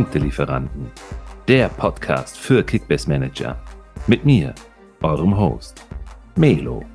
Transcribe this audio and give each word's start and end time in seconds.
Punktelieferanten, 0.00 0.90
der 1.46 1.68
Podcast 1.68 2.38
für 2.38 2.64
Kickbase 2.64 3.06
Manager. 3.06 3.62
Mit 4.06 4.24
mir, 4.24 4.54
eurem 5.02 5.36
Host, 5.36 5.86
Melo. 6.36 6.86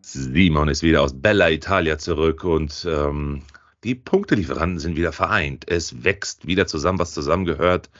Simon 0.00 0.68
ist 0.68 0.82
wieder 0.82 1.02
aus 1.02 1.20
Bella 1.20 1.50
Italia 1.50 1.98
zurück 1.98 2.44
und 2.44 2.86
ähm, 2.88 3.42
die 3.84 3.94
Punktelieferanten 3.94 4.78
sind 4.78 4.96
wieder 4.96 5.12
vereint. 5.12 5.66
Es 5.68 6.02
wächst 6.02 6.46
wieder 6.46 6.66
zusammen, 6.66 6.98
was 6.98 7.12
zusammengehört. 7.12 7.90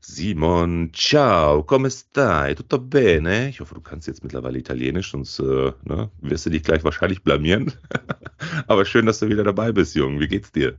Simon, 0.00 0.90
ciao, 0.92 1.62
come 1.62 1.90
stai? 1.90 2.54
Tutto 2.54 2.78
bene? 2.78 3.48
Ich 3.48 3.60
hoffe, 3.60 3.74
du 3.74 3.80
kannst 3.80 4.06
jetzt 4.06 4.22
mittlerweile 4.22 4.58
Italienisch, 4.58 5.10
sonst 5.10 5.38
äh, 5.40 5.72
ne, 5.84 6.10
wirst 6.20 6.46
du 6.46 6.50
dich 6.50 6.62
gleich 6.62 6.84
wahrscheinlich 6.84 7.22
blamieren. 7.22 7.72
Aber 8.66 8.84
schön, 8.84 9.06
dass 9.06 9.18
du 9.18 9.28
wieder 9.28 9.44
dabei 9.44 9.72
bist, 9.72 9.94
Jung. 9.94 10.20
Wie 10.20 10.28
geht's 10.28 10.52
dir? 10.52 10.78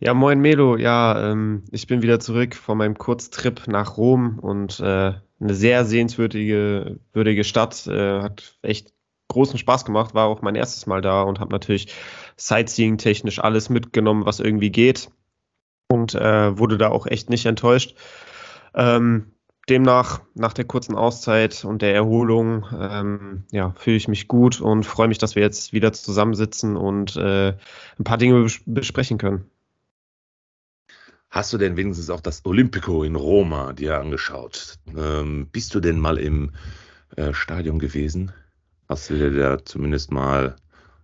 Ja, 0.00 0.12
moin 0.12 0.40
Melo. 0.40 0.76
Ja, 0.76 1.30
ähm, 1.30 1.64
ich 1.70 1.86
bin 1.86 2.02
wieder 2.02 2.20
zurück 2.20 2.54
von 2.54 2.78
meinem 2.78 2.98
Kurztrip 2.98 3.68
nach 3.68 3.96
Rom 3.96 4.38
und 4.38 4.80
äh, 4.80 5.12
eine 5.40 5.54
sehr 5.54 5.84
sehenswürdige 5.84 6.98
würdige 7.12 7.44
Stadt. 7.44 7.86
Äh, 7.86 8.20
hat 8.20 8.58
echt 8.62 8.92
großen 9.28 9.58
Spaß 9.58 9.84
gemacht, 9.84 10.14
war 10.14 10.26
auch 10.26 10.42
mein 10.42 10.56
erstes 10.56 10.86
Mal 10.86 11.00
da 11.00 11.22
und 11.22 11.40
habe 11.40 11.52
natürlich 11.52 11.94
Sightseeing-technisch 12.36 13.38
alles 13.38 13.70
mitgenommen, 13.70 14.26
was 14.26 14.40
irgendwie 14.40 14.70
geht 14.70 15.10
und 15.88 16.14
äh, 16.14 16.58
wurde 16.58 16.78
da 16.78 16.88
auch 16.88 17.06
echt 17.06 17.30
nicht 17.30 17.46
enttäuscht. 17.46 17.96
Ähm, 18.74 19.32
demnach, 19.68 20.20
nach 20.34 20.52
der 20.52 20.64
kurzen 20.64 20.94
Auszeit 20.94 21.64
und 21.64 21.82
der 21.82 21.94
Erholung, 21.94 22.66
ähm, 22.78 23.44
ja, 23.50 23.72
fühle 23.76 23.96
ich 23.96 24.08
mich 24.08 24.28
gut 24.28 24.60
und 24.60 24.84
freue 24.84 25.08
mich, 25.08 25.18
dass 25.18 25.34
wir 25.36 25.42
jetzt 25.42 25.72
wieder 25.72 25.92
zusammensitzen 25.92 26.76
und 26.76 27.16
äh, 27.16 27.56
ein 27.98 28.04
paar 28.04 28.18
Dinge 28.18 28.42
bes 28.42 28.60
besprechen 28.66 29.18
können. 29.18 29.50
Hast 31.30 31.52
du 31.52 31.58
denn 31.58 31.76
wenigstens 31.76 32.10
auch 32.10 32.20
das 32.20 32.44
Olympico 32.44 33.02
in 33.02 33.16
Roma 33.16 33.72
dir 33.72 33.98
angeschaut? 33.98 34.78
Ähm, 34.96 35.48
bist 35.50 35.74
du 35.74 35.80
denn 35.80 35.98
mal 35.98 36.18
im 36.18 36.52
äh, 37.16 37.32
Stadion 37.32 37.80
gewesen? 37.80 38.32
Hast 38.88 39.10
du 39.10 39.14
dir 39.14 39.32
da 39.32 39.64
zumindest 39.64 40.12
mal 40.12 40.56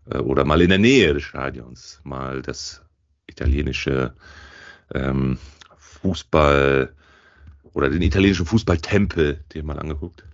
äh, 0.08 0.18
oder 0.18 0.44
mal 0.44 0.60
in 0.60 0.68
der 0.68 0.78
Nähe 0.78 1.14
des 1.14 1.24
Stadions 1.24 2.00
mal 2.04 2.42
das 2.42 2.82
italienische 3.26 4.14
ähm, 4.94 5.38
Fußball 5.76 6.92
oder 7.72 7.90
den 7.90 8.02
italienischen 8.02 8.46
Fußballtempel 8.46 9.44
dir 9.52 9.64
mal 9.64 9.78
angeguckt? 9.78 10.24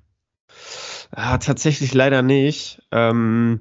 Ja, 1.15 1.39
tatsächlich 1.39 1.95
leider 1.95 2.23
nicht. 2.23 2.83
Ähm, 2.91 3.61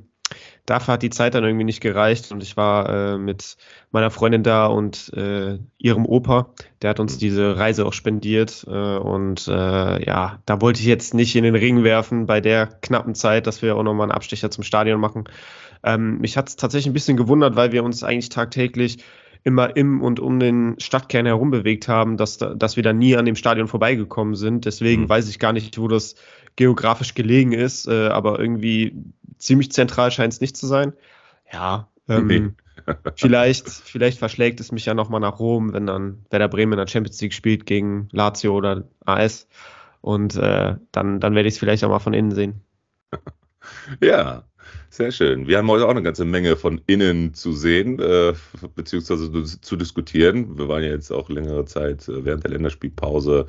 dafür 0.66 0.96
hat 0.96 1.04
die 1.04 1.10
Zeit 1.10 1.36
dann 1.36 1.44
irgendwie 1.44 1.66
nicht 1.66 1.82
gereicht 1.82 2.32
und 2.32 2.42
ich 2.42 2.58
war 2.58 2.90
äh, 2.90 3.18
mit 3.18 3.58
meiner 3.92 4.10
Freundin 4.10 4.44
da 4.44 4.66
und 4.66 5.12
äh, 5.14 5.60
ihrem 5.78 6.06
Opa, 6.06 6.50
der 6.82 6.90
hat 6.92 7.00
uns 7.00 7.16
mhm. 7.16 7.20
diese 7.20 7.58
Reise 7.58 7.86
auch 7.86 7.94
spendiert 7.94 8.66
äh, 8.68 8.98
und 8.98 9.48
äh, 9.48 10.06
ja, 10.06 10.40
da 10.46 10.62
wollte 10.62 10.80
ich 10.80 10.88
jetzt 10.88 11.14
nicht 11.14 11.36
in 11.36 11.44
den 11.44 11.56
Ring 11.56 11.84
werfen 11.84 12.26
bei 12.26 12.42
der 12.42 12.68
knappen 12.68 13.16
Zeit, 13.16 13.48
dass 13.48 13.62
wir 13.62 13.76
auch 13.76 13.84
nochmal 13.84 14.06
einen 14.06 14.12
Abstecher 14.12 14.50
zum 14.50 14.64
Stadion 14.64 15.00
machen. 15.00 15.26
Ähm, 15.84 16.18
mich 16.20 16.36
hat 16.36 16.50
es 16.50 16.56
tatsächlich 16.56 16.90
ein 16.90 16.94
bisschen 16.94 17.18
gewundert, 17.18 17.56
weil 17.56 17.72
wir 17.72 17.84
uns 17.84 18.04
eigentlich 18.04 18.30
tagtäglich 18.30 19.04
immer 19.46 19.76
im 19.78 20.02
und 20.02 20.20
um 20.20 20.40
den 20.40 20.76
Stadtkern 20.80 21.28
herum 21.28 21.52
bewegt 21.52 21.88
haben, 21.88 22.18
dass, 22.18 22.40
dass 22.40 22.76
wir 22.76 22.84
da 22.84 22.94
nie 22.94 23.16
an 23.16 23.26
dem 23.26 23.36
Stadion 23.36 23.68
vorbeigekommen 23.68 24.36
sind. 24.36 24.66
Deswegen 24.66 25.04
mhm. 25.04 25.10
weiß 25.10 25.30
ich 25.30 25.38
gar 25.38 25.54
nicht, 25.54 25.78
wo 25.78 25.88
das 25.88 26.16
geografisch 26.56 27.14
gelegen 27.14 27.52
ist, 27.52 27.88
äh, 27.88 28.08
aber 28.08 28.40
irgendwie 28.40 28.96
ziemlich 29.38 29.72
zentral 29.72 30.10
scheint 30.10 30.34
es 30.34 30.42
nicht 30.42 30.58
zu 30.58 30.66
sein. 30.66 30.94
Ja, 31.54 31.88
ähm, 32.10 32.28
nee. 32.28 32.50
vielleicht, 33.16 33.70
vielleicht 33.70 34.18
verschlägt 34.18 34.60
es 34.60 34.72
mich 34.72 34.88
ja 34.88 34.96
nochmal 34.96 35.22
nach 35.22 35.38
Rom, 35.38 35.74
wenn 35.74 35.86
dann 35.86 36.26
Werder 36.32 36.48
Bremen 36.48 36.74
in 36.74 36.80
der 36.80 36.88
Champions 36.88 37.22
League 37.22 37.34
spielt 37.34 37.68
gegen 37.68 38.10
Lazio 38.12 38.56
oder 38.56 38.86
AS. 39.06 39.48
Und 40.02 40.36
äh, 40.38 40.76
dann, 40.92 41.20
dann 41.20 41.36
werde 41.36 41.48
ich 41.48 41.54
es 41.54 41.60
vielleicht 41.60 41.84
auch 41.84 41.90
mal 41.90 42.00
von 42.00 42.14
innen 42.14 42.32
sehen. 42.32 42.62
Ja, 44.00 44.44
sehr 44.90 45.12
schön. 45.12 45.48
Wir 45.48 45.58
haben 45.58 45.70
heute 45.70 45.86
auch 45.86 45.92
eine 45.92 46.04
ganze 46.04 46.26
Menge 46.26 46.56
von 46.56 46.82
innen 46.88 47.34
zu 47.34 47.52
sehen, 47.52 48.00
äh, 48.00 48.34
beziehungsweise 48.76 49.32
zu 49.62 49.76
diskutieren. 49.76 50.58
Wir 50.58 50.68
waren 50.68 50.84
ja 50.84 50.90
jetzt 50.90 51.12
auch 51.12 51.30
längere 51.30 51.66
Zeit 51.66 52.08
äh, 52.08 52.24
während 52.26 52.44
der 52.44 52.52
Länderspielpause 52.52 53.48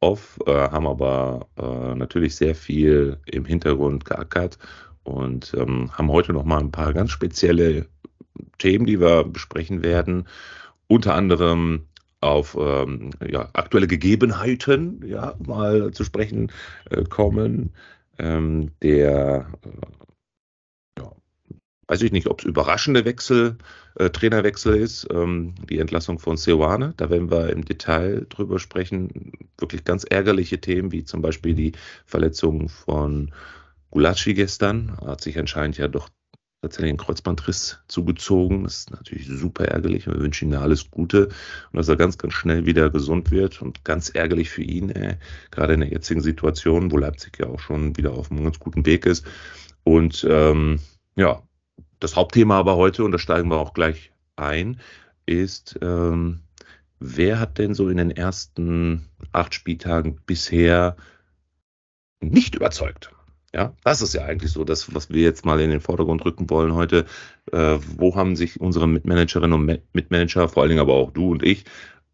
off, 0.00 0.38
äh, 0.46 0.52
haben 0.52 0.86
aber 0.86 1.46
äh, 1.56 1.94
natürlich 1.94 2.36
sehr 2.36 2.54
viel 2.54 3.18
im 3.26 3.44
Hintergrund 3.44 4.04
geackert 4.04 4.58
und 5.02 5.54
ähm, 5.56 5.90
haben 5.92 6.10
heute 6.10 6.32
noch 6.32 6.44
mal 6.44 6.60
ein 6.60 6.72
paar 6.72 6.92
ganz 6.92 7.10
spezielle 7.10 7.86
Themen, 8.58 8.86
die 8.86 9.00
wir 9.00 9.24
besprechen 9.24 9.82
werden. 9.82 10.28
Unter 10.88 11.14
anderem 11.14 11.86
auf 12.20 12.56
ähm, 12.58 13.10
ja, 13.26 13.50
aktuelle 13.52 13.86
Gegebenheiten 13.86 15.02
ja, 15.06 15.34
mal 15.46 15.90
zu 15.92 16.04
sprechen 16.04 16.50
äh, 16.90 17.04
kommen. 17.04 17.72
Ähm, 18.18 18.70
der 18.82 19.46
weiß 21.86 22.02
ich 22.02 22.12
nicht, 22.12 22.28
ob 22.28 22.40
es 22.40 22.46
überraschende 22.46 23.04
Wechsel, 23.04 23.56
äh, 23.96 24.10
Trainerwechsel 24.10 24.76
ist, 24.76 25.06
ähm, 25.12 25.54
die 25.68 25.78
Entlassung 25.78 26.18
von 26.18 26.36
Seoane. 26.36 26.94
Da 26.96 27.10
werden 27.10 27.30
wir 27.30 27.50
im 27.50 27.64
Detail 27.64 28.26
drüber 28.28 28.58
sprechen. 28.58 29.32
Wirklich 29.58 29.84
ganz 29.84 30.04
ärgerliche 30.04 30.60
Themen, 30.60 30.92
wie 30.92 31.04
zum 31.04 31.22
Beispiel 31.22 31.54
die 31.54 31.72
Verletzung 32.06 32.68
von 32.68 33.32
Gulacsi 33.90 34.34
gestern. 34.34 34.96
Hat 35.04 35.20
sich 35.20 35.38
anscheinend 35.38 35.78
ja 35.78 35.88
doch 35.88 36.08
tatsächlich 36.64 36.90
einen 36.90 36.98
Kreuzbandriss 36.98 37.78
zugezogen. 37.88 38.64
Das 38.64 38.78
ist 38.78 38.90
natürlich 38.90 39.28
super 39.28 39.66
ärgerlich. 39.66 40.06
Wir 40.06 40.18
wünschen 40.18 40.50
ihm 40.50 40.58
alles 40.58 40.90
Gute 40.90 41.26
und 41.26 41.76
dass 41.76 41.88
er 41.88 41.96
ganz, 41.96 42.16
ganz 42.16 42.32
schnell 42.32 42.64
wieder 42.64 42.88
gesund 42.88 43.30
wird 43.30 43.60
und 43.60 43.84
ganz 43.84 44.08
ärgerlich 44.08 44.48
für 44.48 44.62
ihn, 44.62 44.88
äh, 44.90 45.18
gerade 45.50 45.74
in 45.74 45.80
der 45.80 45.90
jetzigen 45.90 46.22
Situation, 46.22 46.90
wo 46.90 46.96
Leipzig 46.96 47.38
ja 47.38 47.46
auch 47.46 47.60
schon 47.60 47.96
wieder 47.98 48.12
auf 48.12 48.30
einem 48.30 48.44
ganz 48.44 48.58
guten 48.58 48.86
Weg 48.86 49.04
ist. 49.04 49.26
Und 49.84 50.26
ähm, 50.28 50.80
ja, 51.16 51.42
das 52.04 52.16
Hauptthema 52.16 52.58
aber 52.58 52.76
heute, 52.76 53.02
und 53.02 53.12
da 53.12 53.18
steigen 53.18 53.48
wir 53.48 53.58
auch 53.58 53.72
gleich 53.72 54.12
ein, 54.36 54.78
ist, 55.26 55.78
ähm, 55.80 56.40
wer 57.00 57.40
hat 57.40 57.58
denn 57.58 57.74
so 57.74 57.88
in 57.88 57.96
den 57.96 58.10
ersten 58.10 59.08
acht 59.32 59.54
Spieltagen 59.54 60.20
bisher 60.26 60.96
nicht 62.20 62.54
überzeugt? 62.54 63.10
Ja, 63.54 63.72
das 63.84 64.02
ist 64.02 64.12
ja 64.12 64.24
eigentlich 64.24 64.52
so 64.52 64.64
das, 64.64 64.94
was 64.94 65.10
wir 65.10 65.22
jetzt 65.22 65.46
mal 65.46 65.60
in 65.60 65.70
den 65.70 65.80
Vordergrund 65.80 66.24
rücken 66.24 66.50
wollen 66.50 66.74
heute. 66.74 67.06
Äh, 67.52 67.78
wo 67.96 68.16
haben 68.16 68.36
sich 68.36 68.60
unsere 68.60 68.86
Mitmanagerinnen 68.88 69.52
und 69.52 69.80
Mitmanager, 69.94 70.48
vor 70.48 70.62
allen 70.62 70.70
Dingen 70.70 70.82
aber 70.82 70.94
auch 70.94 71.12
du 71.12 71.30
und 71.30 71.42
ich, 71.42 71.64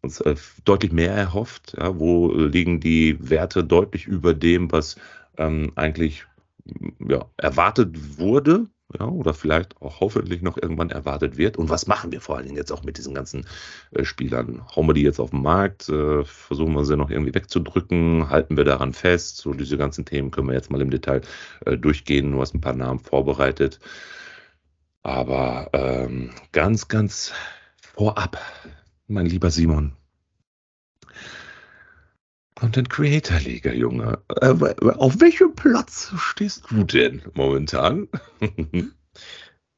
uns 0.01 0.21
äh, 0.21 0.35
deutlich 0.63 0.91
mehr 0.93 1.13
erhofft? 1.13 1.75
Ja, 1.77 1.99
wo 1.99 2.31
liegen 2.31 2.79
die 2.79 3.17
Werte 3.19 3.63
deutlich 3.63 4.05
über 4.05 4.33
dem, 4.33 4.71
was 4.71 4.95
ähm, 5.37 5.71
eigentlich 5.75 6.25
ja, 6.99 7.25
erwartet 7.37 8.19
wurde? 8.19 8.67
Ja, 8.99 9.05
oder 9.05 9.33
vielleicht 9.33 9.81
auch 9.81 9.99
hoffentlich 9.99 10.41
noch 10.41 10.57
irgendwann 10.57 10.89
erwartet 10.89 11.37
wird. 11.37 11.57
Und 11.57 11.69
was 11.69 11.87
machen 11.87 12.11
wir 12.11 12.21
vor 12.21 12.35
allen 12.35 12.45
Dingen 12.45 12.57
jetzt 12.57 12.71
auch 12.71 12.83
mit 12.83 12.97
diesen 12.97 13.13
ganzen 13.13 13.45
äh, 13.91 14.03
Spielern? 14.03 14.61
Hauen 14.75 14.87
wir 14.87 14.93
die 14.93 15.03
jetzt 15.03 15.19
auf 15.19 15.31
den 15.31 15.41
Markt? 15.41 15.89
Äh, 15.89 16.23
versuchen 16.23 16.73
wir 16.73 16.85
sie 16.85 16.97
noch 16.97 17.09
irgendwie 17.09 17.33
wegzudrücken? 17.33 18.29
Halten 18.29 18.57
wir 18.57 18.63
daran 18.63 18.93
fest? 18.93 19.37
So 19.37 19.53
diese 19.53 19.77
ganzen 19.77 20.05
Themen 20.05 20.31
können 20.31 20.47
wir 20.47 20.55
jetzt 20.55 20.71
mal 20.71 20.81
im 20.81 20.91
Detail 20.91 21.21
äh, 21.65 21.77
durchgehen. 21.77 22.31
Du 22.31 22.41
hast 22.41 22.53
ein 22.53 22.61
paar 22.61 22.73
Namen 22.73 22.99
vorbereitet. 22.99 23.79
Aber 25.03 25.69
ähm, 25.73 26.31
ganz, 26.51 26.87
ganz 26.87 27.33
vorab, 27.93 28.39
mein 29.07 29.25
lieber 29.25 29.49
Simon, 29.49 29.93
Content 32.61 32.91
Creator 32.91 33.39
Liga, 33.39 33.73
Junge. 33.73 34.19
Äh, 34.39 34.53
auf 34.99 35.19
welchem 35.19 35.55
Platz 35.55 36.13
stehst 36.15 36.69
du 36.69 36.83
denn 36.83 37.23
momentan? 37.33 38.07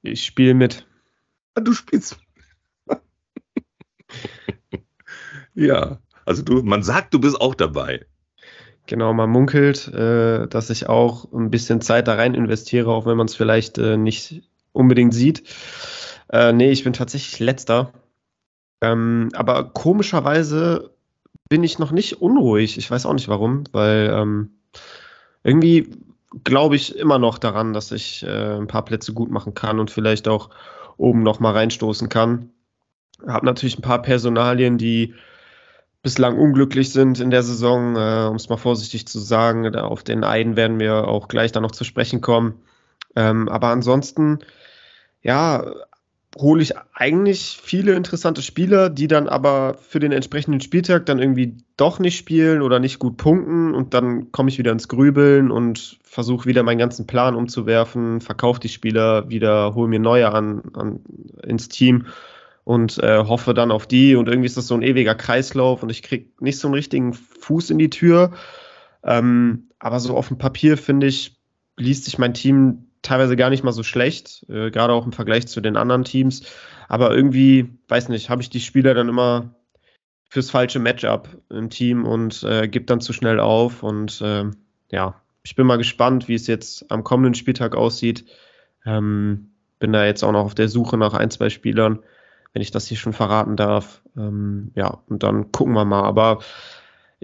ich 0.02 0.26
spiele 0.26 0.54
mit. 0.54 0.86
Ah, 1.56 1.62
du 1.62 1.72
spielst. 1.72 2.20
ja, 5.54 6.02
also 6.26 6.44
du, 6.44 6.62
man 6.62 6.84
sagt, 6.84 7.14
du 7.14 7.22
bist 7.22 7.40
auch 7.40 7.56
dabei. 7.56 8.06
Genau, 8.86 9.14
man 9.14 9.30
munkelt, 9.30 9.88
äh, 9.88 10.46
dass 10.50 10.70
ich 10.70 10.90
auch 10.90 11.32
ein 11.32 11.52
bisschen 11.52 11.80
Zeit 11.80 12.10
da 12.10 12.16
rein 12.16 12.34
investiere, 12.36 12.92
auch 12.92 13.06
wenn 13.06 13.16
man 13.16 13.28
es 13.28 13.36
vielleicht 13.36 13.78
äh, 13.78 13.96
nicht 13.96 14.44
unbedingt 14.74 15.14
sieht. 15.14 15.44
Äh, 16.34 16.52
nee, 16.52 16.72
ich 16.72 16.84
bin 16.84 16.92
tatsächlich 16.92 17.40
letzter. 17.40 17.94
Ähm, 18.82 19.30
aber 19.36 19.70
komischerweise 19.70 20.93
bin 21.50 21.64
ich 21.64 21.80
noch 21.80 21.92
nicht 21.92 22.22
unruhig. 22.22 22.78
Ich 22.78 22.90
weiß 22.90 23.06
auch 23.06 23.14
nicht 23.14 23.28
warum, 23.28 23.64
weil 23.72 24.10
ähm, 24.14 24.52
irgendwie 25.44 25.90
glaube 26.44 26.76
ich 26.76 26.96
immer 26.98 27.20
noch 27.20 27.38
daran, 27.38 27.74
dass 27.74 27.92
ich 27.92 28.24
äh, 28.24 28.58
ein 28.58 28.68
paar 28.68 28.86
Plätze 28.86 29.14
gut 29.14 29.30
machen 29.30 29.54
kann 29.54 29.80
und 29.80 29.92
vielleicht 29.92 30.28
auch 30.28 30.50
oben 30.98 31.24
noch 31.24 31.40
mal 31.40 31.54
reinstoßen 31.54 32.10
kann. 32.10 32.50
Habe 33.28 33.46
natürlich 33.46 33.78
ein 33.78 33.84
paar 33.84 34.02
Personalien, 34.02 34.78
die 34.78 35.14
bislang 36.02 36.38
unglücklich 36.38 36.92
sind 36.92 37.20
in 37.20 37.30
der 37.30 37.44
Saison, 37.44 37.96
äh, 37.96 38.28
um 38.28 38.36
es 38.36 38.50
mal 38.50 38.58
vorsichtig 38.58 39.08
zu 39.08 39.20
sagen. 39.20 39.76
Auf 39.76 40.04
den 40.04 40.24
einen 40.24 40.56
werden 40.56 40.80
wir 40.80 41.08
auch 41.08 41.28
gleich 41.28 41.52
dann 41.52 41.64
noch 41.64 41.72
zu 41.72 41.84
sprechen 41.84 42.22
kommen. 42.22 42.62
Ähm, 43.16 43.48
aber 43.48 43.68
ansonsten, 43.68 44.40
ja, 45.22 45.64
hole 46.38 46.62
ich 46.62 46.74
eigentlich 46.94 47.60
viele 47.62 47.94
interessante 47.94 48.42
Spieler, 48.42 48.90
die 48.90 49.08
dann 49.08 49.28
aber 49.28 49.76
für 49.76 50.00
den 50.00 50.12
entsprechenden 50.12 50.62
Spieltag 50.62 51.06
dann 51.06 51.20
irgendwie 51.20 51.58
doch 51.78 52.00
nicht 52.00 52.18
spielen 52.18 52.62
oder 52.62 52.80
nicht 52.80 53.00
gut 53.00 53.18
punkten 53.18 53.76
und 53.76 53.94
dann 53.94 54.32
komme 54.32 54.50
ich 54.50 54.58
wieder 54.58 54.72
ins 54.72 54.88
Grübeln 54.88 55.52
und 55.52 56.00
versuche 56.04 56.48
wieder 56.48 56.64
meinen 56.64 56.80
ganzen 56.80 57.06
Plan 57.06 57.36
umzuwerfen, 57.36 58.22
verkaufe 58.22 58.60
die 58.60 58.70
Spieler 58.70 59.30
wieder, 59.30 59.76
hole 59.76 59.88
mir 59.88 60.00
neue 60.00 60.32
an, 60.32 60.64
an 60.74 61.02
ins 61.44 61.70
Team 61.70 62.08
und 62.64 62.98
äh, 63.00 63.20
hoffe 63.26 63.54
dann 63.54 63.72
auf 63.72 63.86
die 63.86 64.16
und 64.16 64.28
irgendwie 64.28 64.48
ist 64.48 64.58
das 64.58 64.68
so 64.68 64.76
ein 64.76 64.84
ewiger 64.84 65.16
Kreislauf 65.16 65.84
und 65.84 65.90
ich 65.90 66.02
kriege 66.02 66.30
nicht 66.40 66.58
so 66.58 66.68
einen 66.68 66.76
richtigen 66.76 67.14
Fuß 67.14 67.70
in 67.70 67.78
die 67.78 67.90
Tür. 67.90 68.32
Ähm, 69.04 69.70
aber 69.80 70.00
so 70.00 70.16
auf 70.16 70.30
dem 70.30 70.38
Papier 70.38 70.78
finde 70.78 71.08
ich, 71.08 71.38
liest 71.78 72.06
sich 72.06 72.18
mein 72.18 72.34
Team 72.34 72.88
teilweise 73.04 73.36
gar 73.36 73.52
nicht 73.52 73.64
mal 73.64 73.72
so 73.72 73.84
schlecht, 73.84 74.46
äh, 74.50 74.72
gerade 74.72 74.94
auch 74.94 75.06
im 75.06 75.12
Vergleich 75.12 75.48
zu 75.48 75.62
den 75.62 75.78
anderen 75.78 76.04
Teams. 76.04 76.44
Aber 76.88 77.16
irgendwie, 77.16 77.70
weiß 77.88 78.10
nicht, 78.10 78.30
habe 78.30 78.42
ich 78.42 78.50
die 78.50 78.60
Spieler 78.60 78.94
dann 78.96 79.10
immer 79.10 79.54
fürs 80.30 80.50
falsche 80.50 80.80
Matchup 80.80 81.30
im 81.50 81.70
Team 81.70 82.06
und 82.06 82.42
äh, 82.44 82.68
gebe 82.68 82.86
dann 82.86 83.02
zu 83.02 83.14
schnell 83.14 83.40
auf. 83.40 83.84
Und 83.84 84.20
äh, 84.22 84.46
ja, 84.92 85.22
ich 85.44 85.56
bin 85.56 85.68
mal 85.68 85.78
gespannt, 85.78 86.28
wie 86.28 86.34
es 86.34 86.48
jetzt 86.48 86.90
am 86.90 87.04
kommenden 87.04 87.36
Spieltag 87.36 87.76
aussieht. 87.76 88.26
Ähm, 88.86 89.52
bin 89.80 89.94
da 89.94 90.06
jetzt 90.06 90.24
auch 90.24 90.32
noch 90.32 90.46
auf 90.46 90.56
der 90.56 90.70
Suche 90.70 90.98
nach 90.98 91.14
ein, 91.14 91.30
zwei 91.30 91.50
Spielern, 91.50 92.00
wenn 92.54 92.62
ich 92.62 92.72
das 92.72 92.88
hier 92.88 92.98
schon 92.98 93.14
verraten 93.14 93.58
darf. 93.58 94.02
Ähm, 94.18 94.72
ja, 94.76 95.00
und 95.08 95.24
dann 95.24 95.52
gucken 95.52 95.74
wir 95.74 95.86
mal. 95.86 96.04
Aber 96.04 96.40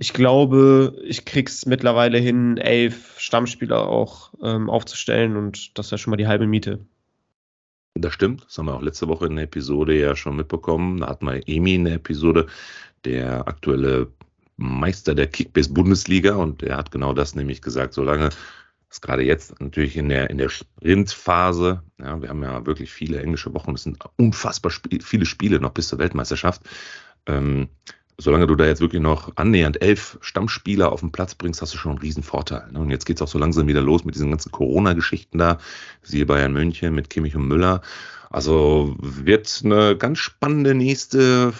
ich 0.01 0.13
glaube, 0.13 0.97
ich 1.03 1.25
krieg's 1.25 1.65
mittlerweile 1.65 2.19
hin, 2.19 2.55
elf 2.55 3.19
Stammspieler 3.19 3.85
auch 3.85 4.33
ähm, 4.41 4.69
aufzustellen 4.69 5.35
und 5.35 5.77
das 5.77 5.87
ist 5.87 5.91
ja 5.91 5.97
schon 5.97 6.11
mal 6.11 6.17
die 6.17 6.27
halbe 6.27 6.47
Miete. 6.47 6.79
Das 7.95 8.13
stimmt, 8.13 8.45
das 8.45 8.57
haben 8.57 8.67
wir 8.67 8.75
auch 8.75 8.81
letzte 8.81 9.09
Woche 9.09 9.25
in 9.25 9.35
der 9.35 9.43
Episode 9.43 9.99
ja 9.99 10.15
schon 10.15 10.37
mitbekommen. 10.37 11.01
Da 11.01 11.07
hatten 11.07 11.25
wir 11.25 11.45
Emi 11.49 11.75
in 11.75 11.83
der 11.83 11.95
Episode, 11.95 12.47
der 13.03 13.45
aktuelle 13.45 14.07
Meister 14.55 15.15
der 15.15 15.27
Kickbase-Bundesliga 15.27 16.35
und 16.35 16.63
er 16.63 16.77
hat 16.77 16.91
genau 16.91 17.11
das 17.11 17.35
nämlich 17.35 17.61
gesagt, 17.61 17.93
solange 17.93 18.29
es 18.89 19.01
gerade 19.01 19.23
jetzt 19.23 19.59
natürlich 19.59 19.97
in 19.97 20.07
der, 20.07 20.29
in 20.29 20.37
der 20.37 20.47
Sprintphase, 20.47 21.83
ja, 21.99 22.21
wir 22.21 22.29
haben 22.29 22.43
ja 22.43 22.65
wirklich 22.65 22.89
viele 22.89 23.21
englische 23.21 23.53
Wochen, 23.53 23.73
es 23.73 23.83
sind 23.83 23.97
unfassbar 24.15 24.71
sp 24.71 25.03
viele 25.03 25.25
Spiele 25.25 25.59
noch 25.59 25.71
bis 25.71 25.89
zur 25.89 25.99
Weltmeisterschaft. 25.99 26.61
Ähm, 27.25 27.67
solange 28.19 28.47
du 28.47 28.55
da 28.55 28.65
jetzt 28.65 28.81
wirklich 28.81 29.01
noch 29.01 29.35
annähernd 29.37 29.81
elf 29.81 30.17
Stammspieler 30.21 30.91
auf 30.91 30.99
den 30.99 31.11
Platz 31.11 31.35
bringst, 31.35 31.61
hast 31.61 31.73
du 31.73 31.77
schon 31.77 31.93
einen 31.93 31.99
riesen 31.99 32.21
Vorteil. 32.21 32.69
Ne? 32.71 32.79
Und 32.79 32.91
jetzt 32.91 33.05
geht's 33.05 33.21
auch 33.21 33.27
so 33.27 33.39
langsam 33.39 33.67
wieder 33.67 33.81
los 33.81 34.03
mit 34.03 34.15
diesen 34.15 34.29
ganzen 34.29 34.51
Corona-Geschichten 34.51 35.37
da. 35.37 35.57
Siehe 36.03 36.25
Bayern 36.25 36.53
München 36.53 36.93
mit 36.93 37.09
Kimmich 37.09 37.35
und 37.35 37.47
Müller. 37.47 37.81
Also 38.29 38.95
wird 38.99 39.61
eine 39.63 39.97
ganz 39.97 40.19
spannende 40.19 40.75
nächste 40.75 41.53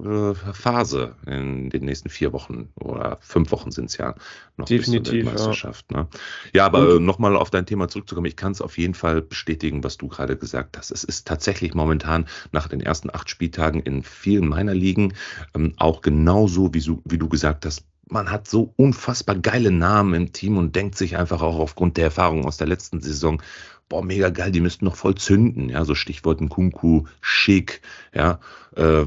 äh, 0.00 0.34
Phase 0.34 1.14
in 1.26 1.70
den 1.70 1.84
nächsten 1.84 2.08
vier 2.08 2.32
Wochen 2.32 2.68
oder 2.74 3.18
fünf 3.20 3.52
Wochen 3.52 3.70
sind 3.70 3.86
es 3.86 3.96
ja 3.96 4.14
noch 4.56 4.66
Definitiv, 4.66 5.12
bis 5.12 5.22
zur 5.22 5.32
Meisterschaft. 5.32 5.86
Ja, 5.92 5.98
ne? 5.98 6.08
ja 6.52 6.66
aber 6.66 6.98
nochmal 6.98 7.36
auf 7.36 7.50
dein 7.50 7.66
Thema 7.66 7.88
zurückzukommen, 7.88 8.26
ich 8.26 8.36
kann 8.36 8.52
es 8.52 8.60
auf 8.60 8.76
jeden 8.76 8.94
Fall 8.94 9.22
bestätigen, 9.22 9.84
was 9.84 9.96
du 9.96 10.08
gerade 10.08 10.36
gesagt 10.36 10.76
hast. 10.76 10.90
Es 10.90 11.04
ist 11.04 11.26
tatsächlich 11.26 11.74
momentan 11.74 12.26
nach 12.50 12.66
den 12.66 12.80
ersten 12.80 13.10
acht 13.10 13.30
Spieltagen 13.30 13.80
in 13.80 14.02
vielen 14.02 14.48
meiner 14.48 14.74
Ligen 14.74 15.14
ähm, 15.54 15.74
auch 15.76 16.00
genauso, 16.00 16.74
wie, 16.74 16.80
so, 16.80 17.00
wie 17.04 17.18
du 17.18 17.28
gesagt 17.28 17.64
hast, 17.64 17.84
man 18.08 18.30
hat 18.30 18.48
so 18.48 18.72
unfassbar 18.76 19.36
geile 19.36 19.70
Namen 19.70 20.14
im 20.14 20.32
Team 20.32 20.58
und 20.58 20.76
denkt 20.76 20.96
sich 20.96 21.16
einfach 21.16 21.40
auch 21.40 21.58
aufgrund 21.58 21.96
der 21.96 22.04
Erfahrung 22.04 22.44
aus 22.44 22.56
der 22.56 22.66
letzten 22.66 23.00
Saison, 23.00 23.40
boah, 23.88 24.04
mega 24.04 24.30
geil, 24.30 24.50
die 24.50 24.60
müssten 24.60 24.84
noch 24.84 24.96
voll 24.96 25.14
zünden, 25.14 25.68
ja, 25.68 25.84
so 25.84 25.94
Stichworten 25.94 26.48
Kunku, 26.48 27.04
Schick, 27.20 27.80
ja, 28.14 28.40
äh, 28.76 29.04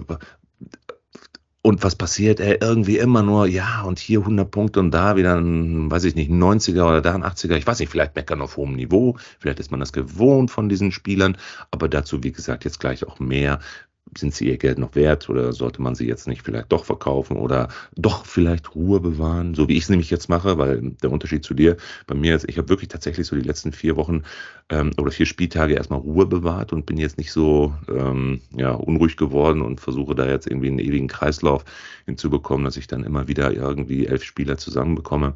und 1.61 1.83
was 1.83 1.95
passiert? 1.95 2.39
Er 2.39 2.61
irgendwie 2.61 2.97
immer 2.97 3.23
nur, 3.23 3.47
ja, 3.47 3.81
und 3.81 3.99
hier 3.99 4.19
100 4.19 4.49
Punkte 4.49 4.79
und 4.79 4.91
da 4.91 5.15
wieder 5.17 5.35
ein, 5.35 5.91
weiß 5.91 6.05
ich 6.05 6.15
nicht, 6.15 6.29
ein 6.29 6.41
90er 6.41 6.87
oder 6.87 7.01
da 7.01 7.13
ein 7.13 7.23
80er. 7.23 7.55
Ich 7.55 7.67
weiß 7.67 7.79
nicht, 7.79 7.89
vielleicht 7.89 8.15
meckern 8.15 8.41
auf 8.41 8.57
hohem 8.57 8.73
Niveau. 8.75 9.17
Vielleicht 9.39 9.59
ist 9.59 9.71
man 9.71 9.79
das 9.79 9.91
gewohnt 9.91 10.49
von 10.49 10.69
diesen 10.69 10.91
Spielern. 10.91 11.37
Aber 11.71 11.89
dazu, 11.89 12.23
wie 12.23 12.31
gesagt, 12.31 12.63
jetzt 12.63 12.79
gleich 12.79 13.05
auch 13.05 13.19
mehr 13.19 13.59
sind 14.19 14.33
sie 14.33 14.47
ihr 14.47 14.57
Geld 14.57 14.77
noch 14.77 14.95
wert 14.95 15.29
oder 15.29 15.53
sollte 15.53 15.81
man 15.81 15.95
sie 15.95 16.07
jetzt 16.07 16.27
nicht 16.27 16.43
vielleicht 16.43 16.71
doch 16.71 16.85
verkaufen 16.85 17.37
oder 17.37 17.69
doch 17.95 18.25
vielleicht 18.25 18.75
Ruhe 18.75 18.99
bewahren, 18.99 19.55
so 19.55 19.67
wie 19.67 19.77
ich 19.77 19.83
es 19.83 19.89
nämlich 19.89 20.09
jetzt 20.09 20.29
mache, 20.29 20.57
weil 20.57 20.91
der 21.03 21.11
Unterschied 21.11 21.43
zu 21.43 21.53
dir, 21.53 21.77
bei 22.05 22.15
mir 22.15 22.35
ist, 22.35 22.49
ich 22.49 22.57
habe 22.57 22.69
wirklich 22.69 22.89
tatsächlich 22.89 23.27
so 23.27 23.35
die 23.35 23.41
letzten 23.41 23.71
vier 23.71 23.95
Wochen 23.95 24.23
ähm, 24.69 24.91
oder 24.97 25.11
vier 25.11 25.25
Spieltage 25.25 25.75
erstmal 25.75 25.99
Ruhe 25.99 26.25
bewahrt 26.25 26.73
und 26.73 26.85
bin 26.85 26.97
jetzt 26.97 27.17
nicht 27.17 27.31
so 27.31 27.73
ähm, 27.89 28.41
ja, 28.55 28.71
unruhig 28.71 29.17
geworden 29.17 29.61
und 29.61 29.79
versuche 29.79 30.15
da 30.15 30.27
jetzt 30.27 30.47
irgendwie 30.47 30.67
einen 30.67 30.79
ewigen 30.79 31.07
Kreislauf 31.07 31.63
hinzubekommen, 32.05 32.65
dass 32.65 32.77
ich 32.77 32.87
dann 32.87 33.03
immer 33.03 33.27
wieder 33.27 33.51
irgendwie 33.53 34.05
elf 34.05 34.23
Spieler 34.23 34.57
zusammenbekomme. 34.57 35.33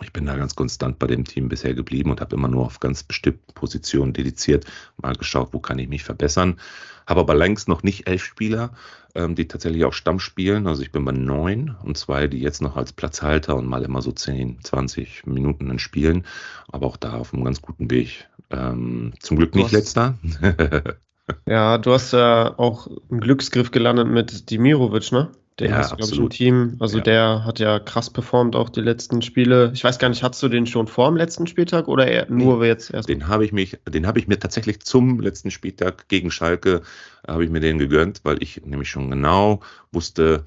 Ich 0.00 0.12
bin 0.12 0.26
da 0.26 0.36
ganz 0.36 0.54
konstant 0.54 0.98
bei 1.00 1.08
dem 1.08 1.24
Team 1.24 1.48
bisher 1.48 1.74
geblieben 1.74 2.10
und 2.10 2.20
habe 2.20 2.36
immer 2.36 2.46
nur 2.46 2.64
auf 2.64 2.78
ganz 2.78 3.02
bestimmte 3.02 3.40
Positionen 3.54 4.12
dediziert, 4.12 4.64
mal 4.96 5.14
geschaut, 5.14 5.48
wo 5.52 5.58
kann 5.58 5.78
ich 5.80 5.88
mich 5.88 6.04
verbessern. 6.04 6.60
Habe 7.08 7.20
aber 7.20 7.34
längst 7.34 7.68
noch 7.68 7.82
nicht 7.82 8.06
elf 8.06 8.22
Spieler, 8.22 8.70
ähm, 9.14 9.34
die 9.34 9.48
tatsächlich 9.48 9.86
auch 9.86 9.94
Stamm 9.94 10.20
spielen. 10.20 10.66
Also 10.66 10.82
ich 10.82 10.92
bin 10.92 11.06
bei 11.06 11.12
neun 11.12 11.74
und 11.82 11.96
zwei, 11.96 12.26
die 12.26 12.38
jetzt 12.38 12.60
noch 12.60 12.76
als 12.76 12.92
Platzhalter 12.92 13.56
und 13.56 13.66
mal 13.66 13.82
immer 13.82 14.02
so 14.02 14.12
10, 14.12 14.58
20 14.62 15.24
Minuten 15.24 15.68
dann 15.68 15.78
spielen. 15.78 16.26
Aber 16.70 16.86
auch 16.86 16.98
da 16.98 17.14
auf 17.14 17.32
einem 17.32 17.44
ganz 17.44 17.62
guten 17.62 17.90
Weg. 17.90 18.28
Ähm, 18.50 19.14
zum 19.20 19.38
Glück 19.38 19.54
nicht 19.54 19.72
letzter. 19.72 20.18
ja, 21.46 21.78
du 21.78 21.92
hast 21.94 22.12
ja 22.12 22.58
auch 22.58 22.88
einen 23.10 23.20
Glücksgriff 23.20 23.70
gelandet 23.70 24.08
mit 24.08 24.50
Dimirovic, 24.50 25.10
ne? 25.10 25.30
Den 25.60 25.70
ja, 25.70 25.78
hast 25.78 25.92
du, 25.92 25.96
glaube 25.96 26.12
ich, 26.12 26.18
im 26.18 26.30
Team. 26.30 26.76
Also 26.78 26.98
ja. 26.98 27.04
der 27.04 27.44
hat 27.44 27.58
ja 27.58 27.80
krass 27.80 28.10
performt 28.10 28.54
auch 28.54 28.68
die 28.68 28.80
letzten 28.80 29.22
Spiele. 29.22 29.72
Ich 29.74 29.82
weiß 29.82 29.98
gar 29.98 30.08
nicht, 30.08 30.22
hast 30.22 30.40
du 30.42 30.48
den 30.48 30.66
schon 30.66 30.86
vor 30.86 31.08
dem 31.08 31.16
letzten 31.16 31.48
Spieltag 31.48 31.88
oder 31.88 32.06
eher, 32.06 32.30
nur 32.30 32.60
den, 32.60 32.68
jetzt 32.68 32.90
erst? 32.94 33.08
Den 33.08 33.26
habe 33.26 33.44
ich 33.44 33.52
mich, 33.52 33.78
den 33.88 34.06
habe 34.06 34.20
ich 34.20 34.28
mir 34.28 34.38
tatsächlich 34.38 34.80
zum 34.80 35.20
letzten 35.20 35.50
Spieltag 35.50 36.08
gegen 36.08 36.30
Schalke 36.30 36.82
habe 37.26 37.44
ich 37.44 37.50
mir 37.50 37.60
den 37.60 37.78
gegönnt, 37.78 38.20
weil 38.22 38.42
ich 38.42 38.64
nämlich 38.64 38.88
schon 38.88 39.10
genau 39.10 39.60
wusste, 39.90 40.44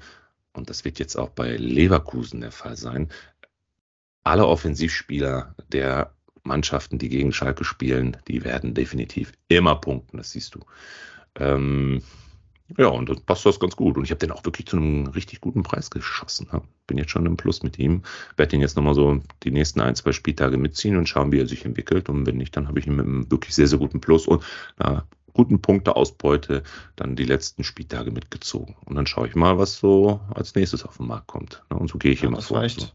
und 0.54 0.70
das 0.70 0.84
wird 0.84 0.98
jetzt 0.98 1.16
auch 1.16 1.28
bei 1.28 1.56
Leverkusen 1.56 2.40
der 2.40 2.52
Fall 2.52 2.76
sein, 2.76 3.08
alle 4.24 4.46
Offensivspieler 4.46 5.54
der 5.68 6.12
Mannschaften, 6.42 6.98
die 6.98 7.08
gegen 7.08 7.32
Schalke 7.32 7.64
spielen, 7.64 8.16
die 8.28 8.44
werden 8.44 8.74
definitiv 8.74 9.32
immer 9.48 9.76
punkten, 9.76 10.16
das 10.16 10.32
siehst 10.32 10.54
du. 10.54 10.60
Ähm, 11.38 12.02
ja, 12.78 12.88
und 12.88 13.08
dann 13.08 13.20
passt 13.24 13.46
das 13.46 13.60
ganz 13.60 13.76
gut. 13.76 13.96
Und 13.96 14.04
ich 14.04 14.10
habe 14.10 14.18
den 14.18 14.30
auch 14.30 14.44
wirklich 14.44 14.66
zu 14.66 14.76
einem 14.76 15.06
richtig 15.08 15.40
guten 15.40 15.62
Preis 15.62 15.90
geschossen. 15.90 16.48
Bin 16.86 16.98
jetzt 16.98 17.10
schon 17.10 17.26
im 17.26 17.36
Plus 17.36 17.62
mit 17.62 17.78
ihm. 17.78 18.02
Werde 18.36 18.56
ihn 18.56 18.62
jetzt 18.62 18.76
nochmal 18.76 18.94
so 18.94 19.20
die 19.42 19.50
nächsten 19.50 19.80
ein, 19.80 19.94
zwei 19.94 20.12
Spieltage 20.12 20.56
mitziehen 20.56 20.96
und 20.96 21.08
schauen, 21.08 21.32
wie 21.32 21.40
er 21.40 21.46
sich 21.46 21.64
entwickelt. 21.64 22.08
Und 22.08 22.26
wenn 22.26 22.36
nicht, 22.36 22.56
dann 22.56 22.68
habe 22.68 22.78
ich 22.78 22.86
ihn 22.86 22.96
mit 22.96 23.06
einem 23.06 23.30
wirklich 23.30 23.54
sehr, 23.54 23.66
sehr 23.66 23.78
guten 23.78 24.00
Plus 24.00 24.26
und 24.26 24.42
einer 24.76 25.04
guten 25.32 25.60
Punkteausbeute 25.60 26.62
dann 26.96 27.16
die 27.16 27.24
letzten 27.24 27.64
Spieltage 27.64 28.10
mitgezogen. 28.10 28.76
Und 28.84 28.96
dann 28.96 29.06
schaue 29.06 29.28
ich 29.28 29.34
mal, 29.34 29.58
was 29.58 29.78
so 29.78 30.20
als 30.34 30.54
nächstes 30.54 30.84
auf 30.84 30.98
den 30.98 31.06
Markt 31.06 31.26
kommt. 31.26 31.62
Und 31.68 31.88
so 31.88 31.98
gehe 31.98 32.12
ich 32.12 32.22
ja, 32.22 32.28
immer 32.28 32.36
das 32.36 32.46
vor. 32.46 32.58
War 32.58 32.64
echt, 32.64 32.80
so. 32.80 32.86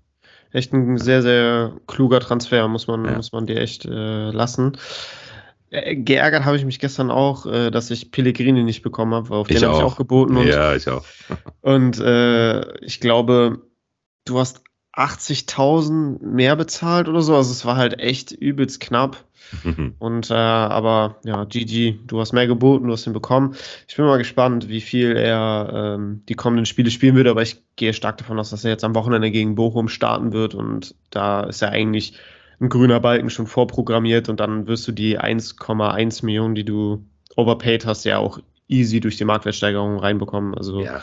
echt 0.51 0.73
ein 0.73 0.97
sehr, 0.97 1.21
sehr 1.21 1.73
kluger 1.87 2.19
Transfer, 2.19 2.67
muss 2.67 2.87
man, 2.87 3.05
ja. 3.05 3.15
muss 3.15 3.31
man 3.31 3.45
dir 3.47 3.59
echt 3.59 3.85
äh, 3.85 4.31
lassen. 4.31 4.77
Äh, 5.69 5.95
geärgert 5.97 6.45
habe 6.45 6.57
ich 6.57 6.65
mich 6.65 6.79
gestern 6.79 7.11
auch, 7.11 7.45
äh, 7.45 7.71
dass 7.71 7.91
ich 7.91 8.11
Pellegrini 8.11 8.63
nicht 8.63 8.81
bekommen 8.81 9.13
habe, 9.13 9.35
auf 9.35 9.49
ich 9.49 9.59
den 9.59 9.67
habe 9.67 9.77
ich 9.77 9.83
auch 9.83 9.97
geboten. 9.97 10.37
Und, 10.37 10.47
ja, 10.47 10.75
ich 10.75 10.87
auch. 10.87 11.05
und 11.61 11.99
äh, 11.99 12.77
ich 12.85 12.99
glaube, 12.99 13.61
du 14.25 14.39
hast 14.39 14.61
80.000 14.93 16.25
mehr 16.25 16.55
bezahlt 16.55 17.07
oder 17.07 17.21
so. 17.21 17.35
Also 17.35 17.51
es 17.51 17.65
war 17.65 17.75
halt 17.75 17.99
echt 17.99 18.31
übelst 18.31 18.79
knapp. 18.79 19.25
und 19.99 20.29
äh, 20.29 20.33
aber 20.33 21.17
ja, 21.23 21.45
GG, 21.45 21.99
du 22.05 22.19
hast 22.19 22.33
mehr 22.33 22.47
geboten, 22.47 22.87
du 22.87 22.93
hast 22.93 23.07
ihn 23.07 23.13
bekommen. 23.13 23.55
Ich 23.87 23.95
bin 23.95 24.05
mal 24.05 24.17
gespannt, 24.17 24.67
wie 24.67 24.81
viel 24.81 25.15
er 25.15 25.95
ähm, 25.95 26.23
die 26.27 26.33
kommenden 26.33 26.65
Spiele 26.65 26.91
spielen 26.91 27.15
wird, 27.15 27.27
aber 27.27 27.43
ich 27.43 27.63
gehe 27.77 27.93
stark 27.93 28.17
davon 28.17 28.39
aus, 28.39 28.49
dass 28.49 28.65
er 28.65 28.71
jetzt 28.71 28.83
am 28.83 28.95
Wochenende 28.95 29.31
gegen 29.31 29.55
Bochum 29.55 29.87
starten 29.87 30.33
wird 30.33 30.53
und 30.53 30.95
da 31.11 31.43
ist 31.43 31.61
er 31.61 31.71
eigentlich 31.71 32.15
ein 32.59 32.69
grüner 32.69 32.99
Balken 32.99 33.29
schon 33.29 33.47
vorprogrammiert 33.47 34.29
und 34.29 34.39
dann 34.39 34.67
wirst 34.67 34.87
du 34.87 34.91
die 34.91 35.19
1,1 35.19 36.25
Millionen, 36.25 36.55
die 36.55 36.65
du 36.65 37.05
overpaid 37.35 37.85
hast, 37.85 38.03
ja 38.03 38.17
auch 38.17 38.39
easy 38.67 38.99
durch 38.99 39.17
die 39.17 39.25
Marktwertsteigerung 39.25 39.97
reinbekommen. 39.97 40.55
Also 40.55 40.81
ja. 40.81 41.01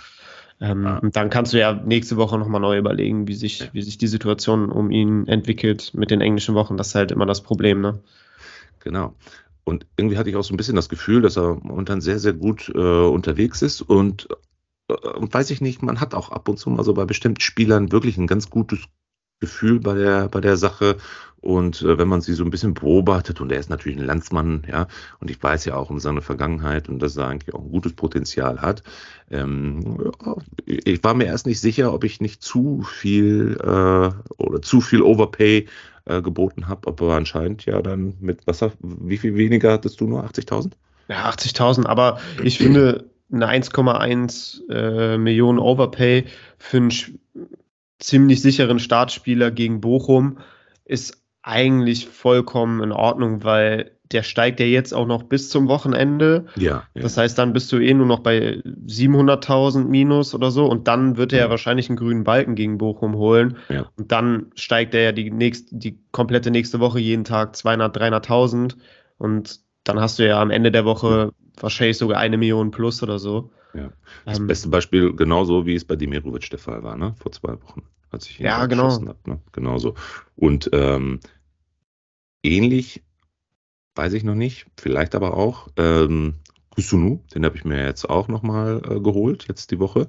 Ähm, 0.61 0.85
ja. 0.85 0.99
Und 0.99 1.17
dann 1.17 1.31
kannst 1.31 1.53
du 1.53 1.59
ja 1.59 1.73
nächste 1.73 2.17
Woche 2.17 2.39
nochmal 2.39 2.61
neu 2.61 2.79
überlegen, 2.79 3.27
wie 3.29 3.35
sich, 3.35 3.71
wie 3.73 3.83
sich 3.83 3.99
die 3.99 4.07
Situation 4.07 4.71
um 4.71 4.91
ihn 4.91 5.27
entwickelt 5.27 5.93
mit 5.95 6.11
den 6.11 6.21
englischen 6.21 6.55
Wochen. 6.55 6.77
Das 6.77 6.89
ist 6.89 6.95
halt 6.95 7.11
immer 7.11 7.27
das 7.27 7.43
Problem, 7.43 7.81
ne? 7.81 8.01
Genau. 8.81 9.15
Und 9.65 9.87
irgendwie 9.97 10.19
hatte 10.19 10.31
ich 10.31 10.37
auch 10.37 10.45
so 10.45 10.55
ein 10.55 10.57
bisschen 10.57 10.77
das 10.77 10.89
Gefühl, 10.89 11.23
dass 11.23 11.37
er 11.37 11.59
momentan 11.63 12.01
sehr, 12.01 12.19
sehr 12.19 12.35
gut 12.35 12.71
äh, 12.75 12.79
unterwegs 12.79 13.63
ist 13.63 13.81
und, 13.81 14.29
äh, 14.89 14.95
und 14.95 15.33
weiß 15.33 15.51
ich 15.51 15.61
nicht, 15.61 15.83
man 15.83 16.01
hat 16.01 16.15
auch 16.15 16.31
ab 16.31 16.49
und 16.49 16.59
zu 16.59 16.71
mal 16.71 16.85
so 16.85 16.95
bei 16.95 17.05
bestimmten 17.05 17.41
Spielern 17.41 17.91
wirklich 17.91 18.19
ein 18.19 18.27
ganz 18.27 18.51
gutes 18.51 18.81
Gefühl 19.45 19.81
bei 19.81 19.95
der, 19.95 20.29
bei 20.29 20.41
der 20.41 20.57
Sache. 20.57 20.97
Und 21.41 21.83
äh, 21.83 21.99
wenn 21.99 22.09
man 22.09 22.23
sie 22.23 22.33
so 22.33 22.43
ein 22.43 22.51
bisschen 22.51 22.73
beobachtet, 22.73 23.43
und 23.43 23.53
er 23.53 23.59
ist 23.59 23.69
natürlich 23.69 23.99
ein 23.99 24.07
Landsmann, 24.07 24.63
ja, 24.67 24.87
und 25.21 25.31
ich 25.31 25.43
weiß 25.43 25.67
ja 25.67 25.77
auch 25.77 25.91
um 25.91 26.01
seine 26.01 26.23
Vergangenheit 26.23 26.89
und 26.89 27.01
dass 27.01 27.19
er 27.19 27.29
eigentlich 27.29 27.55
auch 27.55 27.61
ein 27.61 27.71
gutes 27.71 27.93
Potenzial 27.93 28.63
hat. 28.63 28.83
Ähm, 29.31 30.11
ich 30.65 31.05
war 31.05 31.13
mir 31.13 31.27
erst 31.27 31.47
nicht 31.47 31.61
sicher, 31.61 31.93
ob 31.93 32.05
ich 32.05 32.23
nicht 32.23 32.43
zu 32.43 32.83
viel 32.83 33.59
äh, 33.61 34.11
oder 34.43 34.63
zu 34.63 34.81
viel 34.81 35.03
Overpay 35.03 35.67
äh, 36.07 36.23
geboten 36.23 36.67
habe, 36.67 36.89
aber 36.89 37.15
anscheinend 37.15 37.67
ja 37.67 37.83
dann 37.83 38.15
mit 38.21 38.47
was, 38.47 38.65
wie 38.81 39.19
viel 39.19 39.37
weniger 39.37 39.73
hattest 39.73 40.01
du 40.01 40.07
nur? 40.07 40.25
80.000? 40.25 40.73
Ja, 41.09 41.29
80.000, 41.29 41.85
aber 41.85 42.21
ich 42.43 42.57
finde 42.57 43.11
eine 43.31 43.51
1,1 43.51 44.71
äh, 44.71 45.19
Millionen 45.19 45.59
Overpay 45.59 46.25
für 46.57 46.77
einen 46.79 46.91
ziemlich 47.99 48.43
sicheren 48.43 48.79
Startspieler 48.79 49.51
gegen 49.51 49.81
Bochum 49.81 50.39
ist 50.85 51.23
eigentlich 51.43 52.09
vollkommen 52.09 52.83
in 52.83 52.93
Ordnung, 52.93 53.45
weil 53.45 53.93
der 54.13 54.23
steigt 54.23 54.61
ja 54.61 54.67
jetzt 54.67 54.93
auch 54.93 55.07
noch 55.07 55.25
bis 55.25 55.51
zum 55.51 55.69
Wochenende. 55.69 56.47
Ja. 56.57 56.85
ja. 56.95 57.03
Das 57.03 57.17
heißt, 57.17 57.39
dann 57.39 57.53
bist 57.53 57.73
du 57.73 57.79
eh 57.79 57.95
nur 57.95 58.07
noch 58.07 58.21
bei 58.21 58.63
700.000 58.87 59.85
minus 59.85 60.35
oder 60.35 60.51
so 60.51 60.67
und 60.67 60.89
dann 60.89 61.17
wird 61.17 61.33
er 61.33 61.41
ja 61.41 61.51
wahrscheinlich 61.51 61.89
einen 61.89 61.97
grünen 61.97 62.25
Balken 62.25 62.55
gegen 62.55 62.79
Bochum 62.79 63.17
holen. 63.17 63.57
Ja. 63.69 63.87
Und 63.97 64.13
dann 64.13 64.47
steigt 64.55 64.95
er 64.95 65.03
ja 65.03 65.13
die, 65.13 65.31
nächste, 65.31 65.77
die 65.77 65.99
komplette 66.13 66.51
nächste 66.51 66.81
Woche 66.81 67.01
jeden 67.01 67.25
Tag 67.25 67.57
200, 67.57 67.97
300.000 67.97 68.77
und 69.19 69.61
dann 69.85 70.01
hast 70.01 70.19
du 70.19 70.27
ja 70.27 70.41
am 70.41 70.51
Ende 70.51 70.71
der 70.71 70.85
Woche 70.85 71.33
wahrscheinlich 71.59 71.99
sogar 71.99 72.19
eine 72.19 72.39
Million 72.39 72.71
plus 72.71 73.03
oder 73.03 73.19
so. 73.19 73.51
Ja. 73.75 73.91
Das 74.25 74.39
ähm, 74.39 74.47
beste 74.47 74.69
Beispiel 74.69 75.15
genauso, 75.15 75.67
wie 75.67 75.75
es 75.75 75.85
bei 75.85 75.97
Demirovic 75.97 76.49
der 76.51 76.59
Fall 76.59 76.83
war, 76.83 76.97
ne? 76.97 77.15
Vor 77.19 77.33
zwei 77.33 77.61
Wochen, 77.63 77.83
als 78.11 78.29
ich 78.29 78.41
ihn 78.41 78.47
ja, 78.47 78.67
genau. 78.67 78.91
habe. 78.91 79.17
Ne? 79.27 79.41
Genauso. 79.53 79.95
Und 80.37 80.71
ähm, 80.73 81.21
ähnlich, 82.43 83.03
weiß 83.97 84.13
ich 84.13 84.25
noch 84.25 84.35
nicht, 84.35 84.67
vielleicht 84.77 85.15
aber 85.15 85.37
auch, 85.37 85.69
ähm, 85.77 86.35
Kusunu, 86.71 87.21
den 87.35 87.45
habe 87.45 87.57
ich 87.57 87.65
mir 87.65 87.85
jetzt 87.85 88.09
auch 88.09 88.29
nochmal 88.29 88.83
äh, 88.89 89.01
geholt, 89.01 89.47
jetzt 89.49 89.71
die 89.71 89.79
Woche, 89.79 90.09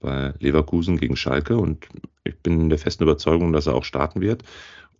bei 0.00 0.34
Leverkusen 0.38 0.96
gegen 0.96 1.16
Schalke. 1.16 1.56
Und 1.56 1.86
ich 2.24 2.36
bin 2.38 2.68
der 2.68 2.78
festen 2.78 3.04
Überzeugung, 3.04 3.52
dass 3.52 3.66
er 3.66 3.74
auch 3.74 3.84
starten 3.84 4.20
wird. 4.20 4.42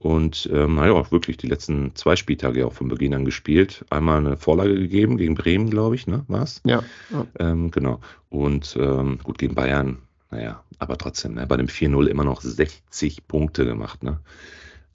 Und 0.01 0.49
ähm, 0.51 0.77
naja, 0.77 0.93
auch 0.93 1.13
wirklich 1.13 1.37
die 1.37 1.47
letzten 1.47 1.95
zwei 1.95 2.17
Spieltage 2.17 2.67
auch 2.67 2.73
von 2.73 2.89
Beginn 2.89 3.13
an 3.13 3.27
gespielt. 3.27 3.85
Einmal 3.91 4.17
eine 4.17 4.39
Vorlage 4.39 4.75
gegeben 4.75 5.19
gegen 5.19 5.35
Bremen, 5.35 5.69
glaube 5.69 5.95
ich, 5.95 6.07
ne? 6.07 6.25
Was? 6.27 6.63
Ja. 6.65 6.83
ja. 7.11 7.27
Ähm, 7.39 7.71
genau. 7.71 8.01
Und 8.31 8.79
ähm, 8.81 9.19
gut, 9.23 9.37
gegen 9.37 9.55
Bayern, 9.55 9.99
naja, 10.31 10.65
aber 10.79 10.97
trotzdem, 10.97 11.35
ne, 11.35 11.47
bei 11.47 11.59
dem 11.59 11.67
4-0 11.67 12.07
immer 12.07 12.25
noch 12.25 12.41
60 12.41 13.29
Punkte 13.29 13.67
gemacht, 13.67 14.03
ne? 14.03 14.21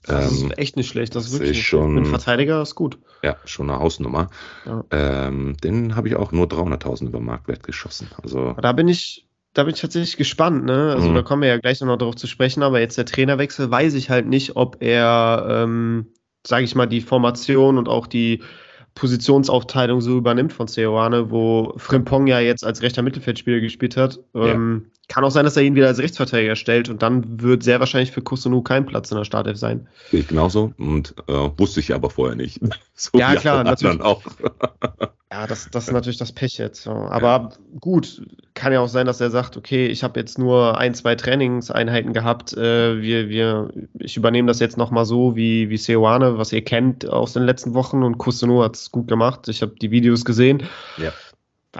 Das 0.02 0.32
ist 0.32 0.42
ähm, 0.42 0.50
echt 0.52 0.76
nicht 0.76 0.88
schlecht. 0.88 1.14
Das, 1.14 1.24
das 1.24 1.32
ist 1.32 1.40
wirklich 1.40 1.58
ist 1.58 1.64
schon, 1.64 1.98
ein 1.98 2.06
Verteidiger 2.06 2.62
ist 2.62 2.74
gut. 2.74 2.98
Ja, 3.22 3.36
schon 3.44 3.70
eine 3.70 3.78
Hausnummer. 3.78 4.30
Ja. 4.64 4.84
Ähm, 4.90 5.56
den 5.62 5.94
habe 5.96 6.08
ich 6.08 6.16
auch 6.16 6.32
nur 6.32 6.46
300.000 6.46 7.06
über 7.06 7.20
Marktwert 7.20 7.62
geschossen. 7.62 8.08
Also 8.22 8.54
da 8.54 8.72
bin 8.72 8.88
ich 8.88 9.25
da 9.56 9.64
bin 9.64 9.72
ich 9.72 9.80
tatsächlich 9.80 10.18
gespannt, 10.18 10.66
ne? 10.66 10.92
Also 10.94 11.08
mhm. 11.08 11.14
da 11.14 11.22
kommen 11.22 11.40
wir 11.40 11.48
ja 11.48 11.56
gleich 11.56 11.80
noch 11.80 11.96
darauf 11.96 12.14
zu 12.14 12.26
sprechen, 12.26 12.62
aber 12.62 12.78
jetzt 12.78 12.98
der 12.98 13.06
Trainerwechsel, 13.06 13.70
weiß 13.70 13.94
ich 13.94 14.10
halt 14.10 14.26
nicht, 14.26 14.54
ob 14.54 14.76
er, 14.80 15.46
ähm, 15.48 16.08
sage 16.46 16.64
ich 16.64 16.74
mal, 16.74 16.84
die 16.84 17.00
Formation 17.00 17.78
und 17.78 17.88
auch 17.88 18.06
die 18.06 18.42
Positionsaufteilung 18.94 20.02
so 20.02 20.18
übernimmt 20.18 20.52
von 20.52 20.68
Ceoane, 20.68 21.30
wo 21.30 21.72
Frimpong 21.78 22.26
ja 22.26 22.38
jetzt 22.38 22.66
als 22.66 22.82
rechter 22.82 23.00
Mittelfeldspieler 23.00 23.60
gespielt 23.60 23.96
hat. 23.96 24.20
Ähm, 24.34 24.90
ja. 25.05 25.05
Kann 25.08 25.22
auch 25.24 25.30
sein, 25.30 25.44
dass 25.44 25.56
er 25.56 25.62
ihn 25.62 25.76
wieder 25.76 25.86
als 25.86 25.98
Rechtsverteidiger 25.98 26.56
stellt 26.56 26.88
und 26.88 27.00
dann 27.00 27.40
wird 27.40 27.62
sehr 27.62 27.78
wahrscheinlich 27.78 28.10
für 28.10 28.22
Kusunu 28.22 28.62
kein 28.62 28.86
Platz 28.86 29.10
in 29.12 29.16
der 29.16 29.24
Startelf 29.24 29.56
sein. 29.56 29.86
Sehe 30.10 30.20
ich 30.20 30.28
genauso 30.28 30.72
und 30.78 31.14
äh, 31.28 31.32
wusste 31.56 31.78
ich 31.78 31.94
aber 31.94 32.10
vorher 32.10 32.36
nicht. 32.36 32.60
So 32.98 33.18
ja, 33.18 33.34
klar, 33.34 33.62
natürlich. 33.62 34.00
Auch. 34.00 34.22
ja, 35.30 35.46
das, 35.46 35.68
das 35.70 35.88
ist 35.88 35.92
natürlich 35.92 36.16
das 36.16 36.32
Pech 36.32 36.56
jetzt. 36.56 36.86
Aber 36.86 37.26
ja. 37.28 37.50
gut, 37.78 38.22
kann 38.54 38.72
ja 38.72 38.80
auch 38.80 38.88
sein, 38.88 39.04
dass 39.04 39.20
er 39.20 39.28
sagt, 39.28 39.58
okay, 39.58 39.86
ich 39.86 40.02
habe 40.02 40.18
jetzt 40.18 40.38
nur 40.38 40.78
ein, 40.78 40.94
zwei 40.94 41.14
Trainingseinheiten 41.14 42.14
gehabt. 42.14 42.54
Äh, 42.54 43.02
wir, 43.02 43.28
wir, 43.28 43.68
ich 43.98 44.16
übernehme 44.16 44.48
das 44.48 44.60
jetzt 44.60 44.78
nochmal 44.78 45.04
so 45.04 45.36
wie, 45.36 45.68
wie 45.68 45.76
Seoane, 45.76 46.38
was 46.38 46.54
ihr 46.54 46.64
kennt 46.64 47.06
aus 47.06 47.34
den 47.34 47.42
letzten 47.42 47.74
Wochen 47.74 48.02
und 48.02 48.16
Kusunu 48.16 48.62
hat 48.62 48.76
es 48.76 48.90
gut 48.90 49.08
gemacht. 49.08 49.46
Ich 49.48 49.60
habe 49.60 49.74
die 49.78 49.90
Videos 49.90 50.24
gesehen. 50.24 50.62
Ja 50.96 51.12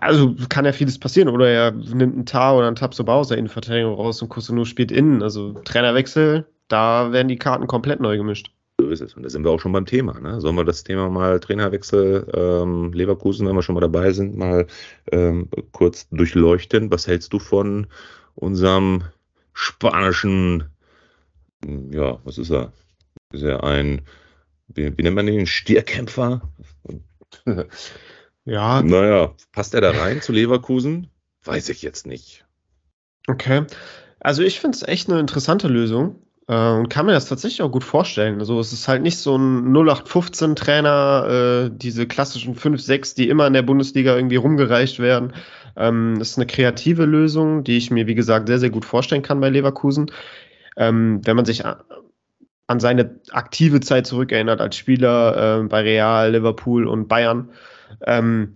also 0.01 0.35
kann 0.49 0.65
ja 0.65 0.73
vieles 0.73 0.99
passieren. 0.99 1.29
Oder 1.29 1.49
er 1.49 1.73
nimmt 1.73 2.15
einen 2.15 2.27
Tar 2.27 2.57
oder 2.57 2.67
einen 2.67 2.77
Tabsoba 2.77 3.15
aus 3.15 3.29
der 3.29 3.39
Innenverteidigung 3.39 3.95
raus 3.95 4.23
und 4.23 4.29
Kusunu 4.29 4.65
spielt 4.65 4.93
innen. 4.93 5.23
Also 5.23 5.53
Trainerwechsel, 5.65 6.47
da 6.69 7.13
werden 7.13 7.29
die 7.29 7.39
Karten 7.39 7.67
komplett 7.67 8.01
neu 8.01 8.17
gemischt. 8.17 8.53
So 8.79 8.89
ist 8.91 9.01
es. 9.01 9.15
Und 9.15 9.23
da 9.23 9.31
sind 9.31 9.45
wir 9.45 9.51
auch 9.51 9.61
schon 9.61 9.73
beim 9.73 9.87
Thema. 9.87 10.21
Ne? 10.21 10.41
Sollen 10.41 10.57
wir 10.57 10.65
das 10.65 10.85
Thema 10.85 11.09
mal 11.09 11.41
Trainerwechsel 11.41 12.27
ähm, 12.35 12.93
Leverkusen, 12.93 13.47
wenn 13.47 13.55
wir 13.55 13.63
schon 13.63 13.75
mal 13.75 13.81
dabei 13.81 14.13
sind, 14.13 14.37
mal 14.37 14.67
ähm, 15.13 15.49
kurz 15.73 16.09
durchleuchten? 16.11 16.91
Was 16.91 17.07
hältst 17.07 17.33
du 17.33 17.39
von 17.39 17.87
unserem 18.35 19.03
spanischen, 19.55 20.65
ja, 21.65 22.19
was 22.25 22.37
ist 22.37 22.51
er? 22.51 22.73
Ist 23.33 23.43
er 23.43 23.65
ein, 23.65 24.03
wie, 24.69 24.97
wie 24.97 25.03
nennt 25.03 25.17
man 25.17 25.27
den, 25.27 25.47
Stierkämpfer? 25.47 26.43
Ja. 28.47 28.81
Naja, 28.83 29.35
passt 29.53 29.75
er 29.75 29.81
da 29.81 29.91
rein 29.91 30.23
zu 30.23 30.33
Leverkusen? 30.33 31.09
Weiß 31.45 31.69
ich 31.69 31.83
jetzt 31.83 32.07
nicht. 32.07 32.45
Okay. 33.27 33.65
Also 34.21 34.43
ich 34.43 34.61
finde 34.61 34.77
es 34.77 34.83
echt 34.87 35.11
eine 35.11 35.21
interessante 35.21 35.69
Lösung 35.69 36.21
äh, 36.49 36.71
und 36.71 36.89
kann 36.89 37.07
mir 37.07 37.13
das 37.13 37.29
tatsächlich 37.29 37.63
auch 37.63 37.71
gut 37.71 37.85
vorstellen. 37.85 38.39
Also 38.39 38.59
es 38.61 38.73
ist 38.73 38.87
halt 38.89 39.03
nicht 39.03 39.19
so 39.19 39.37
ein 39.37 39.73
0815-Trainer, 39.73 41.67
äh, 41.67 41.71
diese 41.77 42.07
klassischen 42.07 42.55
5-6, 42.55 43.17
die 43.17 43.29
immer 43.29 43.47
in 43.49 43.53
der 43.53 43.63
Bundesliga 43.63 44.15
irgendwie 44.15 44.37
rumgereicht 44.37 45.01
werden. 45.01 45.33
Ähm, 45.77 46.15
das 46.19 46.31
ist 46.31 46.39
eine 46.39 46.47
kreative 46.47 47.05
Lösung, 47.05 47.65
die 47.65 47.77
ich 47.77 47.91
mir, 47.91 48.07
wie 48.07 48.15
gesagt, 48.15 48.47
sehr, 48.49 48.61
sehr 48.61 48.71
gut 48.71 48.85
vorstellen 48.85 49.23
kann 49.23 49.41
bei 49.41 49.51
Leverkusen. 49.51 50.11
Ähm, 50.77 51.21
wenn 51.25 51.37
man 51.37 51.45
sich 51.45 51.65
an 51.65 52.81
seine 52.81 53.21
aktive 53.31 53.81
Zeit 53.81 54.07
zurückerinnert 54.07 54.61
als 54.61 54.77
Spieler 54.77 55.61
äh, 55.61 55.63
bei 55.65 55.83
Real, 55.83 56.33
Liverpool 56.33 56.87
und 56.87 57.09
Bayern, 57.09 57.51
ähm, 58.07 58.55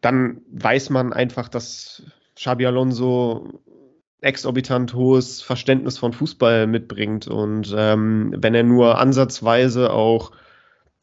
dann 0.00 0.42
weiß 0.52 0.90
man 0.90 1.12
einfach, 1.12 1.48
dass 1.48 2.02
Xabi 2.36 2.66
Alonso 2.66 3.60
exorbitant 4.20 4.94
hohes 4.94 5.42
Verständnis 5.42 5.98
von 5.98 6.12
Fußball 6.12 6.66
mitbringt. 6.66 7.28
Und 7.28 7.74
ähm, 7.76 8.34
wenn 8.36 8.54
er 8.54 8.64
nur 8.64 8.98
ansatzweise 8.98 9.92
auch 9.92 10.32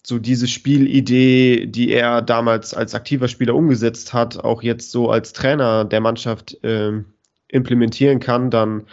so 0.06 0.20
diese 0.20 0.48
Spielidee, 0.48 1.66
die 1.66 1.92
er 1.92 2.22
damals 2.22 2.74
als 2.74 2.94
aktiver 2.94 3.28
Spieler 3.28 3.56
umgesetzt 3.56 4.14
hat, 4.14 4.44
auch 4.44 4.62
jetzt 4.62 4.92
so 4.92 5.10
als 5.10 5.34
Trainer 5.34 5.86
der 5.86 6.02
Mannschaft 6.02 6.64
äh, 6.64 7.04
implementieren 7.48 8.20
kann, 8.20 8.52
dann 8.52 8.86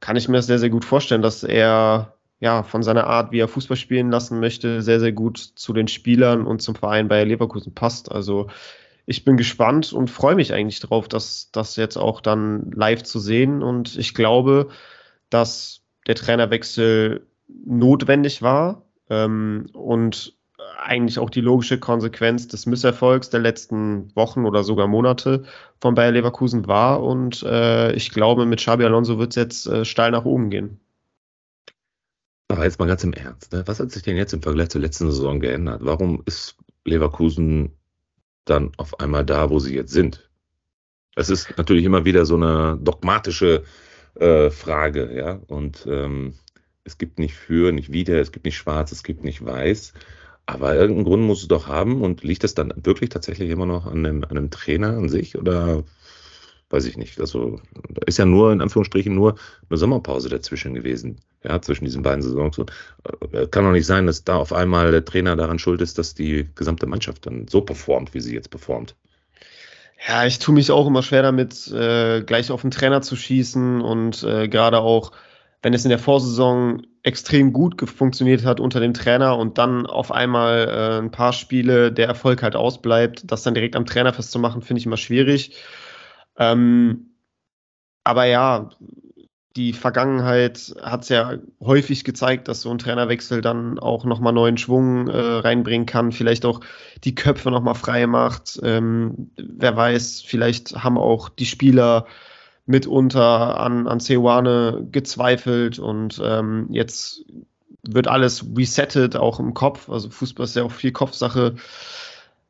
kann 0.00 0.16
ich 0.16 0.28
mir 0.28 0.36
das 0.36 0.46
sehr, 0.46 0.58
sehr 0.58 0.70
gut 0.70 0.84
vorstellen, 0.84 1.22
dass 1.22 1.44
er 1.44 2.14
ja, 2.40 2.62
von 2.62 2.82
seiner 2.82 3.06
Art, 3.06 3.32
wie 3.32 3.38
er 3.38 3.48
Fußball 3.48 3.76
spielen 3.76 4.10
lassen 4.10 4.40
möchte, 4.40 4.80
sehr, 4.80 4.98
sehr 4.98 5.12
gut 5.12 5.38
zu 5.38 5.72
den 5.74 5.88
Spielern 5.88 6.46
und 6.46 6.62
zum 6.62 6.74
Verein 6.74 7.06
bei 7.06 7.22
Leverkusen 7.22 7.74
passt. 7.74 8.10
Also 8.10 8.48
ich 9.04 9.24
bin 9.24 9.36
gespannt 9.36 9.92
und 9.92 10.08
freue 10.08 10.34
mich 10.34 10.54
eigentlich 10.54 10.80
drauf, 10.80 11.06
dass 11.06 11.50
das 11.52 11.76
jetzt 11.76 11.98
auch 11.98 12.20
dann 12.20 12.70
live 12.72 13.02
zu 13.02 13.18
sehen. 13.18 13.62
Und 13.62 13.96
ich 13.98 14.14
glaube, 14.14 14.68
dass 15.28 15.82
der 16.06 16.14
Trainerwechsel 16.14 17.26
notwendig 17.48 18.40
war 18.40 18.82
ähm, 19.10 19.66
und 19.74 20.34
eigentlich 20.78 21.18
auch 21.18 21.28
die 21.28 21.42
logische 21.42 21.78
Konsequenz 21.78 22.48
des 22.48 22.64
Misserfolgs 22.64 23.28
der 23.28 23.40
letzten 23.40 24.14
Wochen 24.16 24.46
oder 24.46 24.64
sogar 24.64 24.86
Monate 24.86 25.44
von 25.78 25.94
Bayer 25.94 26.12
Leverkusen 26.12 26.66
war. 26.66 27.02
Und 27.02 27.42
äh, 27.42 27.92
ich 27.92 28.10
glaube, 28.10 28.46
mit 28.46 28.60
Xabi 28.60 28.84
Alonso 28.84 29.18
wird 29.18 29.30
es 29.30 29.36
jetzt 29.36 29.66
äh, 29.66 29.84
steil 29.84 30.10
nach 30.10 30.24
oben 30.24 30.48
gehen. 30.48 30.80
Aber 32.50 32.64
jetzt 32.64 32.80
mal 32.80 32.86
ganz 32.86 33.04
im 33.04 33.12
Ernst, 33.12 33.52
ne? 33.52 33.62
was 33.66 33.78
hat 33.78 33.92
sich 33.92 34.02
denn 34.02 34.16
jetzt 34.16 34.32
im 34.32 34.42
Vergleich 34.42 34.70
zur 34.70 34.80
letzten 34.80 35.08
Saison 35.08 35.38
geändert? 35.38 35.82
Warum 35.84 36.22
ist 36.26 36.56
Leverkusen 36.84 37.76
dann 38.44 38.72
auf 38.76 38.98
einmal 38.98 39.24
da, 39.24 39.50
wo 39.50 39.60
sie 39.60 39.74
jetzt 39.74 39.92
sind? 39.92 40.28
Es 41.14 41.30
ist 41.30 41.56
natürlich 41.56 41.84
immer 41.84 42.04
wieder 42.04 42.26
so 42.26 42.34
eine 42.34 42.76
dogmatische 42.82 43.62
äh, 44.16 44.50
Frage, 44.50 45.14
ja. 45.14 45.40
Und 45.46 45.86
ähm, 45.88 46.34
es 46.82 46.98
gibt 46.98 47.20
nicht 47.20 47.34
für, 47.34 47.70
nicht 47.70 47.92
wieder, 47.92 48.20
es 48.20 48.32
gibt 48.32 48.46
nicht 48.46 48.56
schwarz, 48.56 48.90
es 48.90 49.04
gibt 49.04 49.22
nicht 49.22 49.44
weiß. 49.44 49.92
Aber 50.46 50.74
irgendeinen 50.74 51.04
Grund 51.04 51.22
muss 51.22 51.42
es 51.42 51.48
doch 51.48 51.68
haben. 51.68 52.02
Und 52.02 52.24
liegt 52.24 52.42
das 52.42 52.54
dann 52.54 52.72
wirklich 52.82 53.10
tatsächlich 53.10 53.50
immer 53.50 53.66
noch 53.66 53.86
an 53.86 54.04
einem, 54.04 54.24
an 54.24 54.36
einem 54.36 54.50
Trainer 54.50 54.96
an 54.96 55.08
sich? 55.08 55.38
Oder 55.38 55.84
weiß 56.70 56.86
ich 56.86 56.96
nicht. 56.96 57.20
Also 57.20 57.60
ist 58.06 58.18
ja 58.18 58.24
nur 58.24 58.52
in 58.52 58.60
Anführungsstrichen 58.60 59.14
nur 59.14 59.34
eine 59.68 59.76
Sommerpause 59.76 60.28
dazwischen 60.28 60.74
gewesen, 60.74 61.18
ja, 61.44 61.60
zwischen 61.60 61.84
diesen 61.84 62.02
beiden 62.02 62.22
Saisons. 62.22 62.58
Äh, 62.58 63.46
kann 63.48 63.64
doch 63.64 63.72
nicht 63.72 63.86
sein, 63.86 64.06
dass 64.06 64.24
da 64.24 64.36
auf 64.36 64.52
einmal 64.52 64.92
der 64.92 65.04
Trainer 65.04 65.36
daran 65.36 65.58
schuld 65.58 65.80
ist, 65.82 65.98
dass 65.98 66.14
die 66.14 66.48
gesamte 66.54 66.86
Mannschaft 66.86 67.26
dann 67.26 67.48
so 67.48 67.60
performt, 67.60 68.14
wie 68.14 68.20
sie 68.20 68.34
jetzt 68.34 68.50
performt. 68.50 68.94
Ja, 70.08 70.24
ich 70.24 70.38
tue 70.38 70.54
mich 70.54 70.70
auch 70.70 70.86
immer 70.86 71.02
schwer 71.02 71.22
damit, 71.22 71.68
äh, 71.68 72.22
gleich 72.22 72.50
auf 72.50 72.62
den 72.62 72.70
Trainer 72.70 73.02
zu 73.02 73.16
schießen 73.16 73.82
und 73.82 74.22
äh, 74.22 74.48
gerade 74.48 74.80
auch, 74.80 75.12
wenn 75.62 75.74
es 75.74 75.84
in 75.84 75.90
der 75.90 75.98
Vorsaison 75.98 76.86
extrem 77.02 77.52
gut 77.52 77.88
funktioniert 77.88 78.44
hat 78.44 78.60
unter 78.60 78.80
dem 78.80 78.94
Trainer 78.94 79.36
und 79.36 79.58
dann 79.58 79.86
auf 79.86 80.10
einmal 80.10 80.68
äh, 80.68 80.98
ein 81.02 81.10
paar 81.10 81.34
Spiele 81.34 81.92
der 81.92 82.06
Erfolg 82.06 82.42
halt 82.42 82.56
ausbleibt, 82.56 83.30
das 83.30 83.42
dann 83.42 83.54
direkt 83.54 83.76
am 83.76 83.84
Trainer 83.84 84.14
festzumachen, 84.14 84.62
finde 84.62 84.80
ich 84.80 84.86
immer 84.86 84.96
schwierig. 84.96 85.54
Ähm, 86.36 87.14
aber 88.04 88.24
ja, 88.24 88.70
die 89.56 89.72
Vergangenheit 89.72 90.74
hat 90.80 91.02
es 91.02 91.08
ja 91.08 91.34
häufig 91.60 92.04
gezeigt, 92.04 92.46
dass 92.48 92.62
so 92.62 92.70
ein 92.70 92.78
Trainerwechsel 92.78 93.40
dann 93.40 93.78
auch 93.78 94.04
nochmal 94.04 94.32
neuen 94.32 94.56
Schwung 94.58 95.08
äh, 95.08 95.18
reinbringen 95.18 95.86
kann, 95.86 96.12
vielleicht 96.12 96.44
auch 96.44 96.60
die 97.02 97.16
Köpfe 97.16 97.50
nochmal 97.50 97.74
frei 97.74 98.06
macht. 98.06 98.60
Ähm, 98.62 99.32
wer 99.36 99.76
weiß, 99.76 100.22
vielleicht 100.22 100.76
haben 100.84 100.98
auch 100.98 101.28
die 101.28 101.46
Spieler 101.46 102.06
mitunter 102.66 103.58
an, 103.58 103.88
an 103.88 103.98
Ceoane 103.98 104.86
gezweifelt 104.92 105.80
und 105.80 106.22
ähm, 106.24 106.68
jetzt 106.70 107.24
wird 107.82 108.06
alles 108.06 108.44
resettet, 108.56 109.16
auch 109.16 109.40
im 109.40 109.54
Kopf. 109.54 109.88
Also 109.88 110.10
Fußball 110.10 110.44
ist 110.44 110.56
ja 110.56 110.62
auch 110.62 110.72
viel 110.72 110.92
Kopfsache. 110.92 111.56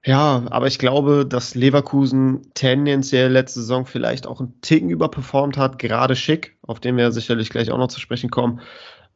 Ja, 0.02 0.44
aber 0.50 0.66
ich 0.66 0.78
glaube, 0.78 1.26
dass 1.26 1.54
Leverkusen 1.54 2.40
tendenziell 2.54 3.30
letzte 3.30 3.60
Saison 3.60 3.84
vielleicht 3.84 4.26
auch 4.26 4.40
einen 4.40 4.58
Ticken 4.62 4.88
überperformt 4.88 5.58
hat, 5.58 5.78
gerade 5.78 6.16
Schick, 6.16 6.56
auf 6.62 6.80
den 6.80 6.96
wir 6.96 7.12
sicherlich 7.12 7.50
gleich 7.50 7.70
auch 7.70 7.76
noch 7.76 7.88
zu 7.88 8.00
sprechen 8.00 8.30
kommen. 8.30 8.60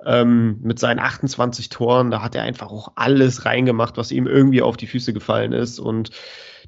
Ähm, 0.04 0.58
mit 0.60 0.78
seinen 0.78 0.98
28 0.98 1.70
Toren, 1.70 2.10
da 2.10 2.20
hat 2.20 2.34
er 2.34 2.42
einfach 2.42 2.70
auch 2.70 2.92
alles 2.96 3.46
reingemacht, 3.46 3.96
was 3.96 4.12
ihm 4.12 4.26
irgendwie 4.26 4.60
auf 4.60 4.76
die 4.76 4.86
Füße 4.86 5.14
gefallen 5.14 5.52
ist. 5.52 5.78
Und 5.78 6.10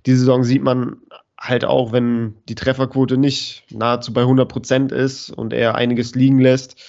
diese 0.07 0.21
Saison 0.21 0.45
sieht 0.45 0.63
man 0.63 0.97
halt 1.39 1.67
auch, 1.67 1.93
wenn 1.93 2.37
die 2.49 2.55
Trefferquote 2.55 3.19
nicht 3.19 3.65
nahezu 3.71 4.15
bei 4.15 4.23
100 4.23 4.49
Prozent 4.49 4.93
ist 4.93 5.31
und 5.31 5.53
er 5.53 5.75
einiges 5.75 6.15
liegen 6.15 6.39
lässt, 6.39 6.83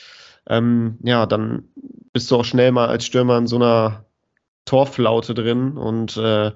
ähm, 0.48 0.98
ja, 1.04 1.26
dann 1.26 1.66
bist 2.14 2.32
du 2.32 2.38
auch 2.38 2.46
schnell 2.46 2.72
mal 2.72 2.88
als 2.88 3.06
Stürmer 3.06 3.38
in 3.38 3.48
so 3.48 3.58
einer 3.58 4.06
Torflaute 4.64 5.34
drin 5.34 5.78
und 5.78 6.16
äh, 6.16 6.52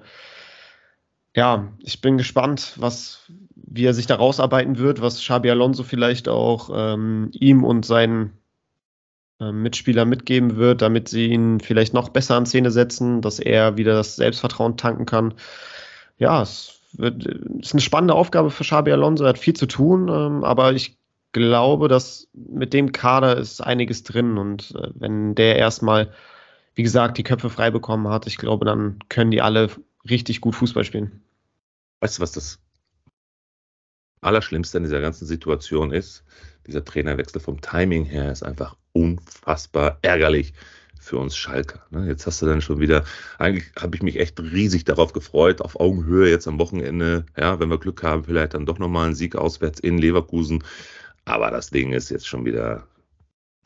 ja, 1.34 1.72
ich 1.78 2.00
bin 2.00 2.18
gespannt, 2.18 2.74
was, 2.76 3.30
wie 3.54 3.84
er 3.84 3.94
sich 3.94 4.06
da 4.06 4.16
rausarbeiten 4.16 4.78
wird, 4.78 5.00
was 5.00 5.18
Xabi 5.18 5.50
Alonso 5.50 5.82
vielleicht 5.82 6.28
auch 6.28 6.70
ähm, 6.74 7.30
ihm 7.32 7.64
und 7.64 7.86
seinen 7.86 8.32
äh, 9.40 9.50
Mitspieler 9.50 10.04
mitgeben 10.04 10.56
wird, 10.56 10.82
damit 10.82 11.08
sie 11.08 11.28
ihn 11.28 11.60
vielleicht 11.60 11.94
noch 11.94 12.10
besser 12.10 12.36
an 12.36 12.46
Szene 12.46 12.70
setzen, 12.70 13.22
dass 13.22 13.38
er 13.38 13.76
wieder 13.78 13.94
das 13.94 14.16
Selbstvertrauen 14.16 14.76
tanken 14.76 15.06
kann. 15.06 15.34
Ja, 16.18 16.42
es 16.42 16.80
wird, 16.92 17.24
ist 17.24 17.72
eine 17.72 17.80
spannende 17.80 18.14
Aufgabe 18.14 18.50
für 18.50 18.64
Xabi 18.64 18.92
Alonso, 18.92 19.24
er 19.24 19.30
hat 19.30 19.38
viel 19.38 19.54
zu 19.54 19.66
tun, 19.66 20.08
ähm, 20.08 20.44
aber 20.44 20.74
ich 20.74 20.98
glaube, 21.32 21.88
dass 21.88 22.28
mit 22.34 22.74
dem 22.74 22.92
Kader 22.92 23.38
ist 23.38 23.62
einiges 23.62 24.02
drin 24.02 24.36
und 24.36 24.74
äh, 24.76 24.88
wenn 24.94 25.34
der 25.34 25.56
erstmal, 25.56 26.12
wie 26.74 26.82
gesagt, 26.82 27.16
die 27.16 27.22
Köpfe 27.22 27.48
frei 27.48 27.70
bekommen 27.70 28.08
hat, 28.08 28.26
ich 28.26 28.36
glaube, 28.36 28.66
dann 28.66 28.98
können 29.08 29.30
die 29.30 29.40
alle 29.40 29.70
richtig 30.08 30.40
gut 30.40 30.54
Fußball 30.54 30.84
spielen. 30.84 31.22
Weißt 32.00 32.18
du, 32.18 32.22
was 32.22 32.32
das 32.32 32.58
Allerschlimmste 34.20 34.78
in 34.78 34.84
dieser 34.84 35.00
ganzen 35.00 35.26
Situation 35.26 35.92
ist? 35.92 36.24
Dieser 36.66 36.84
Trainerwechsel 36.84 37.40
vom 37.40 37.60
Timing 37.60 38.04
her 38.04 38.30
ist 38.30 38.42
einfach 38.42 38.76
unfassbar 38.92 39.98
ärgerlich 40.02 40.54
für 41.00 41.18
uns 41.18 41.36
Schalker. 41.36 41.84
Ne? 41.90 42.06
Jetzt 42.06 42.26
hast 42.26 42.40
du 42.40 42.46
dann 42.46 42.60
schon 42.60 42.78
wieder, 42.78 43.04
eigentlich 43.38 43.72
habe 43.78 43.96
ich 43.96 44.02
mich 44.02 44.20
echt 44.20 44.38
riesig 44.38 44.84
darauf 44.84 45.12
gefreut, 45.12 45.60
auf 45.60 45.80
Augenhöhe 45.80 46.30
jetzt 46.30 46.46
am 46.46 46.60
Wochenende, 46.60 47.26
ja, 47.36 47.58
wenn 47.58 47.70
wir 47.70 47.78
Glück 47.78 48.04
haben, 48.04 48.24
vielleicht 48.24 48.54
dann 48.54 48.66
doch 48.66 48.78
nochmal 48.78 49.08
ein 49.08 49.14
Sieg 49.14 49.34
auswärts 49.34 49.80
in 49.80 49.98
Leverkusen. 49.98 50.62
Aber 51.24 51.50
das 51.50 51.70
Ding 51.70 51.92
ist 51.92 52.10
jetzt 52.10 52.28
schon 52.28 52.44
wieder 52.44 52.86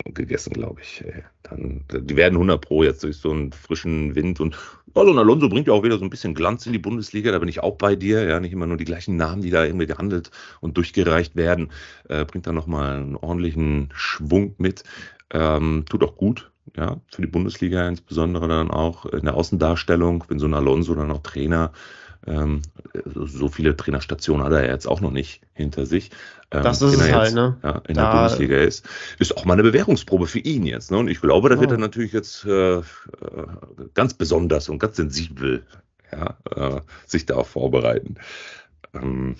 gegessen, 0.05 0.53
glaube 0.53 0.81
ich. 0.81 1.03
Dann, 1.43 1.85
die 1.91 2.15
werden 2.15 2.35
100 2.35 2.59
Pro 2.59 2.83
jetzt 2.83 3.03
durch 3.03 3.17
so 3.17 3.31
einen 3.31 3.51
frischen 3.51 4.15
Wind 4.15 4.39
und 4.39 4.57
also 4.99 5.17
Alonso 5.17 5.49
bringt 5.49 5.67
ja 5.67 5.73
auch 5.73 5.83
wieder 5.83 5.97
so 5.97 6.03
ein 6.03 6.09
bisschen 6.09 6.33
Glanz 6.33 6.65
in 6.65 6.73
die 6.73 6.79
Bundesliga, 6.79 7.31
da 7.31 7.39
bin 7.39 7.49
ich 7.49 7.61
auch 7.61 7.77
bei 7.77 7.95
dir, 7.95 8.23
ja, 8.23 8.39
nicht 8.39 8.53
immer 8.53 8.67
nur 8.67 8.77
die 8.77 8.85
gleichen 8.85 9.15
Namen, 9.15 9.41
die 9.41 9.49
da 9.49 9.63
irgendwie 9.63 9.87
gehandelt 9.87 10.31
und 10.61 10.77
durchgereicht 10.77 11.35
werden, 11.35 11.71
äh, 12.09 12.25
bringt 12.25 12.47
da 12.47 12.53
nochmal 12.53 12.97
einen 12.97 13.15
ordentlichen 13.15 13.89
Schwung 13.93 14.55
mit, 14.57 14.83
ähm, 15.31 15.85
tut 15.89 16.03
auch 16.03 16.15
gut, 16.15 16.51
ja, 16.75 16.97
für 17.11 17.21
die 17.21 17.27
Bundesliga 17.27 17.87
insbesondere 17.87 18.47
dann 18.47 18.71
auch 18.71 19.05
in 19.05 19.25
der 19.25 19.35
Außendarstellung, 19.35 20.23
wenn 20.27 20.39
so 20.39 20.47
ein 20.47 20.53
Alonso 20.53 20.95
dann 20.95 21.11
auch 21.11 21.21
Trainer 21.21 21.71
ähm, 22.25 22.61
so 23.05 23.47
viele 23.49 23.75
Trainerstationen 23.75 24.45
hat 24.45 24.53
er 24.53 24.67
jetzt 24.67 24.87
auch 24.87 25.01
noch 25.01 25.11
nicht 25.11 25.41
hinter 25.53 25.85
sich. 25.85 26.11
Ähm, 26.51 26.63
das 26.63 26.81
ist 26.81 26.93
es 26.93 27.11
halt, 27.11 27.33
ne? 27.33 27.57
Ja, 27.63 27.81
in 27.87 27.95
da, 27.95 28.11
der 28.11 28.19
Bundesliga 28.19 28.57
ist. 28.57 28.87
Ist 29.19 29.37
auch 29.37 29.45
mal 29.45 29.53
eine 29.53 29.63
Bewährungsprobe 29.63 30.27
für 30.27 30.39
ihn 30.39 30.65
jetzt. 30.65 30.91
Ne? 30.91 30.97
Und 30.97 31.09
ich 31.09 31.21
glaube, 31.21 31.49
da 31.49 31.57
oh. 31.57 31.61
wird 31.61 31.71
er 31.71 31.77
natürlich 31.77 32.13
jetzt 32.13 32.45
äh, 32.45 32.77
äh, 32.77 32.83
ganz 33.93 34.13
besonders 34.13 34.69
und 34.69 34.79
ganz 34.79 34.95
sensibel 34.95 35.65
ja, 36.11 36.37
äh, 36.55 36.81
sich 37.05 37.25
darauf 37.25 37.49
vorbereiten. 37.49 38.15
Ähm, 38.93 39.35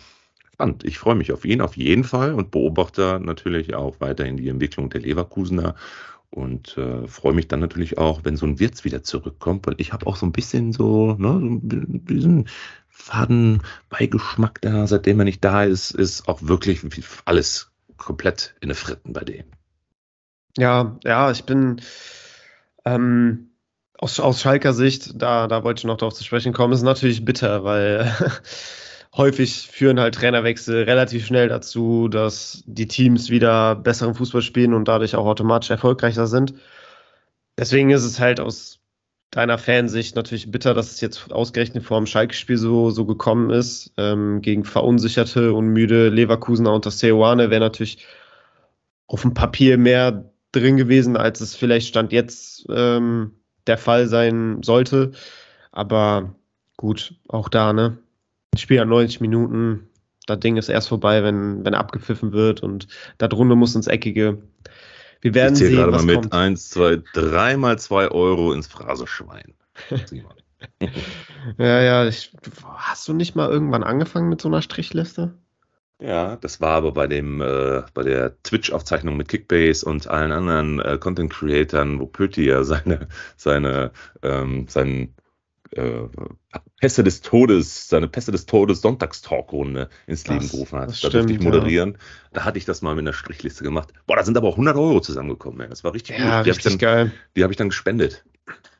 spannend. 0.53 0.83
Ich 0.83 0.97
freue 0.97 1.15
mich 1.15 1.31
auf 1.31 1.45
ihn 1.45 1.61
auf 1.61 1.77
jeden 1.77 2.03
Fall 2.03 2.33
und 2.33 2.51
beobachte 2.51 3.19
natürlich 3.21 3.75
auch 3.75 3.95
weiterhin 3.99 4.37
die 4.37 4.49
Entwicklung 4.49 4.89
der 4.89 5.01
Leverkusener 5.01 5.75
und 6.29 6.77
äh, 6.77 7.07
freue 7.07 7.33
mich 7.33 7.47
dann 7.47 7.59
natürlich 7.59 7.97
auch, 7.97 8.23
wenn 8.23 8.37
so 8.37 8.45
ein 8.45 8.59
Wirtz 8.59 8.83
wieder 8.83 9.03
zurückkommt, 9.03 9.65
weil 9.67 9.75
ich 9.77 9.93
habe 9.93 10.07
auch 10.07 10.15
so 10.15 10.25
ein 10.25 10.31
bisschen 10.31 10.73
so, 10.73 11.13
ne, 11.13 11.39
so 11.39 11.59
diesen 11.61 12.49
Fadenbeigeschmack 12.89 14.61
da, 14.61 14.87
seitdem 14.87 15.19
er 15.19 15.25
nicht 15.25 15.43
da 15.43 15.63
ist, 15.63 15.91
ist 15.91 16.27
auch 16.27 16.41
wirklich 16.41 16.81
alles 17.25 17.71
komplett 17.97 18.55
in 18.61 18.69
den 18.69 18.75
Fritten 18.75 19.13
bei 19.13 19.23
dem. 19.23 19.45
Ja, 20.57 20.97
ja, 21.03 21.31
ich 21.31 21.43
bin 21.43 21.81
ähm, 22.85 23.51
aus, 23.97 24.19
aus 24.19 24.41
Schalker 24.41 24.73
Sicht, 24.73 25.21
da, 25.21 25.47
da 25.47 25.63
wollte 25.63 25.79
ich 25.79 25.85
noch 25.85 25.97
darauf 25.97 26.13
zu 26.13 26.23
sprechen 26.23 26.53
kommen, 26.53 26.73
ist 26.73 26.81
natürlich 26.81 27.23
bitter, 27.23 27.63
weil 27.63 28.11
häufig 29.15 29.67
führen 29.71 29.99
halt 29.99 30.15
Trainerwechsel 30.15 30.83
relativ 30.83 31.25
schnell 31.25 31.49
dazu, 31.49 32.07
dass 32.07 32.63
die 32.65 32.87
Teams 32.87 33.29
wieder 33.29 33.75
besseren 33.75 34.15
Fußball 34.15 34.41
spielen 34.41 34.73
und 34.73 34.87
dadurch 34.87 35.15
auch 35.15 35.25
automatisch 35.25 35.69
erfolgreicher 35.69 36.27
sind. 36.27 36.53
Deswegen 37.57 37.89
ist 37.89 38.03
es 38.03 38.19
halt 38.19 38.39
aus 38.39 38.79
deiner 39.31 39.57
Fansicht 39.57 40.15
natürlich 40.15 40.51
bitter, 40.51 40.73
dass 40.73 40.91
es 40.91 41.01
jetzt 41.01 41.31
ausgerechnet 41.31 41.83
vor 41.83 41.97
dem 41.97 42.05
Schalke-Spiel 42.05 42.57
so, 42.57 42.91
so 42.91 43.05
gekommen 43.05 43.49
ist. 43.49 43.93
Ähm, 43.97 44.41
gegen 44.41 44.63
verunsicherte 44.63 45.53
und 45.53 45.67
müde 45.67 46.09
Leverkusener 46.09 46.73
unter 46.73 46.91
Seoane 46.91 47.49
wäre 47.49 47.61
natürlich 47.61 48.05
auf 49.07 49.21
dem 49.21 49.33
Papier 49.33 49.77
mehr 49.77 50.31
drin 50.51 50.77
gewesen, 50.77 51.17
als 51.17 51.41
es 51.41 51.55
vielleicht 51.55 51.87
Stand 51.87 52.11
jetzt 52.13 52.65
ähm, 52.69 53.33
der 53.67 53.77
Fall 53.77 54.07
sein 54.07 54.63
sollte. 54.63 55.11
Aber 55.71 56.35
gut, 56.77 57.15
auch 57.27 57.49
da, 57.49 57.73
ne? 57.73 57.97
Spiel 58.61 58.79
hat 58.79 58.87
90 58.87 59.21
Minuten. 59.21 59.89
Das 60.25 60.39
Ding 60.39 60.57
ist 60.57 60.69
erst 60.69 60.89
vorbei, 60.89 61.23
wenn, 61.23 61.63
wenn 61.65 61.73
abgepfiffen 61.73 62.33
wird 62.33 62.61
und 62.61 62.87
darunter 63.17 63.55
muss 63.55 63.75
ins 63.75 63.87
Eckige. 63.87 64.41
Wir 65.21 65.33
werden 65.33 65.53
ich 65.53 65.59
sehen, 65.59 65.75
gerade 65.75 65.93
was 65.93 66.03
mal 66.03 66.15
mit 66.15 66.21
kommt. 66.23 66.33
1, 66.33 66.69
2, 66.69 67.01
3 67.13 67.57
mal 67.57 67.79
2 67.79 68.09
Euro 68.09 68.53
ins 68.53 68.67
Phraseschwein. 68.67 69.53
ja, 71.57 71.81
ja. 71.81 72.07
Ich, 72.07 72.33
hast 72.75 73.07
du 73.07 73.13
nicht 73.13 73.35
mal 73.35 73.49
irgendwann 73.49 73.83
angefangen 73.83 74.29
mit 74.29 74.41
so 74.41 74.49
einer 74.49 74.61
Strichliste? 74.61 75.33
Ja, 75.99 76.35
das 76.35 76.61
war 76.61 76.73
aber 76.73 76.91
bei 76.91 77.07
dem 77.07 77.41
äh, 77.41 77.81
bei 77.93 78.03
der 78.03 78.41
Twitch-Aufzeichnung 78.43 79.17
mit 79.17 79.29
Kickbase 79.29 79.83
und 79.83 80.07
allen 80.07 80.31
anderen 80.31 80.79
äh, 80.79 80.99
Content-Creatern, 80.99 81.99
wo 81.99 82.05
Pöti 82.05 82.45
ja 82.45 82.63
seine 82.63 83.07
seine 83.35 83.91
ähm, 84.21 84.67
seinen 84.67 85.15
äh, 85.71 86.07
Pässe 86.79 87.03
des 87.03 87.21
Todes, 87.21 87.89
seine 87.89 88.07
Pässe 88.07 88.31
des 88.31 88.45
Todes 88.45 88.81
Sonntagstalkrunde 88.81 89.89
ins 90.05 90.27
Leben 90.27 90.41
das, 90.41 90.51
gerufen 90.51 90.79
hat. 90.79 90.89
Da 90.89 90.93
stimmt, 90.93 91.13
durfte 91.13 91.33
ich 91.33 91.39
moderieren. 91.39 91.91
Ja. 91.91 91.97
Da 92.33 92.45
hatte 92.45 92.57
ich 92.57 92.65
das 92.65 92.81
mal 92.81 92.95
mit 92.95 93.03
einer 93.03 93.13
Strichliste 93.13 93.63
gemacht. 93.63 93.93
Boah, 94.05 94.17
da 94.17 94.23
sind 94.23 94.37
aber 94.37 94.47
auch 94.47 94.53
100 94.53 94.75
Euro 94.77 94.99
zusammengekommen. 94.99 95.61
Ey. 95.61 95.69
Das 95.69 95.83
war 95.83 95.93
richtig 95.93 96.17
ja, 96.17 96.37
gut. 96.37 96.45
Die 96.45 96.49
richtig 96.51 96.79
geil. 96.79 97.11
Die 97.35 97.43
habe 97.43 97.53
ich 97.53 97.57
dann 97.57 97.69
gespendet. 97.69 98.23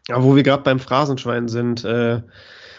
Ja, 0.08 0.24
wo 0.24 0.36
wir 0.36 0.44
gerade 0.44 0.64
beim 0.64 0.80
Phrasenschwein 0.80 1.48
sind, 1.48 1.84
äh, 1.84 2.22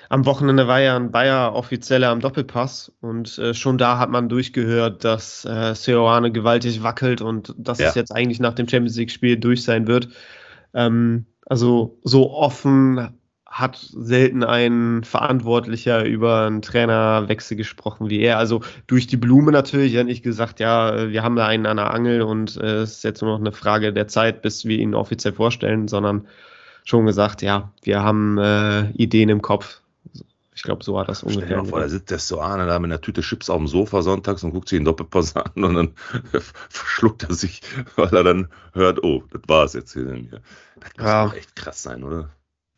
am 0.09 0.25
Wochenende 0.25 0.67
war 0.67 0.81
ja 0.81 0.97
ein 0.97 1.11
Bayer 1.11 1.55
offizieller 1.55 2.09
am 2.09 2.21
Doppelpass 2.21 2.93
und 3.01 3.37
äh, 3.39 3.53
schon 3.53 3.77
da 3.77 3.99
hat 3.99 4.09
man 4.09 4.31
durchgehört, 4.31 5.05
dass 5.05 5.45
äh, 5.45 5.75
Seoane 5.75 6.33
gewaltig 6.33 6.83
wackelt 6.83 7.21
und 7.21 7.55
dass 7.59 7.79
ja. 7.79 7.89
es 7.89 7.95
jetzt 7.95 8.13
eigentlich 8.13 8.41
nach 8.41 8.55
dem 8.55 8.67
Champions 8.67 8.97
League-Spiel 8.97 9.37
durch 9.37 9.65
sein 9.65 9.87
wird. 9.87 10.09
Ähm, 10.73 11.27
also 11.45 11.99
so 12.05 12.33
offen 12.33 13.18
hat 13.49 13.77
selten 13.77 14.45
ein 14.45 15.03
Verantwortlicher 15.05 16.05
über 16.05 16.47
einen 16.47 16.61
Trainerwechsel 16.61 17.57
gesprochen 17.57 18.11
wie 18.11 18.21
er. 18.21 18.37
Also 18.37 18.61
durch 18.87 19.07
die 19.07 19.17
Blume 19.17 19.53
natürlich, 19.53 19.95
er 19.95 20.01
hat 20.01 20.07
nicht 20.07 20.23
gesagt, 20.23 20.61
ja, 20.61 21.11
wir 21.11 21.23
haben 21.23 21.35
da 21.35 21.47
einen 21.47 21.65
an 21.65 21.79
der 21.79 21.93
Angel 21.93 22.21
und 22.21 22.59
äh, 22.59 22.83
es 22.83 22.99
ist 22.99 23.05
jetzt 23.05 23.23
nur 23.23 23.33
noch 23.33 23.41
eine 23.41 23.53
Frage 23.53 23.93
der 23.95 24.07
Zeit, 24.07 24.43
bis 24.43 24.67
wir 24.67 24.79
ihn 24.79 24.95
offiziell 24.95 25.33
vorstellen, 25.33 25.89
sondern 25.89 26.29
schon 26.85 27.07
gesagt, 27.07 27.41
ja, 27.41 27.73
wir 27.83 28.03
haben 28.03 28.37
äh, 28.37 28.91
Ideen 28.93 29.31
im 29.31 29.41
Kopf. 29.41 29.81
Ich 30.55 30.63
glaube, 30.63 30.85
so 30.85 30.95
war 30.95 31.07
das 31.07 31.23
ungefähr. 31.23 31.47
Stell 31.47 31.57
dir 31.57 31.63
mal 31.63 31.69
vor, 31.69 31.81
da 31.81 31.89
sitzt 31.89 32.11
der 32.11 32.19
Soane 32.19 32.67
da 32.67 32.79
mit 32.79 32.91
einer 32.91 33.01
Tüte 33.01 33.23
Chips 33.23 33.49
auf 33.49 33.59
dem 33.59 33.69
Sofa 33.69 34.03
sonntags 34.03 34.43
und 34.43 34.51
guckt 34.51 34.69
sich 34.69 34.79
den 34.79 34.85
Doppelpass 34.85 35.37
an 35.37 35.65
und 35.65 35.75
dann 35.75 35.95
verschluckt 36.69 37.23
er 37.23 37.35
sich, 37.35 37.63
weil 37.97 38.15
er 38.15 38.25
dann 38.25 38.49
hört, 38.75 39.03
oh, 39.03 39.23
das 39.31 39.43
war 39.47 39.65
es 39.65 39.73
jetzt 39.73 39.93
hier. 39.95 40.05
Das 40.05 40.91
muss 40.99 41.07
ja. 41.07 41.27
doch 41.27 41.35
echt 41.35 41.57
krass 41.57 41.83
sein, 41.83 42.05
oder? 42.05 42.29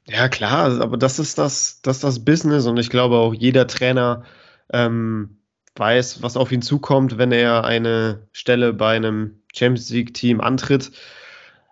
Ja, 0.07 0.29
klar, 0.29 0.81
aber 0.81 0.97
das 0.97 1.19
ist 1.19 1.39
das, 1.39 1.83
das 1.83 1.97
ist 1.99 2.05
das 2.05 2.25
Business 2.25 2.67
und 2.67 2.79
ich 2.79 2.91
glaube 2.91 3.17
auch 3.17 3.35
jeder 3.35 3.67
Trainer 3.67 4.25
ähm, 4.73 5.41
weiß, 5.77 6.23
was 6.23 6.37
auf 6.37 6.53
ihn 6.53 6.63
zukommt, 6.63 7.19
wenn 7.19 7.33
er 7.33 7.65
eine 7.65 8.29
Stelle 8.33 8.73
bei 8.73 8.97
einem 8.97 9.43
Champions 9.55 9.91
League-Team 9.91 10.41
antritt. 10.41 10.91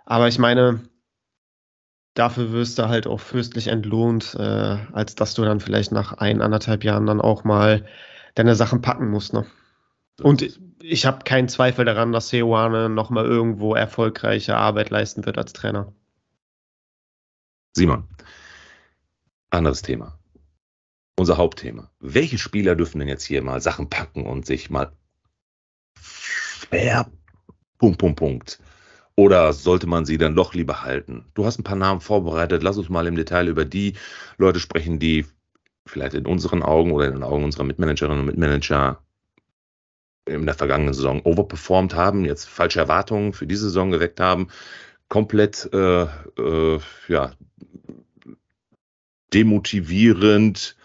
Aber 0.06 0.28
ich 0.28 0.38
meine, 0.38 0.80
dafür 2.14 2.52
wirst 2.52 2.78
du 2.78 2.88
halt 2.88 3.06
auch 3.06 3.20
fürstlich 3.20 3.68
entlohnt, 3.68 4.34
äh, 4.38 4.76
als 4.92 5.14
dass 5.14 5.34
du 5.34 5.44
dann 5.44 5.60
vielleicht 5.60 5.92
nach 5.92 6.14
ein, 6.14 6.42
anderthalb 6.42 6.84
Jahren 6.84 7.06
dann 7.06 7.20
auch 7.20 7.44
mal 7.44 7.84
deine 8.34 8.54
Sachen 8.54 8.82
packen 8.82 9.08
musst. 9.10 9.32
Ne? 9.32 9.46
Und 10.22 10.58
ich 10.82 11.06
habe 11.06 11.24
keinen 11.24 11.48
Zweifel 11.48 11.84
daran, 11.84 12.12
dass 12.12 12.28
Seoane 12.28 12.88
nochmal 12.88 13.24
irgendwo 13.24 13.74
erfolgreiche 13.74 14.56
Arbeit 14.56 14.90
leisten 14.90 15.26
wird 15.26 15.38
als 15.38 15.52
Trainer. 15.52 15.92
Simon, 17.74 18.04
anderes 19.50 19.82
Thema. 19.82 20.18
Unser 21.18 21.36
Hauptthema. 21.36 21.90
Welche 21.98 22.38
Spieler 22.38 22.76
dürfen 22.76 23.00
denn 23.00 23.08
jetzt 23.08 23.24
hier 23.24 23.42
mal 23.42 23.60
Sachen 23.60 23.90
packen 23.90 24.24
und 24.24 24.46
sich 24.46 24.70
mal 24.70 24.92
fair, 25.94 27.10
Punkt, 27.78 27.98
Punkt, 27.98 28.18
Punkt, 28.18 28.60
oder 29.16 29.52
sollte 29.52 29.88
man 29.88 30.04
sie 30.04 30.16
dann 30.16 30.36
doch 30.36 30.54
lieber 30.54 30.82
halten? 30.82 31.24
Du 31.34 31.44
hast 31.44 31.58
ein 31.58 31.64
paar 31.64 31.76
Namen 31.76 32.00
vorbereitet. 32.00 32.62
Lass 32.62 32.78
uns 32.78 32.88
mal 32.88 33.08
im 33.08 33.16
Detail 33.16 33.48
über 33.48 33.64
die 33.64 33.94
Leute 34.36 34.60
sprechen, 34.60 35.00
die 35.00 35.26
vielleicht 35.86 36.14
in 36.14 36.26
unseren 36.26 36.62
Augen 36.62 36.92
oder 36.92 37.06
in 37.06 37.14
den 37.14 37.24
Augen 37.24 37.42
unserer 37.42 37.64
Mitmanagerinnen 37.64 38.20
und 38.20 38.26
Mitmanager 38.26 39.02
in 40.26 40.46
der 40.46 40.54
vergangenen 40.54 40.94
Saison 40.94 41.22
overperformed 41.22 41.94
haben, 41.94 42.24
jetzt 42.24 42.44
falsche 42.44 42.78
Erwartungen 42.78 43.32
für 43.32 43.46
diese 43.46 43.64
Saison 43.64 43.90
geweckt 43.90 44.20
haben, 44.20 44.48
komplett 45.08 45.68
äh, 45.72 46.02
äh, 46.02 46.78
ja, 47.08 47.32
demotivierend 49.34 50.76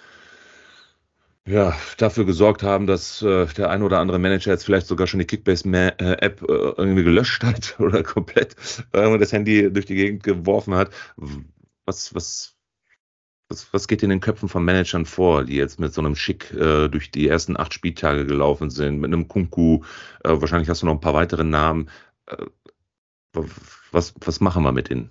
ja, 1.45 1.75
dafür 1.97 2.25
gesorgt 2.25 2.63
haben, 2.63 2.88
dass 2.88 3.21
äh, 3.21 3.45
der 3.47 3.69
ein 3.69 3.84
oder 3.84 3.99
andere 3.99 4.19
Manager 4.19 4.51
jetzt 4.51 4.63
vielleicht 4.63 4.88
sogar 4.88 5.08
schon 5.08 5.19
die 5.19 5.25
Kickbase-App 5.25 6.41
äh, 6.41 6.45
irgendwie 6.45 7.03
gelöscht 7.03 7.43
hat 7.43 7.75
oder 7.79 8.01
komplett 8.03 8.56
äh, 8.93 9.17
das 9.17 9.34
Handy 9.34 9.71
durch 9.71 9.86
die 9.86 9.95
Gegend 9.95 10.23
geworfen 10.23 10.73
hat. 10.75 10.91
Was, 11.86 12.15
was, 12.15 12.56
was, 13.49 13.73
was 13.73 13.88
geht 13.89 14.03
in 14.03 14.10
den 14.10 14.21
Köpfen 14.21 14.47
von 14.47 14.63
Managern 14.63 15.06
vor, 15.06 15.43
die 15.43 15.56
jetzt 15.56 15.79
mit 15.82 15.93
so 15.93 16.01
einem 16.01 16.15
Schick 16.15 16.53
äh, 16.53 16.88
durch 16.88 17.12
die 17.12 17.27
ersten 17.27 17.58
acht 17.58 17.73
Spieltage 17.73 18.25
gelaufen 18.25 18.69
sind, 18.69 18.99
mit 19.01 19.12
einem 19.12 19.27
Kunku, 19.27 19.82
äh, 20.23 20.29
wahrscheinlich 20.29 20.69
hast 20.69 20.82
du 20.82 20.86
noch 20.86 20.93
ein 20.93 21.01
paar 21.01 21.13
weitere 21.13 21.43
Namen. 21.43 21.89
Äh, 22.27 22.38
was, 23.91 24.13
was 24.21 24.39
machen 24.39 24.63
wir 24.63 24.71
mit 24.71 24.89
denen? 24.89 25.10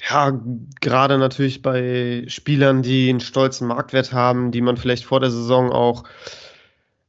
Ja, 0.00 0.38
gerade 0.80 1.18
natürlich 1.18 1.62
bei 1.62 2.24
Spielern, 2.26 2.82
die 2.82 3.08
einen 3.08 3.20
stolzen 3.20 3.68
Marktwert 3.68 4.12
haben, 4.12 4.50
die 4.50 4.60
man 4.60 4.76
vielleicht 4.76 5.04
vor 5.04 5.20
der 5.20 5.30
Saison 5.30 5.72
auch 5.72 6.04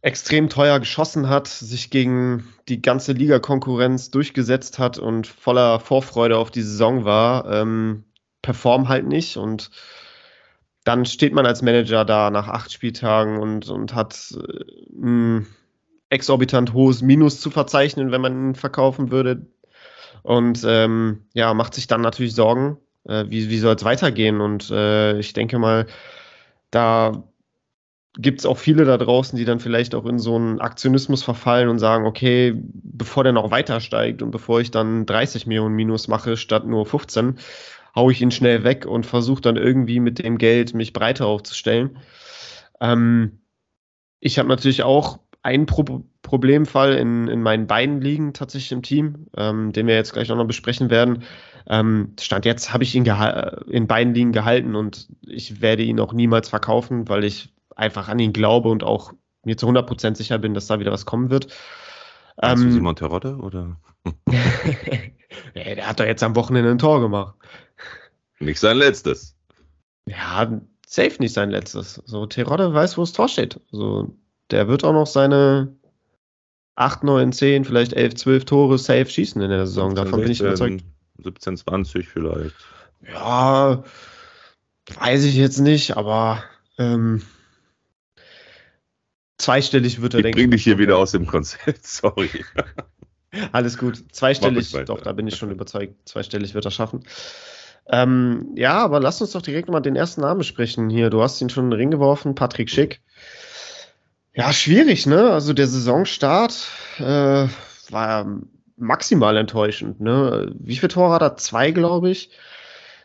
extrem 0.01 0.49
teuer 0.49 0.79
geschossen 0.79 1.29
hat, 1.29 1.47
sich 1.47 1.89
gegen 1.89 2.47
die 2.69 2.81
ganze 2.81 3.13
Liga-Konkurrenz 3.13 4.11
durchgesetzt 4.11 4.77
hat 4.77 4.99
und 4.99 5.25
voller 5.25 5.79
Vorfreude 5.79 6.37
auf 6.37 6.51
die 6.51 6.61
Saison 6.61 7.05
war, 7.05 7.51
ähm, 7.51 8.03
perform 8.43 8.87
halt 8.87 9.07
nicht 9.07 9.37
und 9.37 9.71
dann 10.83 11.05
steht 11.05 11.33
man 11.33 11.47
als 11.47 11.63
Manager 11.63 12.05
da 12.05 12.29
nach 12.29 12.47
acht 12.47 12.71
Spieltagen 12.71 13.39
und, 13.39 13.67
und 13.69 13.95
hat 13.95 14.31
äh, 14.37 14.63
ein 14.93 15.47
exorbitant 16.09 16.73
hohes 16.73 17.01
Minus 17.01 17.41
zu 17.41 17.49
verzeichnen, 17.49 18.11
wenn 18.11 18.21
man 18.21 18.49
ihn 18.49 18.55
verkaufen 18.55 19.11
würde. 19.11 19.47
Und 20.25 20.65
ähm, 20.67 21.21
ja, 21.35 21.53
macht 21.53 21.75
sich 21.75 21.85
dann 21.85 22.01
natürlich 22.01 22.33
Sorgen, 22.33 22.77
äh, 23.07 23.25
wie, 23.27 23.47
wie 23.51 23.59
soll 23.59 23.75
es 23.75 23.83
weitergehen? 23.83 24.41
Und 24.41 24.71
äh, 24.71 25.19
ich 25.19 25.33
denke 25.33 25.59
mal, 25.59 25.85
da 26.71 27.23
gibt 28.17 28.39
es 28.39 28.47
auch 28.47 28.57
viele 28.57 28.85
da 28.85 28.97
draußen, 28.97 29.37
die 29.37 29.45
dann 29.45 29.59
vielleicht 29.59 29.93
auch 29.93 30.07
in 30.07 30.17
so 30.17 30.35
einen 30.35 30.59
Aktionismus 30.61 31.21
verfallen 31.21 31.69
und 31.69 31.77
sagen, 31.77 32.07
okay, 32.07 32.55
bevor 32.55 33.23
der 33.23 33.33
noch 33.33 33.51
weiter 33.51 33.79
steigt 33.81 34.23
und 34.23 34.31
bevor 34.31 34.61
ich 34.61 34.71
dann 34.71 35.05
30 35.05 35.45
Millionen 35.45 35.75
Minus 35.75 36.07
mache 36.07 36.37
statt 36.37 36.65
nur 36.65 36.87
15, 36.87 37.37
haue 37.95 38.11
ich 38.11 38.19
ihn 38.19 38.31
schnell 38.31 38.63
weg 38.63 38.87
und 38.87 39.05
versuche 39.05 39.41
dann 39.41 39.57
irgendwie 39.57 39.99
mit 39.99 40.17
dem 40.17 40.39
Geld 40.39 40.73
mich 40.73 40.91
breiter 40.91 41.27
aufzustellen. 41.27 41.99
Ähm, 42.81 43.41
ich 44.19 44.39
habe 44.39 44.49
natürlich 44.49 44.81
auch 44.81 45.19
einen 45.45 45.67
Pro 45.67 46.03
Problemfall 46.23 46.95
in, 46.95 47.27
in 47.27 47.43
meinen 47.43 47.67
beiden 47.67 48.01
Ligen 48.01 48.33
tatsächlich 48.33 48.71
im 48.71 48.81
Team, 48.81 49.27
ähm, 49.37 49.71
den 49.73 49.85
wir 49.85 49.93
jetzt 49.93 50.11
gleich 50.11 50.31
auch 50.31 50.35
noch 50.35 50.47
besprechen 50.47 50.89
werden. 50.89 51.23
Ähm, 51.67 52.13
Stand 52.19 52.45
jetzt 52.45 52.73
habe 52.73 52.83
ich 52.83 52.95
ihn 52.95 53.05
in 53.69 53.85
beiden 53.85 54.15
Ligen 54.15 54.31
gehalten 54.31 54.75
und 54.75 55.07
ich 55.21 55.61
werde 55.61 55.83
ihn 55.83 55.99
auch 55.99 56.13
niemals 56.13 56.49
verkaufen, 56.49 57.07
weil 57.09 57.23
ich 57.23 57.53
einfach 57.75 58.07
an 58.07 58.17
ihn 58.17 58.33
glaube 58.33 58.69
und 58.69 58.83
auch 58.83 59.13
mir 59.43 59.55
zu 59.55 59.67
100% 59.67 60.15
sicher 60.15 60.39
bin, 60.39 60.55
dass 60.55 60.65
da 60.65 60.79
wieder 60.79 60.91
was 60.91 61.05
kommen 61.05 61.29
wird. 61.29 61.53
Ähm, 62.41 62.63
du 62.63 62.71
Simon 62.71 62.95
Terodde 62.95 63.37
oder? 63.37 63.79
der 65.55 65.87
hat 65.87 65.99
doch 65.99 66.05
jetzt 66.05 66.23
am 66.23 66.35
Wochenende 66.35 66.71
ein 66.71 66.79
Tor 66.79 67.01
gemacht. 67.01 67.35
Nicht 68.39 68.59
sein 68.59 68.77
letztes. 68.77 69.37
Ja, 70.07 70.59
safe 70.87 71.17
nicht 71.19 71.33
sein 71.33 71.51
letztes. 71.51 72.01
So, 72.05 72.25
Terodde 72.25 72.73
weiß, 72.73 72.97
wo 72.97 73.03
das 73.03 73.13
Tor 73.13 73.27
steht. 73.27 73.59
So, 73.69 74.15
der 74.51 74.67
wird 74.67 74.83
auch 74.83 74.93
noch 74.93 75.07
seine 75.07 75.75
8, 76.75 77.03
9, 77.03 77.31
10, 77.31 77.65
vielleicht 77.65 77.93
11, 77.93 78.15
12 78.15 78.45
Tore 78.45 78.77
safe 78.77 79.05
schießen 79.05 79.41
in 79.41 79.49
der 79.49 79.65
Saison. 79.65 79.95
Davon 79.95 80.21
bin 80.21 80.31
ich 80.31 80.41
überzeugt. 80.41 80.83
17, 81.23 81.57
20 81.57 82.07
vielleicht. 82.07 82.55
Ja, 83.13 83.83
weiß 84.99 85.23
ich 85.23 85.35
jetzt 85.35 85.59
nicht, 85.59 85.95
aber 85.95 86.43
ähm, 86.77 87.21
zweistellig 89.37 90.01
wird 90.01 90.13
er, 90.13 90.19
ich 90.19 90.23
denke 90.23 90.39
ich. 90.39 90.43
bring 90.43 90.51
dich 90.51 90.63
hier 90.63 90.77
wieder 90.77 90.97
aus 90.97 91.11
dem 91.11 91.25
Konzept, 91.25 91.85
sorry. 91.87 92.29
Alles 93.51 93.77
gut, 93.77 94.03
zweistellig, 94.11 94.71
doch, 94.85 95.01
da 95.01 95.11
bin 95.11 95.27
ich 95.27 95.35
schon 95.35 95.51
überzeugt, 95.51 96.07
zweistellig 96.07 96.53
wird 96.53 96.65
er 96.65 96.71
schaffen. 96.71 97.03
Ähm, 97.87 98.51
ja, 98.55 98.79
aber 98.79 98.99
lass 98.99 99.21
uns 99.21 99.31
doch 99.31 99.41
direkt 99.41 99.69
mal 99.69 99.79
den 99.79 99.95
ersten 99.95 100.21
Namen 100.21 100.43
sprechen 100.43 100.89
hier. 100.89 101.09
Du 101.09 101.21
hast 101.21 101.39
ihn 101.41 101.49
schon 101.49 101.65
in 101.65 101.71
den 101.71 101.79
Ring 101.79 101.91
geworfen, 101.91 102.33
Patrick 102.33 102.69
Schick. 102.69 103.01
Ja, 104.35 104.51
schwierig, 104.51 105.05
ne? 105.05 105.31
Also 105.31 105.53
der 105.53 105.65
Saisonstart 105.65 106.67
äh, 106.99 107.47
war 107.89 108.41
maximal 108.75 109.37
enttäuschend. 109.37 110.01
Ne? 110.01 110.53
Wie 110.59 110.75
viele 110.75 110.89
Tore 110.89 111.13
hat 111.13 111.21
er? 111.21 111.37
Zwei, 111.37 111.71
glaube 111.71 112.09
ich. 112.09 112.31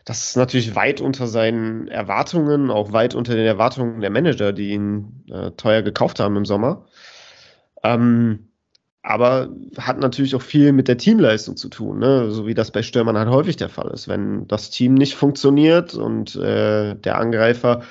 Das 0.03 0.25
ist 0.25 0.35
natürlich 0.35 0.75
weit 0.75 0.99
unter 0.99 1.27
seinen 1.27 1.87
Erwartungen, 1.87 2.69
auch 2.69 2.91
weit 2.91 3.15
unter 3.15 3.33
den 3.35 3.45
Erwartungen 3.45 4.01
der 4.01 4.09
Manager, 4.09 4.51
die 4.51 4.71
ihn 4.71 5.23
äh, 5.31 5.51
teuer 5.51 5.83
gekauft 5.83 6.19
haben 6.19 6.35
im 6.35 6.45
Sommer. 6.45 6.85
Ähm, 7.81 8.49
aber 9.01 9.49
hat 9.77 9.99
natürlich 9.99 10.35
auch 10.35 10.41
viel 10.41 10.73
mit 10.73 10.89
der 10.89 10.97
Teamleistung 10.97 11.55
zu 11.55 11.69
tun, 11.69 11.99
ne? 11.99 12.29
so 12.29 12.45
wie 12.45 12.53
das 12.53 12.71
bei 12.71 12.83
Stürmern 12.83 13.17
halt 13.17 13.29
häufig 13.29 13.55
der 13.55 13.69
Fall 13.69 13.89
ist. 13.93 14.09
Wenn 14.09 14.47
das 14.49 14.69
Team 14.69 14.95
nicht 14.95 15.15
funktioniert 15.15 15.93
und 15.93 16.35
äh, 16.35 16.95
der 16.95 17.17
Angreifer 17.17 17.83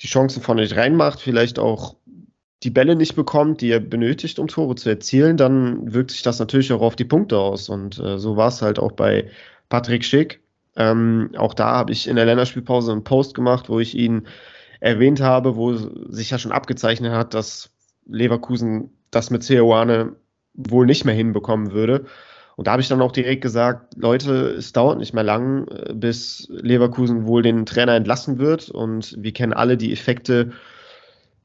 die 0.00 0.08
Chancen 0.08 0.42
vorne 0.42 0.62
nicht 0.62 0.76
reinmacht, 0.76 1.20
vielleicht 1.20 1.58
auch 1.58 1.96
die 2.62 2.70
Bälle 2.70 2.96
nicht 2.96 3.14
bekommt, 3.14 3.60
die 3.60 3.70
er 3.70 3.80
benötigt, 3.80 4.38
um 4.38 4.48
Tore 4.48 4.74
zu 4.74 4.88
erzielen, 4.88 5.36
dann 5.36 5.92
wirkt 5.92 6.10
sich 6.10 6.22
das 6.22 6.38
natürlich 6.38 6.72
auch 6.72 6.80
auf 6.80 6.96
die 6.96 7.04
Punkte 7.04 7.38
aus. 7.38 7.68
Und 7.68 7.98
äh, 7.98 8.18
so 8.18 8.36
war 8.36 8.48
es 8.48 8.62
halt 8.62 8.78
auch 8.78 8.92
bei 8.92 9.30
Patrick 9.68 10.04
Schick. 10.04 10.40
Ähm, 10.76 11.30
auch 11.36 11.54
da 11.54 11.70
habe 11.70 11.92
ich 11.92 12.08
in 12.08 12.16
der 12.16 12.24
Länderspielpause 12.24 12.92
einen 12.92 13.04
Post 13.04 13.34
gemacht, 13.34 13.68
wo 13.68 13.78
ich 13.78 13.96
ihn 13.96 14.26
erwähnt 14.80 15.20
habe, 15.20 15.56
wo 15.56 15.74
sich 15.74 16.30
ja 16.30 16.38
schon 16.38 16.52
abgezeichnet 16.52 17.12
hat, 17.12 17.34
dass 17.34 17.70
Leverkusen 18.06 18.90
das 19.10 19.30
mit 19.30 19.42
Ceoane 19.42 20.16
wohl 20.54 20.86
nicht 20.86 21.04
mehr 21.04 21.14
hinbekommen 21.14 21.72
würde. 21.72 22.06
Und 22.56 22.66
da 22.66 22.72
habe 22.72 22.82
ich 22.82 22.88
dann 22.88 23.02
auch 23.02 23.12
direkt 23.12 23.42
gesagt, 23.42 23.94
Leute, 23.96 24.48
es 24.50 24.72
dauert 24.72 24.98
nicht 24.98 25.14
mehr 25.14 25.22
lang, 25.22 25.68
äh, 25.68 25.94
bis 25.94 26.48
Leverkusen 26.50 27.24
wohl 27.24 27.42
den 27.42 27.66
Trainer 27.66 27.94
entlassen 27.94 28.38
wird. 28.38 28.68
Und 28.68 29.14
wir 29.16 29.32
kennen 29.32 29.52
alle 29.52 29.76
die 29.76 29.92
Effekte 29.92 30.50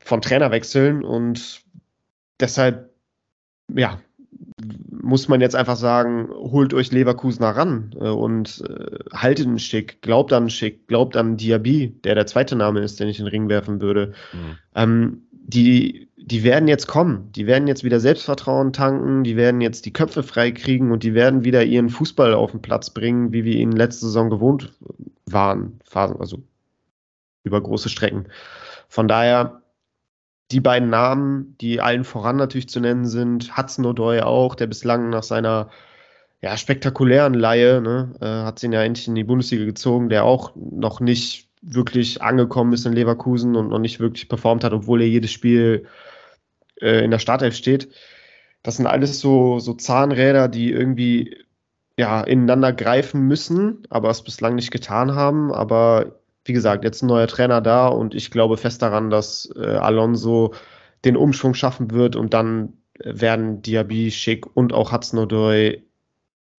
von 0.03 0.21
Trainerwechseln 0.21 1.03
und 1.03 1.61
deshalb, 2.39 2.89
ja, 3.73 3.99
muss 5.01 5.27
man 5.27 5.41
jetzt 5.41 5.55
einfach 5.55 5.75
sagen, 5.75 6.29
holt 6.31 6.73
euch 6.73 6.91
Leverkusen 6.91 7.43
ran 7.43 7.95
äh, 7.99 8.07
und 8.07 8.63
äh, 8.67 8.97
haltet 9.13 9.47
einen 9.47 9.59
Schick, 9.59 10.01
glaubt 10.01 10.31
an 10.33 10.43
einen 10.43 10.49
Schick, 10.49 10.87
glaubt 10.87 11.17
an 11.17 11.37
Diaby, 11.37 11.89
der 12.03 12.15
der 12.15 12.25
zweite 12.25 12.55
Name 12.55 12.79
ist, 12.81 12.99
den 12.99 13.09
ich 13.09 13.19
in 13.19 13.25
den 13.25 13.31
Ring 13.31 13.49
werfen 13.49 13.81
würde. 13.81 14.13
Mhm. 14.31 14.57
Ähm, 14.75 15.23
die, 15.31 16.09
die 16.15 16.43
werden 16.43 16.69
jetzt 16.69 16.87
kommen, 16.87 17.29
die 17.33 17.47
werden 17.47 17.67
jetzt 17.67 17.83
wieder 17.83 17.99
Selbstvertrauen 17.99 18.71
tanken, 18.71 19.23
die 19.23 19.35
werden 19.35 19.59
jetzt 19.59 19.85
die 19.85 19.93
Köpfe 19.93 20.23
frei 20.23 20.51
kriegen 20.51 20.91
und 20.91 21.03
die 21.03 21.13
werden 21.13 21.43
wieder 21.43 21.63
ihren 21.65 21.89
Fußball 21.89 22.33
auf 22.33 22.51
den 22.51 22.61
Platz 22.61 22.89
bringen, 22.91 23.33
wie 23.33 23.43
wir 23.43 23.55
ihn 23.55 23.73
letzte 23.73 24.05
Saison 24.05 24.29
gewohnt 24.29 24.73
waren, 25.25 25.79
also 25.93 26.41
über 27.43 27.61
große 27.61 27.89
Strecken. 27.89 28.27
Von 28.87 29.09
daher 29.09 29.62
die 30.53 30.59
beiden 30.59 30.89
Namen, 30.89 31.57
die 31.59 31.81
allen 31.81 32.03
voran 32.03 32.35
natürlich 32.35 32.69
zu 32.69 32.79
nennen 32.79 33.07
sind, 33.07 33.57
Hudson 33.57 33.85
O'Doy 33.85 34.21
auch, 34.21 34.53
der 34.53 34.67
bislang 34.67 35.09
nach 35.09 35.23
seiner 35.23 35.69
ja, 36.41 36.55
spektakulären 36.55 37.33
Laie, 37.33 37.81
ne, 37.81 38.13
äh, 38.21 38.45
hat 38.45 38.61
ihn 38.61 38.71
ja 38.71 38.83
endlich 38.83 39.07
in 39.07 39.15
die 39.15 39.23
Bundesliga 39.23 39.65
gezogen, 39.65 40.09
der 40.09 40.25
auch 40.25 40.51
noch 40.55 40.99
nicht 40.99 41.49
wirklich 41.63 42.21
angekommen 42.21 42.73
ist 42.73 42.85
in 42.85 42.93
Leverkusen 42.93 43.55
und 43.55 43.69
noch 43.69 43.79
nicht 43.79 43.99
wirklich 43.99 44.29
performt 44.29 44.63
hat, 44.63 44.73
obwohl 44.73 45.01
er 45.01 45.07
jedes 45.07 45.31
Spiel 45.31 45.87
äh, 46.81 47.03
in 47.03 47.09
der 47.09 47.19
Startelf 47.19 47.55
steht. 47.55 47.89
Das 48.61 48.77
sind 48.77 48.85
alles 48.85 49.19
so, 49.19 49.59
so 49.59 49.73
Zahnräder, 49.73 50.49
die 50.49 50.71
irgendwie 50.71 51.37
ja, 51.97 52.21
ineinander 52.21 52.73
greifen 52.73 53.27
müssen, 53.27 53.87
aber 53.89 54.09
es 54.09 54.23
bislang 54.23 54.55
nicht 54.55 54.71
getan 54.71 55.15
haben. 55.15 55.51
Aber 55.51 56.19
wie 56.45 56.53
gesagt, 56.53 56.83
jetzt 56.83 57.01
ein 57.01 57.07
neuer 57.07 57.27
Trainer 57.27 57.61
da 57.61 57.87
und 57.87 58.15
ich 58.15 58.31
glaube 58.31 58.57
fest 58.57 58.81
daran, 58.81 59.09
dass 59.09 59.49
äh, 59.55 59.65
Alonso 59.65 60.53
den 61.05 61.17
Umschwung 61.17 61.53
schaffen 61.53 61.91
wird 61.91 62.15
und 62.15 62.33
dann 62.33 62.73
werden 62.99 63.61
Diaby, 63.61 64.11
Schick 64.11 64.45
und 64.55 64.73
auch 64.73 64.91
Hudson 64.91 65.27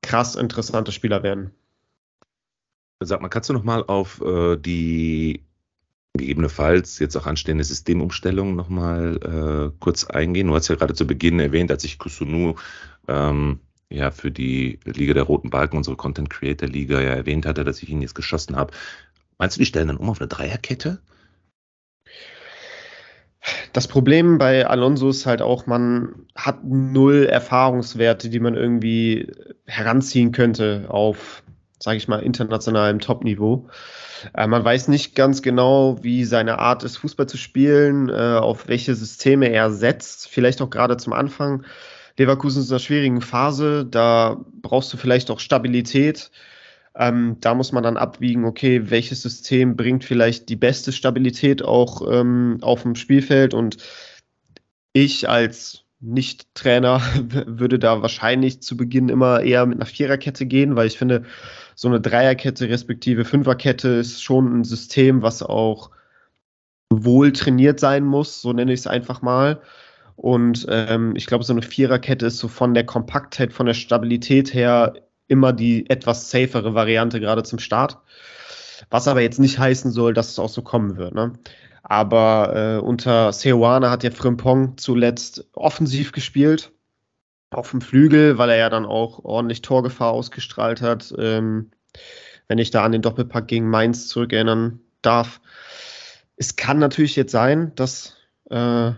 krass 0.03 0.37
interessante 0.37 0.93
Spieler 0.93 1.23
werden. 1.23 1.53
Sag 3.01 3.21
mal, 3.21 3.29
kannst 3.29 3.49
du 3.49 3.55
noch 3.55 3.65
mal 3.65 3.85
auf 3.85 4.21
äh, 4.21 4.57
die 4.57 5.45
gegebenenfalls 6.17 6.99
jetzt 7.01 7.17
auch 7.17 7.27
anstehende 7.27 7.65
Systemumstellung 7.65 8.55
noch 8.55 8.69
mal 8.69 9.73
äh, 9.73 9.77
kurz 9.81 10.05
eingehen? 10.05 10.47
Du 10.47 10.55
hast 10.55 10.69
ja 10.69 10.77
gerade 10.77 10.95
zu 10.95 11.07
Beginn 11.07 11.41
erwähnt, 11.41 11.71
als 11.71 11.85
ich 11.85 11.99
Kusunu 11.99 12.55
ähm, 13.09 13.61
ja 13.91 14.11
für 14.11 14.31
die 14.31 14.79
Liga 14.85 15.15
der 15.15 15.25
Roten 15.25 15.51
Balken, 15.51 15.77
unsere 15.77 15.97
Content 15.97 16.31
Creator 16.31 16.69
Liga, 16.69 17.01
ja 17.01 17.11
erwähnt 17.11 17.47
hatte, 17.47 17.65
dass 17.65 17.83
ich 17.83 17.89
ihn 17.89 18.03
jetzt 18.03 18.15
geschossen 18.15 18.57
habe. 18.57 18.73
Meinst 19.39 19.57
du, 19.57 19.61
die 19.61 19.67
stellen 19.67 19.89
dann 19.89 19.97
um 19.97 20.11
auf 20.11 20.21
eine 20.21 20.29
Dreierkette? 20.29 21.01
Das 23.73 23.89
Problem 23.89 24.39
bei 24.39 24.67
Alonso 24.67 25.11
ist 25.11 25.27
halt 25.27 25.43
auch, 25.43 25.67
man 25.67 26.27
hat 26.35 26.65
null 26.65 27.27
Erfahrungswerte, 27.27 28.31
die 28.31 28.41
man 28.41 28.55
irgendwie 28.55 29.33
heranziehen 29.67 30.33
könnte 30.33 30.87
auf, 30.89 31.43
sage 31.79 31.99
ich 31.99 32.09
mal, 32.09 32.23
internationalem 32.23 33.01
Top-Niveau. 33.01 33.69
Äh, 34.33 34.47
man 34.47 34.65
weiß 34.65 34.89
nicht 34.89 35.15
ganz 35.15 35.43
genau, 35.43 36.03
wie 36.03 36.25
seine 36.25 36.59
Art 36.59 36.85
ist, 36.85 36.97
Fußball 36.97 37.29
zu 37.29 37.37
spielen, 37.37 38.09
äh, 38.09 38.39
auf 38.39 38.69
welche 38.69 38.95
Systeme 38.95 39.51
er 39.51 39.71
setzt, 39.71 40.29
vielleicht 40.29 40.63
auch 40.63 40.71
gerade 40.71 40.97
zum 40.97 41.13
Anfang. 41.13 41.65
Leverkusen 42.17 42.63
ist 42.63 42.69
in 42.69 42.75
einer 42.75 42.79
schwierigen 42.79 43.21
Phase, 43.21 43.85
da 43.85 44.39
brauchst 44.63 44.93
du 44.93 44.97
vielleicht 44.97 45.31
auch 45.31 45.41
Stabilität. 45.41 46.31
Ähm, 46.97 47.39
da 47.41 47.55
muss 47.55 47.73
man 47.73 47.83
dann 47.83 47.97
abwiegen, 47.97 48.45
okay, 48.45 48.91
welches 48.91 49.23
System 49.23 49.77
bringt 49.77 50.05
vielleicht 50.05 50.49
die 50.49 50.57
beste 50.57 50.93
Stabilität 50.93 51.63
auch 51.63 52.03
ähm, 52.11 52.59
auf 52.61 52.83
dem 52.83 52.95
Spielfeld. 52.95 53.53
Und 53.53 53.79
ich 54.93 55.29
als 55.29 55.85
Nicht-Trainer 56.01 57.01
würde 57.47 57.79
da 57.79 58.03
wahrscheinlich 58.03 58.63
zu 58.63 58.77
Beginn 58.77 59.09
immer 59.09 59.43
eher 59.43 59.67
mit 59.67 59.79
einer 59.79 59.87
Viererkette 59.87 60.47
gehen, 60.47 60.77
weil 60.77 60.87
ich 60.87 60.99
finde, 60.99 61.25
so 61.75 61.89
eine 61.89 62.01
Dreierkette 62.01 62.69
respektive 62.69 63.25
Fünferkette 63.25 63.89
ist 63.89 64.23
schon 64.23 64.61
ein 64.61 64.65
System, 64.65 65.23
was 65.23 65.43
auch 65.43 65.91
wohl 66.91 67.33
trainiert 67.33 67.81
sein 67.81 68.05
muss, 68.05 68.41
so 68.41 68.53
nenne 68.53 68.73
ich 68.73 68.81
es 68.81 68.87
einfach 68.87 69.23
mal. 69.23 69.61
Und 70.17 70.67
ähm, 70.69 71.17
ich 71.17 71.27
glaube, 71.27 71.43
so 71.43 71.53
eine 71.53 71.63
Viererkette 71.63 72.27
ist 72.27 72.39
so 72.39 72.47
von 72.47 72.75
der 72.75 72.87
Kompaktheit, 72.87 73.53
von 73.53 73.67
der 73.67 73.75
Stabilität 73.75 74.55
her 74.55 74.95
immer 75.35 75.53
die 75.53 75.91
etwas 75.91 76.31
safere 76.31 76.75
Variante 76.75 77.21
gerade 77.21 77.43
zum 77.43 77.59
Start. 77.59 77.99
Was 78.91 79.09
aber 79.09 79.21
jetzt 79.21 79.39
nicht 79.39 79.59
heißen 79.59 79.91
soll, 79.91 80.15
dass 80.15 80.31
es 80.31 80.39
auch 80.39 80.49
so 80.49 80.63
kommen 80.63 80.97
wird. 80.97 81.15
Ne? 81.15 81.33
Aber 81.83 82.55
äh, 82.55 82.85
unter 82.85 83.33
Seoane 83.33 83.91
hat 83.91 84.05
ja 84.05 84.11
Frimpong 84.11 84.79
zuletzt 84.79 85.47
offensiv 85.53 86.13
gespielt. 86.13 86.73
Auf 87.51 87.71
dem 87.71 87.81
Flügel, 87.81 88.39
weil 88.39 88.51
er 88.51 88.57
ja 88.57 88.71
dann 88.71 88.87
auch 88.87 89.25
ordentlich 89.25 89.63
Torgefahr 89.63 90.11
ausgestrahlt 90.11 90.81
hat. 90.81 91.15
Ähm, 91.19 91.71
wenn 92.49 92.59
ich 92.59 92.71
da 92.71 92.85
an 92.85 92.93
den 92.93 93.03
Doppelpack 93.03 93.49
gegen 93.49 93.69
Mainz 93.69 94.09
zurückerinnern 94.09 94.81
darf. 95.03 95.41
Es 96.37 96.57
kann 96.57 96.79
natürlich 96.79 97.17
jetzt 97.17 97.33
sein, 97.33 97.73
dass 97.75 98.17
äh, 98.51 98.93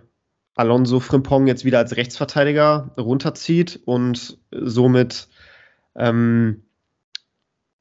Alonso 0.55 1.01
Frimpong 1.01 1.47
jetzt 1.47 1.65
wieder 1.65 1.79
als 1.79 1.97
Rechtsverteidiger 1.97 2.93
runterzieht 2.97 3.81
und 3.85 4.39
somit 4.51 5.29
ähm, 5.97 6.63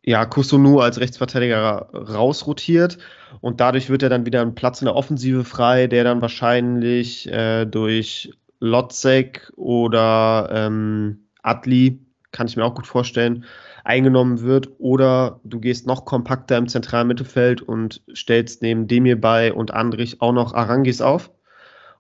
ja, 0.03 0.25
Kusunu 0.25 0.79
als 0.79 0.99
Rechtsverteidiger 0.99 1.89
rausrotiert 1.93 2.99
und 3.41 3.59
dadurch 3.59 3.89
wird 3.89 4.03
er 4.03 4.09
dann 4.09 4.25
wieder 4.25 4.41
ein 4.41 4.55
Platz 4.55 4.81
in 4.81 4.85
der 4.85 4.95
Offensive 4.95 5.43
frei, 5.43 5.87
der 5.87 6.03
dann 6.03 6.21
wahrscheinlich 6.21 7.31
äh, 7.31 7.65
durch 7.65 8.31
Lotzek 8.59 9.51
oder 9.55 10.49
ähm, 10.51 11.27
Adli, 11.41 11.99
kann 12.31 12.47
ich 12.47 12.55
mir 12.55 12.65
auch 12.65 12.75
gut 12.75 12.87
vorstellen, 12.87 13.45
eingenommen 13.83 14.41
wird 14.41 14.69
oder 14.79 15.39
du 15.43 15.59
gehst 15.59 15.87
noch 15.87 16.05
kompakter 16.05 16.57
im 16.57 16.67
zentralen 16.67 17.07
Mittelfeld 17.07 17.61
und 17.61 18.01
stellst 18.13 18.61
neben 18.61 18.87
Demir 18.87 19.19
bei 19.19 19.53
und 19.53 19.71
Andrich 19.71 20.21
auch 20.21 20.33
noch 20.33 20.53
Arangis 20.53 21.01
auf 21.01 21.31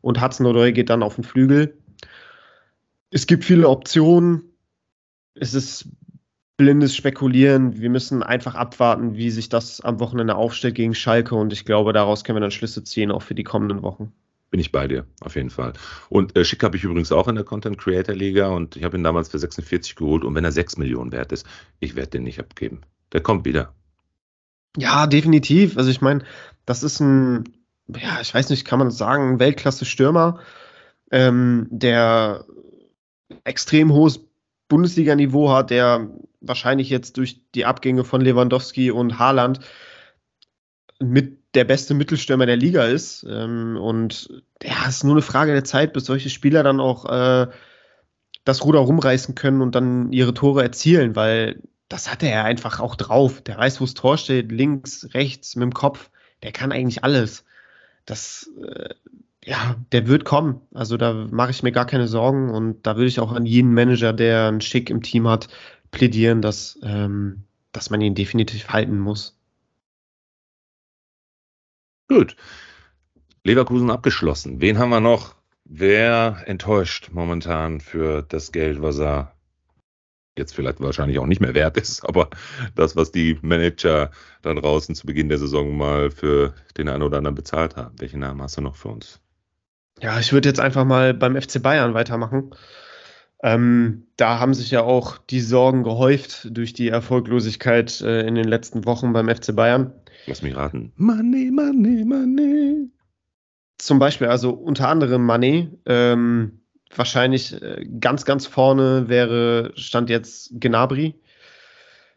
und 0.01 0.21
Hudson 0.21 0.45
Odoi 0.45 0.71
geht 0.71 0.89
dann 0.91 1.03
auf 1.03 1.15
den 1.15 1.23
Flügel. 1.23 1.77
Es 3.09 3.25
gibt 3.25 3.43
viele 3.43 3.69
Optionen. 3.69 4.43
Es 5.33 5.53
ist 5.53 5.89
blindes 6.57 6.95
Spekulieren. 6.95 7.79
Wir 7.79 7.89
müssen 7.89 8.23
einfach 8.23 8.55
abwarten, 8.55 9.15
wie 9.15 9.29
sich 9.29 9.49
das 9.49 9.81
am 9.81 9.99
Wochenende 9.99 10.35
aufstellt 10.35 10.75
gegen 10.75 10.95
Schalke 10.95 11.35
und 11.35 11.53
ich 11.53 11.65
glaube, 11.65 11.93
daraus 11.93 12.23
können 12.23 12.37
wir 12.37 12.41
dann 12.41 12.51
Schlüsse 12.51 12.83
ziehen, 12.83 13.11
auch 13.11 13.21
für 13.21 13.35
die 13.35 13.43
kommenden 13.43 13.81
Wochen. 13.81 14.13
Bin 14.51 14.59
ich 14.59 14.71
bei 14.71 14.87
dir, 14.87 15.05
auf 15.21 15.35
jeden 15.35 15.49
Fall. 15.49 15.73
Und 16.07 16.37
äh, 16.37 16.45
Schick 16.45 16.63
habe 16.63 16.77
ich 16.77 16.83
übrigens 16.83 17.11
auch 17.11 17.27
in 17.27 17.35
der 17.35 17.43
Content 17.43 17.77
Creator 17.77 18.15
Liga 18.15 18.47
und 18.47 18.77
ich 18.77 18.83
habe 18.83 18.95
ihn 18.97 19.03
damals 19.03 19.29
für 19.29 19.39
46 19.39 19.95
geholt 19.95 20.23
und 20.23 20.33
wenn 20.35 20.45
er 20.45 20.51
6 20.51 20.77
Millionen 20.77 21.11
wert 21.11 21.31
ist, 21.31 21.45
ich 21.79 21.95
werde 21.95 22.11
den 22.11 22.23
nicht 22.23 22.39
abgeben. 22.39 22.81
Der 23.11 23.21
kommt 23.21 23.43
wieder. 23.45 23.73
Ja, 24.77 25.07
definitiv. 25.07 25.77
Also 25.77 25.89
ich 25.89 26.01
meine, 26.01 26.23
das 26.65 26.83
ist 26.83 26.99
ein, 26.99 27.43
ja, 27.87 28.19
ich 28.21 28.33
weiß 28.33 28.49
nicht, 28.49 28.65
kann 28.65 28.79
man 28.79 28.91
sagen, 28.91 29.33
ein 29.33 29.39
Weltklasse-Stürmer, 29.39 30.39
ähm, 31.11 31.67
der 31.69 32.45
extrem 33.43 33.91
hohes 33.91 34.19
Bundesliga-Niveau 34.67 35.49
hat, 35.51 35.69
der 35.69 36.09
wahrscheinlich 36.47 36.89
jetzt 36.89 37.17
durch 37.17 37.41
die 37.53 37.65
Abgänge 37.65 38.03
von 38.03 38.21
Lewandowski 38.21 38.91
und 38.91 39.19
Haaland 39.19 39.59
mit 40.99 41.39
der 41.55 41.63
beste 41.63 41.93
Mittelstürmer 41.93 42.45
der 42.45 42.57
Liga 42.57 42.85
ist. 42.85 43.25
Ähm, 43.29 43.77
und 43.77 44.29
ja, 44.63 44.87
es 44.87 44.97
ist 44.97 45.03
nur 45.03 45.13
eine 45.13 45.21
Frage 45.21 45.53
der 45.53 45.63
Zeit, 45.63 45.93
bis 45.93 46.05
solche 46.05 46.29
Spieler 46.29 46.63
dann 46.63 46.79
auch 46.79 47.05
äh, 47.05 47.47
das 48.43 48.63
Ruder 48.63 48.79
rumreißen 48.79 49.35
können 49.35 49.61
und 49.61 49.75
dann 49.75 50.11
ihre 50.11 50.33
Tore 50.33 50.61
erzielen, 50.61 51.15
weil 51.15 51.61
das 51.89 52.11
hat 52.11 52.23
er 52.23 52.29
ja 52.29 52.43
einfach 52.43 52.79
auch 52.79 52.95
drauf. 52.95 53.41
Der 53.41 53.57
weiß, 53.57 53.79
wo 53.79 53.85
das 53.85 53.93
Tor 53.93 54.17
steht, 54.17 54.51
links, 54.51 55.09
rechts, 55.13 55.55
mit 55.55 55.63
dem 55.63 55.73
Kopf. 55.73 56.09
Der 56.43 56.51
kann 56.51 56.71
eigentlich 56.71 57.03
alles. 57.03 57.45
Das, 58.05 58.49
äh, 58.61 58.93
ja, 59.43 59.75
der 59.91 60.07
wird 60.07 60.25
kommen. 60.25 60.61
Also 60.73 60.97
da 60.97 61.13
mache 61.13 61.51
ich 61.51 61.63
mir 61.63 61.71
gar 61.71 61.85
keine 61.85 62.07
Sorgen 62.07 62.49
und 62.49 62.85
da 62.85 62.95
würde 62.95 63.07
ich 63.07 63.19
auch 63.19 63.31
an 63.31 63.45
jeden 63.45 63.73
Manager, 63.73 64.13
der 64.13 64.47
einen 64.47 64.61
Schick 64.61 64.89
im 64.89 65.03
Team 65.03 65.27
hat, 65.27 65.47
plädieren, 65.95 66.41
dass, 66.41 66.77
ähm, 66.83 67.43
dass 67.71 67.89
man 67.89 68.01
ihn 68.01 68.13
definitiv 68.13 68.69
halten 68.69 68.99
muss. 68.99 69.39
Gut. 72.07 72.35
Leverkusen 73.43 73.89
abgeschlossen. 73.89 74.61
Wen 74.61 74.77
haben 74.77 74.89
wir 74.89 74.99
noch? 74.99 75.35
Wer 75.63 76.43
enttäuscht 76.45 77.09
momentan 77.11 77.81
für 77.81 78.21
das 78.21 78.51
Geld, 78.51 78.81
was 78.81 78.99
er 78.99 79.35
jetzt 80.37 80.53
vielleicht 80.53 80.81
wahrscheinlich 80.81 81.17
auch 81.17 81.25
nicht 81.25 81.41
mehr 81.41 81.55
wert 81.55 81.77
ist, 81.77 82.03
aber 82.05 82.29
das, 82.75 82.95
was 82.95 83.11
die 83.11 83.39
Manager 83.41 84.11
dann 84.41 84.57
draußen 84.57 84.93
zu 84.93 85.07
Beginn 85.07 85.29
der 85.29 85.37
Saison 85.37 85.75
mal 85.75 86.11
für 86.11 86.53
den 86.77 86.89
einen 86.89 87.03
oder 87.03 87.17
anderen 87.17 87.35
bezahlt 87.35 87.77
haben. 87.77 87.95
Welchen 87.99 88.19
Namen 88.19 88.41
hast 88.41 88.57
du 88.57 88.61
noch 88.61 88.75
für 88.75 88.89
uns? 88.89 89.21
Ja, 90.01 90.19
ich 90.19 90.33
würde 90.33 90.49
jetzt 90.49 90.59
einfach 90.59 90.83
mal 90.83 91.13
beim 91.13 91.41
FC 91.41 91.61
Bayern 91.61 91.93
weitermachen. 91.93 92.51
Ähm, 93.45 94.07
da 94.17 94.39
haben 94.39 94.55
sich 94.55 94.71
ja 94.71 94.81
auch 94.81 95.19
die 95.19 95.39
Sorgen 95.39 95.83
gehäuft 95.83 96.47
durch 96.49 96.73
die 96.73 96.89
Erfolglosigkeit 96.89 98.01
äh, 98.01 98.25
in 98.25 98.33
den 98.33 98.47
letzten 98.47 98.85
Wochen 98.85 99.13
beim 99.13 99.29
FC 99.29 99.55
Bayern. 99.55 99.93
Lass 100.25 100.41
mich 100.41 100.55
raten. 100.55 100.93
Money, 100.95 101.51
money, 101.51 102.03
money. 102.03 102.89
Zum 103.77 103.99
Beispiel, 103.99 104.29
also 104.29 104.49
unter 104.49 104.89
anderem 104.89 105.23
Money. 105.23 105.69
Ähm, 105.85 106.61
wahrscheinlich 106.95 107.61
äh, 107.61 107.85
ganz, 107.99 108.25
ganz 108.25 108.47
vorne 108.47 109.09
wäre, 109.09 109.73
stand 109.75 110.09
jetzt 110.09 110.59
Gnabry. 110.59 111.13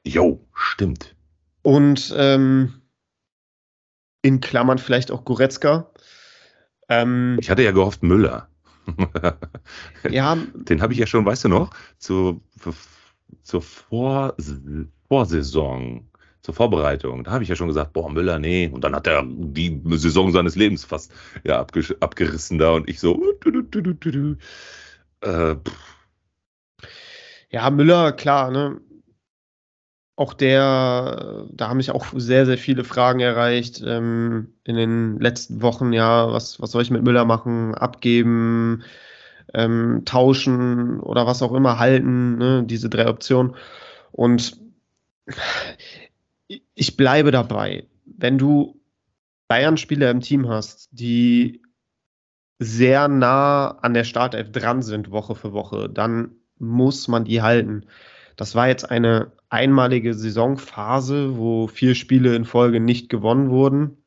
Jo, 0.07 0.43
stimmt. 0.55 1.15
Und 1.61 2.15
ähm, 2.17 2.73
in 4.23 4.41
Klammern 4.41 4.79
vielleicht 4.79 5.11
auch 5.11 5.27
Goretzka. 5.27 5.91
Ähm, 6.89 7.37
ich 7.39 7.51
hatte 7.51 7.65
ja 7.65 7.73
gehofft 7.73 8.03
Müller. 8.03 8.49
ja. 10.11 10.37
Den 10.55 10.83
habe 10.83 10.93
ich 10.93 10.99
ja 10.99 11.07
schon, 11.07 11.25
weißt 11.25 11.45
du 11.45 11.49
noch, 11.49 11.71
zu, 11.99 12.41
zur 13.43 13.63
Vor 13.63 14.35
Vorsaison 15.09 16.09
zur 16.43 16.55
Vorbereitung. 16.55 17.25
Da 17.25 17.33
habe 17.33 17.43
ich 17.43 17.51
ja 17.51 17.57
schon 17.57 17.69
gesagt, 17.69 17.93
boah, 17.93 18.11
Müller, 18.11 18.39
nee. 18.39 18.71
Und 18.73 18.83
dann 18.83 18.95
hat 18.95 19.07
er 19.07 19.23
die 19.27 19.83
Saison 19.91 20.33
seines 20.33 20.55
Lebens 20.55 20.85
fast 20.85 21.13
ja, 21.45 21.61
abgerissen 22.01 22.59
da 22.59 22.73
und 22.73 22.89
ich 22.89 23.01
so. 23.01 23.21
Äh, 25.21 25.57
ja, 27.51 27.71
Müller, 27.71 28.13
klar, 28.13 28.51
ne? 28.51 28.81
Auch 30.19 30.35
der, 30.35 31.47
da 31.53 31.69
haben 31.69 31.77
mich 31.77 31.93
auch 31.93 32.07
sehr, 32.17 32.45
sehr 32.45 32.59
viele 32.59 32.83
Fragen 32.83 33.21
erreicht 33.21 33.81
ähm, 33.87 34.53
in 34.65 34.75
den 34.75 35.21
letzten 35.21 35.63
Wochen. 35.63 35.93
Ja, 35.93 36.33
was, 36.33 36.61
was 36.61 36.73
soll 36.73 36.83
ich 36.83 36.91
mit 36.91 37.05
Müller 37.05 37.25
machen? 37.25 37.77
Abgeben, 37.77 38.83
ähm, 39.55 40.03
tauschen 40.07 40.99
oder 40.99 41.25
was 41.29 41.41
auch 41.41 41.53
immer 41.53 41.79
halten, 41.79 42.37
ne? 42.37 42.65
diese 42.65 42.91
drei 42.91 43.07
Optionen. 43.07 43.55
Und 44.11 44.59
ich 46.75 46.97
bleibe 46.97 47.31
dabei. 47.31 47.87
Wenn 48.05 48.39
du 48.39 48.81
Bayern-Spieler 49.47 50.11
im 50.11 50.21
Team 50.21 50.49
hast, 50.49 50.89
die 50.91 51.63
sehr 52.59 53.07
nah 53.07 53.69
an 53.83 53.95
der 53.95 54.03
Startelf 54.03 54.51
dran 54.51 54.83
sind, 54.83 55.13
Woche 55.13 55.37
für 55.37 55.53
Woche, 55.53 55.89
dann 55.89 56.33
muss 56.59 57.07
man 57.07 57.25
die 57.25 57.41
halten. 57.41 57.87
Das 58.39 58.55
war 58.55 58.69
jetzt 58.69 58.89
eine 58.89 59.33
einmalige 59.51 60.15
Saisonphase, 60.15 61.37
wo 61.37 61.67
vier 61.67 61.97
Spiele 61.97 62.37
in 62.37 62.45
Folge 62.45 62.79
nicht 62.79 63.09
gewonnen 63.09 63.51
wurden, 63.51 63.99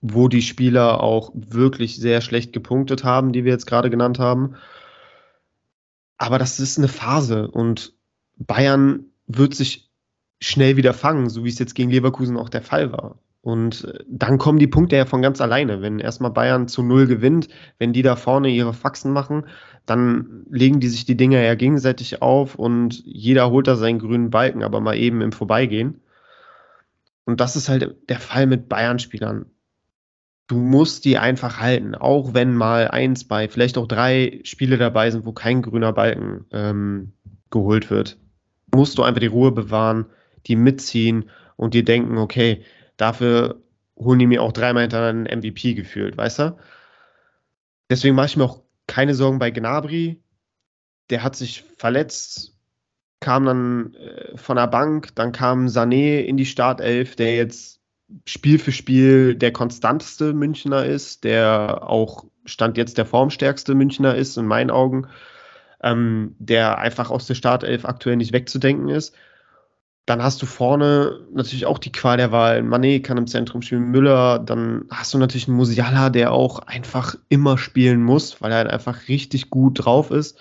wo 0.00 0.26
die 0.26 0.42
Spieler 0.42 1.00
auch 1.00 1.30
wirklich 1.32 1.96
sehr 1.96 2.22
schlecht 2.22 2.52
gepunktet 2.52 3.04
haben, 3.04 3.32
die 3.32 3.44
wir 3.44 3.52
jetzt 3.52 3.66
gerade 3.66 3.88
genannt 3.88 4.18
haben. 4.18 4.56
Aber 6.18 6.40
das 6.40 6.58
ist 6.58 6.76
eine 6.76 6.88
Phase 6.88 7.48
und 7.48 7.94
Bayern 8.36 9.04
wird 9.28 9.54
sich 9.54 9.92
schnell 10.40 10.76
wieder 10.76 10.92
fangen, 10.92 11.30
so 11.30 11.44
wie 11.44 11.48
es 11.48 11.60
jetzt 11.60 11.76
gegen 11.76 11.92
Leverkusen 11.92 12.36
auch 12.36 12.48
der 12.48 12.62
Fall 12.62 12.90
war. 12.90 13.20
Und 13.42 13.84
äh, 13.84 14.04
dann 14.08 14.38
kommen 14.38 14.60
die 14.60 14.68
Punkte 14.68 14.96
ja 14.96 15.04
von 15.04 15.20
ganz 15.20 15.40
alleine. 15.40 15.82
Wenn 15.82 15.98
erstmal 15.98 16.30
Bayern 16.30 16.68
zu 16.68 16.82
Null 16.82 17.06
gewinnt, 17.06 17.48
wenn 17.78 17.92
die 17.92 18.02
da 18.02 18.16
vorne 18.16 18.48
ihre 18.48 18.72
Faxen 18.72 19.12
machen, 19.12 19.46
dann 19.84 20.46
legen 20.48 20.78
die 20.78 20.88
sich 20.88 21.04
die 21.04 21.16
Dinger 21.16 21.40
ja 21.40 21.56
gegenseitig 21.56 22.22
auf 22.22 22.54
und 22.54 23.02
jeder 23.04 23.50
holt 23.50 23.66
da 23.66 23.74
seinen 23.74 23.98
grünen 23.98 24.30
Balken, 24.30 24.62
aber 24.62 24.80
mal 24.80 24.96
eben 24.96 25.20
im 25.20 25.32
Vorbeigehen. 25.32 26.00
Und 27.24 27.40
das 27.40 27.56
ist 27.56 27.68
halt 27.68 27.96
der 28.08 28.20
Fall 28.20 28.46
mit 28.46 28.68
Bayern-Spielern. 28.68 29.46
Du 30.46 30.56
musst 30.56 31.04
die 31.04 31.18
einfach 31.18 31.58
halten, 31.58 31.94
auch 31.94 32.34
wenn 32.34 32.54
mal 32.54 32.88
eins 32.88 33.24
bei, 33.24 33.48
vielleicht 33.48 33.78
auch 33.78 33.88
drei 33.88 34.40
Spiele 34.44 34.76
dabei 34.76 35.10
sind, 35.10 35.24
wo 35.24 35.32
kein 35.32 35.62
grüner 35.62 35.92
Balken 35.92 36.44
ähm, 36.52 37.12
geholt 37.50 37.90
wird. 37.90 38.18
Musst 38.74 38.98
du 38.98 39.02
einfach 39.02 39.20
die 39.20 39.26
Ruhe 39.26 39.50
bewahren, 39.50 40.06
die 40.46 40.56
mitziehen 40.56 41.30
und 41.56 41.74
dir 41.74 41.84
denken, 41.84 42.18
okay, 42.18 42.64
dafür 43.02 43.60
holen 43.96 44.18
die 44.18 44.26
mir 44.26 44.42
auch 44.42 44.52
dreimal 44.52 44.82
hintereinander 44.82 45.30
einen 45.30 45.40
MVP 45.40 45.74
gefühlt, 45.74 46.16
weißt 46.16 46.38
du? 46.38 46.56
Deswegen 47.90 48.14
mache 48.14 48.26
ich 48.26 48.36
mir 48.36 48.44
auch 48.44 48.62
keine 48.86 49.14
Sorgen 49.14 49.38
bei 49.38 49.50
Gnabry. 49.50 50.22
Der 51.10 51.22
hat 51.22 51.36
sich 51.36 51.64
verletzt, 51.76 52.56
kam 53.20 53.44
dann 53.44 53.94
äh, 53.94 54.36
von 54.36 54.56
der 54.56 54.68
Bank, 54.68 55.14
dann 55.14 55.32
kam 55.32 55.66
Sané 55.66 56.20
in 56.20 56.36
die 56.36 56.46
Startelf, 56.46 57.16
der 57.16 57.36
jetzt 57.36 57.80
Spiel 58.24 58.58
für 58.58 58.72
Spiel 58.72 59.34
der 59.34 59.52
konstanteste 59.52 60.32
Münchner 60.32 60.84
ist, 60.84 61.24
der 61.24 61.82
auch 61.82 62.24
Stand 62.44 62.76
jetzt 62.76 62.98
der 62.98 63.06
formstärkste 63.06 63.74
Münchner 63.74 64.14
ist, 64.14 64.36
in 64.36 64.46
meinen 64.46 64.70
Augen, 64.70 65.08
ähm, 65.82 66.34
der 66.38 66.78
einfach 66.78 67.10
aus 67.10 67.26
der 67.26 67.34
Startelf 67.34 67.84
aktuell 67.84 68.16
nicht 68.16 68.32
wegzudenken 68.32 68.88
ist. 68.88 69.14
Dann 70.04 70.22
hast 70.22 70.42
du 70.42 70.46
vorne 70.46 71.20
natürlich 71.32 71.64
auch 71.66 71.78
die 71.78 71.92
Qual 71.92 72.16
der 72.16 72.32
Wahl. 72.32 72.60
Mané 72.62 73.00
kann 73.00 73.18
im 73.18 73.28
Zentrum 73.28 73.62
spielen, 73.62 73.84
Müller. 73.84 74.40
Dann 74.40 74.84
hast 74.90 75.14
du 75.14 75.18
natürlich 75.18 75.46
einen 75.46 75.56
Musiala, 75.56 76.10
der 76.10 76.32
auch 76.32 76.58
einfach 76.58 77.14
immer 77.28 77.56
spielen 77.56 78.02
muss, 78.02 78.42
weil 78.42 78.50
er 78.50 78.58
halt 78.58 78.70
einfach 78.70 79.08
richtig 79.08 79.50
gut 79.50 79.84
drauf 79.84 80.10
ist. 80.10 80.38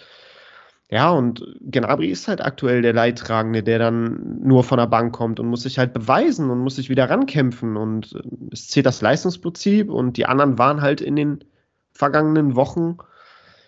Ja, 0.90 1.10
und 1.12 1.46
Gnabry 1.62 2.10
ist 2.10 2.28
halt 2.28 2.44
aktuell 2.44 2.82
der 2.82 2.92
Leidtragende, 2.92 3.64
der 3.64 3.80
dann 3.80 4.40
nur 4.44 4.66
von 4.66 4.78
der 4.78 4.88
Bank 4.88 5.14
kommt 5.14 5.40
und 5.40 5.48
muss 5.48 5.64
sich 5.64 5.78
halt 5.78 5.94
beweisen 5.94 6.50
und 6.50 6.60
muss 6.60 6.76
sich 6.76 6.90
wieder 6.90 7.10
rankämpfen. 7.10 7.78
Und 7.78 8.14
äh, 8.14 8.22
es 8.52 8.68
zählt 8.68 8.86
das 8.88 9.02
Leistungsprinzip 9.02 9.90
und 9.90 10.18
die 10.18 10.26
anderen 10.26 10.58
waren 10.58 10.82
halt 10.82 11.00
in 11.00 11.16
den 11.16 11.46
vergangenen 11.94 12.56
Wochen 12.56 12.98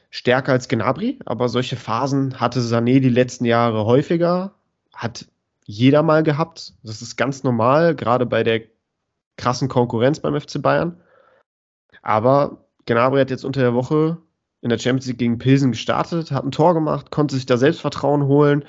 stärker 0.09 0.51
als 0.51 0.67
Gnabry. 0.67 1.19
Aber 1.25 1.49
solche 1.49 1.77
Phasen 1.77 2.41
hatte 2.41 2.59
Sané 2.59 2.99
die 2.99 3.09
letzten 3.09 3.45
Jahre 3.45 3.85
häufiger, 3.85 4.55
hat 4.93 5.27
jeder 5.65 6.03
mal 6.03 6.23
gehabt. 6.23 6.73
Das 6.83 7.01
ist 7.01 7.15
ganz 7.15 7.43
normal, 7.43 7.95
gerade 7.95 8.25
bei 8.25 8.43
der 8.43 8.61
krassen 9.37 9.67
Konkurrenz 9.67 10.19
beim 10.19 10.39
FC 10.39 10.61
Bayern. 10.61 11.01
Aber 12.01 12.65
Gnabry 12.85 13.19
hat 13.19 13.29
jetzt 13.29 13.45
unter 13.45 13.61
der 13.61 13.73
Woche 13.73 14.17
in 14.61 14.69
der 14.69 14.77
Champions 14.77 15.07
League 15.07 15.17
gegen 15.17 15.37
Pilsen 15.37 15.71
gestartet, 15.71 16.31
hat 16.31 16.43
ein 16.43 16.51
Tor 16.51 16.73
gemacht, 16.73 17.11
konnte 17.11 17.35
sich 17.35 17.45
da 17.45 17.57
Selbstvertrauen 17.57 18.23
holen. 18.23 18.65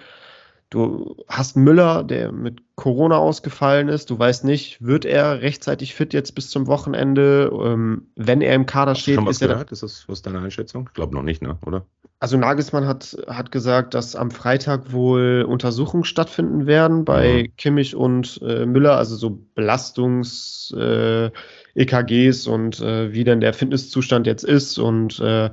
Du 0.75 1.17
hast 1.29 1.57
Müller, 1.57 2.03
der 2.03 2.33
mit 2.33 2.61
Corona 2.75 3.17
ausgefallen 3.17 3.89
ist. 3.89 4.11
Du 4.11 4.19
weißt 4.19 4.43
nicht, 4.43 4.85
wird 4.85 5.05
er 5.05 5.41
rechtzeitig 5.41 5.95
fit 5.95 6.13
jetzt 6.13 6.35
bis 6.35 6.51
zum 6.51 6.67
Wochenende? 6.67 7.49
Ähm, 7.65 8.09
wenn 8.17 8.41
er 8.41 8.57
im 8.57 8.67
Kader 8.67 8.97
steht, 8.97 9.25
ist 9.29 9.41
er. 9.41 9.51
Gehört? 9.51 9.71
Ist 9.71 9.85
das 9.85 10.09
was 10.09 10.23
deine 10.23 10.41
Einschätzung? 10.41 10.89
Ich 10.89 10.95
glaube 10.95 11.15
noch 11.15 11.23
nicht, 11.23 11.43
ne? 11.43 11.59
oder? 11.65 11.87
Also 12.19 12.37
Nagelsmann 12.37 12.89
hat, 12.89 13.17
hat 13.29 13.53
gesagt, 13.53 13.95
dass 13.95 14.17
am 14.17 14.33
Freitag 14.33 14.93
wohl 14.93 15.47
Untersuchungen 15.49 16.03
stattfinden 16.03 16.67
werden 16.67 17.05
bei 17.05 17.45
mhm. 17.45 17.57
Kimmich 17.57 17.95
und 17.95 18.41
äh, 18.43 18.67
Müller, 18.67 18.97
also 18.97 19.15
so 19.15 19.47
Belastungs-EKGs 19.55 22.47
äh, 22.47 22.51
und 22.51 22.81
äh, 22.81 23.13
wie 23.13 23.23
denn 23.23 23.41
der 23.41 23.55
Fitnesszustand 23.55 24.27
jetzt 24.27 24.43
ist. 24.43 24.79
Und 24.79 25.21
äh, 25.21 25.53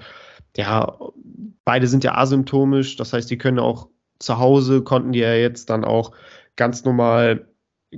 ja, 0.58 0.98
beide 1.64 1.86
sind 1.86 2.04
ja 2.04 2.16
asymptomisch, 2.16 2.96
das 2.96 3.14
heißt, 3.14 3.30
die 3.30 3.38
können 3.38 3.60
auch 3.60 3.88
zu 4.22 4.40
Hause 4.40 4.82
konnten 4.84 5.12
die 5.12 5.20
ja 5.20 5.34
jetzt 5.34 5.70
dann 5.70 5.84
auch 5.84 6.12
ganz 6.56 6.86
normal 6.86 7.48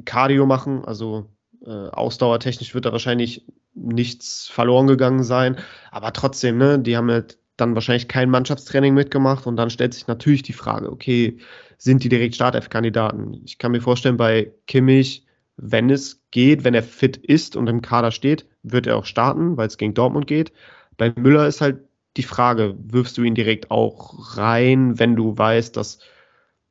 Cardio 0.05 0.45
machen, 0.45 0.85
also 0.85 1.29
äh, 1.65 1.69
ausdauertechnisch 1.69 2.73
wird 2.73 2.85
da 2.85 2.91
wahrscheinlich 2.91 3.45
nichts 3.75 4.47
verloren 4.47 4.87
gegangen 4.87 5.23
sein, 5.23 5.57
aber 5.91 6.13
trotzdem, 6.13 6.57
ne, 6.57 6.79
die 6.79 6.97
haben 6.97 7.09
halt 7.09 7.37
dann 7.57 7.75
wahrscheinlich 7.75 8.07
kein 8.07 8.29
Mannschaftstraining 8.29 8.93
mitgemacht 8.93 9.45
und 9.45 9.57
dann 9.57 9.69
stellt 9.69 9.93
sich 9.93 10.07
natürlich 10.07 10.43
die 10.43 10.53
Frage, 10.53 10.91
okay, 10.91 11.37
sind 11.77 12.03
die 12.03 12.09
direkt 12.09 12.35
Startelf-Kandidaten? 12.35 13.41
Ich 13.45 13.57
kann 13.57 13.71
mir 13.71 13.81
vorstellen, 13.81 14.17
bei 14.17 14.51
Kimmich, 14.67 15.25
wenn 15.57 15.89
es 15.89 16.23
geht, 16.31 16.63
wenn 16.63 16.73
er 16.73 16.83
fit 16.83 17.17
ist 17.17 17.55
und 17.55 17.67
im 17.67 17.81
Kader 17.81 18.11
steht, 18.11 18.47
wird 18.63 18.87
er 18.87 18.97
auch 18.97 19.05
starten, 19.05 19.57
weil 19.57 19.67
es 19.67 19.77
gegen 19.77 19.93
Dortmund 19.93 20.25
geht. 20.25 20.51
Bei 20.97 21.13
Müller 21.15 21.47
ist 21.47 21.61
halt 21.61 21.81
die 22.17 22.23
Frage, 22.23 22.75
wirfst 22.77 23.17
du 23.17 23.23
ihn 23.23 23.35
direkt 23.35 23.71
auch 23.71 24.37
rein, 24.37 24.99
wenn 24.99 25.15
du 25.15 25.37
weißt, 25.37 25.75
dass 25.75 25.99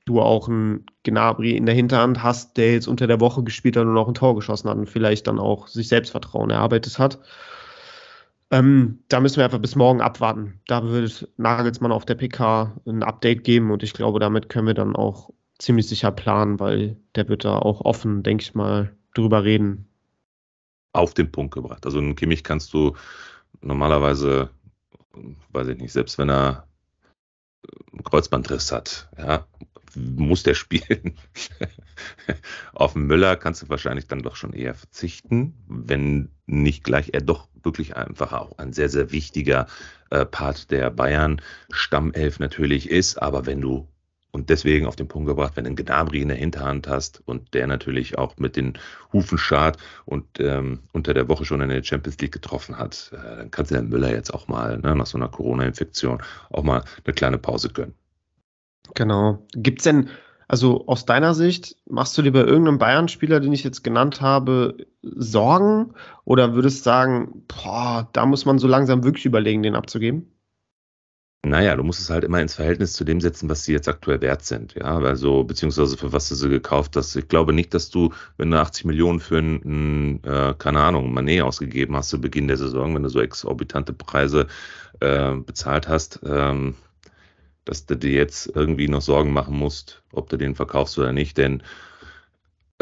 du 0.05 0.21
auch 0.21 0.49
einen 0.49 0.87
Gnabry 1.05 1.57
in 1.57 1.67
der 1.67 1.75
Hinterhand 1.75 2.23
hast, 2.23 2.57
der 2.57 2.73
jetzt 2.73 2.89
unter 2.89 3.07
der 3.07 3.21
Woche 3.21 3.43
gespielt 3.43 3.77
hat 3.77 3.85
und 3.85 3.95
noch 3.95 4.09
ein 4.09 4.15
Tor 4.15 4.35
geschossen 4.35 4.69
hat 4.69 4.77
und 4.77 4.89
vielleicht 4.89 5.27
dann 5.27 5.39
auch 5.39 5.69
sich 5.69 5.89
Selbstvertrauen 5.89 6.51
erarbeitet 6.51 6.99
hat. 6.99 7.21
Ähm, 8.51 8.99
da 9.09 9.21
müssen 9.21 9.39
wir 9.39 9.45
einfach 9.45 9.61
bis 9.61 9.77
morgen 9.77 10.01
abwarten. 10.01 10.61
Da 10.67 10.85
wird 10.85 11.29
Nagelsmann 11.39 11.93
auf 11.93 12.05
der 12.05 12.17
PK 12.17 12.73
ein 12.87 13.03
Update 13.03 13.45
geben 13.45 13.71
und 13.71 13.83
ich 13.83 13.95
glaube, 13.95 14.21
damit 14.21 14.49
können 14.49 14.67
wir 14.67 14.75
dann 14.75 14.95
auch 14.95 15.31
ziemlich 15.59 15.89
sicher 15.89 16.11
planen, 16.11 16.61
weil 16.61 16.97
der 17.15 17.29
wird 17.29 17.45
da 17.45 17.59
auch 17.59 17.81
offen, 17.81 18.23
denke 18.23 18.43
ich 18.43 18.55
mal, 18.55 18.95
drüber 19.15 19.45
reden. 19.45 19.89
Auf 20.93 21.15
den 21.15 21.33
Punkt 21.33 21.55
gebracht. 21.55 21.87
Also 21.87 21.99
einen 21.99 22.17
Kimmich 22.17 22.45
kannst 22.45 22.75
du 22.75 22.95
normalerweise, 23.63 24.51
weiß 25.51 25.69
ich 25.69 25.79
nicht, 25.79 25.93
selbst 25.93 26.19
wenn 26.19 26.31
er 26.31 26.67
einen 27.93 28.05
Kreuzbandriss 28.05 28.73
hat, 28.73 29.09
ja, 29.19 29.47
muss 29.95 30.43
der 30.43 30.55
spielen. 30.55 31.19
Auf 32.73 32.95
Müller 32.95 33.37
kannst 33.37 33.63
du 33.63 33.69
wahrscheinlich 33.69 34.07
dann 34.07 34.23
doch 34.23 34.37
schon 34.37 34.53
eher 34.53 34.75
verzichten, 34.75 35.55
wenn 35.69 36.31
nicht 36.47 36.85
gleich 36.85 37.11
er 37.13 37.21
doch 37.21 37.49
wirklich 37.63 37.97
einfach 37.97 38.33
auch 38.33 38.59
ein 38.59 38.73
sehr, 38.73 38.89
sehr 38.89 39.13
wichtiger 39.13 39.67
äh, 40.11 40.25
Part 40.25 40.71
der 40.71 40.91
Bayern-Stammelf 40.91 42.39
natürlich 42.39 42.91
ist. 42.91 43.21
Aber 43.21 43.47
wenn 43.47 43.61
du 43.61 43.89
und 44.33 44.49
deswegen 44.49 44.87
auf 44.87 44.97
den 44.97 45.09
Punkt 45.09 45.29
gebracht, 45.29 45.53
wenn 45.55 45.65
du 45.65 45.69
einen 45.69 45.77
Gnabry 45.77 46.23
in 46.23 46.29
der 46.29 46.39
Hinterhand 46.39 46.89
hast 46.89 47.23
und 47.27 47.53
der 47.53 47.67
natürlich 47.67 48.17
auch 48.17 48.39
mit 48.39 48.57
den 48.57 48.79
Hufen 49.13 49.37
schart 49.37 49.77
und 50.07 50.25
ähm, 50.41 50.81
unter 50.93 51.13
der 51.13 51.29
Woche 51.29 51.45
schon 51.45 51.61
in 51.61 51.69
der 51.69 51.85
Champions 51.85 52.19
League 52.19 52.33
getroffen 52.33 52.79
hat, 52.79 53.13
äh, 53.13 53.37
dann 53.37 53.51
kannst 53.51 53.71
du 53.71 53.75
den 53.75 53.91
Müller 53.91 54.11
jetzt 54.11 54.33
auch 54.33 54.49
mal 54.49 54.79
ne, 54.79 54.97
nach 54.97 55.07
so 55.07 55.19
einer 55.19 55.29
Corona-Infektion 55.29 56.23
auch 56.51 56.63
mal 56.63 56.83
eine 57.05 57.15
kleine 57.15 57.39
Pause 57.39 57.69
gönnen. 57.69 57.95
Genau. 58.95 59.47
Gibt 59.53 59.81
es 59.81 59.85
denn, 59.85 60.09
also 60.49 60.87
aus 60.87 61.05
deiner 61.05 61.35
Sicht, 61.35 61.77
machst 61.87 62.17
du 62.17 62.23
dir 62.23 62.33
bei 62.33 62.41
irgendeinem 62.41 62.79
Bayern-Spieler, 62.79 63.39
den 63.39 63.53
ich 63.53 63.65
jetzt 63.65 63.85
genannt 63.85 64.23
habe, 64.23 64.79
Sorgen? 65.03 65.93
Oder 66.25 66.55
würdest 66.55 66.81
du 66.81 66.85
sagen, 66.85 67.45
boah, 67.49 68.09
da 68.15 68.25
muss 68.25 68.47
man 68.47 68.59
so 68.59 68.67
langsam 68.67 69.05
wirklich 69.05 69.27
überlegen, 69.27 69.63
den 69.63 69.77
abzugeben? 69.77 70.33
Naja, 71.45 71.75
du 71.75 71.83
musst 71.83 72.01
es 72.01 72.09
halt 72.09 72.23
immer 72.23 72.41
ins 72.41 72.55
Verhältnis 72.55 72.93
zu 72.93 73.03
dem 73.05 73.21
setzen, 73.21 73.49
was 73.49 73.65
sie 73.65 73.73
jetzt 73.73 73.89
aktuell 73.89 74.21
wert 74.21 74.45
sind. 74.45 74.75
Ja, 74.75 74.99
also, 74.99 75.43
beziehungsweise 75.43 75.97
für 75.97 76.13
was 76.13 76.29
du 76.29 76.37
sie 76.37 76.49
gekauft 76.49 76.95
hast. 76.95 77.17
Ich 77.17 77.27
glaube 77.27 77.53
nicht, 77.53 77.75
dass 77.75 77.91
du, 77.91 78.13
wenn 78.37 78.53
du 78.53 78.61
80 78.61 78.85
Millionen 78.85 79.19
für 79.19 79.39
einen, 79.39 80.23
äh, 80.23 80.55
keine 80.57 80.81
Ahnung, 80.81 81.13
Manet 81.13 81.43
ausgegeben 81.43 81.97
hast 81.97 82.11
zu 82.11 82.21
Beginn 82.21 82.47
der 82.47 82.59
Saison, 82.59 82.95
wenn 82.95 83.03
du 83.03 83.09
so 83.09 83.21
exorbitante 83.21 83.93
Preise 83.93 84.47
äh, 85.01 85.35
bezahlt 85.35 85.89
hast, 85.89 86.21
ähm, 86.25 86.77
dass 87.65 87.87
du 87.87 87.97
dir 87.97 88.13
jetzt 88.13 88.53
irgendwie 88.55 88.89
noch 88.89 89.03
Sorgen 89.03 89.33
machen 89.33 89.57
musst, 89.57 90.03
ob 90.13 90.29
du 90.29 90.37
den 90.37 90.55
verkaufst 90.55 90.97
oder 90.99 91.13
nicht, 91.13 91.39
denn 91.39 91.63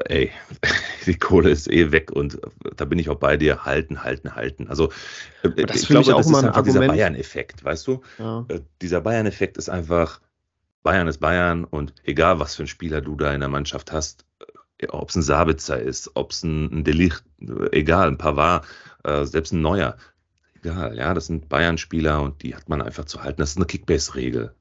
ey, 0.07 0.31
die 1.07 1.19
Kohle 1.19 1.51
ist 1.51 1.71
eh 1.71 1.93
weg 1.93 2.11
und 2.13 2.39
da 2.77 2.85
bin 2.85 2.99
ich 2.99 3.09
auch 3.09 3.17
bei 3.17 3.37
dir, 3.37 3.65
halten, 3.65 4.03
halten, 4.03 4.35
halten. 4.35 4.69
Also 4.69 4.91
ich 5.43 5.51
glaube, 5.53 5.61
ich 5.63 5.67
das 5.67 6.27
ist 6.27 6.35
einfach 6.35 6.57
Argument. 6.57 6.67
dieser 6.67 6.87
Bayern-Effekt, 6.87 7.65
weißt 7.65 7.87
du? 7.87 8.01
Ja. 8.19 8.45
Äh, 8.49 8.61
dieser 8.81 9.01
Bayern-Effekt 9.01 9.57
ist 9.57 9.69
einfach, 9.69 10.21
Bayern 10.83 11.09
ist 11.09 11.19
Bayern 11.19 11.65
und 11.65 11.95
egal, 12.05 12.39
was 12.39 12.57
für 12.57 12.63
einen 12.63 12.69
Spieler 12.69 13.01
du 13.01 13.17
da 13.17 13.33
in 13.33 13.41
der 13.41 13.49
Mannschaft 13.49 13.93
hast, 13.93 14.25
äh, 14.79 14.87
ob 14.89 15.11
es 15.11 15.17
ein 15.17 15.23
Sabitzer 15.23 15.81
ist, 15.81 16.11
ob 16.15 16.31
es 16.31 16.43
ein, 16.43 16.85
Delicht, 16.85 17.23
egal, 17.73 18.09
ein 18.09 18.19
Pavard, 18.19 18.67
äh, 19.05 19.25
selbst 19.25 19.53
ein 19.53 19.61
Neuer, 19.61 19.97
egal, 20.63 20.97
ja, 20.97 21.15
das 21.15 21.27
sind 21.27 21.49
Bayern-Spieler 21.49 22.23
und 22.23 22.43
die 22.43 22.55
hat 22.55 22.69
man 22.69 22.83
einfach 22.83 23.05
zu 23.05 23.23
halten. 23.23 23.41
Das 23.41 23.51
ist 23.51 23.57
eine 23.57 23.67
Kickbase-Regel. 23.67 24.55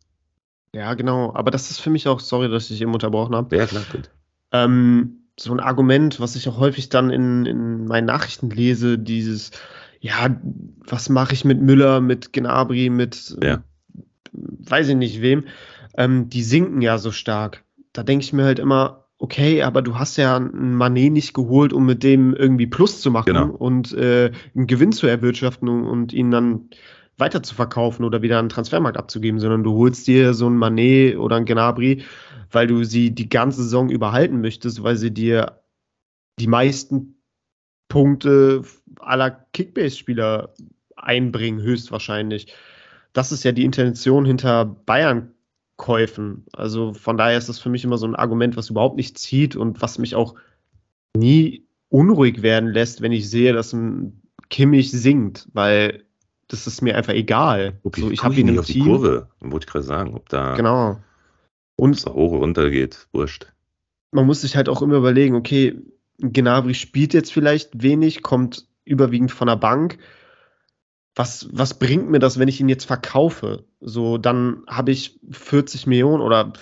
Ja, 0.73 0.93
genau, 0.93 1.33
aber 1.33 1.51
das 1.51 1.71
ist 1.71 1.79
für 1.79 1.89
mich 1.89 2.07
auch, 2.07 2.19
sorry, 2.19 2.49
dass 2.49 2.69
ich 2.69 2.81
eben 2.81 2.93
unterbrochen 2.93 3.35
habe. 3.35 3.55
Ja, 3.55 3.65
klar, 3.65 3.83
gut. 3.91 4.09
Ähm, 4.51 5.18
so 5.41 5.53
ein 5.53 5.59
Argument, 5.59 6.19
was 6.19 6.35
ich 6.35 6.47
auch 6.49 6.57
häufig 6.57 6.89
dann 6.89 7.09
in, 7.09 7.45
in 7.45 7.85
meinen 7.85 8.05
Nachrichten 8.05 8.49
lese, 8.49 8.97
dieses, 8.97 9.51
ja, 9.99 10.35
was 10.85 11.09
mache 11.09 11.33
ich 11.33 11.45
mit 11.45 11.61
Müller, 11.61 12.01
mit 12.01 12.33
Gnabry, 12.33 12.89
mit 12.89 13.37
ja. 13.41 13.63
weiß 14.31 14.89
ich 14.89 14.95
nicht 14.95 15.21
wem, 15.21 15.45
ähm, 15.97 16.29
die 16.29 16.43
sinken 16.43 16.81
ja 16.81 16.97
so 16.97 17.11
stark. 17.11 17.63
Da 17.93 18.03
denke 18.03 18.23
ich 18.23 18.33
mir 18.33 18.43
halt 18.43 18.59
immer, 18.59 19.05
okay, 19.17 19.63
aber 19.63 19.81
du 19.81 19.97
hast 19.97 20.17
ja 20.17 20.37
einen 20.37 20.75
Manet 20.75 21.11
nicht 21.11 21.33
geholt, 21.33 21.73
um 21.73 21.85
mit 21.85 22.03
dem 22.03 22.33
irgendwie 22.33 22.67
Plus 22.67 23.01
zu 23.01 23.11
machen 23.11 23.33
genau. 23.33 23.49
und 23.49 23.93
äh, 23.93 24.31
einen 24.55 24.67
Gewinn 24.67 24.91
zu 24.91 25.07
erwirtschaften 25.07 25.67
und, 25.67 25.85
und 25.85 26.13
ihn 26.13 26.31
dann 26.31 26.69
weiter 27.17 27.43
zu 27.43 27.53
verkaufen 27.53 28.05
oder 28.05 28.21
wieder 28.21 28.39
einen 28.39 28.49
Transfermarkt 28.49 28.97
abzugeben, 28.97 29.41
sondern 29.41 29.63
du 29.63 29.73
holst 29.73 30.07
dir 30.07 30.33
so 30.33 30.47
einen 30.47 30.55
Manet 30.55 31.17
oder 31.17 31.35
einen 31.35 31.45
Gnabry, 31.45 32.03
weil 32.51 32.67
du 32.67 32.83
sie 32.83 33.11
die 33.11 33.29
ganze 33.29 33.63
Saison 33.63 33.89
überhalten 33.89 34.41
möchtest, 34.41 34.83
weil 34.83 34.97
sie 34.97 35.11
dir 35.11 35.61
die 36.39 36.47
meisten 36.47 37.21
Punkte 37.87 38.63
aller 38.99 39.31
Kickbase-Spieler 39.53 40.53
einbringen, 40.95 41.61
höchstwahrscheinlich. 41.61 42.53
Das 43.13 43.31
ist 43.31 43.43
ja 43.43 43.51
die 43.51 43.65
Intention 43.65 44.25
hinter 44.25 44.65
Bayern-Käufen. 44.65 46.45
Also 46.53 46.93
von 46.93 47.17
daher 47.17 47.37
ist 47.37 47.49
das 47.49 47.59
für 47.59 47.69
mich 47.69 47.83
immer 47.83 47.97
so 47.97 48.07
ein 48.07 48.15
Argument, 48.15 48.55
was 48.55 48.69
überhaupt 48.69 48.97
nicht 48.97 49.17
zieht 49.17 49.55
und 49.55 49.81
was 49.81 49.97
mich 49.97 50.15
auch 50.15 50.35
nie 51.15 51.65
unruhig 51.89 52.41
werden 52.41 52.69
lässt, 52.69 53.01
wenn 53.01 53.11
ich 53.11 53.29
sehe, 53.29 53.53
dass 53.53 53.73
ein 53.73 54.21
Kimmich 54.49 54.91
singt, 54.91 55.47
weil 55.53 56.03
das 56.47 56.67
ist 56.67 56.81
mir 56.81 56.95
einfach 56.95 57.13
egal. 57.13 57.79
Okay, 57.83 58.01
so, 58.01 58.11
ich 58.11 58.23
habe 58.23 58.35
ihn 58.35 58.47
im 58.47 58.59
auf 58.59 58.65
die 58.65 58.79
Kurve, 58.79 59.27
wollte 59.39 59.65
ich 59.65 59.71
gerade 59.71 59.85
sagen, 59.85 60.15
ob 60.15 60.29
da 60.29 60.55
genau. 60.55 60.99
Und 61.79 61.95
es 61.95 62.05
hoch 62.05 62.33
runter 62.33 62.69
geht, 62.69 63.07
wurscht. 63.11 63.47
Man 64.11 64.25
muss 64.25 64.41
sich 64.41 64.55
halt 64.55 64.69
auch 64.69 64.81
immer 64.81 64.97
überlegen, 64.97 65.35
okay, 65.35 65.79
Gnabry 66.19 66.73
spielt 66.73 67.13
jetzt 67.13 67.31
vielleicht 67.31 67.81
wenig, 67.81 68.21
kommt 68.21 68.67
überwiegend 68.83 69.31
von 69.31 69.47
der 69.47 69.55
Bank. 69.55 69.97
Was, 71.15 71.49
was 71.51 71.77
bringt 71.79 72.09
mir 72.09 72.19
das, 72.19 72.39
wenn 72.39 72.47
ich 72.47 72.59
ihn 72.59 72.69
jetzt 72.69 72.85
verkaufe? 72.85 73.65
So, 73.81 74.17
dann 74.17 74.63
habe 74.67 74.91
ich 74.91 75.19
40 75.29 75.87
Millionen 75.87 76.21
oder 76.21 76.53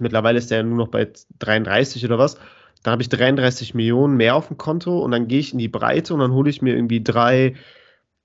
mittlerweile 0.00 0.38
ist 0.38 0.50
er 0.50 0.58
ja 0.58 0.62
nur 0.62 0.76
noch 0.76 0.88
bei 0.88 1.10
33 1.38 2.04
oder 2.04 2.18
was. 2.18 2.36
Dann 2.82 2.92
habe 2.92 3.02
ich 3.02 3.08
33 3.08 3.74
Millionen 3.74 4.16
mehr 4.16 4.34
auf 4.34 4.48
dem 4.48 4.58
Konto 4.58 4.98
und 5.00 5.12
dann 5.12 5.28
gehe 5.28 5.38
ich 5.38 5.52
in 5.52 5.58
die 5.58 5.68
Breite 5.68 6.14
und 6.14 6.20
dann 6.20 6.32
hole 6.32 6.50
ich 6.50 6.62
mir 6.62 6.74
irgendwie 6.74 7.02
drei 7.02 7.54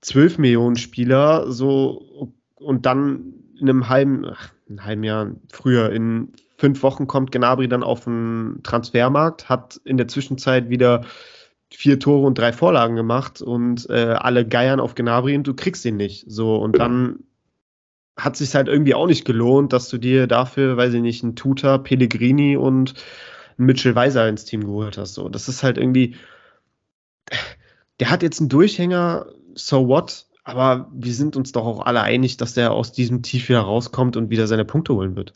12 0.00 0.38
Millionen 0.38 0.76
Spieler, 0.76 1.50
so 1.50 2.32
und 2.54 2.86
dann 2.86 3.34
in 3.58 3.68
einem 3.68 3.88
halben, 3.88 4.24
ach, 4.26 4.50
ein 4.68 4.84
halben 4.84 5.04
Jahr 5.04 5.30
früher, 5.52 5.92
in 5.92 6.32
fünf 6.56 6.82
Wochen 6.82 7.06
kommt 7.06 7.32
Gnabry 7.32 7.68
dann 7.68 7.82
auf 7.82 8.04
den 8.04 8.60
Transfermarkt, 8.62 9.48
hat 9.48 9.80
in 9.84 9.96
der 9.96 10.08
Zwischenzeit 10.08 10.68
wieder 10.68 11.04
vier 11.70 12.00
Tore 12.00 12.26
und 12.26 12.38
drei 12.38 12.52
Vorlagen 12.52 12.96
gemacht 12.96 13.42
und 13.42 13.88
äh, 13.90 14.14
alle 14.18 14.46
geiern 14.46 14.80
auf 14.80 14.94
Gnabry 14.94 15.36
und 15.36 15.46
du 15.46 15.54
kriegst 15.54 15.84
ihn 15.84 15.96
nicht. 15.96 16.24
So 16.28 16.56
und 16.56 16.78
dann 16.78 17.20
hat 18.16 18.36
sich 18.36 18.54
halt 18.54 18.68
irgendwie 18.68 18.94
auch 18.94 19.06
nicht 19.06 19.24
gelohnt, 19.24 19.72
dass 19.72 19.88
du 19.88 19.98
dir 19.98 20.26
dafür, 20.26 20.76
weiß 20.76 20.92
ich 20.94 21.02
nicht, 21.02 21.22
einen 21.22 21.36
Tuta, 21.36 21.78
Pellegrini 21.78 22.56
und 22.56 22.94
einen 23.56 23.66
Mitchell 23.66 23.94
Weiser 23.94 24.28
ins 24.28 24.44
Team 24.44 24.64
geholt 24.64 24.98
hast. 24.98 25.14
So, 25.14 25.28
das 25.28 25.48
ist 25.48 25.62
halt 25.62 25.78
irgendwie, 25.78 26.16
der 28.00 28.10
hat 28.10 28.22
jetzt 28.22 28.40
einen 28.40 28.48
Durchhänger 28.48 29.26
so 29.54 29.86
what? 29.86 30.26
Aber 30.48 30.88
wir 30.94 31.12
sind 31.12 31.36
uns 31.36 31.52
doch 31.52 31.66
auch 31.66 31.80
alle 31.84 32.00
einig, 32.00 32.38
dass 32.38 32.54
der 32.54 32.72
aus 32.72 32.90
diesem 32.90 33.20
Tief 33.22 33.50
wieder 33.50 33.60
rauskommt 33.60 34.16
und 34.16 34.30
wieder 34.30 34.46
seine 34.46 34.64
Punkte 34.64 34.94
holen 34.94 35.14
wird. 35.14 35.34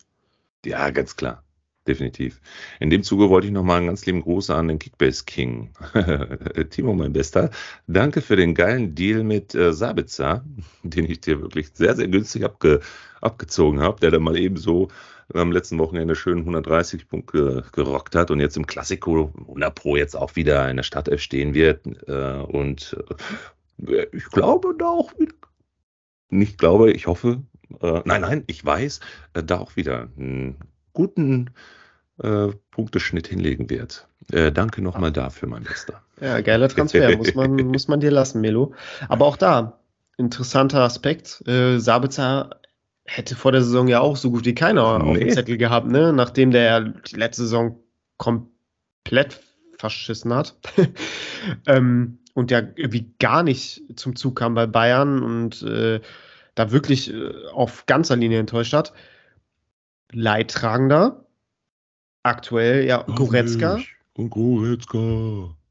Ja, 0.64 0.88
ganz 0.88 1.16
klar. 1.16 1.44
Definitiv. 1.86 2.40
In 2.80 2.88
dem 2.88 3.02
Zuge 3.02 3.28
wollte 3.28 3.46
ich 3.46 3.52
nochmal 3.52 3.76
einen 3.76 3.88
ganz 3.88 4.06
lieben 4.06 4.22
Gruß 4.22 4.48
an 4.48 4.68
den 4.68 4.78
Kickbase 4.78 5.24
King. 5.26 5.70
Timo, 6.70 6.94
mein 6.94 7.12
Bester. 7.12 7.50
Danke 7.86 8.22
für 8.22 8.36
den 8.36 8.54
geilen 8.54 8.94
Deal 8.94 9.22
mit 9.22 9.54
äh, 9.54 9.74
Sabitzer, 9.74 10.46
den 10.82 11.10
ich 11.10 11.20
dir 11.20 11.42
wirklich 11.42 11.72
sehr, 11.74 11.94
sehr 11.94 12.08
günstig 12.08 12.44
abge 12.44 12.80
abgezogen 13.20 13.80
habe, 13.80 14.00
der 14.00 14.12
dann 14.12 14.22
mal 14.22 14.38
eben 14.38 14.56
so 14.56 14.88
am 15.34 15.52
letzten 15.52 15.78
Wochenende 15.78 16.16
schön 16.16 16.38
130 16.38 17.06
Punkte 17.06 17.64
gerockt 17.72 18.14
hat 18.14 18.30
und 18.30 18.40
jetzt 18.40 18.56
im 18.56 18.66
Klassiko 18.66 19.30
100 19.40 19.74
Pro 19.74 19.96
jetzt 19.96 20.16
auch 20.16 20.36
wieder 20.36 20.70
in 20.70 20.76
der 20.76 20.84
Startelf 20.84 21.20
stehen 21.20 21.52
wird. 21.52 21.86
Äh, 22.08 22.40
und 22.40 22.96
ich 24.12 24.24
glaube 24.26 24.74
da 24.78 24.86
auch 24.86 25.18
wieder, 25.18 25.34
nicht 26.28 26.58
glaube, 26.58 26.92
ich 26.92 27.06
hoffe, 27.06 27.42
äh, 27.80 28.00
nein, 28.04 28.22
nein, 28.22 28.44
ich 28.46 28.64
weiß, 28.64 29.00
äh, 29.34 29.42
da 29.42 29.58
auch 29.58 29.76
wieder 29.76 30.08
einen 30.16 30.56
guten 30.92 31.50
äh, 32.22 32.48
Punkteschnitt 32.70 33.26
hinlegen 33.26 33.70
wird. 33.70 34.08
Äh, 34.30 34.52
danke 34.52 34.82
nochmal 34.82 35.12
dafür, 35.12 35.48
mein 35.48 35.64
Bester. 35.64 36.02
Ja, 36.20 36.40
geiler 36.40 36.68
Transfer, 36.68 37.16
muss 37.16 37.34
man, 37.34 37.54
muss 37.56 37.88
man 37.88 38.00
dir 38.00 38.10
lassen, 38.10 38.40
Melo. 38.40 38.74
Aber 39.08 39.26
auch 39.26 39.36
da, 39.36 39.80
interessanter 40.16 40.80
Aspekt. 40.80 41.42
Äh, 41.46 41.78
Sabitzer 41.78 42.60
hätte 43.04 43.34
vor 43.34 43.52
der 43.52 43.62
Saison 43.62 43.88
ja 43.88 44.00
auch 44.00 44.16
so 44.16 44.30
gut 44.30 44.44
wie 44.44 44.54
keiner 44.54 44.98
nee. 44.98 45.10
auf 45.10 45.18
dem 45.18 45.30
Zettel 45.30 45.58
gehabt, 45.58 45.88
ne? 45.88 46.12
nachdem 46.12 46.50
der 46.50 46.80
die 46.80 47.16
letzte 47.16 47.42
Saison 47.42 47.80
komplett 48.16 49.40
verschissen 49.78 50.32
hat. 50.34 50.56
ähm, 51.66 52.18
und 52.34 52.50
der 52.50 52.72
irgendwie 52.76 53.12
gar 53.18 53.42
nicht 53.42 53.82
zum 53.96 54.16
Zug 54.16 54.36
kam 54.36 54.54
bei 54.54 54.66
Bayern 54.66 55.22
und 55.22 55.62
äh, 55.62 56.00
da 56.54 56.70
wirklich 56.70 57.12
äh, 57.12 57.32
auf 57.52 57.86
ganzer 57.86 58.16
Linie 58.16 58.40
enttäuscht 58.40 58.72
hat. 58.72 58.92
Leidtragender. 60.12 61.26
Aktuell, 62.22 62.86
ja, 62.86 63.02
Goretzka. 63.02 63.80
Und 64.14 64.30
Goretzka. 64.30 65.56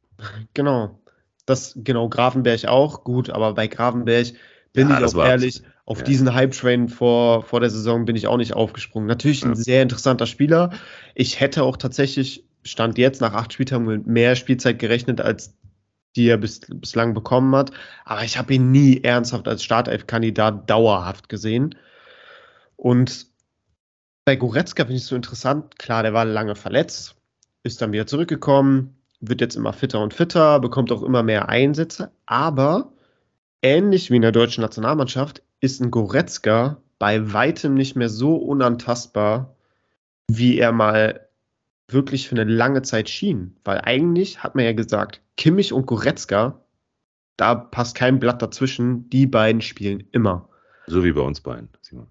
Genau. 0.53 0.99
Das, 1.47 1.73
genau, 1.75 2.07
Grafenberg 2.07 2.65
auch. 2.65 3.03
Gut, 3.03 3.31
aber 3.31 3.55
bei 3.55 3.65
Grafenberg 3.65 4.27
bin 4.73 4.89
ja, 4.89 4.99
ich 4.99 5.15
auch 5.15 5.25
ehrlich, 5.25 5.63
auf 5.85 5.99
ja. 5.99 6.03
diesen 6.05 6.33
Hype-Train 6.33 6.89
vor, 6.89 7.43
vor 7.43 7.59
der 7.59 7.69
Saison 7.69 8.05
bin 8.05 8.15
ich 8.15 8.27
auch 8.27 8.37
nicht 8.37 8.53
aufgesprungen. 8.53 9.07
Natürlich 9.07 9.43
ein 9.43 9.49
ja. 9.49 9.55
sehr 9.55 9.81
interessanter 9.81 10.27
Spieler. 10.27 10.71
Ich 11.15 11.39
hätte 11.39 11.63
auch 11.63 11.75
tatsächlich, 11.75 12.45
Stand 12.63 12.97
jetzt 12.97 13.21
nach 13.21 13.33
acht 13.33 13.53
Spieltagen 13.53 13.85
mit 13.85 14.07
mehr 14.07 14.35
Spielzeit 14.35 14.79
gerechnet 14.79 15.21
als 15.21 15.55
die 16.15 16.27
er 16.27 16.37
bis, 16.37 16.61
bislang 16.67 17.13
bekommen 17.13 17.55
hat. 17.55 17.71
Aber 18.05 18.23
ich 18.23 18.37
habe 18.37 18.53
ihn 18.53 18.71
nie 18.71 19.01
ernsthaft 19.03 19.47
als 19.47 19.63
Startelf-Kandidat 19.63 20.69
dauerhaft 20.69 21.29
gesehen. 21.29 21.75
Und 22.75 23.27
bei 24.25 24.35
Goretzka 24.35 24.83
finde 24.83 24.97
ich 24.97 25.03
es 25.03 25.07
so 25.07 25.15
interessant. 25.15 25.79
Klar, 25.79 26.03
der 26.03 26.13
war 26.13 26.25
lange 26.25 26.55
verletzt, 26.55 27.15
ist 27.63 27.81
dann 27.81 27.91
wieder 27.91 28.07
zurückgekommen, 28.07 28.97
wird 29.19 29.41
jetzt 29.41 29.55
immer 29.55 29.73
fitter 29.73 30.01
und 30.01 30.13
fitter, 30.13 30.59
bekommt 30.59 30.91
auch 30.91 31.03
immer 31.03 31.23
mehr 31.23 31.49
Einsätze. 31.49 32.11
Aber 32.25 32.91
ähnlich 33.61 34.11
wie 34.11 34.17
in 34.17 34.21
der 34.21 34.31
deutschen 34.31 34.61
Nationalmannschaft 34.61 35.43
ist 35.59 35.79
ein 35.79 35.91
Goretzka 35.91 36.77
bei 36.99 37.33
weitem 37.33 37.73
nicht 37.73 37.95
mehr 37.95 38.09
so 38.09 38.35
unantastbar, 38.35 39.55
wie 40.27 40.57
er 40.57 40.71
mal 40.71 41.27
wirklich 41.93 42.27
für 42.27 42.35
eine 42.35 42.49
lange 42.49 42.81
Zeit 42.81 43.09
schien. 43.09 43.55
Weil 43.63 43.81
eigentlich 43.81 44.43
hat 44.43 44.55
man 44.55 44.65
ja 44.65 44.73
gesagt, 44.73 45.21
Kimmich 45.37 45.73
und 45.73 45.85
Goretzka, 45.85 46.61
da 47.37 47.55
passt 47.55 47.95
kein 47.95 48.19
Blatt 48.19 48.41
dazwischen. 48.41 49.09
Die 49.09 49.25
beiden 49.25 49.61
spielen 49.61 50.03
immer. 50.11 50.49
So 50.87 51.03
wie 51.03 51.11
bei 51.11 51.21
uns 51.21 51.41
beiden, 51.41 51.69
Simon. 51.81 52.07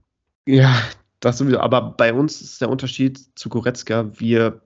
Ja, 0.47 0.74
das 1.20 1.39
sowieso. 1.39 1.61
Aber 1.61 1.93
bei 1.93 2.12
uns 2.12 2.41
ist 2.41 2.61
der 2.61 2.70
Unterschied 2.70 3.39
zu 3.39 3.49
Goretzka, 3.49 4.11
wir 4.18 4.62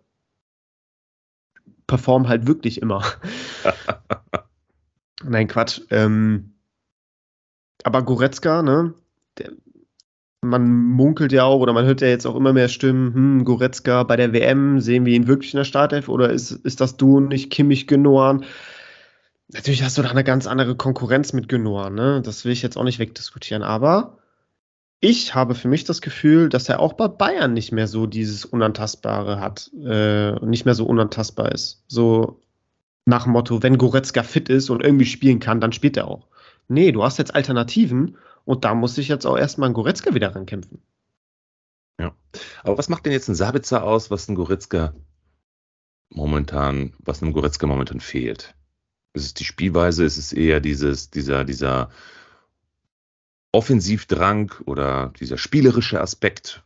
performen 1.86 2.28
halt 2.28 2.46
wirklich 2.46 2.80
immer. 2.80 3.04
Nein, 5.24 5.48
Quatsch. 5.48 5.80
Ähm, 5.90 6.54
aber 7.82 8.02
Goretzka, 8.02 8.62
ne, 8.62 8.94
der 9.38 9.52
man 10.44 10.68
munkelt 10.68 11.32
ja 11.32 11.44
auch 11.44 11.60
oder 11.60 11.72
man 11.72 11.84
hört 11.84 12.00
ja 12.00 12.08
jetzt 12.08 12.26
auch 12.26 12.36
immer 12.36 12.52
mehr 12.52 12.68
Stimmen, 12.68 13.14
hm, 13.14 13.44
Goretzka 13.44 14.02
bei 14.04 14.16
der 14.16 14.32
WM, 14.32 14.80
sehen 14.80 15.06
wir 15.06 15.14
ihn 15.14 15.26
wirklich 15.26 15.54
in 15.54 15.58
der 15.58 15.64
Startelf 15.64 16.08
oder 16.08 16.30
ist, 16.30 16.50
ist 16.50 16.80
das 16.80 16.96
du 16.96 17.16
und 17.16 17.28
nicht 17.28 17.50
Kimmich 17.50 17.86
Genoan? 17.86 18.44
Natürlich 19.48 19.82
hast 19.82 19.98
du 19.98 20.02
da 20.02 20.10
eine 20.10 20.24
ganz 20.24 20.46
andere 20.46 20.74
Konkurrenz 20.76 21.32
mit 21.32 21.48
Genoan, 21.48 21.94
ne? 21.94 22.22
Das 22.24 22.44
will 22.44 22.52
ich 22.52 22.62
jetzt 22.62 22.76
auch 22.76 22.84
nicht 22.84 22.98
wegdiskutieren, 22.98 23.62
aber 23.62 24.18
ich 25.00 25.34
habe 25.34 25.54
für 25.54 25.68
mich 25.68 25.84
das 25.84 26.00
Gefühl, 26.00 26.48
dass 26.48 26.68
er 26.68 26.80
auch 26.80 26.94
bei 26.94 27.08
Bayern 27.08 27.52
nicht 27.52 27.72
mehr 27.72 27.86
so 27.86 28.06
dieses 28.06 28.46
Unantastbare 28.46 29.38
hat, 29.38 29.70
äh, 29.84 30.32
nicht 30.46 30.64
mehr 30.64 30.74
so 30.74 30.86
unantastbar 30.86 31.52
ist. 31.52 31.84
So 31.88 32.40
nach 33.04 33.24
dem 33.24 33.32
Motto, 33.32 33.62
wenn 33.62 33.76
Goretzka 33.76 34.22
fit 34.22 34.48
ist 34.48 34.70
und 34.70 34.82
irgendwie 34.82 35.04
spielen 35.04 35.40
kann, 35.40 35.60
dann 35.60 35.72
spielt 35.72 35.98
er 35.98 36.08
auch. 36.08 36.26
Nee, 36.68 36.92
du 36.92 37.04
hast 37.04 37.18
jetzt 37.18 37.34
Alternativen 37.34 38.16
und 38.44 38.64
da 38.64 38.74
muss 38.74 38.94
sich 38.94 39.08
jetzt 39.08 39.26
auch 39.26 39.36
erstmal 39.36 39.70
ein 39.70 39.74
Goretzka 39.74 40.14
wieder 40.14 40.34
rankämpfen. 40.34 40.82
Ja. 41.98 42.14
Aber 42.62 42.78
was 42.78 42.88
macht 42.88 43.06
denn 43.06 43.12
jetzt 43.12 43.28
ein 43.28 43.34
Sabitzer 43.34 43.84
aus, 43.84 44.10
was 44.10 44.28
ein 44.28 44.34
Goretzka 44.34 44.94
momentan, 46.10 46.94
was 46.98 47.22
einem 47.22 47.32
Goretzka 47.32 47.66
momentan 47.66 48.00
fehlt? 48.00 48.54
Ist 49.14 49.24
es 49.24 49.34
die 49.34 49.44
Spielweise? 49.44 50.04
Ist 50.04 50.18
es 50.18 50.32
eher 50.32 50.60
dieses, 50.60 51.10
dieser, 51.10 51.44
dieser 51.44 51.90
Offensivdrang 53.52 54.52
oder 54.66 55.12
dieser 55.20 55.38
spielerische 55.38 56.00
Aspekt? 56.00 56.64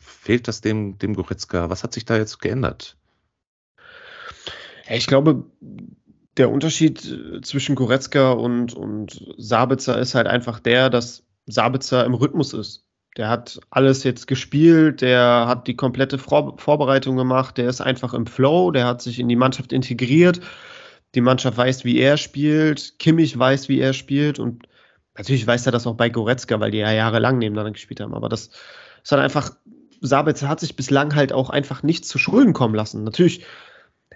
Fehlt 0.00 0.48
das 0.48 0.60
dem, 0.60 0.98
dem 0.98 1.14
Goretzka? 1.14 1.70
Was 1.70 1.84
hat 1.84 1.94
sich 1.94 2.04
da 2.04 2.16
jetzt 2.16 2.40
geändert? 2.40 2.96
Ich 4.88 5.06
glaube, 5.06 5.44
der 6.38 6.50
Unterschied 6.50 7.04
äh, 7.04 7.40
zwischen 7.42 7.74
Goretzka 7.74 8.32
und, 8.32 8.72
und 8.74 9.24
Sabitzer 9.36 9.98
ist 9.98 10.14
halt 10.14 10.26
einfach 10.26 10.60
der, 10.60 10.90
dass 10.90 11.24
Sabitzer 11.46 12.04
im 12.04 12.14
Rhythmus 12.14 12.52
ist. 12.52 12.84
Der 13.16 13.28
hat 13.28 13.58
alles 13.70 14.04
jetzt 14.04 14.26
gespielt, 14.26 15.00
der 15.00 15.46
hat 15.48 15.66
die 15.66 15.74
komplette 15.74 16.18
Vor 16.18 16.56
Vorbereitung 16.58 17.16
gemacht, 17.16 17.58
der 17.58 17.68
ist 17.68 17.80
einfach 17.80 18.14
im 18.14 18.26
Flow, 18.26 18.70
der 18.70 18.86
hat 18.86 19.02
sich 19.02 19.18
in 19.18 19.28
die 19.28 19.36
Mannschaft 19.36 19.72
integriert. 19.72 20.40
Die 21.14 21.20
Mannschaft 21.20 21.56
weiß, 21.56 21.84
wie 21.84 21.98
er 21.98 22.16
spielt, 22.16 22.98
Kimmich 22.98 23.36
weiß, 23.36 23.68
wie 23.68 23.80
er 23.80 23.92
spielt 23.92 24.38
und 24.38 24.68
natürlich 25.16 25.46
weiß 25.46 25.66
er 25.66 25.72
das 25.72 25.86
auch 25.86 25.96
bei 25.96 26.10
Goretzka, 26.10 26.60
weil 26.60 26.70
die 26.70 26.78
ja 26.78 26.92
jahrelang 26.92 27.38
nebeneinander 27.38 27.72
gespielt 27.72 28.00
haben. 28.00 28.14
Aber 28.14 28.28
das 28.28 28.50
ist 29.02 29.10
halt 29.10 29.22
einfach, 29.22 29.56
Sabitzer 30.00 30.48
hat 30.48 30.60
sich 30.60 30.76
bislang 30.76 31.14
halt 31.14 31.32
auch 31.32 31.50
einfach 31.50 31.82
nichts 31.82 32.08
zu 32.08 32.18
Schulden 32.18 32.52
kommen 32.52 32.74
lassen. 32.74 33.02
Natürlich 33.04 33.44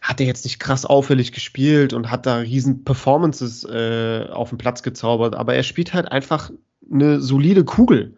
hat 0.03 0.21
er 0.21 0.27
jetzt 0.27 0.45
nicht 0.45 0.59
krass 0.59 0.85
auffällig 0.85 1.33
gespielt 1.33 1.93
und 1.93 2.11
hat 2.11 2.27
da 2.27 2.37
riesen 2.37 2.85
Performances 2.85 3.65
äh, 3.65 4.27
auf 4.31 4.49
den 4.49 4.59
Platz 4.59 4.83
gezaubert, 4.83 5.37
aber 5.37 5.55
er 5.55 5.63
spielt 5.63 5.95
halt 5.95 6.11
einfach 6.11 6.51
eine 6.91 7.21
solide 7.21 7.65
Kugel. 7.65 8.17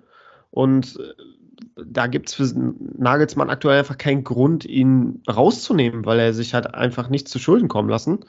Und 0.51 0.99
äh, 0.99 1.83
da 1.87 2.07
gibt 2.07 2.31
es 2.31 2.35
für 2.35 2.51
Nagelsmann 2.97 3.51
aktuell 3.51 3.79
einfach 3.79 3.99
keinen 3.99 4.25
Grund, 4.25 4.65
ihn 4.65 5.23
rauszunehmen, 5.29 6.07
weil 6.07 6.19
er 6.19 6.33
sich 6.33 6.55
halt 6.55 6.75
einfach 6.75 7.11
nichts 7.11 7.31
zu 7.31 7.39
Schulden 7.39 7.69
kommen 7.69 7.91
lassen 7.91 8.25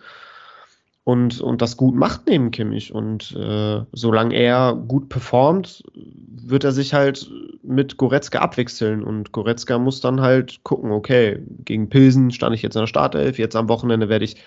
und, 1.06 1.40
und 1.40 1.62
das 1.62 1.78
gut 1.78 1.94
macht 1.94 2.28
neben 2.28 2.50
Kimmich. 2.50 2.94
Und 2.94 3.32
äh, 3.36 3.84
solange 3.92 4.36
er 4.36 4.76
gut 4.88 5.08
performt, 5.08 5.84
wird 5.94 6.64
er 6.64 6.72
sich 6.72 6.96
halt 6.96 7.32
mit 7.62 7.98
Goretzka 7.98 8.40
abwechseln. 8.40 9.04
Und 9.04 9.32
Goretzka 9.32 9.78
muss 9.78 10.02
dann 10.02 10.20
halt 10.22 10.64
gucken, 10.64 10.92
okay, 10.92 11.44
gegen 11.64 11.90
Pilsen 11.90 12.32
stand 12.32 12.56
ich 12.56 12.64
jetzt 12.64 12.76
in 12.76 12.82
der 12.82 12.88
Startelf, 12.88 13.38
jetzt 13.38 13.56
am 13.56 13.70
Wochenende 13.70 14.10
werde 14.10 14.26
ich 14.26 14.38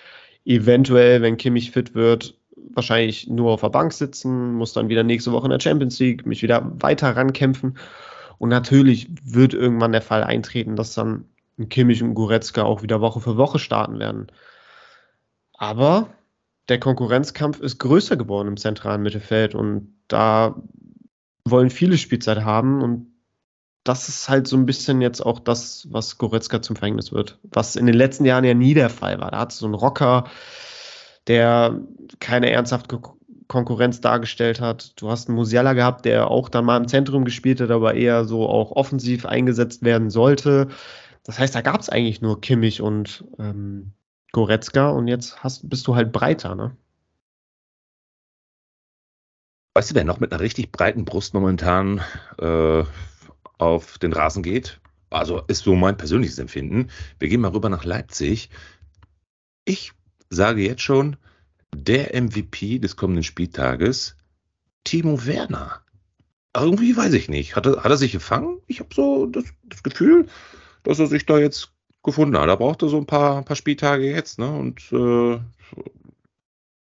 eventuell, 0.43 1.21
wenn 1.21 1.37
Kimmich 1.37 1.71
fit 1.71 1.95
wird, 1.95 2.35
wahrscheinlich 2.73 3.29
nur 3.29 3.51
auf 3.51 3.61
der 3.61 3.69
Bank 3.69 3.93
sitzen, 3.93 4.53
muss 4.53 4.73
dann 4.73 4.89
wieder 4.89 5.03
nächste 5.03 5.31
Woche 5.31 5.45
in 5.45 5.51
der 5.51 5.61
Champions 5.61 5.97
League 5.99 6.25
mich 6.25 6.43
wieder 6.43 6.69
weiter 6.81 7.15
rankämpfen. 7.15 7.77
Und 8.37 8.49
natürlich 8.49 9.07
wird 9.23 9.53
irgendwann 9.53 9.93
der 9.93 10.01
Fall 10.01 10.25
eintreten, 10.25 10.75
dass 10.75 10.93
dann 10.93 11.23
Kimmich 11.69 12.03
und 12.03 12.15
Goretzka 12.15 12.63
auch 12.63 12.81
wieder 12.83 12.99
Woche 12.99 13.21
für 13.21 13.37
Woche 13.37 13.59
starten 13.59 13.97
werden. 13.97 14.27
Aber 15.53 16.09
der 16.69 16.79
Konkurrenzkampf 16.79 17.59
ist 17.59 17.79
größer 17.79 18.15
geworden 18.15 18.47
im 18.47 18.57
zentralen 18.57 19.01
Mittelfeld 19.01 19.55
und 19.55 19.95
da 20.07 20.61
wollen 21.43 21.69
viele 21.69 21.97
Spielzeit 21.97 22.43
haben 22.43 22.81
und 22.81 23.07
das 23.83 24.07
ist 24.07 24.29
halt 24.29 24.47
so 24.47 24.55
ein 24.55 24.65
bisschen 24.65 25.01
jetzt 25.01 25.25
auch 25.25 25.39
das, 25.39 25.87
was 25.89 26.17
Goretzka 26.17 26.61
zum 26.61 26.75
Verhängnis 26.75 27.11
wird, 27.11 27.39
was 27.43 27.75
in 27.75 27.85
den 27.85 27.95
letzten 27.95 28.25
Jahren 28.25 28.43
ja 28.43 28.53
nie 28.53 28.73
der 28.73 28.89
Fall 28.89 29.19
war. 29.19 29.31
Da 29.31 29.39
hat 29.39 29.51
so 29.51 29.65
einen 29.65 29.73
Rocker, 29.73 30.25
der 31.27 31.79
keine 32.19 32.51
ernsthafte 32.51 32.99
Konkurrenz 33.47 33.99
dargestellt 33.99 34.61
hat. 34.61 35.01
Du 35.01 35.09
hast 35.09 35.27
einen 35.27 35.35
Musiala 35.35 35.73
gehabt, 35.73 36.05
der 36.05 36.29
auch 36.29 36.49
dann 36.49 36.65
mal 36.65 36.77
im 36.77 36.87
Zentrum 36.87 37.25
gespielt 37.25 37.61
hat, 37.61 37.71
aber 37.71 37.95
eher 37.95 38.25
so 38.25 38.47
auch 38.47 38.71
offensiv 38.73 39.25
eingesetzt 39.25 39.83
werden 39.83 40.11
sollte. 40.11 40.67
Das 41.23 41.39
heißt, 41.39 41.55
da 41.55 41.61
gab 41.61 41.79
es 41.79 41.89
eigentlich 41.89 42.21
nur 42.21 42.41
Kimmich 42.41 42.81
und 42.81 43.23
ähm, 43.39 43.93
Goretzka 44.31 44.89
und 44.89 45.07
jetzt 45.07 45.43
hast, 45.43 45.69
bist 45.69 45.87
du 45.87 45.95
halt 45.95 46.11
breiter, 46.11 46.55
ne? 46.55 46.75
Weißt 49.75 49.91
du, 49.91 49.95
wer 49.95 50.03
noch 50.03 50.19
mit 50.19 50.31
einer 50.31 50.41
richtig 50.41 50.71
breiten 50.71 51.05
Brust 51.05 51.33
momentan 51.33 52.01
äh, 52.37 52.83
auf 53.57 53.97
den 53.97 54.13
Rasen 54.13 54.43
geht? 54.43 54.81
Also 55.09 55.41
ist 55.47 55.63
so 55.63 55.75
mein 55.75 55.97
persönliches 55.97 56.37
Empfinden. 56.37 56.89
Wir 57.17 57.29
gehen 57.29 57.41
mal 57.41 57.51
rüber 57.51 57.69
nach 57.69 57.85
Leipzig. 57.85 58.49
Ich 59.65 59.93
sage 60.29 60.61
jetzt 60.61 60.81
schon, 60.81 61.17
der 61.73 62.19
MVP 62.19 62.79
des 62.79 62.95
kommenden 62.95 63.23
Spieltages, 63.23 64.15
Timo 64.83 65.25
Werner. 65.25 65.81
Irgendwie 66.55 66.95
weiß 66.95 67.13
ich 67.13 67.29
nicht. 67.29 67.55
Hat 67.55 67.65
er, 67.65 67.83
hat 67.83 67.91
er 67.91 67.97
sich 67.97 68.11
gefangen? 68.11 68.59
Ich 68.67 68.79
habe 68.79 68.93
so 68.93 69.27
das, 69.27 69.45
das 69.63 69.83
Gefühl, 69.83 70.27
dass 70.83 70.99
er 70.99 71.07
sich 71.07 71.25
da 71.25 71.37
jetzt 71.37 71.71
gefunden 72.03 72.37
hat. 72.37 72.47
Da 72.47 72.55
brauchte 72.55 72.89
so 72.89 72.97
ein 72.97 73.05
paar, 73.05 73.43
paar 73.43 73.55
Spieltage 73.55 74.09
jetzt, 74.09 74.39
ne? 74.39 74.49
Und 74.51 74.81
äh, 74.91 75.39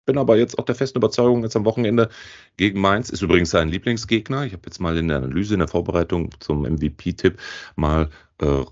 bin 0.06 0.18
aber 0.18 0.38
jetzt 0.38 0.58
auch 0.58 0.66
der 0.66 0.74
festen 0.74 0.98
Überzeugung, 0.98 1.44
jetzt 1.44 1.56
am 1.56 1.66
Wochenende 1.66 2.10
gegen 2.58 2.82
Mainz 2.82 3.12
ist 3.12 3.22
übrigens 3.22 3.52
sein 3.52 3.70
Lieblingsgegner. 3.70 4.44
Ich 4.44 4.54
habe 4.54 4.64
jetzt 4.66 4.80
mal 4.80 4.98
in 4.98 5.08
der 5.08 5.18
Analyse, 5.18 5.54
in 5.54 5.60
der 5.60 5.68
Vorbereitung 5.68 6.32
zum 6.40 6.64
MVP-Tipp 6.64 7.38
mal 7.76 8.10
äh, 8.42 8.64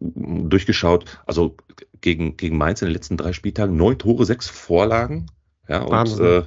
durchgeschaut. 0.00 1.04
Also 1.26 1.56
gegen, 2.00 2.38
gegen 2.38 2.56
Mainz 2.56 2.80
in 2.80 2.88
den 2.88 2.94
letzten 2.94 3.18
drei 3.18 3.34
Spieltagen 3.34 3.76
neun 3.76 3.98
Tore, 3.98 4.24
sechs 4.24 4.48
Vorlagen. 4.48 5.26
Ja, 5.68 5.82
und 5.82 6.18
äh, 6.20 6.44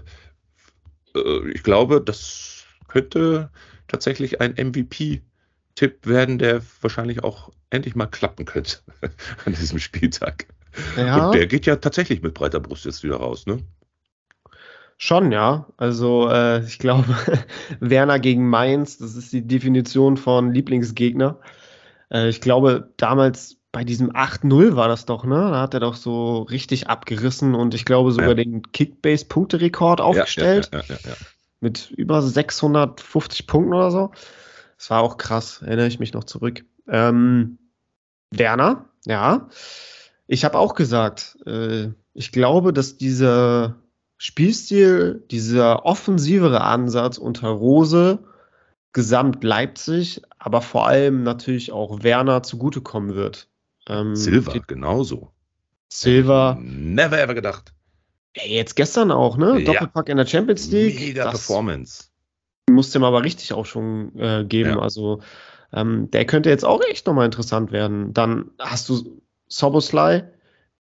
äh, 1.16 1.52
ich 1.54 1.62
glaube, 1.62 2.02
das 2.02 2.66
könnte 2.88 3.52
tatsächlich 3.88 4.42
ein 4.42 4.54
MVP-Tipp 4.54 6.08
werden, 6.08 6.40
der 6.40 6.64
wahrscheinlich 6.82 7.24
auch 7.24 7.52
endlich 7.72 7.96
mal 7.96 8.06
klappen 8.06 8.46
könnte 8.46 8.78
an 9.46 9.54
diesem 9.54 9.80
Spieltag. 9.80 10.46
Ja. 10.96 11.26
Und 11.26 11.36
der 11.36 11.48
geht 11.48 11.66
ja 11.66 11.76
tatsächlich 11.78 12.22
mit 12.22 12.34
breiter 12.34 12.60
Brust 12.60 12.86
jetzt 12.86 13.04
wieder 13.04 13.18
raus, 13.18 13.46
ne? 13.46 13.58
Schon, 14.98 15.32
ja. 15.32 15.66
Also 15.78 16.30
äh, 16.30 16.64
ich 16.64 16.78
glaube, 16.78 17.18
Werner 17.80 18.20
gegen 18.20 18.48
Mainz, 18.48 19.00
das 19.00 19.16
ist 19.16 19.34
die 19.34 19.46
Definition 19.46 20.16
von 20.16 20.54
Lieblingsgegner. 20.54 21.40
Äh, 22.12 22.30
ich 22.30 22.40
glaube, 22.40 22.92
damals 22.98 23.58
bei 23.72 23.84
diesem 23.84 24.12
8-0 24.12 24.76
war 24.76 24.88
das 24.88 25.06
doch, 25.06 25.24
ne? 25.24 25.50
Da 25.52 25.62
hat 25.62 25.74
er 25.74 25.80
doch 25.80 25.96
so 25.96 26.44
richtig 26.44 26.88
abgerissen 26.88 27.56
und 27.56 27.74
ich 27.74 27.86
glaube 27.86 28.12
sogar 28.12 28.30
ja. 28.30 28.36
den 28.36 28.62
Kickbase-Punkterekord 28.72 30.02
aufgestellt. 30.02 30.70
Ja, 30.74 30.82
ja, 30.82 31.16
mit 31.62 31.92
über 31.92 32.22
650 32.22 33.48
Punkten 33.48 33.74
oder 33.74 33.92
so. 33.92 34.12
Das 34.78 34.90
war 34.90 35.02
auch 35.02 35.18
krass, 35.18 35.62
erinnere 35.62 35.88
ich 35.88 36.00
mich 36.00 36.14
noch 36.14 36.26
zurück. 36.26 36.64
Ähm, 36.92 37.58
Werner, 38.30 38.86
ja. 39.06 39.50
Ich 40.28 40.46
habe 40.46 40.60
auch 40.60 40.76
gesagt, 40.76 41.38
äh, 41.46 41.90
ich 42.14 42.32
glaube, 42.32 42.74
dass 42.74 42.98
dieser 42.98 43.78
Spielstil, 44.18 45.24
dieser 45.32 45.86
offensivere 45.86 46.62
Ansatz 46.62 47.18
unter 47.18 47.48
Rose 47.48 48.20
gesamt 48.94 49.44
Leipzig, 49.44 50.22
aber 50.38 50.62
vor 50.62 50.86
allem 50.86 51.24
natürlich 51.24 51.72
auch 51.72 52.04
Werner 52.04 52.44
zugutekommen 52.44 53.16
wird. 53.16 53.48
Ähm, 53.88 54.16
Silva, 54.16 54.54
genauso. 54.68 55.32
Silva. 55.90 56.58
Never 56.62 57.20
ever 57.20 57.34
gedacht. 57.34 57.74
Ey, 58.34 58.54
jetzt 58.54 58.76
gestern 58.76 59.12
auch, 59.12 59.38
ne? 59.38 59.60
Ja. 59.60 59.74
Doppelpack 59.74 60.10
in 60.10 60.18
der 60.18 60.26
Champions 60.26 60.70
League. 60.72 61.00
Mega 61.00 61.24
das 61.24 61.48
Performance. 61.48 62.06
Musste 62.70 63.00
ihm 63.00 63.04
aber 63.04 63.24
richtig 63.24 63.54
auch 63.54 63.66
schon 63.66 64.18
äh, 64.18 64.46
geben. 64.46 64.72
Ja. 64.72 64.80
Also 64.80 65.22
ähm, 65.74 66.10
der 66.12 66.26
könnte 66.26 66.50
jetzt 66.50 66.66
auch 66.66 66.82
echt 66.90 67.08
nochmal 67.08 67.26
interessant 67.26 67.72
werden. 67.72 68.14
Dann 68.14 68.52
hast 68.60 68.90
du 68.90 69.22
Soboslai, 69.48 70.24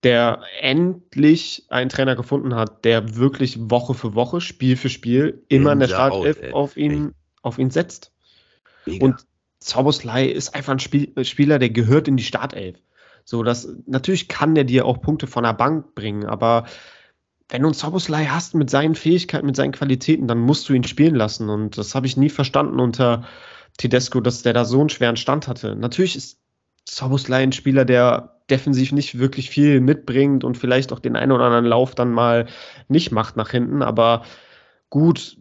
der 0.03 0.43
endlich 0.61 1.67
einen 1.69 1.91
Trainer 1.91 2.17
gefunden 2.17 2.55
hat, 2.55 2.85
der 2.85 3.17
wirklich 3.17 3.71
Woche 3.71 3.95
für 3.95 4.15
Woche, 4.15 4.41
Spiel 4.41 4.77
für 4.77 4.89
Spiel 4.89 5.45
immer 5.49 5.73
in 5.73 5.81
der 5.81 5.89
Startelf 5.89 6.53
auf 6.53 6.77
ihn, 6.77 7.15
auf 7.43 7.59
ihn 7.59 7.71
setzt. 7.71 8.13
Mega. 8.87 9.05
Und 9.05 9.27
Soboslai 9.63 10.27
ist 10.27 10.55
einfach 10.55 10.73
ein 10.73 10.79
Spiel, 10.79 11.13
Spieler, 11.25 11.59
der 11.59 11.71
gehört 11.71 12.09
in 12.09 12.17
die 12.17 12.25
Startelf. 12.25 12.79
So, 13.25 13.43
das, 13.43 13.69
natürlich 13.87 14.29
kann 14.29 14.55
der 14.55 14.65
dir 14.65 14.87
auch 14.87 15.03
Punkte 15.03 15.27
von 15.27 15.45
der 15.45 15.53
Bank 15.53 15.95
bringen, 15.95 16.25
aber 16.25 16.65
wenn 17.51 17.63
du 17.63 17.69
einen 17.69 17.75
Soboslai 17.75 18.27
hast 18.27 18.55
mit 18.55 18.71
seinen 18.71 18.95
Fähigkeiten, 18.95 19.47
mit 19.47 19.57
seinen 19.57 19.73
Qualitäten, 19.73 20.29
dann 20.29 20.39
musst 20.39 20.69
du 20.69 20.73
ihn 20.73 20.85
spielen 20.85 21.17
lassen. 21.17 21.49
Und 21.49 21.79
das 21.79 21.95
habe 21.95 22.07
ich 22.07 22.17
nie 22.17 22.31
verstanden 22.31 22.79
unter 22.79 23.25
Tedesco, 23.81 24.21
dass 24.21 24.43
der 24.43 24.53
da 24.53 24.67
so 24.67 24.79
einen 24.81 24.91
schweren 24.91 25.17
Stand 25.17 25.49
hatte. 25.49 25.75
Natürlich 25.75 26.15
ist 26.15 26.39
Soboslai 26.87 27.43
ein 27.43 27.53
Spieler, 27.53 27.87
der 27.87 28.37
defensiv 28.51 28.93
nicht 28.93 29.19
wirklich 29.19 29.49
viel 29.49 29.81
mitbringt 29.81 30.45
und 30.45 30.59
vielleicht 30.59 30.93
auch 30.93 30.99
den 30.99 31.17
einen 31.17 31.33
oder 31.33 31.45
anderen 31.45 31.65
Lauf 31.65 31.95
dann 31.95 32.11
mal 32.11 32.47
nicht 32.89 33.11
macht 33.11 33.37
nach 33.37 33.51
hinten, 33.51 33.83
aber 33.83 34.25
gut, 34.91 35.39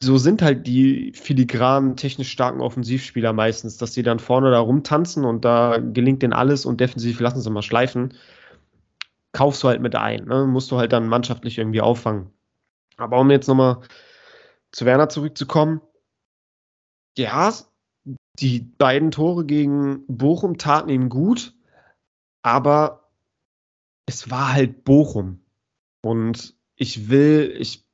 so 0.00 0.16
sind 0.16 0.42
halt 0.42 0.66
die 0.66 1.12
filigranen, 1.12 1.96
technisch 1.96 2.30
starken 2.30 2.60
Offensivspieler 2.60 3.32
meistens, 3.32 3.76
dass 3.76 3.92
sie 3.92 4.04
dann 4.04 4.20
vorne 4.20 4.50
da 4.50 4.60
rumtanzen 4.60 5.24
und 5.24 5.44
da 5.44 5.78
gelingt 5.78 6.22
denen 6.22 6.32
alles 6.32 6.64
und 6.64 6.80
defensiv 6.80 7.20
lassen 7.20 7.40
sie 7.40 7.50
mal 7.50 7.62
schleifen. 7.62 8.14
Kaufst 9.32 9.62
du 9.62 9.68
halt 9.68 9.82
mit 9.82 9.96
ein, 9.96 10.24
ne? 10.24 10.46
musst 10.46 10.70
du 10.70 10.78
halt 10.78 10.92
dann 10.92 11.08
mannschaftlich 11.08 11.58
irgendwie 11.58 11.80
auffangen. 11.80 12.30
Aber 12.96 13.18
um 13.18 13.30
jetzt 13.30 13.48
nochmal 13.48 13.80
zu 14.70 14.86
Werner 14.86 15.08
zurückzukommen, 15.08 15.80
ja, 17.18 17.52
die 18.38 18.60
beiden 18.60 19.10
Tore 19.10 19.44
gegen 19.44 20.04
Bochum 20.06 20.58
taten 20.58 20.90
ihm 20.90 21.08
gut, 21.08 21.54
aber 22.42 23.10
es 24.06 24.30
war 24.30 24.52
halt 24.52 24.84
Bochum. 24.84 25.40
Und 26.02 26.54
ich 26.76 27.10
will, 27.10 27.54
ich 27.58 27.84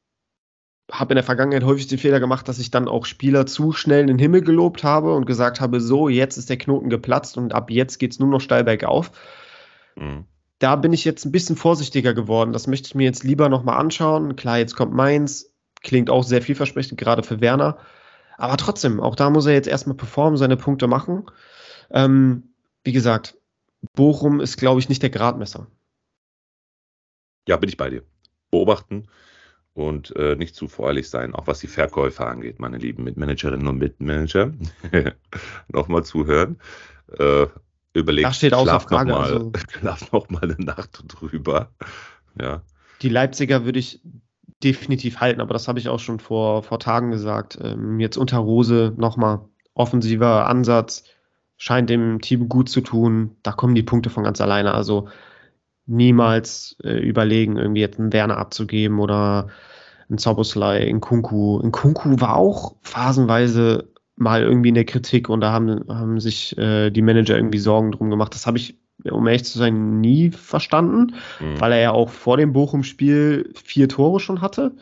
habe 0.92 1.14
in 1.14 1.16
der 1.16 1.24
Vergangenheit 1.24 1.64
häufig 1.64 1.86
den 1.86 1.98
Fehler 1.98 2.20
gemacht, 2.20 2.46
dass 2.46 2.58
ich 2.58 2.70
dann 2.70 2.88
auch 2.88 3.06
Spieler 3.06 3.46
zu 3.46 3.72
schnell 3.72 4.02
in 4.02 4.06
den 4.06 4.18
Himmel 4.18 4.42
gelobt 4.42 4.84
habe 4.84 5.14
und 5.14 5.24
gesagt 5.24 5.60
habe, 5.60 5.80
so, 5.80 6.08
jetzt 6.08 6.36
ist 6.36 6.50
der 6.50 6.58
Knoten 6.58 6.90
geplatzt 6.90 7.38
und 7.38 7.54
ab 7.54 7.70
jetzt 7.70 7.98
geht 7.98 8.12
es 8.12 8.18
nur 8.18 8.28
noch 8.28 8.40
steil 8.40 8.64
bergauf. 8.64 9.10
Mhm. 9.96 10.26
Da 10.58 10.76
bin 10.76 10.92
ich 10.92 11.04
jetzt 11.04 11.24
ein 11.24 11.32
bisschen 11.32 11.56
vorsichtiger 11.56 12.14
geworden. 12.14 12.52
Das 12.52 12.66
möchte 12.66 12.86
ich 12.86 12.94
mir 12.94 13.04
jetzt 13.04 13.24
lieber 13.24 13.48
nochmal 13.48 13.78
anschauen. 13.78 14.36
Klar, 14.36 14.58
jetzt 14.58 14.76
kommt 14.76 14.92
Mainz, 14.92 15.52
klingt 15.82 16.10
auch 16.10 16.22
sehr 16.22 16.42
vielversprechend, 16.42 16.98
gerade 16.98 17.22
für 17.22 17.40
Werner. 17.40 17.78
Aber 18.36 18.56
trotzdem, 18.56 19.00
auch 19.00 19.16
da 19.16 19.30
muss 19.30 19.46
er 19.46 19.52
jetzt 19.52 19.68
erstmal 19.68 19.96
performen, 19.96 20.36
seine 20.36 20.56
Punkte 20.56 20.86
machen. 20.86 21.26
Ähm, 21.90 22.54
wie 22.82 22.92
gesagt, 22.92 23.36
Bochum 23.94 24.40
ist, 24.40 24.56
glaube 24.56 24.80
ich, 24.80 24.88
nicht 24.88 25.02
der 25.02 25.10
Gradmesser. 25.10 25.66
Ja, 27.46 27.56
bin 27.56 27.68
ich 27.68 27.76
bei 27.76 27.90
dir. 27.90 28.02
Beobachten 28.50 29.08
und 29.74 30.14
äh, 30.16 30.36
nicht 30.36 30.54
zu 30.54 30.68
voreilig 30.68 31.10
sein, 31.10 31.34
auch 31.34 31.46
was 31.46 31.58
die 31.58 31.66
Verkäufer 31.66 32.26
angeht, 32.26 32.60
meine 32.60 32.78
lieben 32.78 33.04
Mitmanagerinnen 33.04 33.66
und 33.66 33.78
Mitmanager. 33.78 34.52
Nochmal 35.68 36.04
zuhören. 36.04 36.58
Äh, 37.18 37.46
überlegt, 37.92 38.26
das 38.26 38.36
steht 38.36 38.54
schlaf 38.54 38.84
Frage, 38.84 39.10
noch, 39.10 39.18
mal, 39.18 39.32
also, 39.32 39.52
schlaf 39.78 40.12
noch 40.12 40.30
mal 40.30 40.42
eine 40.42 40.56
Nacht 40.58 41.02
drüber. 41.08 41.72
Ja. 42.40 42.62
Die 43.02 43.08
Leipziger 43.08 43.64
würde 43.64 43.78
ich 43.78 44.00
definitiv 44.64 45.20
halten, 45.20 45.40
aber 45.40 45.52
das 45.52 45.68
habe 45.68 45.78
ich 45.78 45.88
auch 45.88 46.00
schon 46.00 46.18
vor, 46.18 46.62
vor 46.62 46.78
Tagen 46.78 47.10
gesagt. 47.10 47.58
Ähm, 47.62 48.00
jetzt 48.00 48.16
unter 48.16 48.38
Rose 48.38 48.92
nochmal 48.96 49.40
offensiver 49.74 50.46
Ansatz, 50.46 51.04
scheint 51.56 51.90
dem 51.90 52.20
Team 52.20 52.48
gut 52.48 52.68
zu 52.68 52.80
tun. 52.80 53.36
Da 53.42 53.52
kommen 53.52 53.74
die 53.74 53.82
Punkte 53.82 54.10
von 54.10 54.24
ganz 54.24 54.40
alleine. 54.40 54.74
Also 54.74 55.08
niemals 55.86 56.76
äh, 56.82 56.98
überlegen, 56.98 57.56
irgendwie 57.56 57.80
jetzt 57.80 57.98
einen 57.98 58.12
Werner 58.12 58.38
abzugeben 58.38 58.98
oder 58.98 59.48
einen 60.08 60.18
Zoboslai, 60.18 60.84
in 60.84 61.00
Kunku. 61.00 61.60
In 61.60 61.72
Kunku 61.72 62.20
war 62.20 62.36
auch 62.36 62.76
phasenweise 62.82 63.88
mal 64.16 64.42
irgendwie 64.42 64.68
in 64.68 64.74
der 64.74 64.84
Kritik 64.84 65.28
und 65.28 65.40
da 65.40 65.52
haben, 65.52 65.84
haben 65.88 66.20
sich 66.20 66.56
äh, 66.56 66.90
die 66.90 67.02
Manager 67.02 67.36
irgendwie 67.36 67.58
Sorgen 67.58 67.92
drum 67.92 68.10
gemacht. 68.10 68.34
Das 68.34 68.46
habe 68.46 68.58
ich, 68.58 68.78
um 69.10 69.26
ehrlich 69.26 69.44
zu 69.44 69.58
sein, 69.58 70.00
nie 70.00 70.30
verstanden, 70.30 71.14
mhm. 71.40 71.60
weil 71.60 71.72
er 71.72 71.80
ja 71.80 71.90
auch 71.92 72.10
vor 72.10 72.36
dem 72.36 72.52
Bochum-Spiel 72.52 73.52
vier 73.54 73.88
Tore 73.88 74.20
schon 74.20 74.40
hatte. 74.40 74.76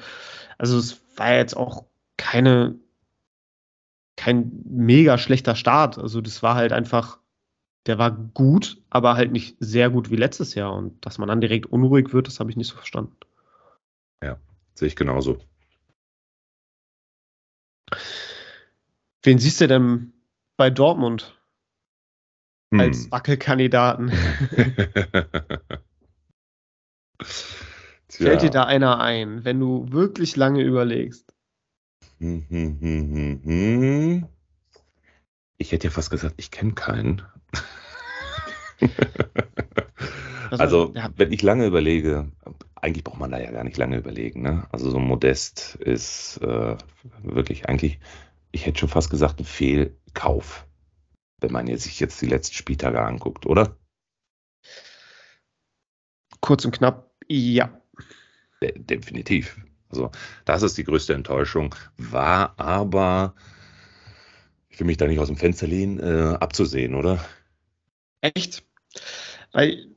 Also 0.59 0.79
es 0.79 1.01
war 1.16 1.35
jetzt 1.35 1.57
auch 1.57 1.85
keine, 2.16 2.77
kein 4.16 4.62
mega 4.64 5.18
schlechter 5.18 5.57
Start. 5.57 5.99
Also 5.99 6.20
das 6.20 6.43
war 6.43 6.55
halt 6.55 6.73
einfach 6.73 7.18
der 7.87 7.99
war 7.99 8.12
gut, 8.12 8.81
aber 8.91 9.16
halt 9.16 9.33
nicht 9.33 9.57
sehr 9.59 9.91
gut 9.91 10.11
wie 10.11 10.16
letztes 10.16 10.55
Jahr. 10.55 10.75
Und 10.75 11.05
dass 11.05 11.18
man 11.18 11.29
dann 11.29 11.41
direkt 11.41 11.66
unruhig 11.66 12.12
wird, 12.12 12.29
das 12.29 12.39
habe 12.39 12.51
ich 12.51 12.57
nicht 12.57 12.68
so 12.68 12.77
verstanden. 12.77 13.16
Ja, 14.23 14.39
sehe 14.75 14.89
ich 14.89 14.97
genauso. 14.97 15.39
Wen 19.23 19.39
siehst 19.39 19.61
du 19.61 19.68
denn 19.68 20.12
bei 20.57 20.70
Dortmund 20.70 21.41
hm. 22.73 22.81
als 22.81 23.11
Wackelkandidaten? 23.11 24.11
Fällt 28.09 28.43
dir 28.43 28.51
da 28.51 28.64
einer 28.64 29.01
ein, 29.01 29.45
wenn 29.45 29.61
du 29.61 29.87
wirklich 29.91 30.37
lange 30.37 30.62
überlegst? 30.62 31.33
Hm, 32.18 32.45
hm, 32.49 33.41
hm, 33.43 34.29
ich 35.59 35.73
hätte 35.73 35.89
ja 35.89 35.91
fast 35.91 36.11
gesagt, 36.11 36.35
ich 36.39 36.51
kenne 36.51 36.73
keinen. 36.73 37.23
also, 40.51 40.93
ja. 40.95 41.11
wenn 41.16 41.33
ich 41.33 41.43
lange 41.43 41.66
überlege, 41.66 42.31
eigentlich 42.75 43.05
braucht 43.05 43.20
man 43.20 43.31
da 43.31 43.41
ja 43.41 43.51
gar 43.51 43.64
nicht 43.64 43.77
lange 43.77 43.97
überlegen. 43.97 44.43
Ne? 44.43 44.66
Also, 44.73 44.91
so 44.91 44.99
modest 44.99 45.77
ist 45.77 46.39
äh, 46.43 46.77
wirklich 47.23 47.68
eigentlich, 47.68 48.01
ich 48.51 48.66
hätte 48.66 48.81
schon 48.81 48.89
fast 48.89 49.11
gesagt, 49.11 49.41
ein 49.41 49.45
Fehlkauf, 49.45 50.66
wenn 51.43 51.53
man 51.53 51.66
sich 51.76 52.01
jetzt 52.01 52.20
die 52.20 52.26
letzten 52.26 52.55
Spieltage 52.55 53.01
anguckt, 53.01 53.47
oder? 53.47 53.76
Kurz 56.40 56.64
und 56.64 56.72
knapp, 56.72 57.11
ja. 57.28 57.80
De 58.61 58.78
definitiv. 58.78 59.57
Also, 59.88 60.11
das 60.45 60.62
ist 60.62 60.78
die 60.78 60.84
größte 60.84 61.14
Enttäuschung, 61.14 61.74
war 61.99 62.59
aber, 62.59 63.34
ich 64.68 64.80
will 64.80 64.86
mich 64.86 64.97
da 64.97 65.07
nicht 65.07 65.18
aus 65.18 65.28
dem 65.28 65.36
Fenster 65.36 65.66
lehnen, 65.66 66.01
äh, 66.01 66.34
abzusehen, 66.36 66.95
oder? 66.95 67.22
Echt? 68.22 68.64
Weil, 69.53 69.95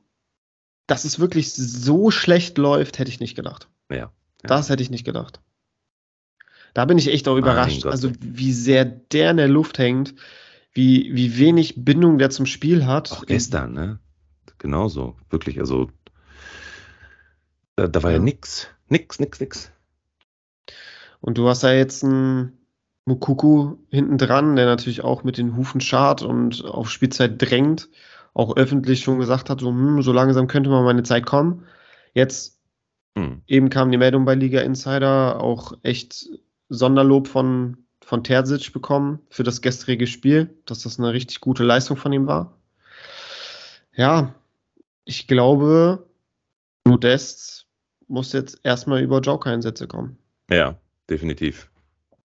dass 0.86 1.04
es 1.04 1.18
wirklich 1.18 1.54
so 1.54 2.10
schlecht 2.10 2.58
läuft, 2.58 2.98
hätte 2.98 3.10
ich 3.10 3.20
nicht 3.20 3.36
gedacht. 3.36 3.68
Ja. 3.90 3.96
ja. 3.96 4.10
Das 4.42 4.68
hätte 4.68 4.82
ich 4.82 4.90
nicht 4.90 5.04
gedacht. 5.04 5.40
Da 6.74 6.84
bin 6.84 6.98
ich 6.98 7.08
echt 7.08 7.26
auch 7.26 7.38
überrascht. 7.38 7.86
Also, 7.86 8.12
wie 8.20 8.52
sehr 8.52 8.84
der 8.84 9.30
in 9.30 9.38
der 9.38 9.48
Luft 9.48 9.78
hängt, 9.78 10.14
wie, 10.76 11.14
wie 11.14 11.38
wenig 11.38 11.84
Bindung 11.84 12.18
der 12.18 12.30
zum 12.30 12.44
Spiel 12.44 12.86
hat. 12.86 13.10
Auch 13.12 13.26
gestern, 13.26 13.72
ne? 13.72 13.98
Genauso. 14.58 15.16
Wirklich, 15.30 15.58
also, 15.58 15.90
da, 17.76 17.88
da 17.88 18.02
war 18.02 18.10
ja. 18.10 18.18
ja 18.18 18.22
nix. 18.22 18.68
Nix, 18.88 19.18
nix, 19.18 19.40
nix. 19.40 19.72
Und 21.20 21.38
du 21.38 21.48
hast 21.48 21.62
ja 21.62 21.72
jetzt 21.72 22.04
einen 22.04 22.52
Mukuku 23.06 23.76
hinten 23.90 24.18
dran, 24.18 24.56
der 24.56 24.66
natürlich 24.66 25.02
auch 25.02 25.24
mit 25.24 25.38
den 25.38 25.56
Hufen 25.56 25.80
schart 25.80 26.22
und 26.22 26.64
auf 26.64 26.90
Spielzeit 26.90 27.40
drängt 27.40 27.88
auch 28.34 28.54
öffentlich 28.54 29.00
schon 29.00 29.18
gesagt 29.18 29.48
hat, 29.48 29.60
so, 29.60 29.70
hm, 29.70 30.02
so 30.02 30.12
langsam 30.12 30.46
könnte 30.46 30.68
mal 30.68 30.84
meine 30.84 31.04
Zeit 31.04 31.24
kommen. 31.24 31.64
Jetzt 32.12 32.60
hm. 33.16 33.40
eben 33.46 33.70
kam 33.70 33.90
die 33.90 33.96
Meldung 33.96 34.26
bei 34.26 34.34
Liga 34.34 34.60
Insider, 34.60 35.40
auch 35.40 35.72
echt 35.82 36.28
Sonderlob 36.68 37.28
von, 37.28 37.85
von 38.04 38.22
Terzic 38.22 38.72
bekommen 38.72 39.20
für 39.30 39.42
das 39.42 39.62
gestrige 39.62 40.06
Spiel, 40.06 40.54
dass 40.66 40.82
das 40.82 40.98
eine 40.98 41.12
richtig 41.12 41.40
gute 41.40 41.64
Leistung 41.64 41.96
von 41.96 42.12
ihm 42.12 42.26
war. 42.26 42.56
Ja, 43.94 44.34
ich 45.04 45.26
glaube, 45.26 46.06
Modest 46.84 47.66
muss 48.08 48.32
jetzt 48.32 48.60
erstmal 48.62 49.02
über 49.02 49.20
Joker-Einsätze 49.20 49.86
kommen. 49.86 50.18
Ja, 50.50 50.76
definitiv. 51.10 51.70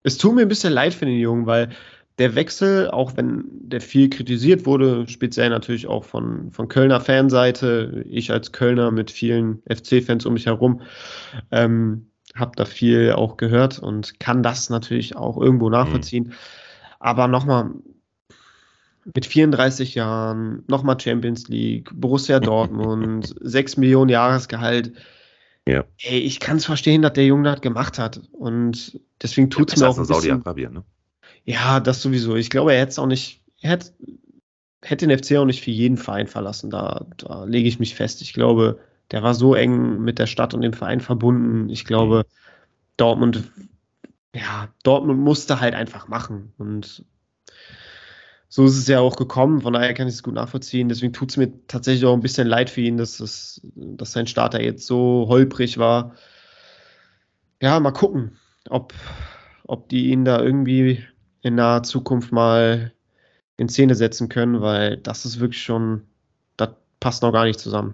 Es 0.03 0.17
tut 0.17 0.35
mir 0.35 0.43
ein 0.43 0.47
bisschen 0.47 0.73
leid 0.73 0.93
für 0.93 1.05
den 1.05 1.19
Jungen, 1.19 1.45
weil 1.45 1.69
der 2.17 2.35
Wechsel, 2.35 2.89
auch 2.89 3.17
wenn 3.17 3.43
der 3.49 3.81
viel 3.81 4.09
kritisiert 4.09 4.65
wurde, 4.65 5.05
speziell 5.07 5.49
natürlich 5.49 5.87
auch 5.87 6.05
von, 6.05 6.51
von 6.51 6.69
Kölner 6.69 7.01
Fanseite, 7.01 8.05
ich 8.07 8.31
als 8.31 8.51
Kölner 8.51 8.91
mit 8.91 9.11
vielen 9.11 9.61
FC-Fans 9.63 10.25
um 10.25 10.33
mich 10.33 10.45
herum, 10.45 10.81
ähm, 11.51 12.07
habe 12.35 12.51
da 12.55 12.65
viel 12.65 13.13
auch 13.13 13.37
gehört 13.37 13.79
und 13.79 14.19
kann 14.19 14.43
das 14.43 14.69
natürlich 14.69 15.15
auch 15.15 15.37
irgendwo 15.37 15.69
nachvollziehen. 15.69 16.25
Mhm. 16.25 16.33
Aber 16.99 17.27
nochmal, 17.27 17.71
mit 19.13 19.25
34 19.25 19.95
Jahren, 19.95 20.63
nochmal 20.67 20.99
Champions 20.99 21.47
League, 21.47 21.89
Borussia 21.93 22.39
Dortmund, 22.39 23.35
6 23.41 23.77
Millionen 23.77 24.09
Jahresgehalt. 24.09 24.93
Ja. 25.67 25.83
Ey, 26.01 26.19
ich 26.19 26.39
kann 26.39 26.57
es 26.57 26.65
verstehen, 26.65 27.01
dass 27.01 27.13
der 27.13 27.25
Junge 27.25 27.51
das 27.51 27.61
gemacht 27.61 27.99
hat. 27.99 28.21
Und 28.31 28.99
deswegen 29.21 29.49
tut 29.49 29.73
es 29.73 29.79
ja, 29.79 29.87
mir 29.87 29.91
auch 29.91 29.97
ein 29.97 30.07
bisschen... 30.07 30.21
Saudi-Arabien, 30.21 30.73
ne? 30.73 30.83
Ja, 31.43 31.79
das 31.79 32.01
sowieso. 32.01 32.35
Ich 32.35 32.49
glaube, 32.49 32.73
er 32.73 32.81
hätte 32.81 32.89
es 32.89 32.99
auch 32.99 33.07
nicht, 33.07 33.43
er 33.61 33.71
hätte, 33.71 33.93
hätte 34.81 35.07
den 35.07 35.17
FC 35.17 35.37
auch 35.37 35.45
nicht 35.45 35.63
für 35.63 35.71
jeden 35.71 35.97
Verein 35.97 36.27
verlassen. 36.27 36.71
Da, 36.71 37.05
da 37.17 37.43
lege 37.45 37.67
ich 37.67 37.79
mich 37.79 37.93
fest. 37.93 38.21
Ich 38.21 38.33
glaube, 38.33 38.79
der 39.11 39.23
war 39.23 39.33
so 39.33 39.55
eng 39.55 40.01
mit 40.01 40.19
der 40.19 40.27
Stadt 40.27 40.53
und 40.53 40.61
dem 40.61 40.73
Verein 40.73 40.99
verbunden. 40.99 41.69
Ich 41.69 41.85
glaube, 41.85 42.25
mhm. 42.27 42.55
Dortmund, 42.97 43.43
ja, 44.33 44.69
Dortmund 44.83 45.19
musste 45.19 45.59
halt 45.59 45.75
einfach 45.75 46.07
machen. 46.07 46.53
Und 46.57 47.05
so 48.47 48.65
ist 48.65 48.77
es 48.77 48.87
ja 48.87 48.99
auch 48.99 49.15
gekommen. 49.15 49.61
Von 49.61 49.73
daher 49.73 49.93
kann 49.93 50.07
ich 50.07 50.15
es 50.15 50.23
gut 50.23 50.33
nachvollziehen. 50.33 50.89
Deswegen 50.89 51.13
tut 51.13 51.31
es 51.31 51.37
mir 51.37 51.51
tatsächlich 51.67 52.05
auch 52.05 52.13
ein 52.13 52.21
bisschen 52.21 52.47
leid 52.47 52.69
für 52.69 52.81
ihn, 52.81 52.97
dass, 52.97 53.19
es, 53.19 53.61
dass 53.75 54.13
sein 54.13 54.27
Starter 54.27 54.61
jetzt 54.61 54.85
so 54.85 55.25
holprig 55.27 55.77
war. 55.77 56.15
Ja, 57.61 57.79
mal 57.79 57.91
gucken, 57.91 58.37
ob, 58.69 58.93
ob 59.65 59.89
die 59.89 60.07
ihn 60.11 60.25
da 60.25 60.41
irgendwie 60.41 61.03
in 61.41 61.55
naher 61.55 61.83
Zukunft 61.83 62.31
mal 62.31 62.93
in 63.57 63.69
Szene 63.69 63.95
setzen 63.95 64.29
können, 64.29 64.61
weil 64.61 64.97
das 64.97 65.25
ist 65.25 65.39
wirklich 65.39 65.61
schon, 65.61 66.03
das 66.57 66.69
passt 66.99 67.23
noch 67.23 67.31
gar 67.31 67.45
nicht 67.45 67.59
zusammen. 67.59 67.93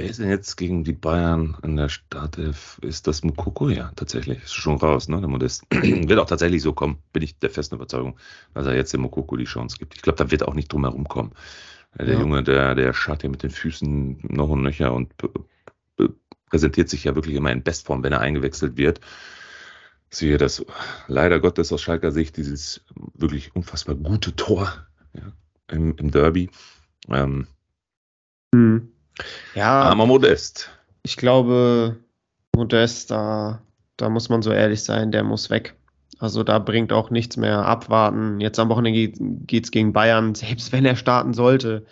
Wer 0.00 0.08
ist 0.08 0.18
denn 0.18 0.30
jetzt 0.30 0.56
gegen 0.56 0.82
die 0.82 0.94
Bayern 0.94 1.58
in 1.62 1.76
der 1.76 1.90
Startelf? 1.90 2.78
Ist 2.80 3.06
das 3.06 3.22
Mukoko? 3.22 3.68
Ja, 3.68 3.92
tatsächlich. 3.96 4.42
Ist 4.42 4.54
schon 4.54 4.78
raus, 4.78 5.08
ne? 5.08 5.20
Der 5.20 5.28
Modest. 5.28 5.66
wird 5.70 6.18
auch 6.18 6.26
tatsächlich 6.26 6.62
so 6.62 6.72
kommen, 6.72 7.02
bin 7.12 7.22
ich 7.22 7.38
der 7.38 7.50
festen 7.50 7.74
Überzeugung, 7.74 8.16
dass 8.54 8.64
er 8.64 8.74
jetzt 8.74 8.94
dem 8.94 9.02
Mukoko 9.02 9.36
die 9.36 9.44
Chance 9.44 9.76
gibt. 9.78 9.94
Ich 9.94 10.00
glaube, 10.00 10.16
da 10.16 10.30
wird 10.30 10.48
auch 10.48 10.54
nicht 10.54 10.72
drum 10.72 10.84
herum 10.84 11.06
kommen. 11.06 11.32
Der 11.98 12.14
ja. 12.14 12.18
Junge, 12.18 12.42
der, 12.42 12.74
der 12.74 12.94
schaut 12.94 13.22
ja 13.24 13.28
mit 13.28 13.42
den 13.42 13.50
Füßen 13.50 14.20
noch 14.22 14.48
und 14.48 14.62
nöcher 14.62 14.94
und 14.94 15.12
präsentiert 16.48 16.88
sich 16.88 17.04
ja 17.04 17.14
wirklich 17.14 17.34
immer 17.34 17.52
in 17.52 17.62
Bestform, 17.62 18.02
wenn 18.02 18.14
er 18.14 18.20
eingewechselt 18.20 18.78
wird. 18.78 19.00
Siehe 20.08 20.38
das 20.38 20.64
leider 21.08 21.40
Gottes 21.40 21.74
aus 21.74 21.82
Schalker 21.82 22.10
Sicht 22.10 22.38
dieses 22.38 22.86
wirklich 23.12 23.54
unfassbar 23.54 23.96
gute 23.96 24.34
Tor 24.34 24.72
ja, 25.12 25.30
im, 25.68 25.94
im 25.98 26.10
Derby. 26.10 26.48
Ähm, 27.10 27.48
hm. 28.54 28.89
Ja. 29.54 29.82
Aber 29.82 30.06
Modest. 30.06 30.70
Ich 31.02 31.16
glaube, 31.16 31.96
Modest, 32.54 33.10
da, 33.10 33.62
da 33.96 34.08
muss 34.08 34.28
man 34.28 34.42
so 34.42 34.52
ehrlich 34.52 34.82
sein, 34.82 35.12
der 35.12 35.24
muss 35.24 35.50
weg. 35.50 35.74
Also 36.18 36.42
da 36.42 36.58
bringt 36.58 36.92
auch 36.92 37.10
nichts 37.10 37.36
mehr 37.38 37.64
abwarten. 37.64 38.40
Jetzt 38.40 38.58
am 38.58 38.68
Wochenende 38.68 39.08
geht 39.46 39.64
es 39.64 39.70
gegen 39.70 39.92
Bayern, 39.92 40.34
selbst 40.36 40.72
wenn 40.72 40.84
er 40.84 40.96
starten 40.96 41.32
sollte. 41.32 41.86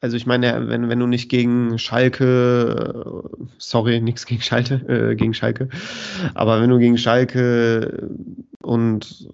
Also 0.00 0.16
ich 0.16 0.26
meine, 0.26 0.68
wenn, 0.68 0.88
wenn 0.90 1.00
du 1.00 1.06
nicht 1.06 1.30
gegen 1.30 1.78
Schalke, 1.78 3.24
sorry, 3.58 4.00
nichts 4.02 4.26
gegen 4.26 4.42
Schalke, 4.42 4.74
äh, 4.86 5.14
gegen 5.16 5.34
Schalke, 5.34 5.68
aber 6.34 6.60
wenn 6.60 6.70
du 6.70 6.78
gegen 6.78 6.98
Schalke 6.98 8.10
und 8.60 9.28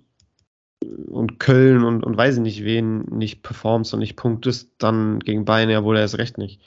und 1.09 1.38
Köln 1.38 1.84
und, 1.84 2.05
und 2.05 2.16
weiß 2.16 2.36
ich 2.36 2.41
nicht 2.43 2.64
wen 2.64 3.03
nicht 3.05 3.43
performst 3.43 3.93
und 3.95 4.01
nicht 4.01 4.16
punktest, 4.16 4.70
dann 4.78 5.20
gegen 5.20 5.45
Bayern 5.45 5.70
ja 5.70 5.84
wohl 5.84 5.97
erst 5.97 6.18
recht 6.18 6.38
nicht. 6.38 6.61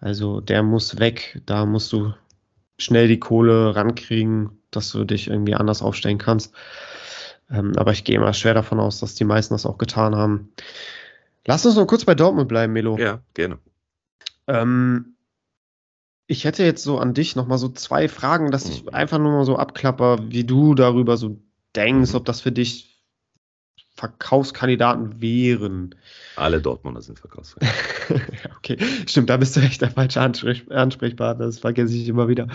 Also 0.00 0.40
der 0.40 0.62
muss 0.62 0.98
weg, 0.98 1.40
da 1.46 1.66
musst 1.66 1.92
du 1.92 2.14
schnell 2.78 3.08
die 3.08 3.20
Kohle 3.20 3.74
rankriegen, 3.74 4.58
dass 4.70 4.92
du 4.92 5.04
dich 5.04 5.28
irgendwie 5.28 5.54
anders 5.54 5.82
aufstellen 5.82 6.18
kannst. 6.18 6.54
Ähm, 7.50 7.72
aber 7.76 7.92
ich 7.92 8.04
gehe 8.04 8.18
mal 8.18 8.34
schwer 8.34 8.54
davon 8.54 8.80
aus, 8.80 9.00
dass 9.00 9.14
die 9.14 9.24
meisten 9.24 9.54
das 9.54 9.66
auch 9.66 9.78
getan 9.78 10.16
haben. 10.16 10.52
Lass 11.46 11.64
uns 11.64 11.76
noch 11.76 11.86
kurz 11.86 12.04
bei 12.04 12.14
Dortmund 12.14 12.48
bleiben, 12.48 12.72
Melo. 12.72 12.98
Ja, 12.98 13.20
gerne. 13.34 13.58
Ähm, 14.48 15.16
ich 16.26 16.44
hätte 16.44 16.64
jetzt 16.64 16.82
so 16.82 16.98
an 16.98 17.14
dich 17.14 17.36
noch 17.36 17.46
mal 17.46 17.58
so 17.58 17.68
zwei 17.68 18.08
Fragen, 18.08 18.50
dass 18.50 18.68
ich 18.68 18.84
mhm. 18.84 18.88
einfach 18.90 19.18
nur 19.18 19.32
mal 19.32 19.44
so 19.44 19.56
abklapper, 19.56 20.18
wie 20.28 20.44
du 20.44 20.74
darüber 20.74 21.16
so 21.16 21.38
denkst, 21.76 22.10
mhm. 22.10 22.16
ob 22.16 22.24
das 22.24 22.40
für 22.40 22.52
dich 22.52 22.95
Verkaufskandidaten 23.96 25.20
wären. 25.22 25.94
Alle 26.36 26.60
Dortmunder 26.60 27.00
sind 27.00 27.18
Verkaufskandidaten. 27.18 28.20
okay, 28.58 28.76
stimmt, 29.06 29.30
da 29.30 29.38
bist 29.38 29.56
du 29.56 29.60
echt 29.60 29.80
der 29.80 29.90
falsche 29.90 30.20
Ansprech 30.20 30.70
Ansprechpartner, 30.70 31.46
das 31.46 31.58
vergesse 31.58 31.96
ich 31.96 32.08
immer 32.08 32.28
wieder. 32.28 32.48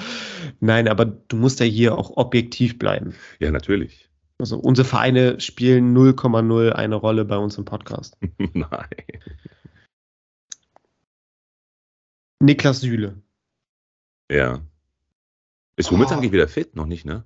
Nein, 0.59 0.87
aber 0.87 1.05
du 1.05 1.37
musst 1.37 1.59
ja 1.59 1.65
hier 1.65 1.97
auch 1.97 2.15
objektiv 2.17 2.77
bleiben. 2.77 3.15
Ja, 3.39 3.51
natürlich. 3.51 4.09
Also 4.37 4.57
unsere 4.57 4.87
Vereine 4.87 5.39
spielen 5.39 5.95
0,0 5.95 6.71
eine 6.71 6.95
Rolle 6.95 7.25
bei 7.25 7.37
uns 7.37 7.57
im 7.57 7.65
Podcast. 7.65 8.17
Nein. 8.37 8.87
Niklas 12.39 12.81
Süle. 12.81 13.21
Ja. 14.31 14.61
Ist 15.75 15.91
Hummels 15.91 16.11
oh. 16.11 16.15
eigentlich 16.15 16.31
wieder 16.31 16.47
fit? 16.47 16.75
Noch 16.75 16.85
nicht, 16.85 17.05
ne? 17.05 17.23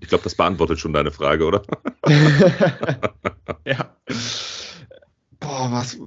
Ich 0.00 0.08
glaube, 0.08 0.24
das 0.24 0.34
beantwortet 0.34 0.78
schon 0.78 0.92
deine 0.92 1.10
Frage, 1.10 1.44
oder? 1.44 1.62
ja. 3.64 3.96
Boah, 5.40 5.72
was. 5.72 5.98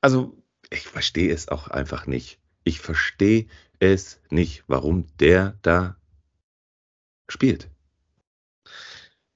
Also. 0.00 0.36
Ich 0.70 0.86
verstehe 0.86 1.32
es 1.32 1.48
auch 1.48 1.68
einfach 1.68 2.06
nicht. 2.06 2.40
Ich 2.62 2.80
verstehe 2.80 3.46
es 3.78 4.20
nicht, 4.28 4.64
warum 4.66 5.06
der 5.18 5.56
da 5.62 5.96
spielt. 7.28 7.70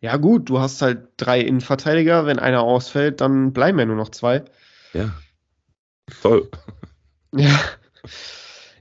Ja, 0.01 0.16
gut, 0.16 0.49
du 0.49 0.59
hast 0.59 0.82
halt 0.82 1.09
drei 1.16 1.40
Innenverteidiger. 1.40 2.26
Wenn 2.26 2.38
einer 2.38 2.62
ausfällt, 2.62 3.20
dann 3.20 3.53
bleiben 3.53 3.78
ja 3.78 3.86
nur 3.86 3.97
noch 3.97 4.11
zwei. 4.11 4.45
Ja. 4.93 5.14
Toll. 6.20 6.51
Ja. 7.34 7.59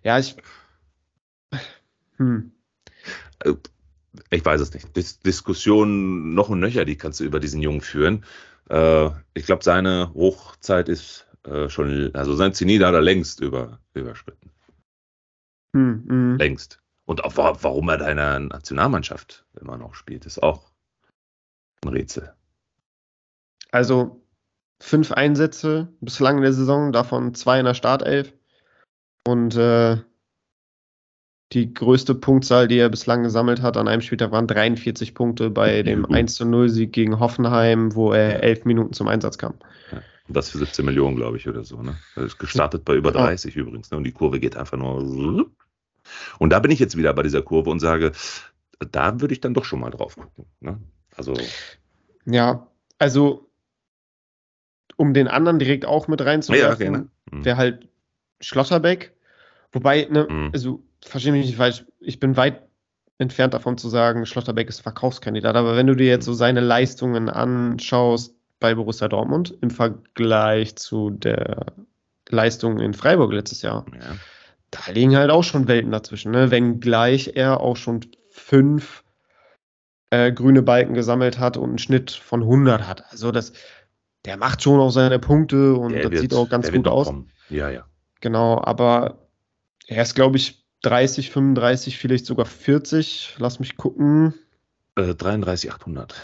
Ja, 0.04 0.18
ich. 0.18 0.36
Hm. 2.18 2.52
Ich 4.30 4.44
weiß 4.44 4.62
es 4.62 4.74
nicht. 4.74 4.96
Dis 4.96 5.20
Diskussionen 5.20 6.34
noch 6.34 6.50
und 6.50 6.60
nöcher, 6.60 6.86
die 6.86 6.98
kannst 6.98 7.20
du 7.20 7.24
über 7.24 7.40
diesen 7.40 7.62
Jungen 7.62 7.82
führen. 7.82 8.26
Äh, 8.70 9.10
ich 9.34 9.46
glaube, 9.46 9.64
seine 9.64 10.14
Hochzeit 10.14 10.90
ist 10.90 11.28
äh, 11.44 11.70
schon, 11.70 12.14
also 12.14 12.36
sein 12.36 12.54
Zenit 12.54 12.84
hat 12.84 12.94
er 12.94 13.02
längst 13.02 13.40
über, 13.40 13.80
überschritten. 13.94 14.50
Hm, 15.76 16.06
hm. 16.08 16.38
Längst. 16.38 16.82
Und 17.06 17.24
auch 17.24 17.36
warum 17.36 17.90
er 17.90 17.98
deiner 17.98 18.40
Nationalmannschaft 18.40 19.46
immer 19.60 19.78
noch 19.78 19.96
spielt, 19.96 20.26
ist 20.26 20.42
auch 20.42 20.72
ein 21.84 21.90
Rätsel. 21.90 22.34
Also 23.72 24.22
fünf 24.82 25.12
Einsätze 25.12 25.88
bislang 26.00 26.38
in 26.38 26.44
der 26.44 26.54
Saison, 26.54 26.92
davon 26.92 27.34
zwei 27.34 27.60
in 27.60 27.66
der 27.66 27.74
Startelf. 27.74 28.34
Und 29.26 29.56
äh, 29.56 29.98
die 31.54 31.74
größte 31.74 32.16
Punktzahl, 32.16 32.68
die 32.68 32.78
er 32.78 32.90
bislang 32.90 33.24
gesammelt 33.24 33.62
hat 33.62 33.78
an 33.78 33.88
einem 33.88 34.02
Spieltag, 34.02 34.32
waren 34.32 34.48
43 34.48 35.14
Punkte 35.14 35.50
bei 35.50 35.84
dem 35.84 36.06
1 36.06 36.40
0 36.40 36.70
Sieg 36.70 36.94
gegen 36.94 37.20
Hoffenheim, 37.20 37.96
wo 37.96 38.14
er 38.14 38.44
elf 38.44 38.66
Minuten 38.66 38.94
zum 38.94 39.08
Einsatz 39.08 39.38
kam. 39.38 39.56
Ja, 39.92 40.02
und 40.28 40.38
das 40.38 40.50
für 40.50 40.60
17 40.60 40.86
Millionen, 40.86 41.16
glaube 41.16 41.38
ich, 41.38 41.48
oder 41.50 41.64
so. 41.64 41.82
Ne? 41.82 41.98
Ist 42.16 42.40
gestartet 42.40 42.86
bei 42.86 42.96
über 42.96 43.12
30 43.12 43.54
ja. 43.56 43.62
übrigens. 43.62 43.92
Ne? 43.92 43.98
Und 43.98 44.06
die 44.06 44.14
Kurve 44.14 44.40
geht 44.40 44.56
einfach 44.56 44.78
nur. 44.78 45.50
Und 46.40 46.50
da 46.50 46.60
bin 46.60 46.72
ich 46.72 46.80
jetzt 46.80 46.98
wieder 46.98 47.14
bei 47.14 47.24
dieser 47.24 47.42
Kurve 47.42 47.70
und 47.70 47.80
sage, 47.80 48.14
da 48.92 49.20
würde 49.20 49.34
ich 49.34 49.42
dann 49.42 49.54
doch 49.54 49.66
schon 49.66 49.80
mal 49.80 49.92
drauf 49.92 50.16
gucken. 50.16 50.46
Ne? 50.62 50.80
Also. 51.16 51.34
Ja, 52.26 52.68
also 52.98 53.50
um 54.96 55.14
den 55.14 55.28
anderen 55.28 55.60
direkt 55.60 55.86
auch 55.86 56.08
mit 56.08 56.22
reinzuwerfen, 56.22 56.94
ja, 56.94 57.06
mhm. 57.32 57.46
wäre 57.46 57.58
halt 57.58 57.90
Schlotterbeck. 58.40 59.14
Wobei, 59.72 60.08
ne, 60.10 60.28
mhm. 60.30 60.50
also 60.54 60.84
verstehe 61.04 61.32
mich 61.32 61.46
nicht 61.46 61.58
falsch, 61.58 61.86
ich 62.00 62.20
bin 62.20 62.38
weit 62.38 62.62
entfernt 63.18 63.54
davon 63.54 63.78
zu 63.78 63.88
sagen, 63.88 64.26
Schlotterbeck 64.26 64.68
ist 64.68 64.82
Verkaufskandidat. 64.82 65.56
Aber 65.56 65.78
wenn 65.78 65.88
du 65.88 65.96
dir 65.96 66.08
jetzt 66.08 66.26
so 66.26 66.34
seine 66.34 66.60
Leistungen 66.60 67.30
anschaust 67.30 68.36
bei 68.60 68.76
Borussia 68.76 69.08
Dortmund 69.08 69.56
im 69.62 69.70
Vergleich 69.70 70.76
zu 70.76 71.12
der 71.12 71.68
Leistung 72.30 72.80
in 72.80 72.94
Freiburg 72.94 73.32
letztes 73.32 73.62
Jahr, 73.62 73.86
ja. 73.94 74.16
da 74.72 74.92
liegen 74.92 75.16
halt 75.16 75.30
auch 75.30 75.44
schon 75.44 75.68
Welten 75.68 75.92
dazwischen. 75.92 76.32
Ne? 76.32 76.50
Wenngleich 76.50 77.34
er 77.36 77.62
auch 77.62 77.78
schon 77.78 78.02
fünf 78.32 79.04
äh, 80.10 80.32
grüne 80.32 80.64
Balken 80.64 80.94
gesammelt 80.94 81.38
hat 81.38 81.58
und 81.58 81.70
einen 81.70 81.78
Schnitt 81.78 82.12
von 82.12 82.42
100 82.42 82.88
hat. 82.88 83.04
Also 83.12 83.32
das, 83.32 83.54
der 84.26 84.38
macht 84.38 84.64
schon 84.64 84.80
auch 84.80 84.90
seine 84.90 85.20
Punkte 85.20 85.76
und 85.76 85.94
der 85.94 86.04
das 86.04 86.12
wird, 86.12 86.22
sieht 86.22 86.34
auch 86.34 86.50
ganz 86.50 86.72
gut 86.72 86.88
aus. 86.88 87.08
Kommen. 87.08 87.30
Ja, 87.50 87.70
ja. 87.70 87.86
Genau, 88.20 88.62
aber 88.64 89.28
er 89.88 90.02
ist, 90.02 90.16
glaube 90.16 90.38
ich, 90.38 90.61
30, 90.82 91.30
35, 91.30 91.98
vielleicht 91.98 92.26
sogar 92.26 92.46
40. 92.46 93.36
Lass 93.40 93.60
mich 93.60 93.78
gucken. 93.78 94.34
Äh, 94.96 95.14
33, 95.16 95.72
800. 95.72 96.16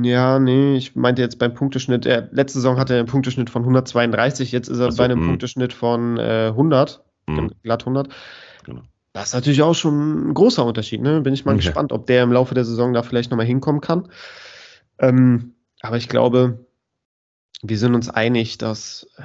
Ja, 0.00 0.38
nee, 0.38 0.76
ich 0.76 0.94
meinte 0.94 1.20
jetzt 1.20 1.38
beim 1.38 1.54
Punkteschnitt. 1.54 2.06
Er, 2.06 2.28
letzte 2.32 2.58
Saison 2.58 2.78
hatte 2.78 2.94
er 2.94 3.00
einen 3.00 3.08
Punkteschnitt 3.08 3.50
von 3.50 3.62
132, 3.62 4.52
jetzt 4.52 4.68
ist 4.68 4.78
er 4.78 4.86
also, 4.86 4.98
bei 4.98 5.04
einem 5.04 5.20
mh. 5.20 5.26
Punkteschnitt 5.26 5.72
von 5.72 6.16
äh, 6.16 6.48
100, 6.48 7.02
mh. 7.26 7.50
glatt 7.62 7.82
100. 7.82 8.08
Genau. 8.64 8.82
Das 9.12 9.28
ist 9.28 9.34
natürlich 9.34 9.62
auch 9.62 9.74
schon 9.74 10.30
ein 10.30 10.34
großer 10.34 10.64
Unterschied. 10.64 11.02
Ne? 11.02 11.20
Bin 11.20 11.34
ich 11.34 11.44
mal 11.44 11.54
okay. 11.54 11.64
gespannt, 11.64 11.92
ob 11.92 12.06
der 12.06 12.22
im 12.22 12.32
Laufe 12.32 12.54
der 12.54 12.64
Saison 12.64 12.92
da 12.92 13.02
vielleicht 13.02 13.30
nochmal 13.30 13.46
hinkommen 13.46 13.80
kann. 13.80 14.08
Ähm, 14.98 15.54
aber 15.80 15.96
ich 15.96 16.08
glaube, 16.08 16.64
wir 17.62 17.78
sind 17.78 17.94
uns 17.94 18.08
einig, 18.08 18.58
dass 18.58 19.08
äh, 19.16 19.22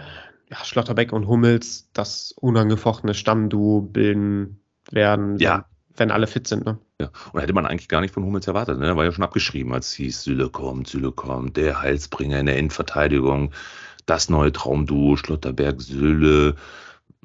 ja, 0.49 0.63
Schlotterbeck 0.63 1.11
und 1.11 1.27
Hummels 1.27 1.89
das 1.93 2.33
unangefochtene 2.33 3.13
Stammduo 3.13 3.81
bilden 3.81 4.61
werden, 4.91 5.37
ja. 5.39 5.65
wenn, 5.89 6.09
wenn 6.09 6.11
alle 6.11 6.27
fit 6.27 6.47
sind. 6.47 6.65
Ne? 6.65 6.77
Ja, 7.01 7.09
und 7.33 7.41
hätte 7.41 7.53
man 7.53 7.65
eigentlich 7.65 7.89
gar 7.89 8.01
nicht 8.01 8.13
von 8.13 8.23
Hummels 8.23 8.47
erwartet. 8.47 8.79
Ne? 8.79 8.95
War 8.95 9.05
ja 9.05 9.11
schon 9.11 9.23
abgeschrieben, 9.23 9.73
als 9.73 9.93
hieß, 9.93 10.23
Süle 10.23 10.49
kommt, 10.49 10.87
Süle 10.87 11.11
kommt, 11.11 11.57
der 11.57 11.81
Heilsbringer 11.81 12.39
in 12.39 12.45
der 12.45 12.57
Innenverteidigung, 12.57 13.51
das 14.05 14.29
neue 14.29 14.51
Traumduo, 14.51 15.17
Schlotterberg, 15.17 15.81
Süle, 15.81 16.55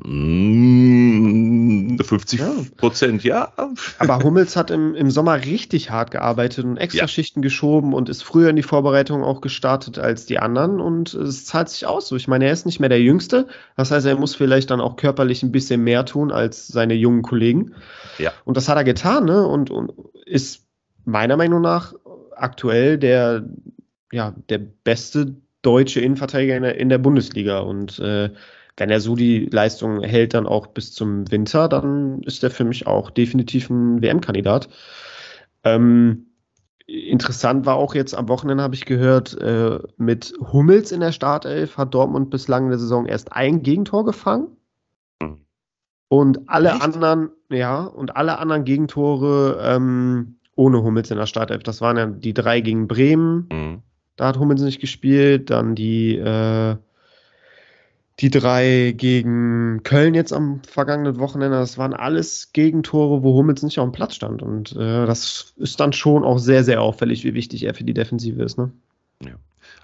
50 0.03 2.41
mm, 2.41 2.77
Prozent, 2.77 3.25
ja. 3.25 3.53
Aber 3.99 4.19
Hummels 4.25 4.57
hat 4.57 4.71
im, 4.71 4.95
im 4.95 5.11
Sommer 5.11 5.45
richtig 5.45 5.91
hart 5.91 6.11
gearbeitet 6.11 6.65
und 6.65 6.77
extra 6.77 7.03
ja. 7.03 7.09
Schichten 7.09 7.43
geschoben 7.43 7.93
und 7.93 8.09
ist 8.09 8.23
früher 8.23 8.51
in 8.51 8.57
die 8.57 8.63
Vorbereitung 8.63 9.23
auch 9.23 9.41
gestartet 9.41 9.99
als 9.99 10.27
die 10.27 10.39
anderen 10.39 10.81
und 10.81 11.15
es 11.15 11.45
zahlt 11.45 11.69
sich 11.69 11.87
aus. 11.87 12.09
So, 12.09 12.17
ich 12.17 12.29
meine, 12.29 12.47
er 12.47 12.53
ist 12.53 12.67
nicht 12.67 12.81
mehr 12.81 12.89
der 12.89 13.01
Jüngste. 13.01 13.47
Das 13.77 13.91
heißt, 13.91 14.07
er 14.07 14.17
muss 14.17 14.35
vielleicht 14.35 14.71
dann 14.71 14.81
auch 14.81 14.97
körperlich 14.97 15.43
ein 15.43 15.53
bisschen 15.53 15.83
mehr 15.83 16.05
tun 16.05 16.33
als 16.33 16.69
seine 16.69 16.95
jungen 16.95 17.23
Kollegen. 17.23 17.75
Ja. 18.19 18.33
Und 18.45 18.57
das 18.57 18.69
hat 18.69 18.77
er 18.77 18.85
getan, 18.85 19.25
ne? 19.25 19.47
Und, 19.47 19.71
und 19.71 19.93
ist 20.27 20.67
meiner 21.05 21.37
Meinung 21.37 21.61
nach 21.61 21.95
aktuell 22.37 22.99
der, 22.99 23.45
ja, 24.13 24.35
der 24.49 24.59
beste 24.59 25.37
deutsche 25.63 26.01
Innenverteidiger 26.01 26.57
in 26.57 26.63
der, 26.63 26.79
in 26.79 26.89
der 26.89 26.99
Bundesliga. 26.99 27.61
Und 27.61 27.99
äh, 27.99 28.31
wenn 28.81 28.91
er 28.91 29.01
so 29.01 29.15
die 29.15 29.45
Leistung 29.45 30.03
hält, 30.03 30.33
dann 30.33 30.47
auch 30.47 30.67
bis 30.69 30.93
zum 30.93 31.31
Winter, 31.31 31.69
dann 31.69 32.23
ist 32.23 32.43
er 32.43 32.51
für 32.51 32.65
mich 32.65 32.87
auch 32.87 33.11
definitiv 33.11 33.69
ein 33.69 34.01
WM-Kandidat. 34.01 34.71
Ähm, 35.65 36.29
interessant 36.87 37.67
war 37.67 37.77
auch 37.77 37.95
jetzt 37.95 38.15
am 38.15 38.31
Wochenende, 38.31 38.65
habe 38.65 38.75
ich 38.75 38.87
gehört, 38.87 39.39
äh, 39.39 39.79
mit 39.99 40.33
Hummels 40.41 40.93
in 40.93 41.01
der 41.01 41.13
Startelf 41.13 41.77
hat 41.77 41.93
Dortmund 41.93 42.31
bislang 42.31 42.65
in 42.65 42.71
der 42.71 42.79
Saison 42.79 43.05
erst 43.05 43.35
ein 43.35 43.63
Gegentor 43.63 44.07
gefangen. 44.07 44.49
Hm. 45.23 45.45
Und 46.09 46.49
alle 46.49 46.71
Echt? 46.71 46.81
anderen, 46.81 47.29
ja, 47.51 47.85
und 47.85 48.17
alle 48.17 48.39
anderen 48.39 48.65
Gegentore 48.65 49.61
ähm, 49.63 50.37
ohne 50.57 50.83
Hummels 50.83 51.11
in 51.11 51.19
der 51.19 51.27
Startelf. 51.27 51.63
Das 51.65 51.83
waren 51.83 51.97
ja 51.99 52.07
die 52.07 52.33
drei 52.33 52.63
gegen 52.63 52.89
Bremen. 52.89 53.47
Mhm. 53.53 53.83
Da 54.17 54.29
hat 54.29 54.39
Hummels 54.39 54.63
nicht 54.63 54.81
gespielt. 54.81 55.51
Dann 55.51 55.75
die, 55.75 56.17
äh, 56.17 56.77
die 58.21 58.31
drei 58.31 58.95
gegen 58.97 59.83
Köln 59.83 60.15
jetzt 60.15 60.33
am 60.33 60.63
vergangenen 60.63 61.19
Wochenende. 61.19 61.57
Das 61.57 61.79
waren 61.79 61.95
alles 61.95 62.53
Gegentore, 62.53 63.23
wo 63.23 63.35
Hummels 63.35 63.63
nicht 63.63 63.79
auf 63.79 63.89
dem 63.89 63.93
Platz 63.93 64.15
stand. 64.15 64.43
Und 64.43 64.73
äh, 64.73 65.07
das 65.07 65.55
ist 65.57 65.81
dann 65.81 65.93
schon 65.93 66.25
auch 66.25 66.39
sehr, 66.39 66.63
sehr 66.63 66.83
auffällig, 66.83 67.25
wie 67.25 67.35
wichtig 67.35 67.65
er 67.65 67.75
für 67.75 67.85
die 67.85 67.95
Defensive 67.95 68.43
ist. 68.43 68.59
Ne? 68.59 68.73
Ja. 69.25 69.37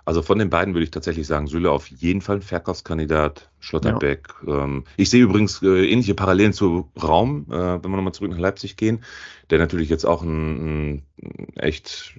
Also 0.05 0.23
von 0.23 0.39
den 0.39 0.51
beiden 0.51 0.75
würde 0.75 0.85
ich 0.85 0.91
tatsächlich 0.91 1.27
sagen, 1.27 1.47
Süle 1.47 1.71
auf 1.71 1.89
jeden 1.89 2.21
Fall 2.21 2.37
ein 2.37 2.43
Verkaufskandidat, 2.43 3.51
Schlotterbeck. 3.59 4.29
Ja. 4.47 4.65
Ähm, 4.65 4.85
ich 4.97 5.09
sehe 5.11 5.23
übrigens 5.23 5.63
äh, 5.63 5.91
ähnliche 5.91 6.15
Parallelen 6.15 6.53
zu 6.53 6.91
Raum, 7.03 7.47
äh, 7.49 7.55
wenn 7.55 7.91
wir 7.91 7.97
nochmal 7.97 8.15
zurück 8.15 8.31
nach 8.31 8.39
Leipzig 8.39 8.77
gehen, 8.77 9.03
der 9.51 9.59
natürlich 9.59 9.89
jetzt 9.89 10.05
auch 10.05 10.23
einen, 10.23 11.03
einen 11.21 11.57
echt 11.57 12.15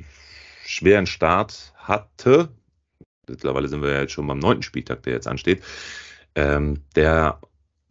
schweren 0.65 1.05
Start 1.05 1.73
hatte. 1.77 2.49
Mittlerweile 3.29 3.67
sind 3.67 3.81
wir 3.81 3.91
ja 3.91 4.01
jetzt 4.01 4.13
schon 4.13 4.27
beim 4.27 4.39
neunten 4.39 4.63
Spieltag, 4.63 5.03
der 5.03 5.13
jetzt 5.13 5.27
ansteht. 5.27 5.61
Ähm, 6.37 6.83
der 6.95 7.41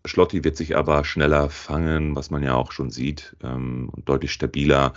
Schlotti 0.05 0.45
wird 0.45 0.57
sich 0.57 0.77
aber 0.77 1.05
schneller 1.05 1.51
fangen, 1.51 2.15
was 2.15 2.31
man 2.31 2.45
ja 2.45 2.55
auch 2.55 2.71
schon 2.71 2.91
sieht, 2.91 3.37
ähm, 3.43 3.91
und 3.91 4.09
deutlich 4.09 4.33
stabiler 4.33 4.93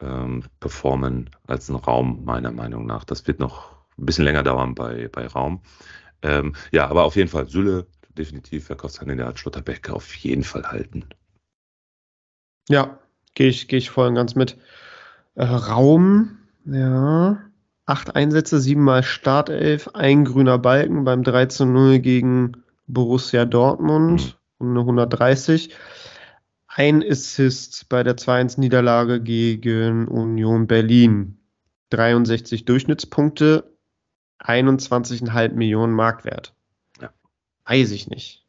ähm, 0.00 0.42
performen 0.58 1.30
als 1.46 1.68
ein 1.68 1.76
Raum, 1.76 2.24
meiner 2.24 2.50
Meinung 2.50 2.84
nach. 2.84 3.04
Das 3.04 3.28
wird 3.28 3.38
noch 3.38 3.70
ein 3.96 4.06
bisschen 4.06 4.24
länger 4.24 4.42
dauern 4.42 4.74
bei, 4.74 5.08
bei 5.12 5.28
Raum. 5.28 5.62
Ähm, 6.22 6.56
ja, 6.72 6.88
aber 6.88 7.04
auf 7.04 7.14
jeden 7.14 7.28
Fall 7.28 7.48
Sülle, 7.48 7.86
definitiv 8.18 8.66
Verkaufskandidat, 8.66 9.38
Schlotterbeck 9.38 9.88
auf 9.90 10.12
jeden 10.16 10.42
Fall 10.42 10.64
halten. 10.64 11.04
Ja, 12.68 12.98
gehe 13.34 13.46
ich, 13.48 13.68
geh 13.68 13.76
ich 13.76 13.90
voll 13.90 14.08
und 14.08 14.16
ganz 14.16 14.34
mit. 14.34 14.58
Äh, 15.36 15.44
Raum, 15.44 16.38
ja, 16.64 17.38
acht 17.86 18.16
Einsätze, 18.16 18.58
siebenmal 18.58 19.04
Startelf, 19.04 19.88
ein 19.94 20.24
grüner 20.24 20.58
Balken 20.58 21.04
beim 21.04 21.22
3 21.22 21.46
zu 21.46 21.64
0 21.64 22.00
gegen 22.00 22.62
Borussia 22.86 23.44
Dortmund 23.44 24.38
mhm. 24.58 24.66
und 24.66 24.70
eine 24.70 24.80
130. 24.80 25.74
Ein 26.66 27.02
Assist 27.02 27.88
bei 27.88 28.02
der 28.02 28.16
2-1-Niederlage 28.16 29.20
gegen 29.20 30.08
Union 30.08 30.66
Berlin. 30.66 31.38
63 31.90 32.64
Durchschnittspunkte, 32.64 33.76
21,5 34.40 35.52
Millionen 35.52 35.92
Marktwert. 35.92 36.54
Ja. 37.00 37.12
Weiß 37.66 37.90
ich 37.90 38.08
nicht. 38.08 38.46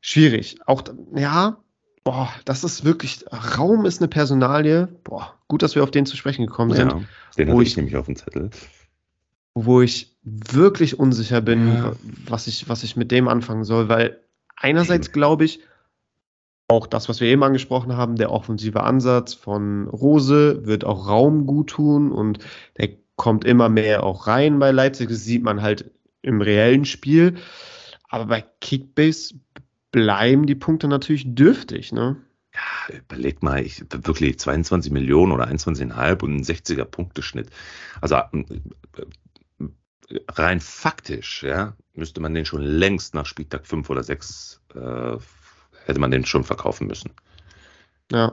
Schwierig. 0.00 0.58
Auch, 0.66 0.82
ja, 1.14 1.62
boah, 2.04 2.32
das 2.44 2.64
ist 2.64 2.84
wirklich, 2.84 3.24
Raum 3.30 3.84
ist 3.84 4.00
eine 4.00 4.08
Personalie. 4.08 4.88
Boah, 5.04 5.34
gut, 5.46 5.62
dass 5.62 5.74
wir 5.74 5.82
auf 5.82 5.90
den 5.90 6.06
zu 6.06 6.16
sprechen 6.16 6.46
gekommen 6.46 6.74
sind. 6.74 6.90
Ja, 6.90 7.00
den 7.36 7.50
habe 7.50 7.62
ich, 7.62 7.70
ich 7.70 7.76
nämlich 7.76 7.96
auf 7.96 8.06
dem 8.06 8.16
Zettel. 8.16 8.50
Wo 9.64 9.80
ich 9.80 10.16
wirklich 10.22 10.98
unsicher 10.98 11.40
bin, 11.40 11.68
ja. 11.68 11.92
was, 12.26 12.46
ich, 12.46 12.68
was 12.68 12.82
ich 12.82 12.96
mit 12.96 13.10
dem 13.10 13.28
anfangen 13.28 13.64
soll, 13.64 13.88
weil 13.88 14.20
einerseits 14.56 15.12
glaube 15.12 15.44
ich, 15.44 15.60
auch 16.68 16.86
das, 16.86 17.08
was 17.08 17.20
wir 17.20 17.28
eben 17.28 17.42
angesprochen 17.42 17.96
haben, 17.96 18.14
der 18.14 18.30
offensive 18.30 18.84
Ansatz 18.84 19.34
von 19.34 19.88
Rose 19.88 20.66
wird 20.66 20.84
auch 20.84 21.08
Raum 21.08 21.46
gut 21.46 21.70
tun 21.70 22.12
und 22.12 22.38
der 22.78 22.90
kommt 23.16 23.44
immer 23.44 23.68
mehr 23.68 24.04
auch 24.04 24.28
rein 24.28 24.60
bei 24.60 24.70
Leipzig. 24.70 25.08
Das 25.08 25.24
sieht 25.24 25.42
man 25.42 25.62
halt 25.62 25.90
im 26.22 26.40
reellen 26.40 26.84
Spiel. 26.84 27.36
Aber 28.08 28.26
bei 28.26 28.44
Kickbase 28.60 29.34
bleiben 29.92 30.46
die 30.46 30.54
Punkte 30.54 30.88
natürlich 30.88 31.34
dürftig, 31.34 31.92
ne? 31.92 32.16
Ja, 32.54 32.96
überleg 32.96 33.42
mal, 33.42 33.64
ich 33.64 33.84
wirklich 33.90 34.38
22 34.38 34.90
Millionen 34.90 35.32
oder 35.32 35.46
21,5 35.48 36.22
und 36.22 36.36
ein 36.36 36.42
60er 36.42 36.84
Punkteschnitt. 36.84 37.50
Also 38.00 38.16
äh, 38.16 38.44
rein 40.28 40.60
faktisch, 40.60 41.42
ja, 41.42 41.76
müsste 41.94 42.20
man 42.20 42.34
den 42.34 42.44
schon 42.44 42.62
längst 42.62 43.14
nach 43.14 43.26
Spieltag 43.26 43.66
5 43.66 43.88
oder 43.90 44.02
6 44.02 44.60
äh, 44.74 45.16
hätte 45.84 46.00
man 46.00 46.10
den 46.10 46.24
schon 46.24 46.44
verkaufen 46.44 46.86
müssen. 46.86 47.10
Ja. 48.10 48.32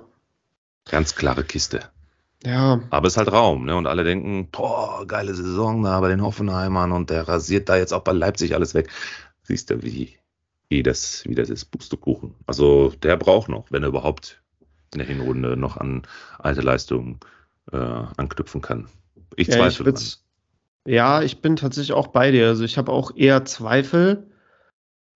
Ganz 0.89 1.15
klare 1.15 1.43
Kiste. 1.43 1.81
Ja. 2.43 2.81
Aber 2.91 3.07
es 3.07 3.13
ist 3.13 3.17
halt 3.17 3.31
Raum, 3.31 3.65
ne? 3.65 3.75
Und 3.75 3.87
alle 3.87 4.03
denken, 4.03 4.49
boah, 4.51 5.05
geile 5.07 5.33
Saison 5.33 5.83
da 5.83 5.99
bei 5.99 6.09
den 6.09 6.21
Hoffenheimern 6.21 6.91
und 6.91 7.09
der 7.09 7.27
rasiert 7.27 7.67
da 7.67 7.77
jetzt 7.77 7.93
auch 7.93 8.03
bei 8.03 8.13
Leipzig 8.13 8.55
alles 8.55 8.73
weg. 8.73 8.89
Siehst 9.43 9.69
du, 9.69 9.81
wie, 9.81 10.17
wie 10.69 10.83
das, 10.83 11.23
wie 11.25 11.35
das 11.35 11.49
ist, 11.49 11.65
Pustekuchen. 11.65 12.35
Also 12.45 12.93
der 13.01 13.17
braucht 13.17 13.49
noch, 13.49 13.71
wenn 13.71 13.83
er 13.83 13.89
überhaupt 13.89 14.41
in 14.93 14.99
der 14.99 15.07
Hinrunde 15.07 15.57
noch 15.57 15.77
an 15.77 16.03
alte 16.37 16.61
Leistungen 16.61 17.19
äh, 17.71 17.77
anknüpfen 17.77 18.61
kann. 18.61 18.87
Ich 19.35 19.47
ja, 19.47 19.55
zweifle. 19.55 19.93
Ich 19.97 20.19
ja, 20.87 21.21
ich 21.21 21.41
bin 21.41 21.57
tatsächlich 21.57 21.91
auch 21.91 22.07
bei 22.07 22.31
dir. 22.31 22.47
Also 22.47 22.63
ich 22.63 22.77
habe 22.77 22.93
auch 22.93 23.11
eher 23.15 23.43
Zweifel, 23.43 24.25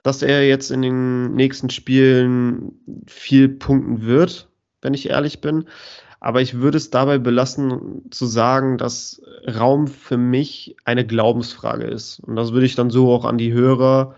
dass 0.03 0.21
er 0.21 0.45
jetzt 0.45 0.69
in 0.69 0.81
den 0.81 1.33
nächsten 1.33 1.69
Spielen 1.69 2.73
viel 3.07 3.47
punkten 3.47 4.01
wird, 4.01 4.49
wenn 4.81 4.93
ich 4.93 5.09
ehrlich 5.09 5.39
bin. 5.39 5.65
Aber 6.19 6.41
ich 6.41 6.55
würde 6.55 6.77
es 6.77 6.89
dabei 6.89 7.19
belassen, 7.19 8.11
zu 8.11 8.25
sagen, 8.25 8.77
dass 8.77 9.21
Raum 9.47 9.87
für 9.87 10.17
mich 10.17 10.75
eine 10.83 11.07
Glaubensfrage 11.07 11.85
ist. 11.85 12.19
Und 12.19 12.35
das 12.35 12.51
würde 12.51 12.65
ich 12.65 12.75
dann 12.75 12.89
so 12.89 13.09
auch 13.09 13.23
an 13.23 13.37
die 13.37 13.53
Hörer 13.53 14.15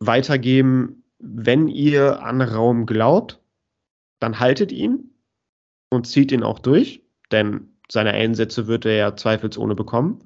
weitergeben, 0.00 1.04
wenn 1.18 1.68
ihr 1.68 2.22
an 2.22 2.40
Raum 2.40 2.86
glaubt, 2.86 3.38
dann 4.18 4.40
haltet 4.40 4.72
ihn 4.72 5.10
und 5.90 6.06
zieht 6.06 6.32
ihn 6.32 6.42
auch 6.42 6.58
durch, 6.58 7.02
denn 7.32 7.68
seine 7.90 8.12
Einsätze 8.12 8.66
wird 8.66 8.86
er 8.86 8.94
ja 8.94 9.16
zweifelsohne 9.16 9.74
bekommen. 9.74 10.24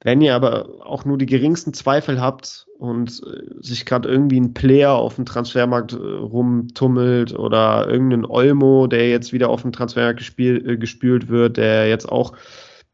Wenn 0.00 0.20
ihr 0.20 0.36
aber 0.36 0.86
auch 0.86 1.04
nur 1.04 1.18
die 1.18 1.26
geringsten 1.26 1.74
Zweifel 1.74 2.20
habt 2.20 2.68
und 2.78 3.20
äh, 3.26 3.54
sich 3.60 3.84
gerade 3.84 4.08
irgendwie 4.08 4.38
ein 4.38 4.54
Player 4.54 4.92
auf 4.92 5.16
dem 5.16 5.26
Transfermarkt 5.26 5.92
äh, 5.92 5.96
rumtummelt 5.96 7.36
oder 7.36 7.88
irgendein 7.88 8.24
Olmo, 8.24 8.86
der 8.86 9.10
jetzt 9.10 9.32
wieder 9.32 9.48
auf 9.48 9.62
dem 9.62 9.72
Transfermarkt 9.72 10.18
gespielt, 10.18 10.64
äh, 10.66 10.76
gespült 10.76 11.28
wird, 11.28 11.56
der 11.56 11.88
jetzt 11.88 12.08
auch 12.08 12.36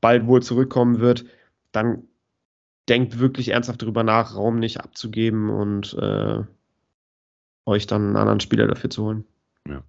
bald 0.00 0.26
wohl 0.26 0.42
zurückkommen 0.42 1.00
wird, 1.00 1.26
dann 1.72 2.04
denkt 2.88 3.18
wirklich 3.18 3.50
ernsthaft 3.50 3.82
darüber 3.82 4.02
nach, 4.02 4.34
Raum 4.34 4.58
nicht 4.58 4.80
abzugeben 4.80 5.50
und 5.50 5.94
äh, 5.94 6.42
euch 7.66 7.86
dann 7.86 8.06
einen 8.06 8.16
anderen 8.16 8.40
Spieler 8.40 8.66
dafür 8.66 8.90
zu 8.90 9.04
holen. 9.04 9.24
Ja. 9.68 9.82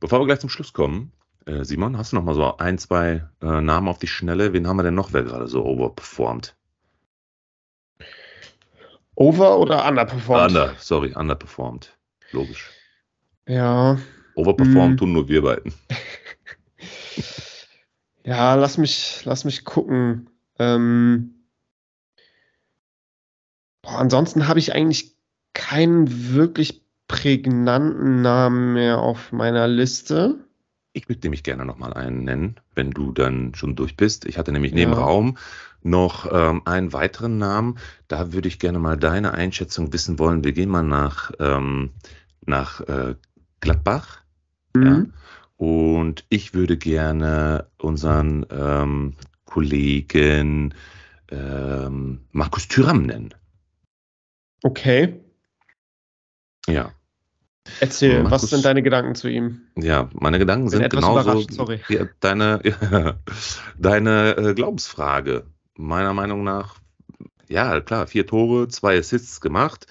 Bevor 0.00 0.20
wir 0.20 0.26
gleich 0.26 0.40
zum 0.40 0.50
Schluss 0.50 0.72
kommen, 0.72 1.12
äh, 1.46 1.64
Simon, 1.64 1.96
hast 1.96 2.12
du 2.12 2.16
noch 2.16 2.24
mal 2.24 2.34
so 2.34 2.56
ein, 2.58 2.78
zwei 2.78 3.24
äh, 3.40 3.60
Namen 3.60 3.88
auf 3.88 3.98
die 3.98 4.06
Schnelle? 4.06 4.52
Wen 4.52 4.66
haben 4.66 4.76
wir 4.76 4.82
denn 4.82 4.94
noch, 4.94 5.12
wer 5.12 5.22
gerade 5.22 5.48
so 5.48 5.64
overperformt? 5.64 6.56
Over 9.14 9.58
oder 9.58 9.88
underperformed? 9.88 10.48
Under, 10.48 10.74
sorry, 10.78 11.14
underperformed. 11.14 11.96
Logisch. 12.32 12.70
Ja. 13.48 13.98
Overperformed 14.34 14.92
hm. 14.92 14.96
tun 14.98 15.12
nur 15.12 15.28
wir 15.28 15.42
beiden. 15.42 15.72
ja, 18.24 18.54
lass 18.54 18.76
mich, 18.76 19.22
lass 19.24 19.44
mich 19.44 19.64
gucken. 19.64 20.28
Ähm, 20.58 21.36
Boah, 23.86 23.98
ansonsten 23.98 24.48
habe 24.48 24.58
ich 24.58 24.74
eigentlich 24.74 25.16
keinen 25.54 26.34
wirklich 26.34 26.82
prägnanten 27.06 28.20
Namen 28.20 28.72
mehr 28.74 28.98
auf 28.98 29.30
meiner 29.30 29.68
Liste. 29.68 30.45
Ich 30.96 31.10
würde 31.10 31.20
nämlich 31.24 31.42
gerne 31.42 31.66
nochmal 31.66 31.92
einen 31.92 32.24
nennen, 32.24 32.56
wenn 32.74 32.90
du 32.90 33.12
dann 33.12 33.54
schon 33.54 33.76
durch 33.76 33.98
bist. 33.98 34.24
Ich 34.24 34.38
hatte 34.38 34.50
nämlich 34.50 34.72
neben 34.72 34.92
ja. 34.92 34.98
Raum 34.98 35.36
noch 35.82 36.26
ähm, 36.32 36.62
einen 36.64 36.94
weiteren 36.94 37.36
Namen. 37.36 37.78
Da 38.08 38.32
würde 38.32 38.48
ich 38.48 38.58
gerne 38.58 38.78
mal 38.78 38.96
deine 38.96 39.34
Einschätzung 39.34 39.92
wissen 39.92 40.18
wollen. 40.18 40.42
Wir 40.42 40.52
gehen 40.54 40.70
mal 40.70 40.82
nach, 40.82 41.32
ähm, 41.38 41.90
nach 42.46 42.80
äh, 42.80 43.14
Gladbach. 43.60 44.22
Mhm. 44.74 44.86
Ja? 44.86 45.04
Und 45.58 46.24
ich 46.30 46.54
würde 46.54 46.78
gerne 46.78 47.66
unseren 47.76 48.46
ähm, 48.50 49.16
Kollegen 49.44 50.72
ähm, 51.30 52.20
Markus 52.32 52.68
Thüram 52.68 53.02
nennen. 53.02 53.34
Okay. 54.62 55.20
Ja. 56.66 56.90
Erzähl, 57.80 58.22
Markus, 58.22 58.42
was 58.44 58.50
sind 58.50 58.64
deine 58.64 58.82
Gedanken 58.82 59.14
zu 59.14 59.28
ihm? 59.28 59.62
Ja, 59.76 60.08
meine 60.12 60.38
Gedanken 60.38 60.68
sind 60.68 60.88
genauso 60.90 61.46
wie 61.88 62.00
deine, 62.20 62.60
ja, 62.90 63.14
deine 63.78 64.36
äh, 64.36 64.54
Glaubensfrage. 64.54 65.44
Meiner 65.76 66.14
Meinung 66.14 66.42
nach, 66.44 66.76
ja, 67.48 67.80
klar, 67.80 68.06
vier 68.06 68.26
Tore, 68.26 68.68
zwei 68.68 68.98
Assists 68.98 69.40
gemacht, 69.40 69.86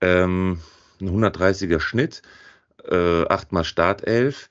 ähm, 0.00 0.60
ein 1.00 1.08
130er 1.08 1.80
Schnitt, 1.80 2.22
äh, 2.84 3.26
achtmal 3.28 3.64
Startelf, 3.64 4.50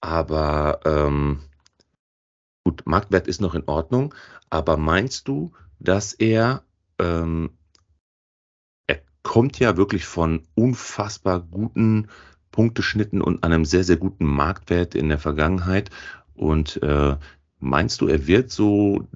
aber 0.00 0.80
ähm, 0.84 1.40
gut, 2.64 2.82
Marktwert 2.86 3.26
ist 3.26 3.40
noch 3.40 3.54
in 3.54 3.64
Ordnung, 3.66 4.14
aber 4.50 4.76
meinst 4.76 5.28
du, 5.28 5.52
dass 5.78 6.12
er 6.12 6.62
ähm, 6.98 7.58
kommt 9.22 9.58
ja 9.58 9.76
wirklich 9.76 10.06
von 10.06 10.42
unfassbar 10.54 11.40
guten 11.40 12.08
Punkteschnitten 12.50 13.20
und 13.20 13.44
einem 13.44 13.64
sehr, 13.64 13.84
sehr 13.84 13.96
guten 13.96 14.24
Marktwert 14.24 14.94
in 14.94 15.08
der 15.08 15.18
Vergangenheit. 15.18 15.90
Und 16.34 16.82
äh, 16.82 17.16
meinst 17.58 18.00
du, 18.00 18.08
er 18.08 18.26
wird 18.26 18.50
so 18.50 19.06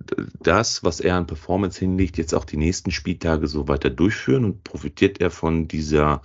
das, 0.40 0.84
was 0.84 1.00
er 1.00 1.16
an 1.16 1.26
Performance 1.26 1.78
hinlegt, 1.78 2.18
jetzt 2.18 2.34
auch 2.34 2.44
die 2.44 2.58
nächsten 2.58 2.90
Spieltage 2.90 3.48
so 3.48 3.66
weiter 3.66 3.90
durchführen 3.90 4.44
und 4.44 4.64
profitiert 4.64 5.20
er 5.20 5.30
von 5.30 5.66
dieser 5.66 6.22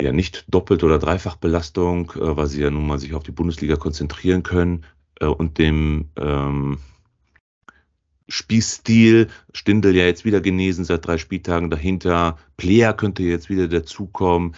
ja 0.00 0.12
nicht 0.12 0.44
doppelt 0.48 0.84
oder 0.84 0.98
Dreifachbelastung, 0.98 2.12
äh, 2.12 2.36
weil 2.36 2.46
sie 2.46 2.62
ja 2.62 2.70
nun 2.70 2.86
mal 2.86 2.98
sich 2.98 3.14
auf 3.14 3.22
die 3.22 3.32
Bundesliga 3.32 3.76
konzentrieren 3.76 4.42
können 4.42 4.84
äh, 5.20 5.26
und 5.26 5.58
dem 5.58 6.10
ähm, 6.16 6.78
Spielstil. 8.28 9.28
Stindel 9.52 9.96
ja 9.96 10.04
jetzt 10.04 10.24
wieder 10.24 10.40
genesen 10.40 10.84
seit 10.84 11.06
drei 11.06 11.18
Spieltagen 11.18 11.70
dahinter. 11.70 12.36
Player 12.56 12.92
könnte 12.92 13.22
jetzt 13.22 13.48
wieder 13.48 13.68
dazukommen. 13.68 14.54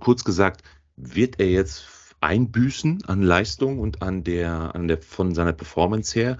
Kurz 0.00 0.24
gesagt, 0.24 0.62
wird 0.96 1.40
er 1.40 1.50
jetzt 1.50 1.84
einbüßen 2.20 3.04
an 3.06 3.22
Leistung 3.22 3.78
und 3.78 4.02
an 4.02 4.24
der, 4.24 4.74
an 4.74 4.88
der, 4.88 4.98
von 4.98 5.34
seiner 5.34 5.52
Performance 5.52 6.18
her? 6.18 6.38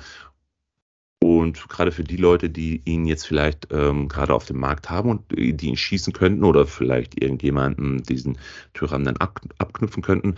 Und 1.22 1.68
gerade 1.68 1.93
für 1.93 2.05
die 2.05 2.16
Leute, 2.16 2.49
die 2.49 2.80
ihn 2.86 3.05
jetzt 3.05 3.26
vielleicht 3.26 3.68
ähm, 3.70 4.09
gerade 4.09 4.32
auf 4.32 4.47
dem 4.47 4.59
Markt 4.59 4.88
haben 4.88 5.11
und 5.11 5.30
die 5.32 5.66
ihn 5.66 5.76
schießen 5.76 6.14
könnten 6.14 6.45
oder 6.45 6.66
vielleicht 6.66 7.22
irgendjemanden 7.22 8.03
diesen 8.03 8.38
Tyrann 8.72 9.05
dann 9.05 9.18
ab, 9.18 9.41
abknüpfen 9.59 10.03
könnten, 10.03 10.36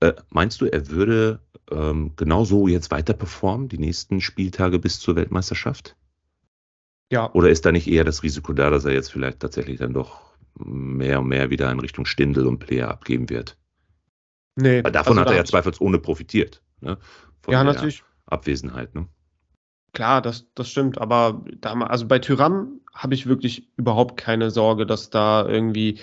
äh, 0.00 0.14
meinst 0.30 0.60
du, 0.60 0.66
er 0.66 0.88
würde 0.88 1.40
ähm, 1.70 2.12
genauso 2.16 2.68
jetzt 2.68 2.90
weiter 2.90 3.12
performen, 3.12 3.68
die 3.68 3.78
nächsten 3.78 4.20
Spieltage 4.20 4.78
bis 4.78 4.98
zur 4.98 5.16
Weltmeisterschaft? 5.16 5.96
Ja. 7.12 7.30
Oder 7.32 7.50
ist 7.50 7.66
da 7.66 7.72
nicht 7.72 7.88
eher 7.88 8.04
das 8.04 8.22
Risiko 8.22 8.52
da, 8.52 8.70
dass 8.70 8.84
er 8.84 8.92
jetzt 8.92 9.10
vielleicht 9.10 9.40
tatsächlich 9.40 9.78
dann 9.78 9.92
doch 9.92 10.20
mehr 10.58 11.20
und 11.20 11.28
mehr 11.28 11.50
wieder 11.50 11.70
in 11.70 11.80
Richtung 11.80 12.06
Stindel 12.06 12.46
und 12.46 12.58
Player 12.58 12.88
abgeben 12.88 13.28
wird? 13.30 13.56
Nee. 14.56 14.82
Weil 14.84 14.92
davon 14.92 15.18
also 15.18 15.22
hat 15.22 15.30
er 15.30 15.36
ja 15.36 15.44
zweifelsohne 15.44 15.98
profitiert. 15.98 16.62
Ne? 16.80 16.98
Von 17.42 17.52
ja, 17.52 17.64
natürlich. 17.64 18.04
Abwesenheit. 18.26 18.94
Ne? 18.94 19.08
Klar, 19.92 20.22
das, 20.22 20.46
das 20.54 20.70
stimmt. 20.70 20.98
Aber 20.98 21.44
da, 21.60 21.72
also 21.80 22.06
bei 22.06 22.20
Tyrann 22.20 22.80
habe 22.94 23.14
ich 23.14 23.26
wirklich 23.26 23.68
überhaupt 23.76 24.16
keine 24.16 24.50
Sorge, 24.50 24.86
dass 24.86 25.10
da 25.10 25.46
irgendwie 25.46 25.98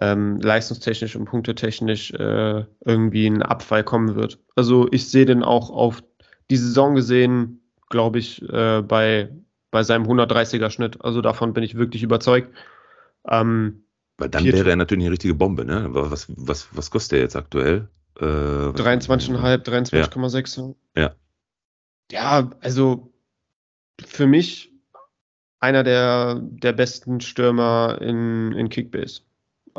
ähm, 0.00 0.40
leistungstechnisch 0.40 1.14
und 1.14 1.26
punktetechnisch 1.26 2.12
äh, 2.12 2.64
irgendwie 2.84 3.26
ein 3.26 3.42
Abfall 3.42 3.84
kommen 3.84 4.14
wird. 4.14 4.38
Also 4.56 4.88
ich 4.90 5.08
sehe 5.08 5.26
den 5.26 5.42
auch 5.42 5.70
auf 5.70 6.02
die 6.50 6.56
Saison 6.56 6.94
gesehen, 6.94 7.60
glaube 7.90 8.18
ich, 8.18 8.42
äh, 8.48 8.82
bei, 8.82 9.30
bei 9.70 9.82
seinem 9.82 10.04
130er 10.06 10.70
Schnitt. 10.70 11.04
Also 11.04 11.20
davon 11.20 11.52
bin 11.52 11.62
ich 11.62 11.74
wirklich 11.74 12.02
überzeugt. 12.02 12.54
Ähm, 13.28 13.84
Weil 14.16 14.30
dann 14.30 14.44
wäre 14.44 14.70
er 14.70 14.76
natürlich 14.76 15.04
eine 15.04 15.12
richtige 15.12 15.34
Bombe, 15.34 15.64
ne? 15.64 15.86
Was, 15.90 16.26
was, 16.36 16.68
was 16.72 16.90
kostet 16.90 17.18
er 17.18 17.22
jetzt 17.22 17.36
aktuell? 17.36 17.88
Äh, 18.18 18.24
23,5, 18.24 19.64
23,6. 19.64 20.74
Ja. 20.96 21.02
ja. 21.02 21.14
Ja, 22.10 22.50
also 22.60 23.12
für 24.04 24.26
mich 24.26 24.72
einer 25.60 25.84
der, 25.84 26.40
der 26.40 26.72
besten 26.72 27.20
Stürmer 27.20 27.98
in, 28.00 28.52
in 28.52 28.68
Kickbase. 28.68 29.20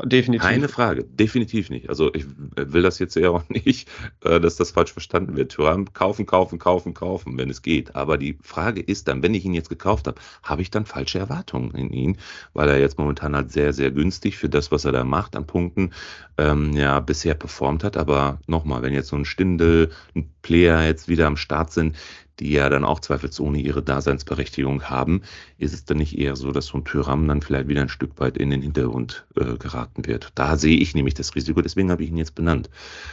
Definitiv. 0.04 0.47
Keine 0.47 0.68
Frage, 0.68 1.04
definitiv 1.04 1.70
nicht. 1.70 1.89
Also 1.89 2.14
ich 2.14 2.26
will 2.56 2.82
das 2.82 2.99
jetzt 2.99 3.16
ja 3.16 3.30
auch 3.30 3.43
nicht, 3.49 3.89
äh, 4.24 4.39
dass 4.39 4.56
das 4.56 4.72
falsch 4.72 4.91
verstanden 4.93 5.36
wird. 5.36 5.52
Thuram 5.52 5.93
kaufen, 5.93 6.26
kaufen, 6.26 6.60
kaufen, 6.60 6.93
kaufen, 6.93 7.38
wenn 7.38 7.49
es 7.49 7.62
geht. 7.62 7.95
Aber 7.95 8.18
die 8.18 8.38
Frage 8.41 8.82
ist 8.82 9.08
dann, 9.08 9.24
wenn 9.24 9.34
ich 9.34 9.45
ihn 9.45 9.54
jetzt 9.54 9.70
gekauft 9.70 10.08
habe, 10.08 10.20
habe 10.43 10.62
ich 10.62 10.72
dann 10.72 10.86
falsche 10.86 11.20
Erwartungen 11.20 11.72
in 11.72 11.91
ihn, 11.91 12.18
weil 12.54 12.70
er 12.70 12.80
jetzt 12.80 12.97
momentan 12.97 13.36
halt 13.36 13.52
sehr, 13.52 13.74
sehr 13.74 13.91
günstig 13.91 14.38
für 14.38 14.49
das, 14.49 14.72
was 14.72 14.86
er 14.86 14.91
da 14.91 15.04
macht 15.04 15.36
an 15.36 15.45
Punkten, 15.45 15.91
ähm, 16.38 16.74
ja, 16.74 16.99
bisher 16.99 17.34
performt 17.34 17.84
hat. 17.84 17.97
Aber 17.97 18.39
nochmal, 18.47 18.82
wenn 18.82 18.93
jetzt 18.93 19.10
so 19.10 19.16
ein 19.16 19.26
Stindel, 19.26 19.91
ein 20.16 20.30
Player 20.41 20.86
jetzt 20.86 21.08
wieder 21.08 21.28
am 21.28 21.38
Start 21.38 21.72
sind, 21.72 21.95
die 22.42 22.52
ja 22.52 22.70
dann 22.70 22.84
auch 22.84 23.00
zweifelsohne 23.00 23.60
ihre 23.60 23.84
Daseinsberechtigung 23.84 24.84
haben, 24.84 25.22
ist 25.58 25.74
es 25.74 25.86
dann 25.86 25.98
nicht 25.98 26.18
eher 26.18 26.36
so, 26.36 26.52
dass 26.52 26.66
so 26.66 26.78
ein 26.80 26.86
Tyram 26.86 27.28
dann 27.28 27.42
vielleicht 27.42 27.68
wieder 27.68 27.82
ein 27.82 27.89
Stück 27.89 28.20
weit 28.20 28.38
in 28.38 28.50
den 28.50 28.62
Hintergrund 28.62 29.26
äh, 29.36 29.58
geraten 29.58 30.06
wird. 30.08 30.30
Da 30.36 30.58
sehe 30.58 30.78
ich 30.78 30.96
nämlich 30.96 31.14
das 31.14 31.36
Risiko, 31.36 31.62
deswegen 31.62 31.92
habe 31.92 32.04
ich 32.04 32.10
ihn 32.10 32.18
jetzt 32.18 32.36
benannt. 32.36 32.70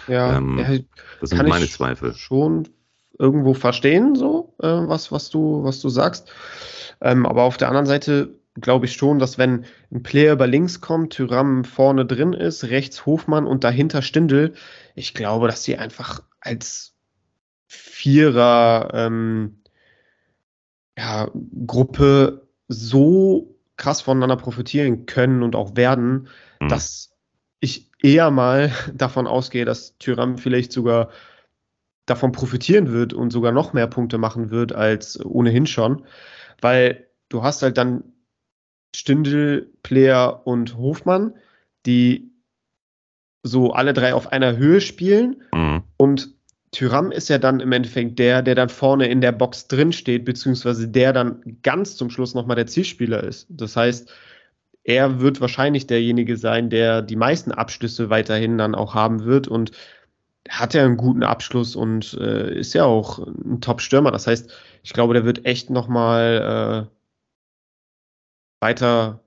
Ja, 0.09 0.37
ähm, 0.37 0.59
ja 0.59 0.79
das 1.21 1.31
sind 1.31 1.47
meine 1.47 1.69
Zweifel. 1.69 2.15
Schon 2.15 2.69
irgendwo 3.19 3.53
verstehen, 3.53 4.15
so, 4.15 4.55
äh, 4.61 4.67
was, 4.67 5.13
was, 5.13 5.29
du, 5.29 5.63
was 5.63 5.81
du 5.81 5.91
sagst. 5.91 6.33
Ähm, 7.01 7.27
aber 7.27 7.43
auf 7.43 7.59
der 7.59 7.69
anderen 7.69 7.87
Seite 7.87 8.35
glaube 8.61 8.87
ich 8.87 8.95
schon, 8.95 9.19
dass 9.19 9.37
wenn 9.37 9.67
ein 9.93 10.03
Player 10.03 10.33
über 10.33 10.47
links 10.47 10.81
kommt, 10.81 11.13
Tyram 11.13 11.65
vorne 11.65 12.07
drin 12.07 12.33
ist, 12.33 12.65
rechts 12.65 13.05
Hofmann 13.05 13.47
und 13.47 13.63
dahinter 13.63 14.01
Stindel, 14.03 14.55
ich 14.95 15.15
glaube, 15.15 15.49
dass 15.49 15.65
sie 15.65 15.77
einfach 15.77 16.23
als 16.41 16.98
Vierer 17.69 18.91
ähm, 18.95 19.61
ja, 20.99 21.31
Gruppe 21.67 22.49
so 22.67 23.55
krass 23.77 24.01
voneinander 24.01 24.37
profitieren 24.37 25.07
können 25.07 25.43
und 25.43 25.55
auch 25.55 25.77
werden, 25.77 26.29
mhm. 26.61 26.69
dass 26.69 27.17
ich 27.61 27.91
eher 28.03 28.31
mal 28.31 28.73
davon 28.95 29.27
ausgehe, 29.27 29.65
dass 29.65 29.97
Tyram 29.99 30.39
vielleicht 30.39 30.73
sogar 30.73 31.11
davon 32.07 32.33
profitieren 32.33 32.91
wird 32.91 33.13
und 33.13 33.31
sogar 33.31 33.53
noch 33.53 33.75
mehr 33.75 33.87
Punkte 33.87 34.19
machen 34.19 34.51
wird 34.51 34.73
als 34.73 35.23
ohnehin 35.25 35.67
schon, 35.67 36.07
weil 36.61 37.07
du 37.29 37.43
hast 37.43 37.63
halt 37.63 37.77
dann 37.77 38.03
Stindel, 38.97 39.71
Player 39.83 40.47
und 40.47 40.77
Hofmann, 40.79 41.35
die 41.85 42.33
so 43.43 43.73
alle 43.73 43.93
drei 43.93 44.15
auf 44.15 44.33
einer 44.33 44.57
Höhe 44.57 44.81
spielen 44.81 45.43
mhm. 45.53 45.83
und 45.99 46.38
Tyram 46.71 47.13
ist 47.13 47.29
ja 47.29 47.39
dann 47.39 47.61
im 47.61 47.73
Endeffekt 47.73 48.19
der, 48.19 48.43
der 48.43 48.55
dann 48.55 48.69
vorne 48.69 49.09
in 49.09 49.21
der 49.21 49.33
Box 49.33 49.69
drin 49.69 49.93
steht, 49.93 50.25
beziehungsweise 50.25 50.89
der 50.89 51.13
dann 51.13 51.59
ganz 51.63 51.97
zum 51.97 52.11
Schluss 52.11 52.35
nochmal 52.35 52.57
der 52.57 52.67
Zielspieler 52.67 53.23
ist. 53.25 53.47
Das 53.51 53.77
heißt, 53.77 54.13
er 54.85 55.21
wird 55.21 55.41
wahrscheinlich 55.41 55.87
derjenige 55.87 56.37
sein, 56.37 56.71
der 56.71 57.03
die 57.03 57.17
meisten 57.17 57.53
Abschlüsse 57.53 58.11
weiterhin 58.11 58.59
dann 58.59 58.75
auch 58.75 58.95
haben 58.95 59.25
wird 59.25 59.49
und 59.49 59.73
hat 60.49 60.75
ja 60.75 60.85
einen 60.85 60.97
guten 60.97 61.23
Abschluss 61.23 61.77
und 61.77 62.15
äh, 62.15 62.59
ist 62.59 62.75
ja 62.75 62.85
auch 62.85 63.19
ein 63.19 63.61
Top-Stürmer. 63.61 64.11
Das 64.11 64.27
heißt, 64.27 64.51
ich 64.83 64.93
glaube, 64.93 65.15
der 65.15 65.25
wird 65.25 65.45
echt 65.45 65.71
nochmal 65.71 66.89
äh, 66.89 68.65
weiter 68.65 69.23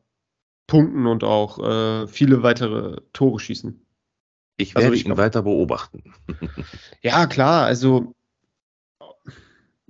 punkten 0.68 1.06
und 1.06 1.24
auch 1.24 1.60
äh, 1.60 2.08
viele 2.08 2.44
weitere 2.44 3.02
Tore 3.14 3.39
schießen. 3.39 3.86
Ich 4.62 4.76
werde 4.76 4.88
also 4.88 4.95
ich 4.95 5.05
ihn 5.05 5.18
weiter 5.18 5.43
beobachten. 5.43 6.03
ja, 7.01 7.26
klar, 7.28 7.66
also 7.66 8.14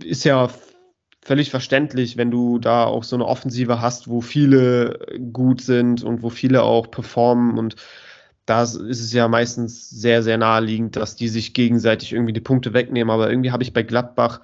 ist 0.02 0.24
ja 0.24 0.50
völlig 1.24 1.52
verständlich, 1.52 2.18
wenn 2.18 2.32
du 2.32 2.58
da 2.58 2.86
auch 2.86 3.04
so 3.04 3.16
eine 3.16 3.26
Offensive 3.26 3.82
hast, 3.82 4.08
wo 4.08 4.22
viele 4.22 5.00
gut 5.32 5.62
sind 5.62 6.04
und 6.04 6.24
wo 6.24 6.30
viele 6.30 6.64
auch 6.64 6.90
performen 6.90 7.58
und 7.58 7.76
da 8.46 8.64
ist 8.64 8.76
es 8.76 9.14
ja 9.14 9.28
meistens 9.28 9.90
sehr, 9.90 10.24
sehr 10.24 10.38
naheliegend, 10.38 10.96
dass 10.96 11.16
die 11.16 11.28
sich 11.28 11.54
gegenseitig 11.54 12.12
irgendwie 12.12 12.34
die 12.34 12.42
Punkte 12.42 12.74
wegnehmen. 12.74 13.10
Aber 13.12 13.30
irgendwie 13.30 13.52
habe 13.52 13.64
ich 13.64 13.72
bei 13.72 13.84
Gladbach 13.84 14.42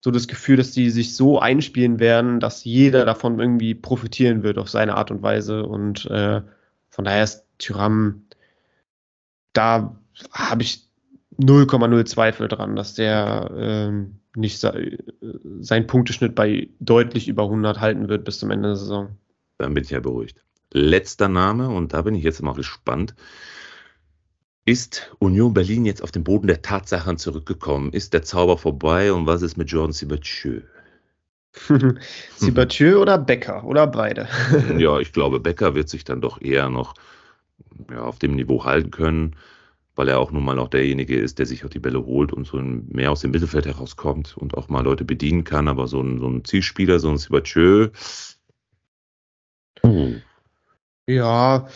so 0.00 0.10
das 0.10 0.26
Gefühl, 0.26 0.56
dass 0.56 0.72
die 0.72 0.90
sich 0.90 1.14
so 1.14 1.38
einspielen 1.38 2.00
werden, 2.00 2.40
dass 2.40 2.64
jeder 2.64 3.04
davon 3.04 3.38
irgendwie 3.38 3.74
profitieren 3.74 4.42
wird 4.42 4.58
auf 4.58 4.68
seine 4.68 4.96
Art 4.96 5.10
und 5.10 5.22
Weise. 5.22 5.64
Und 5.64 6.06
äh, 6.06 6.42
von 6.88 7.04
daher 7.04 7.24
ist 7.24 7.44
Tyram 7.58 8.25
da 9.56 9.96
habe 10.32 10.62
ich 10.62 10.86
0,0 11.38 12.04
Zweifel 12.06 12.48
dran, 12.48 12.76
dass 12.76 12.94
der 12.94 13.50
ähm, 13.56 14.20
nicht 14.34 14.58
se 14.58 14.98
seinen 15.60 15.86
Punkteschnitt 15.86 16.34
bei 16.34 16.68
deutlich 16.78 17.28
über 17.28 17.44
100 17.44 17.80
halten 17.80 18.08
wird 18.08 18.24
bis 18.24 18.38
zum 18.38 18.50
Ende 18.50 18.70
der 18.70 18.76
Saison. 18.76 19.16
Dann 19.58 19.74
bin 19.74 19.84
ich 19.84 19.90
ja 19.90 20.00
beruhigt. 20.00 20.44
Letzter 20.72 21.28
Name, 21.28 21.68
und 21.68 21.92
da 21.92 22.02
bin 22.02 22.14
ich 22.14 22.24
jetzt 22.24 22.42
mal 22.42 22.54
gespannt. 22.54 23.14
Ist 24.64 25.14
Union 25.20 25.54
Berlin 25.54 25.86
jetzt 25.86 26.02
auf 26.02 26.10
den 26.10 26.24
Boden 26.24 26.48
der 26.48 26.60
Tatsachen 26.60 27.18
zurückgekommen? 27.18 27.92
Ist 27.92 28.12
der 28.12 28.22
Zauber 28.22 28.58
vorbei 28.58 29.12
und 29.12 29.26
was 29.26 29.42
ist 29.42 29.56
mit 29.56 29.70
Jordan 29.70 29.92
Sibacheux? 29.92 30.64
Sibacheux 32.36 32.96
oder 32.96 33.16
Becker 33.16 33.64
oder 33.64 33.86
beide? 33.86 34.28
ja, 34.76 34.98
ich 34.98 35.12
glaube, 35.12 35.40
Becker 35.40 35.74
wird 35.74 35.88
sich 35.88 36.04
dann 36.04 36.20
doch 36.20 36.40
eher 36.40 36.68
noch 36.68 36.94
ja, 37.90 38.02
auf 38.02 38.18
dem 38.18 38.34
Niveau 38.34 38.64
halten 38.64 38.90
können, 38.90 39.36
weil 39.94 40.08
er 40.08 40.18
auch 40.18 40.30
nun 40.30 40.44
mal 40.44 40.58
auch 40.58 40.68
derjenige 40.68 41.16
ist, 41.16 41.38
der 41.38 41.46
sich 41.46 41.64
auch 41.64 41.70
die 41.70 41.78
Bälle 41.78 42.04
holt 42.04 42.32
und 42.32 42.46
so 42.46 42.58
mehr 42.58 43.10
aus 43.10 43.20
dem 43.20 43.30
Mittelfeld 43.30 43.66
herauskommt 43.66 44.36
und 44.36 44.56
auch 44.56 44.68
mal 44.68 44.84
Leute 44.84 45.04
bedienen 45.04 45.44
kann. 45.44 45.68
Aber 45.68 45.88
so 45.88 46.00
ein, 46.00 46.18
so 46.18 46.28
ein 46.28 46.44
Zielspieler, 46.44 46.98
so 46.98 47.10
ein 47.10 47.18
Sibachö. 47.18 47.90
Hm. 49.82 50.22
Ja, 51.08 51.68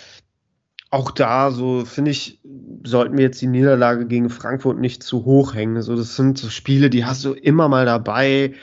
auch 0.91 1.13
da, 1.13 1.53
so 1.53 1.85
finde 1.85 2.11
ich, 2.11 2.41
sollten 2.85 3.17
wir 3.17 3.25
jetzt 3.25 3.41
die 3.41 3.47
Niederlage 3.47 4.07
gegen 4.07 4.29
Frankfurt 4.29 4.79
nicht 4.79 5.05
zu 5.05 5.25
hoch 5.25 5.55
hängen. 5.55 5.77
Also 5.77 5.95
das 5.95 6.17
sind 6.17 6.37
so 6.37 6.51
Spiele, 6.51 6.91
die 6.91 7.05
hast 7.05 7.25
du 7.25 7.33
immer 7.33 7.69
mal 7.69 7.87
dabei, 7.87 8.55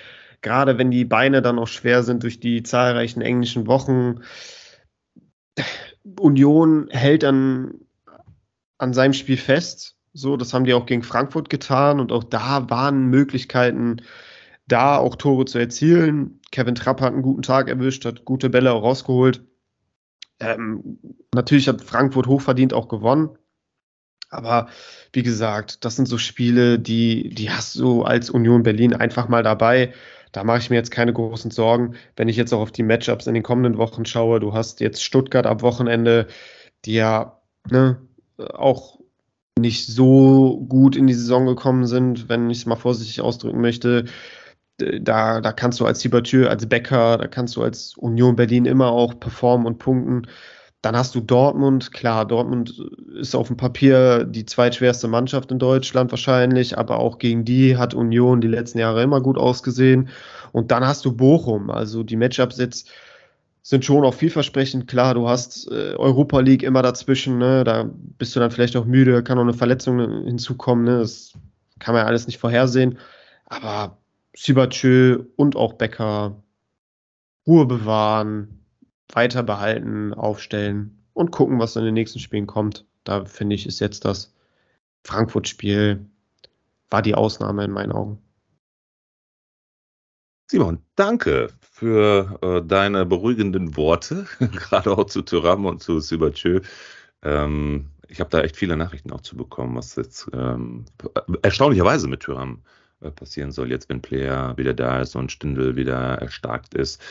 gerade 0.41 0.77
wenn 0.77 0.91
die 0.91 1.05
Beine 1.05 1.41
dann 1.41 1.57
auch 1.57 1.67
schwer 1.67 2.03
sind 2.03 2.23
durch 2.23 2.41
die 2.41 2.63
zahlreichen 2.63 3.21
englischen 3.21 3.65
Wochen. 3.65 4.19
Union 6.19 6.87
hält 6.89 7.23
dann 7.23 7.75
an 8.77 8.93
seinem 8.93 9.13
Spiel 9.13 9.37
fest. 9.37 9.95
So, 10.13 10.37
das 10.37 10.53
haben 10.53 10.65
die 10.65 10.73
auch 10.73 10.85
gegen 10.85 11.03
Frankfurt 11.03 11.49
getan 11.49 11.99
und 11.99 12.11
auch 12.11 12.23
da 12.23 12.69
waren 12.69 13.05
Möglichkeiten, 13.07 14.01
da 14.67 14.97
auch 14.97 15.15
Tore 15.15 15.45
zu 15.45 15.59
erzielen. 15.59 16.41
Kevin 16.51 16.75
Trapp 16.75 17.01
hat 17.01 17.13
einen 17.13 17.21
guten 17.21 17.41
Tag 17.41 17.69
erwischt, 17.69 18.05
hat 18.05 18.25
gute 18.25 18.49
Bälle 18.49 18.73
auch 18.73 18.83
rausgeholt. 18.83 19.43
Ähm, 20.39 20.99
natürlich 21.33 21.67
hat 21.67 21.83
Frankfurt 21.83 22.27
hochverdient 22.27 22.73
auch 22.73 22.87
gewonnen. 22.87 23.37
Aber 24.29 24.67
wie 25.13 25.23
gesagt, 25.23 25.85
das 25.85 25.95
sind 25.95 26.07
so 26.07 26.17
Spiele, 26.17 26.79
die, 26.79 27.29
die 27.29 27.49
hast 27.49 27.75
du 27.75 28.03
als 28.03 28.29
Union 28.29 28.63
Berlin 28.63 28.93
einfach 28.93 29.29
mal 29.29 29.43
dabei. 29.43 29.93
Da 30.31 30.43
mache 30.43 30.59
ich 30.59 30.69
mir 30.69 30.75
jetzt 30.75 30.91
keine 30.91 31.13
großen 31.13 31.51
Sorgen. 31.51 31.95
Wenn 32.15 32.29
ich 32.29 32.35
jetzt 32.35 32.53
auch 32.53 32.61
auf 32.61 32.71
die 32.71 32.83
Matchups 32.83 33.27
in 33.27 33.33
den 33.33 33.43
kommenden 33.43 33.77
Wochen 33.77 34.05
schaue, 34.05 34.39
du 34.39 34.53
hast 34.53 34.79
jetzt 34.79 35.03
Stuttgart 35.03 35.45
am 35.45 35.61
Wochenende, 35.61 36.27
die 36.85 36.93
ja 36.93 37.39
ne, 37.69 38.01
auch 38.37 38.99
nicht 39.59 39.87
so 39.87 40.65
gut 40.69 40.95
in 40.95 41.07
die 41.07 41.13
Saison 41.13 41.45
gekommen 41.45 41.87
sind, 41.87 42.29
wenn 42.29 42.49
ich 42.49 42.59
es 42.59 42.65
mal 42.65 42.75
vorsichtig 42.75 43.21
ausdrücken 43.21 43.61
möchte. 43.61 44.05
Da, 44.77 45.41
da 45.41 45.51
kannst 45.53 45.79
du 45.79 45.85
als 45.85 46.01
Siebertür, 46.01 46.51
als 46.51 46.67
Bäcker, 46.67 47.17
da 47.17 47.27
kannst 47.27 47.55
du 47.55 47.63
als 47.63 47.97
Union 47.97 48.35
Berlin 48.35 48.65
immer 48.65 48.91
auch 48.91 49.19
performen 49.19 49.65
und 49.65 49.79
punkten. 49.79 50.27
Dann 50.81 50.95
hast 50.95 51.15
du 51.15 51.21
Dortmund, 51.21 51.91
klar, 51.91 52.25
Dortmund 52.25 52.79
ist 53.15 53.35
auf 53.35 53.47
dem 53.47 53.57
Papier 53.57 54.23
die 54.25 54.45
zweitschwerste 54.45 55.07
Mannschaft 55.07 55.51
in 55.51 55.59
Deutschland 55.59 56.11
wahrscheinlich, 56.11 56.77
aber 56.77 56.99
auch 56.99 57.17
gegen 57.17 57.45
die 57.45 57.77
hat 57.77 57.93
Union 57.93 58.41
die 58.41 58.47
letzten 58.47 58.77
Jahre 58.79 59.01
immer 59.01 59.19
gut 59.19 59.37
ausgesehen. 59.37 60.09
Und 60.51 60.71
dann 60.71 60.85
hast 60.85 61.03
du 61.03 61.11
Bochum, 61.11 61.71
also 61.71 62.03
die 62.03 62.15
Matchups 62.15 62.57
jetzt 62.57 62.91
sind 63.63 63.83
schon 63.83 64.05
auch 64.05 64.13
vielversprechend. 64.13 64.87
Klar, 64.87 65.15
du 65.15 65.27
hast 65.27 65.69
äh, 65.69 65.95
Europa 65.97 66.39
League 66.39 66.63
immer 66.63 66.81
dazwischen, 66.81 67.37
ne? 67.37 67.65
da 67.65 67.89
bist 68.17 68.33
du 68.33 68.39
dann 68.39 68.51
vielleicht 68.51 68.77
auch 68.77 68.85
müde, 68.85 69.23
kann 69.23 69.37
auch 69.39 69.43
eine 69.43 69.53
Verletzung 69.53 70.23
hinzukommen, 70.25 70.85
ne? 70.85 70.99
das 70.99 71.33
kann 71.79 71.93
man 71.93 72.03
ja 72.03 72.07
alles 72.07 72.27
nicht 72.27 72.37
vorhersehen. 72.37 72.97
Aber 73.45 73.97
Sibachö 74.35 75.23
und 75.35 75.55
auch 75.57 75.73
Becker 75.73 76.41
Ruhe 77.45 77.65
bewahren, 77.65 78.56
weiter 79.11 79.43
behalten, 79.43 80.13
aufstellen 80.13 81.03
und 81.13 81.31
gucken, 81.31 81.59
was 81.59 81.75
in 81.75 81.83
den 81.83 81.93
nächsten 81.93 82.19
Spielen 82.19 82.47
kommt. 82.47 82.85
Da 83.03 83.25
finde 83.25 83.55
ich, 83.55 83.65
ist 83.65 83.79
jetzt 83.79 84.05
das 84.05 84.33
Frankfurt-Spiel 85.03 86.05
war 86.89 87.01
die 87.01 87.15
Ausnahme 87.15 87.65
in 87.65 87.71
meinen 87.71 87.91
Augen. 87.91 88.21
Simon, 90.49 90.81
danke 90.95 91.49
für 91.59 92.39
äh, 92.41 92.65
deine 92.65 93.05
beruhigenden 93.05 93.75
Worte, 93.75 94.25
gerade 94.39 94.97
auch 94.97 95.05
zu 95.05 95.21
Thuram 95.21 95.65
und 95.65 95.83
zu 95.83 95.99
Sibachö. 95.99 96.61
Ähm, 97.21 97.89
ich 98.07 98.21
habe 98.21 98.29
da 98.29 98.41
echt 98.41 98.55
viele 98.55 98.77
Nachrichten 98.77 99.11
auch 99.11 99.21
zu 99.21 99.35
bekommen, 99.35 99.75
was 99.75 99.97
jetzt 99.97 100.29
ähm, 100.31 100.85
erstaunlicherweise 101.41 102.07
mit 102.07 102.21
Thuram 102.21 102.61
passieren 103.15 103.51
soll, 103.51 103.69
jetzt 103.69 103.89
wenn 103.89 104.01
Player 104.01 104.57
wieder 104.57 104.73
da 104.73 105.01
ist 105.01 105.15
und 105.15 105.31
Stindel 105.31 105.75
wieder 105.75 106.15
erstarkt 106.15 106.73
ist. 106.73 107.01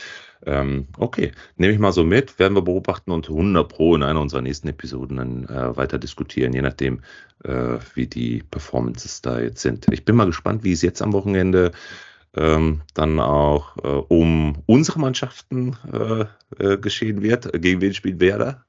Ähm, 0.45 0.87
okay, 0.97 1.31
nehme 1.55 1.73
ich 1.73 1.79
mal 1.79 1.91
so 1.91 2.03
mit, 2.03 2.37
werden 2.39 2.55
wir 2.55 2.61
beobachten 2.61 3.11
und 3.11 3.29
100 3.29 3.67
Pro 3.67 3.95
in 3.95 4.03
einer 4.03 4.21
unserer 4.21 4.41
nächsten 4.41 4.67
Episoden 4.67 5.17
dann 5.17 5.45
äh, 5.45 5.75
weiter 5.75 5.97
diskutieren, 5.97 6.53
je 6.53 6.61
nachdem, 6.61 7.01
äh, 7.43 7.77
wie 7.95 8.07
die 8.07 8.43
Performances 8.43 9.21
da 9.21 9.39
jetzt 9.39 9.61
sind. 9.61 9.87
Ich 9.91 10.05
bin 10.05 10.15
mal 10.15 10.25
gespannt, 10.25 10.63
wie 10.63 10.73
es 10.73 10.81
jetzt 10.81 11.01
am 11.01 11.13
Wochenende 11.13 11.71
ähm, 12.35 12.81
dann 12.93 13.19
auch 13.19 13.77
äh, 13.77 13.87
um 13.87 14.61
unsere 14.65 14.99
Mannschaften 14.99 15.75
äh, 15.91 16.25
äh, 16.63 16.77
geschehen 16.77 17.23
wird. 17.23 17.51
Gegen 17.61 17.81
wen 17.81 17.93
spielt 17.93 18.19
Werder? 18.19 18.65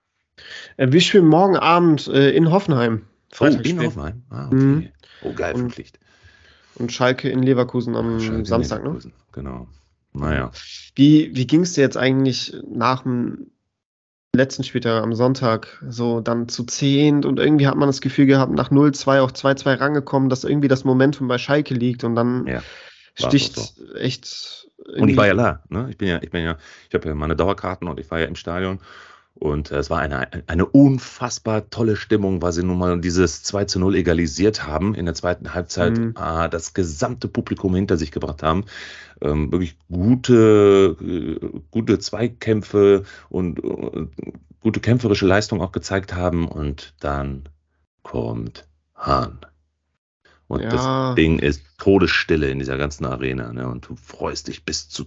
Äh, 0.76 0.90
wir 0.90 1.00
spielen 1.00 1.26
morgen 1.26 1.56
Abend 1.56 2.06
äh, 2.08 2.30
in 2.30 2.50
Hoffenheim. 2.50 3.06
Oh, 3.40 3.44
in 3.44 3.82
Hoffenheim? 3.82 4.22
Ah, 4.30 4.46
okay. 4.46 4.56
Mhm. 4.56 4.88
Oh, 5.22 5.32
geil, 5.34 5.54
und, 5.54 5.72
Pflicht. 5.72 5.98
Und 6.78 6.92
Schalke 6.92 7.28
in 7.28 7.42
Leverkusen 7.42 7.96
am 7.96 8.20
Schalke 8.20 8.46
Samstag, 8.46 8.84
ne? 8.84 8.98
Genau. 9.32 9.66
Naja. 10.12 10.50
Wie, 10.94 11.34
wie 11.34 11.46
ging 11.46 11.62
es 11.62 11.74
dir 11.74 11.82
jetzt 11.82 11.96
eigentlich 11.96 12.56
nach 12.68 13.02
dem 13.02 13.50
letzten 14.34 14.62
Spieltag 14.62 15.02
am 15.02 15.14
Sonntag 15.14 15.82
so 15.88 16.20
dann 16.20 16.48
zu 16.48 16.64
zehnt 16.64 17.24
und 17.26 17.38
irgendwie 17.38 17.66
hat 17.66 17.76
man 17.76 17.88
das 17.88 18.00
Gefühl 18.00 18.26
gehabt, 18.26 18.52
nach 18.52 18.70
0-2 18.70 19.20
auf 19.20 19.32
2-2 19.32 19.80
rangekommen, 19.80 20.28
dass 20.28 20.44
irgendwie 20.44 20.68
das 20.68 20.84
Momentum 20.84 21.28
bei 21.28 21.38
Schalke 21.38 21.74
liegt 21.74 22.04
und 22.04 22.14
dann 22.14 22.46
ja 22.46 22.62
sticht 23.26 23.56
so. 23.56 23.94
echt. 23.94 24.68
Und 24.96 25.08
ich 25.08 25.16
war 25.16 25.26
ja 25.26 25.34
da, 25.34 25.62
ne? 25.68 25.88
Ich 25.90 25.98
bin 25.98 26.08
ja, 26.08 26.22
ich 26.22 26.30
bin 26.30 26.44
ja, 26.44 26.56
ich 26.88 26.94
habe 26.94 27.08
ja 27.08 27.14
meine 27.14 27.36
Dauerkarten 27.36 27.88
und 27.88 27.98
ich 28.00 28.10
war 28.10 28.20
ja 28.20 28.26
im 28.26 28.36
Stadion. 28.36 28.80
Und 29.38 29.70
es 29.70 29.88
war 29.88 30.00
eine, 30.00 30.28
eine 30.48 30.66
unfassbar 30.66 31.70
tolle 31.70 31.94
Stimmung, 31.94 32.42
weil 32.42 32.52
sie 32.52 32.64
nun 32.64 32.78
mal 32.78 33.00
dieses 33.00 33.44
2 33.44 33.66
zu 33.66 33.78
0 33.78 33.94
egalisiert 33.94 34.66
haben 34.66 34.94
in 34.96 35.04
der 35.04 35.14
zweiten 35.14 35.54
Halbzeit, 35.54 35.96
mhm. 35.96 36.14
äh, 36.18 36.48
das 36.48 36.74
gesamte 36.74 37.28
Publikum 37.28 37.74
hinter 37.74 37.96
sich 37.96 38.10
gebracht 38.10 38.42
haben. 38.42 38.64
Ähm, 39.20 39.52
wirklich 39.52 39.76
gute, 39.88 40.96
äh, 41.00 41.60
gute 41.70 41.98
Zweikämpfe 42.00 43.04
und, 43.28 43.60
und 43.60 44.10
gute 44.60 44.80
kämpferische 44.80 45.26
Leistung 45.26 45.60
auch 45.60 45.72
gezeigt 45.72 46.14
haben. 46.14 46.48
Und 46.48 46.94
dann 46.98 47.48
kommt 48.02 48.66
Hahn. 48.96 49.38
Und 50.48 50.62
ja. 50.62 50.68
das 50.70 51.14
Ding 51.14 51.38
ist 51.38 51.62
Todesstille 51.78 52.50
in 52.50 52.58
dieser 52.58 52.76
ganzen 52.76 53.04
Arena. 53.04 53.52
Ne? 53.52 53.68
Und 53.68 53.88
du 53.88 53.94
freust 53.94 54.48
dich 54.48 54.64
bis 54.64 54.88
zu 54.88 55.04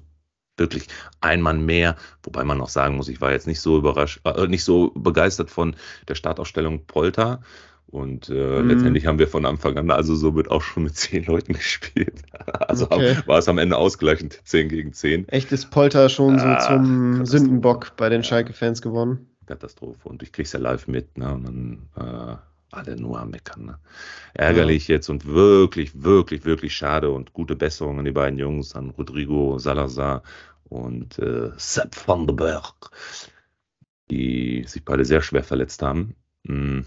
wirklich 0.62 0.88
ein 1.20 1.41
Mann 1.41 1.66
mehr, 1.66 1.97
wobei 2.24 2.45
man 2.45 2.57
noch 2.57 2.70
sagen 2.70 2.95
muss, 2.95 3.09
ich 3.09 3.20
war 3.20 3.32
jetzt 3.32 3.47
nicht 3.47 3.59
so 3.59 3.78
überrascht, 3.78 4.22
äh, 4.24 4.47
nicht 4.47 4.64
so 4.64 4.91
begeistert 4.95 5.49
von 5.49 5.76
der 6.07 6.16
Startausstellung 6.16 6.86
Polter. 6.86 7.41
Und 7.88 8.30
äh, 8.30 8.62
mhm. 8.62 8.70
letztendlich 8.70 9.05
haben 9.05 9.20
wir 9.20 9.28
von 9.28 9.45
Anfang 9.45 9.78
an 9.78 9.91
also 9.91 10.16
somit 10.16 10.49
auch 10.49 10.62
schon 10.62 10.84
mit 10.84 10.95
zehn 10.95 11.26
Leuten 11.26 11.53
gespielt. 11.62 12.22
Also 12.62 12.86
okay. 12.86 13.18
war 13.26 13.39
es 13.39 13.49
am 13.49 13.57
Ende 13.57 13.76
ausgleichend 13.76 14.39
10 14.45 14.70
gegen 14.70 14.93
10. 14.93 15.28
Echt 15.28 15.51
ist 15.51 15.72
Polter 15.72 16.07
schon 16.07 16.39
ah, 16.39 16.62
so 16.62 16.68
zum 16.68 17.26
Sündenbock 17.26 17.97
bei 17.97 18.07
den 18.07 18.24
Schalke-Fans 18.24 18.82
geworden? 18.82 19.28
Katastrophe. 19.45 20.07
Und 20.07 20.24
ich 20.24 20.32
krieg's 20.32 20.53
ja 20.53 20.59
live 20.59 20.88
mit. 20.88 21.18
Ne? 21.18 21.34
Und 21.34 21.43
dann 21.43 21.89
äh, 21.97 22.36
alle 22.72 22.95
nur 22.95 23.20
am 23.20 23.32
Meckern. 23.32 23.66
Ne? 23.66 23.80
Ärgerlich 24.33 24.88
ja. 24.88 24.96
jetzt 24.96 25.09
und 25.09 25.25
wirklich, 25.25 26.04
wirklich, 26.04 26.46
wirklich 26.46 26.74
schade 26.74 27.12
und 27.12 27.33
gute 27.33 27.58
Besserung 27.58 28.00
an 28.00 28.05
die 28.05 28.12
beiden 28.12 28.39
Jungs, 28.39 28.75
an 28.75 28.92
Rodrigo 28.92 29.59
Salazar 29.59 30.24
und 30.71 31.19
äh, 31.19 31.51
Sepp 31.57 31.95
van 32.07 32.27
der 32.27 32.33
Berg, 32.33 32.91
die 34.09 34.63
sich 34.67 34.85
beide 34.85 35.03
sehr 35.05 35.21
schwer 35.21 35.43
verletzt 35.43 35.81
haben. 35.81 36.15
Mhm. 36.43 36.85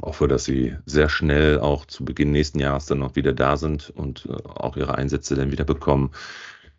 Hoffe, 0.00 0.28
dass 0.28 0.44
sie 0.44 0.76
sehr 0.86 1.08
schnell 1.08 1.58
auch 1.58 1.86
zu 1.86 2.04
Beginn 2.04 2.30
nächsten 2.30 2.60
Jahres 2.60 2.86
dann 2.86 3.00
noch 3.00 3.16
wieder 3.16 3.32
da 3.32 3.56
sind 3.56 3.90
und 3.90 4.26
äh, 4.26 4.32
auch 4.48 4.76
ihre 4.76 4.96
Einsätze 4.96 5.34
dann 5.34 5.50
wieder 5.50 5.64
bekommen. 5.64 6.12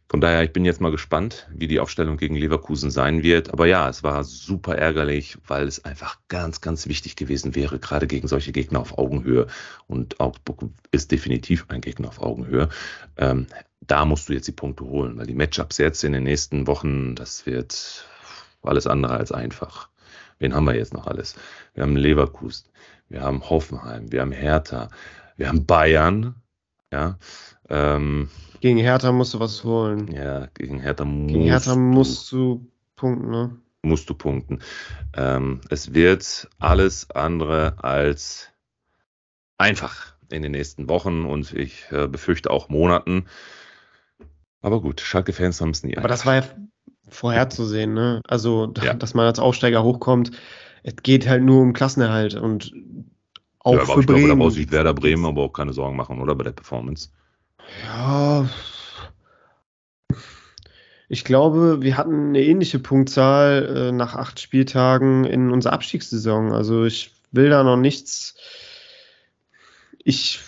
Von 0.08 0.22
daher, 0.22 0.44
ich 0.44 0.54
bin 0.54 0.66
jetzt 0.66 0.82
mal 0.82 0.92
gespannt, 0.92 1.48
wie 1.54 1.68
die 1.68 1.80
Aufstellung 1.80 2.18
gegen 2.18 2.36
Leverkusen 2.36 2.90
sein 2.90 3.22
wird. 3.22 3.52
Aber 3.52 3.68
ja, 3.68 3.90
es 3.90 4.02
war 4.02 4.24
super 4.24 4.76
ärgerlich, 4.76 5.38
weil 5.46 5.68
es 5.68 5.86
einfach 5.86 6.18
ganz, 6.30 6.62
ganz 6.62 6.88
wichtig 6.88 7.16
gewesen 7.16 7.54
wäre, 7.54 7.78
gerade 7.78 8.08
gegen 8.08 8.28
solche 8.28 8.52
Gegner 8.52 8.80
auf 8.80 8.98
Augenhöhe. 8.98 9.48
Und 9.86 10.20
Augsburg 10.20 10.64
ist 10.92 11.12
definitiv 11.12 11.66
ein 11.70 11.82
Gegner 11.82 12.08
auf 12.08 12.22
Augenhöhe. 12.22 12.70
Ähm, 13.18 13.46
da 13.90 14.06
musst 14.06 14.30
du 14.30 14.34
jetzt 14.34 14.48
die 14.48 14.54
Punkte 14.54 14.86
holen, 14.86 15.18
weil 15.18 15.26
die 15.26 15.34
Matchups 15.34 15.78
jetzt 15.78 16.04
in 16.04 16.14
den 16.14 16.24
nächsten 16.24 16.68
Wochen, 16.68 17.16
das 17.16 17.46
wird 17.46 18.06
alles 18.62 18.88
andere 18.88 19.14
als 19.14 19.32
einfach. 19.32 19.90
Wen 20.38 20.54
haben 20.54 20.66
wir 20.66 20.76
jetzt 20.76 20.94
noch 20.94 21.08
alles? 21.08 21.36
Wir 21.74 21.84
haben 21.84 21.96
Leverkusen, 21.96 22.70
wir 23.10 23.22
haben 23.22 23.50
Hoffenheim, 23.50 24.12
wir 24.12 24.22
haben 24.22 24.32
Hertha, 24.32 24.90
wir 25.38 25.50
haben 25.50 25.66
Bayern, 25.66 26.36
ja. 26.92 27.18
Ähm, 27.68 28.30
gegen 28.62 28.78
Hertha 28.78 29.12
musst 29.12 29.34
du 29.34 29.40
was 29.40 29.64
holen. 29.64 30.12
Ja, 30.12 30.48
gegen 30.54 30.80
Hertha 30.80 31.06
musst, 31.06 31.34
gegen 31.34 31.46
Hertha 31.46 31.76
musst 31.76 32.32
du, 32.32 32.68
punkten, 32.96 33.30
ne? 33.32 33.58
Musst 33.82 34.10
du 34.10 34.14
punkten. 34.14 34.60
Ähm, 35.16 35.62
es 35.70 35.94
wird 35.94 36.50
alles 36.60 37.10
andere 37.12 37.76
als 37.82 38.50
einfach 39.58 40.14
in 40.32 40.42
den 40.42 40.52
nächsten 40.52 40.90
Wochen 40.90 41.26
und 41.26 41.54
ich 41.54 41.86
äh, 41.92 42.08
befürchte 42.08 42.52
auch 42.52 42.70
Monaten. 42.70 43.26
Aber 44.62 44.82
gut, 44.82 45.02
Schalke-Fans 45.02 45.62
haben 45.62 45.70
es 45.70 45.84
nie. 45.84 45.98
Aber 45.98 46.08
das 46.08 46.26
war 46.26 46.36
ja 46.36 46.44
vorherzusehen, 47.08 47.94
ne? 47.94 48.22
Also, 48.28 48.74
ja. 48.82 48.94
dass 48.96 49.14
man 49.14 49.26
als 49.26 49.40
Aufsteiger 49.40 49.84
hochkommt. 49.84 50.32
es 50.84 50.96
geht 50.98 51.28
halt 51.28 51.44
nur 51.44 51.62
um 51.62 51.74
Klassenerhalt 51.74 52.36
und 52.36 52.74
auch 53.60 53.74
ja, 53.74 53.86
für 53.86 54.00
ich 54.00 54.06
Bremen. 54.06 54.26
Glaube, 54.26 54.40
da 54.40 54.44
braucht 54.46 54.54
sich 54.54 54.72
Werder 54.72 54.94
Bremen 54.94 55.26
aber 55.26 55.44
auch 55.44 55.54
keine 55.54 55.74
Sorgen 55.74 55.96
machen, 55.96 56.22
oder 56.22 56.36
bei 56.36 56.44
der 56.44 56.52
Performance. 56.52 57.10
Ja, 57.86 58.50
ich 61.12 61.24
glaube, 61.24 61.82
wir 61.82 61.98
hatten 61.98 62.30
eine 62.30 62.44
ähnliche 62.44 62.78
Punktzahl 62.78 63.90
äh, 63.90 63.92
nach 63.92 64.16
acht 64.16 64.40
Spieltagen 64.40 65.26
in 65.26 65.50
unserer 65.50 65.74
Abstiegssaison. 65.74 66.52
Also 66.52 66.86
ich 66.86 67.12
will 67.32 67.50
da 67.50 67.64
noch 67.64 67.78
nichts. 67.78 68.36
Ich 70.04 70.40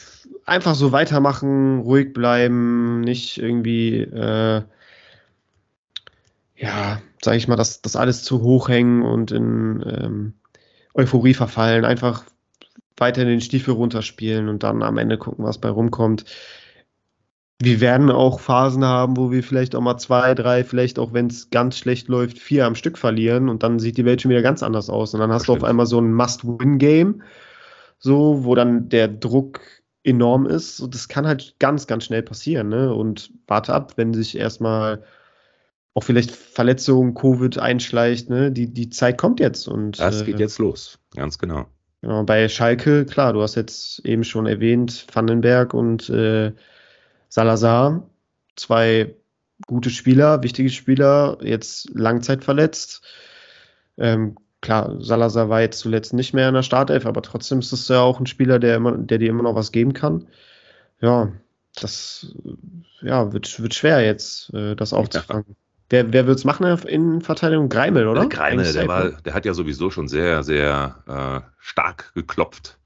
einfach 0.45 0.75
so 0.75 0.91
weitermachen, 0.91 1.79
ruhig 1.79 2.13
bleiben, 2.13 3.01
nicht 3.01 3.37
irgendwie, 3.37 3.99
äh, 4.01 4.63
ja, 6.55 7.01
sage 7.21 7.37
ich 7.37 7.47
mal, 7.47 7.55
das, 7.55 7.81
das 7.81 7.95
alles 7.95 8.23
zu 8.23 8.41
hoch 8.41 8.69
hängen 8.69 9.03
und 9.03 9.31
in 9.31 9.83
ähm, 9.85 10.33
Euphorie 10.93 11.33
verfallen. 11.33 11.85
Einfach 11.85 12.25
weiter 12.97 13.25
den 13.25 13.41
Stiefel 13.41 13.73
runterspielen 13.73 14.47
und 14.47 14.63
dann 14.63 14.83
am 14.83 14.97
Ende 14.97 15.17
gucken, 15.17 15.45
was 15.45 15.57
bei 15.57 15.69
rumkommt. 15.69 16.25
Wir 17.59 17.79
werden 17.79 18.09
auch 18.09 18.39
Phasen 18.39 18.83
haben, 18.83 19.17
wo 19.17 19.31
wir 19.31 19.43
vielleicht 19.43 19.75
auch 19.75 19.81
mal 19.81 19.97
zwei, 19.97 20.33
drei, 20.33 20.63
vielleicht 20.63 20.97
auch 20.97 21.13
wenn 21.13 21.27
es 21.27 21.51
ganz 21.51 21.77
schlecht 21.77 22.07
läuft, 22.07 22.39
vier 22.39 22.65
am 22.65 22.75
Stück 22.75 22.97
verlieren 22.97 23.49
und 23.49 23.61
dann 23.61 23.77
sieht 23.77 23.97
die 23.97 24.05
Welt 24.05 24.21
schon 24.21 24.31
wieder 24.31 24.41
ganz 24.41 24.63
anders 24.63 24.89
aus. 24.89 25.13
Und 25.13 25.19
dann 25.19 25.31
hast 25.31 25.47
du 25.47 25.53
auf 25.53 25.63
einmal 25.63 25.85
so 25.85 25.99
ein 25.99 26.13
Must-Win-Game, 26.13 27.21
so, 27.99 28.43
wo 28.43 28.55
dann 28.55 28.89
der 28.89 29.07
Druck 29.07 29.61
enorm 30.03 30.45
ist. 30.45 30.79
Und 30.79 30.93
das 30.95 31.07
kann 31.07 31.27
halt 31.27 31.55
ganz, 31.59 31.87
ganz 31.87 32.05
schnell 32.05 32.23
passieren. 32.23 32.69
Ne? 32.69 32.93
Und 32.93 33.31
warte 33.47 33.73
ab, 33.73 33.93
wenn 33.97 34.13
sich 34.13 34.37
erstmal 34.37 35.03
auch 35.93 36.03
vielleicht 36.03 36.31
Verletzungen, 36.31 37.13
Covid 37.13 37.57
einschleicht, 37.57 38.29
ne? 38.29 38.51
Die, 38.51 38.73
die 38.73 38.89
Zeit 38.89 39.17
kommt 39.17 39.39
jetzt. 39.39 39.67
Und, 39.67 39.99
das 39.99 40.23
geht 40.23 40.37
äh, 40.37 40.39
jetzt 40.39 40.57
los, 40.57 40.99
ganz 41.15 41.37
genau. 41.37 41.65
Genau, 42.01 42.23
bei 42.23 42.47
Schalke, 42.49 43.05
klar, 43.05 43.33
du 43.33 43.41
hast 43.41 43.55
jetzt 43.55 43.99
eben 44.05 44.23
schon 44.23 44.47
erwähnt, 44.47 45.05
Vandenberg 45.13 45.73
und 45.73 46.09
äh, 46.09 46.51
Salazar, 47.29 48.09
zwei 48.55 49.13
gute 49.67 49.91
Spieler, 49.91 50.41
wichtige 50.41 50.69
Spieler, 50.69 51.37
jetzt 51.41 51.89
Langzeit 51.93 52.43
verletzt. 52.43 53.03
Ähm, 53.97 54.35
klar, 54.61 54.95
Salazar 54.99 55.49
war 55.49 55.61
jetzt 55.61 55.79
zuletzt 55.79 56.13
nicht 56.13 56.33
mehr 56.33 56.47
in 56.47 56.53
der 56.53 56.63
Startelf, 56.63 57.05
aber 57.05 57.21
trotzdem 57.21 57.59
ist 57.59 57.71
es 57.71 57.87
ja 57.87 58.01
auch 58.01 58.19
ein 58.19 58.27
Spieler, 58.27 58.59
der, 58.59 58.77
immer, 58.77 58.97
der 58.97 59.17
dir 59.17 59.29
immer 59.29 59.43
noch 59.43 59.55
was 59.55 59.71
geben 59.71 59.93
kann. 59.93 60.27
Ja, 61.01 61.31
das 61.75 62.35
ja, 63.01 63.33
wird, 63.33 63.61
wird 63.61 63.73
schwer 63.73 64.05
jetzt, 64.05 64.53
äh, 64.53 64.75
das 64.75 64.93
aufzufangen. 64.93 65.45
Ja. 65.47 65.55
Wer, 65.89 66.13
wer 66.13 66.25
wird 66.25 66.37
es 66.37 66.45
machen 66.45 66.65
in 66.87 67.21
Verteidigung? 67.21 67.67
Greimel, 67.67 68.07
oder? 68.07 68.21
Der 68.21 68.29
Greimel, 68.29 68.71
der, 68.71 68.87
war, 68.87 69.11
der 69.11 69.33
hat 69.33 69.45
ja 69.45 69.53
sowieso 69.53 69.89
schon 69.89 70.07
sehr, 70.07 70.41
sehr 70.43 71.03
äh, 71.05 71.51
stark 71.57 72.13
geklopft 72.13 72.77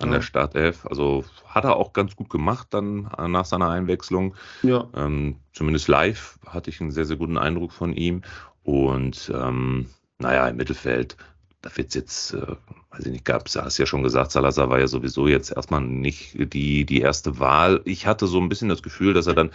an 0.00 0.08
ja. 0.08 0.14
der 0.14 0.22
Startelf. 0.22 0.84
Also 0.86 1.24
hat 1.46 1.62
er 1.62 1.76
auch 1.76 1.92
ganz 1.92 2.16
gut 2.16 2.30
gemacht 2.30 2.68
dann 2.70 3.08
äh, 3.16 3.28
nach 3.28 3.44
seiner 3.44 3.68
Einwechslung. 3.68 4.34
Ja. 4.62 4.88
Ähm, 4.96 5.36
zumindest 5.52 5.86
live 5.86 6.40
hatte 6.44 6.70
ich 6.70 6.80
einen 6.80 6.90
sehr, 6.90 7.04
sehr 7.04 7.16
guten 7.16 7.38
Eindruck 7.38 7.70
von 7.70 7.92
ihm. 7.92 8.22
Und 8.64 9.30
ähm, 9.32 9.90
naja, 10.18 10.48
im 10.48 10.56
Mittelfeld, 10.56 11.16
da 11.62 11.70
wird 11.76 11.88
es 11.88 11.94
jetzt, 11.94 12.34
äh, 12.34 12.56
weiß 12.90 13.06
ich 13.06 13.12
nicht, 13.12 13.24
gab 13.24 13.46
es, 13.46 13.56
hast 13.56 13.78
ja 13.78 13.86
schon 13.86 14.02
gesagt, 14.02 14.32
Salazar 14.32 14.70
war 14.70 14.78
ja 14.78 14.86
sowieso 14.86 15.28
jetzt 15.28 15.50
erstmal 15.50 15.80
nicht 15.80 16.36
die, 16.52 16.84
die 16.84 17.00
erste 17.00 17.38
Wahl. 17.38 17.80
Ich 17.84 18.06
hatte 18.06 18.26
so 18.26 18.40
ein 18.40 18.48
bisschen 18.48 18.68
das 18.68 18.82
Gefühl, 18.82 19.14
dass 19.14 19.26
er 19.26 19.34
dann 19.34 19.50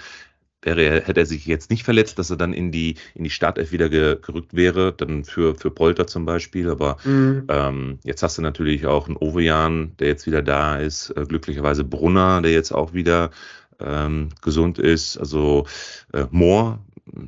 wäre 0.61 1.01
hätte 1.01 1.21
er 1.21 1.25
sich 1.25 1.45
jetzt 1.45 1.69
nicht 1.69 1.83
verletzt, 1.83 2.19
dass 2.19 2.29
er 2.29 2.37
dann 2.37 2.53
in 2.53 2.71
die, 2.71 2.95
in 3.15 3.23
die 3.23 3.29
Startelf 3.29 3.71
wieder 3.71 3.89
gerückt 3.89 4.53
wäre, 4.53 4.93
dann 4.93 5.23
für, 5.23 5.55
für 5.55 5.71
Polter 5.71 6.07
zum 6.07 6.25
Beispiel. 6.25 6.69
Aber 6.69 6.97
mhm. 7.03 7.45
ähm, 7.47 7.99
jetzt 8.03 8.23
hast 8.23 8.37
du 8.37 8.41
natürlich 8.41 8.85
auch 8.85 9.07
einen 9.07 9.17
Ovejan, 9.17 9.93
der 9.99 10.09
jetzt 10.09 10.27
wieder 10.27 10.41
da 10.41 10.77
ist, 10.77 11.11
äh, 11.11 11.25
glücklicherweise 11.25 11.83
Brunner, 11.83 12.41
der 12.41 12.51
jetzt 12.51 12.71
auch 12.71 12.93
wieder 12.93 13.31
ähm, 13.79 14.29
gesund 14.41 14.79
ist. 14.79 15.17
Also 15.17 15.65
äh, 16.13 16.25
Mohr, 16.31 16.79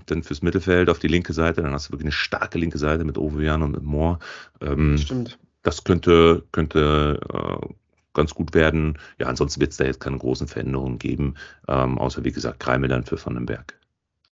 dann 0.05 0.23
fürs 0.23 0.41
Mittelfeld 0.41 0.89
auf 0.89 0.99
die 0.99 1.07
linke 1.07 1.33
Seite, 1.33 1.61
dann 1.61 1.73
hast 1.73 1.87
du 1.87 1.93
wirklich 1.93 2.05
eine 2.05 2.11
starke 2.11 2.57
linke 2.57 2.77
Seite 2.77 3.03
mit 3.03 3.17
Ovejan 3.17 3.63
und 3.63 3.71
mit 3.71 3.83
Mohr. 3.83 4.19
Ähm, 4.61 4.97
Stimmt. 4.97 5.37
Das 5.63 5.83
könnte, 5.83 6.43
könnte 6.51 7.19
äh, 7.33 7.67
ganz 8.13 8.33
gut 8.33 8.53
werden. 8.53 8.97
Ja, 9.19 9.27
ansonsten 9.27 9.61
wird 9.61 9.71
es 9.71 9.77
da 9.77 9.85
jetzt 9.85 9.99
keine 9.99 10.17
großen 10.17 10.47
Veränderungen 10.47 10.97
geben, 10.97 11.35
ähm, 11.67 11.97
außer 11.97 12.23
wie 12.23 12.31
gesagt 12.31 12.59
Kreimel 12.59 12.89
dann 12.89 13.03
für 13.03 13.23
Vandenberg. 13.23 13.77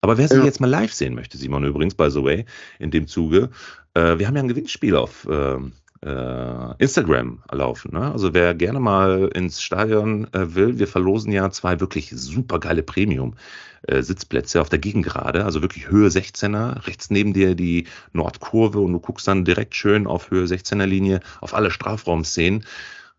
Aber 0.00 0.18
wer 0.18 0.28
sie 0.28 0.36
ja. 0.36 0.44
jetzt 0.44 0.60
mal 0.60 0.70
live 0.70 0.92
sehen 0.92 1.14
möchte, 1.14 1.36
Simon 1.36 1.64
übrigens, 1.64 1.94
by 1.94 2.10
the 2.10 2.22
way, 2.22 2.44
in 2.78 2.90
dem 2.90 3.06
Zuge, 3.08 3.50
äh, 3.94 4.18
wir 4.18 4.26
haben 4.26 4.36
ja 4.36 4.42
ein 4.42 4.48
Gewinnspiel 4.48 4.94
auf 4.94 5.26
äh, 5.26 5.58
äh, 6.04 6.74
Instagram 6.78 7.42
laufen. 7.50 7.92
Ne? 7.92 8.12
Also 8.12 8.34
wer 8.34 8.54
gerne 8.54 8.80
mal 8.80 9.28
ins 9.34 9.62
Stadion 9.62 10.26
äh, 10.32 10.54
will, 10.54 10.78
wir 10.78 10.88
verlosen 10.88 11.32
ja 11.32 11.50
zwei 11.50 11.80
wirklich 11.80 12.10
super 12.10 12.58
geile 12.58 12.82
Premium-Sitzplätze 12.82 14.60
auf 14.60 14.68
der 14.68 14.78
Gegengrade, 14.78 15.44
also 15.44 15.62
wirklich 15.62 15.88
Höhe 15.88 16.08
16er, 16.08 16.86
rechts 16.86 17.10
neben 17.10 17.32
dir 17.32 17.54
die 17.54 17.86
Nordkurve 18.12 18.80
und 18.80 18.92
du 18.92 19.00
guckst 19.00 19.26
dann 19.28 19.44
direkt 19.44 19.74
schön 19.74 20.06
auf 20.06 20.30
Höhe 20.30 20.44
16er 20.44 20.86
Linie 20.86 21.20
auf 21.40 21.54
alle 21.54 21.70
Strafraumszenen. 21.70 22.64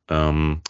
Ähm, 0.09 0.61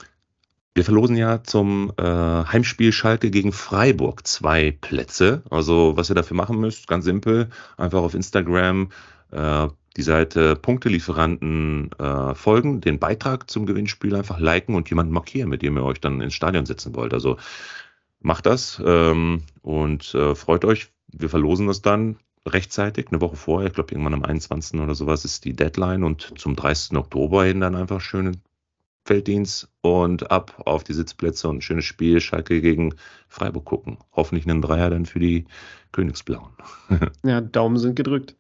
wir 0.77 0.85
verlosen 0.85 1.15
ja 1.15 1.41
zum 1.41 1.91
äh, 1.97 2.03
Heimspiel 2.03 2.91
Schalke 2.91 3.31
gegen 3.31 3.51
Freiburg 3.51 4.27
zwei 4.27 4.69
Plätze. 4.79 5.41
Also 5.49 5.97
was 5.97 6.11
ihr 6.11 6.15
dafür 6.15 6.38
machen 6.38 6.59
müsst, 6.59 6.88
ganz 6.88 7.03
simpel, 7.03 7.49
einfach 7.77 8.03
auf 8.03 8.13
Instagram 8.13 8.91
äh, 9.31 9.67
die 9.98 10.03
Seite 10.03 10.56
Punktelieferanten 10.56 11.91
äh, 11.99 12.36
folgen, 12.36 12.82
den 12.82 12.99
Beitrag 12.99 13.49
zum 13.49 13.65
Gewinnspiel 13.65 14.15
einfach 14.15 14.40
liken 14.40 14.76
und 14.76 14.90
jemanden 14.90 15.11
markieren, 15.11 15.49
mit 15.49 15.64
dem 15.64 15.76
ihr 15.76 15.84
euch 15.84 15.99
dann 15.99 16.22
ins 16.22 16.36
Stadion 16.36 16.68
setzen 16.68 16.95
wollt. 16.95 17.14
Also 17.14 17.38
macht 18.19 18.45
das 18.45 18.82
ähm, 18.86 19.41
und 19.64 20.14
äh, 20.14 20.36
freut 20.36 20.65
euch. 20.65 20.90
Wir 21.07 21.30
verlosen 21.30 21.68
das 21.68 21.82
dann 21.82 22.18
rechtzeitig, 22.45 23.07
eine 23.10 23.22
Woche 23.22 23.36
vorher. 23.36 23.68
Ich 23.68 23.74
glaube, 23.74 23.91
irgendwann 23.91 24.14
am 24.14 24.24
21. 24.24 24.80
oder 24.80 24.94
sowas 24.94 25.26
ist 25.26 25.45
die 25.45 25.53
Deadline 25.53 26.03
und 26.03 26.34
zum 26.38 26.56
30. 26.56 26.95
Oktober 26.95 27.44
hin 27.45 27.60
dann 27.60 27.76
einfach 27.76 27.99
schön 27.99 28.38
Felddienst 29.06 29.69
und 29.82 30.32
ab 30.32 30.61
auf 30.65 30.84
die 30.84 30.94
Sitzplätze 30.94 31.48
und 31.48 31.57
ein 31.57 31.61
schönes 31.61 31.86
Spiel 31.86 32.22
Schalke 32.22 32.61
gegen 32.61 32.94
Freiburg 33.30 33.65
gucken. 33.65 33.98
Hoffentlich 34.11 34.48
einen 34.48 34.61
Dreier 34.61 34.90
dann 34.90 35.06
für 35.06 35.19
die 35.19 35.45
Königsblauen. 35.91 36.52
ja, 37.24 37.41
Daumen 37.41 37.78
sind 37.78 37.95
gedrückt. 37.95 38.36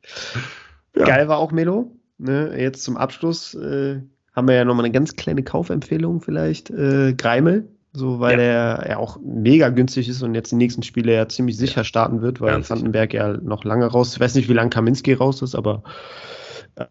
Ja. 0.97 1.05
Geil 1.05 1.27
war 1.27 1.37
auch 1.37 1.51
Melo. 1.51 1.91
Ne? 2.17 2.59
Jetzt 2.59 2.83
zum 2.83 2.97
Abschluss 2.97 3.53
äh, 3.53 4.01
haben 4.35 4.47
wir 4.47 4.55
ja 4.55 4.65
nochmal 4.65 4.85
eine 4.85 4.93
ganz 4.93 5.15
kleine 5.15 5.43
Kaufempfehlung 5.43 6.21
vielleicht. 6.21 6.69
Äh, 6.69 7.13
Greimel, 7.13 7.67
so 7.93 8.19
weil 8.19 8.39
ja. 8.39 8.45
er 8.45 8.89
ja 8.89 8.97
auch 8.97 9.19
mega 9.23 9.69
günstig 9.69 10.09
ist 10.09 10.21
und 10.21 10.35
jetzt 10.35 10.51
die 10.51 10.55
nächsten 10.55 10.83
Spiele 10.83 11.13
ja 11.13 11.27
ziemlich 11.27 11.57
sicher 11.57 11.83
starten 11.83 12.21
wird, 12.21 12.41
weil 12.41 12.51
Ganz 12.51 12.69
Vandenberg 12.69 13.13
ja 13.13 13.33
noch 13.33 13.63
lange 13.63 13.85
raus. 13.85 14.13
Ich 14.13 14.19
weiß 14.19 14.35
nicht, 14.35 14.49
wie 14.49 14.53
lange 14.53 14.69
Kaminski 14.69 15.13
raus 15.13 15.41
ist, 15.41 15.55
aber 15.55 15.83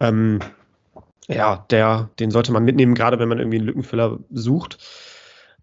ähm, 0.00 0.40
ja, 1.28 1.64
der, 1.70 2.10
den 2.18 2.30
sollte 2.30 2.52
man 2.52 2.64
mitnehmen, 2.64 2.94
gerade 2.94 3.18
wenn 3.18 3.28
man 3.28 3.38
irgendwie 3.38 3.58
einen 3.58 3.66
Lückenfüller 3.66 4.18
sucht. 4.30 4.78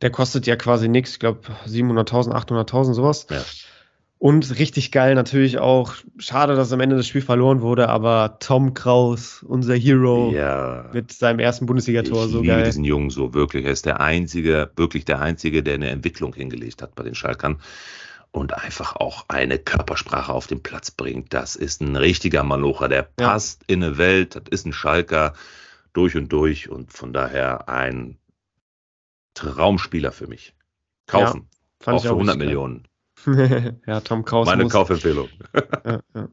Der 0.01 0.09
kostet 0.09 0.47
ja 0.47 0.57
quasi 0.57 0.89
nichts, 0.89 1.11
ich 1.11 1.19
glaube 1.19 1.41
700.000, 1.65 2.31
800.000, 2.33 2.93
sowas. 2.93 3.27
Ja. 3.29 3.41
Und 4.23 4.57
richtig 4.57 4.93
geil 4.93 5.15
natürlich 5.15 5.57
auch, 5.57 5.95
schade, 6.17 6.55
dass 6.55 6.71
am 6.71 6.79
Ende 6.79 6.95
das 6.95 7.09
Spiel 7.09 7.21
verloren 7.21 7.59
wurde, 7.59 7.89
aber 7.89 8.37
Tom 8.39 8.73
Kraus, 8.73 9.43
unser 9.43 9.75
Hero, 9.75 10.31
ja. 10.33 10.89
mit 10.93 11.11
seinem 11.11 11.39
ersten 11.39 11.65
Bundesligator 11.65 12.29
so 12.29 12.41
geil. 12.41 12.59
Ich 12.59 12.67
diesen 12.67 12.85
Jungen 12.85 13.09
so 13.09 13.33
wirklich. 13.33 13.65
Er 13.65 13.73
ist 13.73 13.85
der 13.85 13.99
Einzige, 13.99 14.71
wirklich 14.77 15.03
der 15.03 15.19
Einzige, 15.19 15.61
der 15.61 15.73
eine 15.73 15.89
Entwicklung 15.89 16.33
hingelegt 16.33 16.81
hat 16.81 16.95
bei 16.95 17.03
den 17.03 17.15
Schalkern 17.15 17.59
und 18.31 18.53
einfach 18.53 18.95
auch 18.95 19.25
eine 19.27 19.59
Körpersprache 19.59 20.31
auf 20.31 20.47
den 20.47 20.63
Platz 20.63 20.89
bringt. 20.89 21.33
Das 21.33 21.57
ist 21.57 21.81
ein 21.81 21.97
richtiger 21.97 22.43
Malocher, 22.43 22.87
der 22.87 23.01
passt 23.01 23.63
ja. 23.67 23.75
in 23.75 23.83
eine 23.83 23.97
Welt, 23.97 24.37
das 24.37 24.43
ist 24.51 24.65
ein 24.65 24.71
Schalker 24.71 25.33
durch 25.91 26.15
und 26.15 26.31
durch 26.31 26.69
und 26.69 26.93
von 26.93 27.11
daher 27.11 27.67
ein 27.67 28.17
Traumspieler 29.33 30.13
für 30.13 30.27
mich. 30.27 30.55
Kaufen. 31.07 31.49
Ja, 31.85 31.91
auch 31.91 32.01
für 32.01 32.11
100 32.11 32.37
Millionen. 32.37 32.87
ja, 33.87 33.99
Tom 34.01 34.25
Kraus. 34.25 34.45
Meine 34.45 34.63
muss. 34.63 34.73
Kaufempfehlung. 34.73 35.29
ja, 35.85 35.99
ja. 36.15 36.27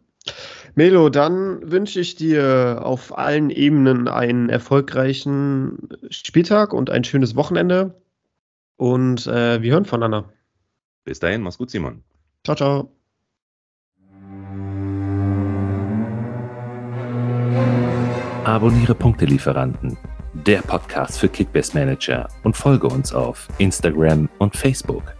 Melo, 0.74 1.08
dann 1.08 1.70
wünsche 1.70 2.00
ich 2.00 2.14
dir 2.14 2.80
auf 2.82 3.16
allen 3.16 3.50
Ebenen 3.50 4.08
einen 4.08 4.48
erfolgreichen 4.48 5.88
Spieltag 6.10 6.72
und 6.72 6.90
ein 6.90 7.04
schönes 7.04 7.34
Wochenende. 7.34 8.00
Und 8.76 9.26
äh, 9.26 9.60
wir 9.62 9.72
hören 9.72 9.84
voneinander. 9.84 10.32
Bis 11.04 11.18
dahin, 11.18 11.42
mach's 11.42 11.58
gut, 11.58 11.70
Simon. 11.70 12.02
Ciao, 12.44 12.56
ciao. 12.56 12.90
Abonniere 18.44 18.94
Punktelieferanten, 18.94 19.98
der 20.32 20.62
Podcast 20.62 21.20
für 21.20 21.28
Kickbase 21.28 21.78
Manager 21.78 22.28
und 22.42 22.56
folge 22.56 22.86
uns 22.86 23.12
auf 23.12 23.48
Instagram 23.58 24.28
und 24.38 24.56
Facebook. 24.56 25.19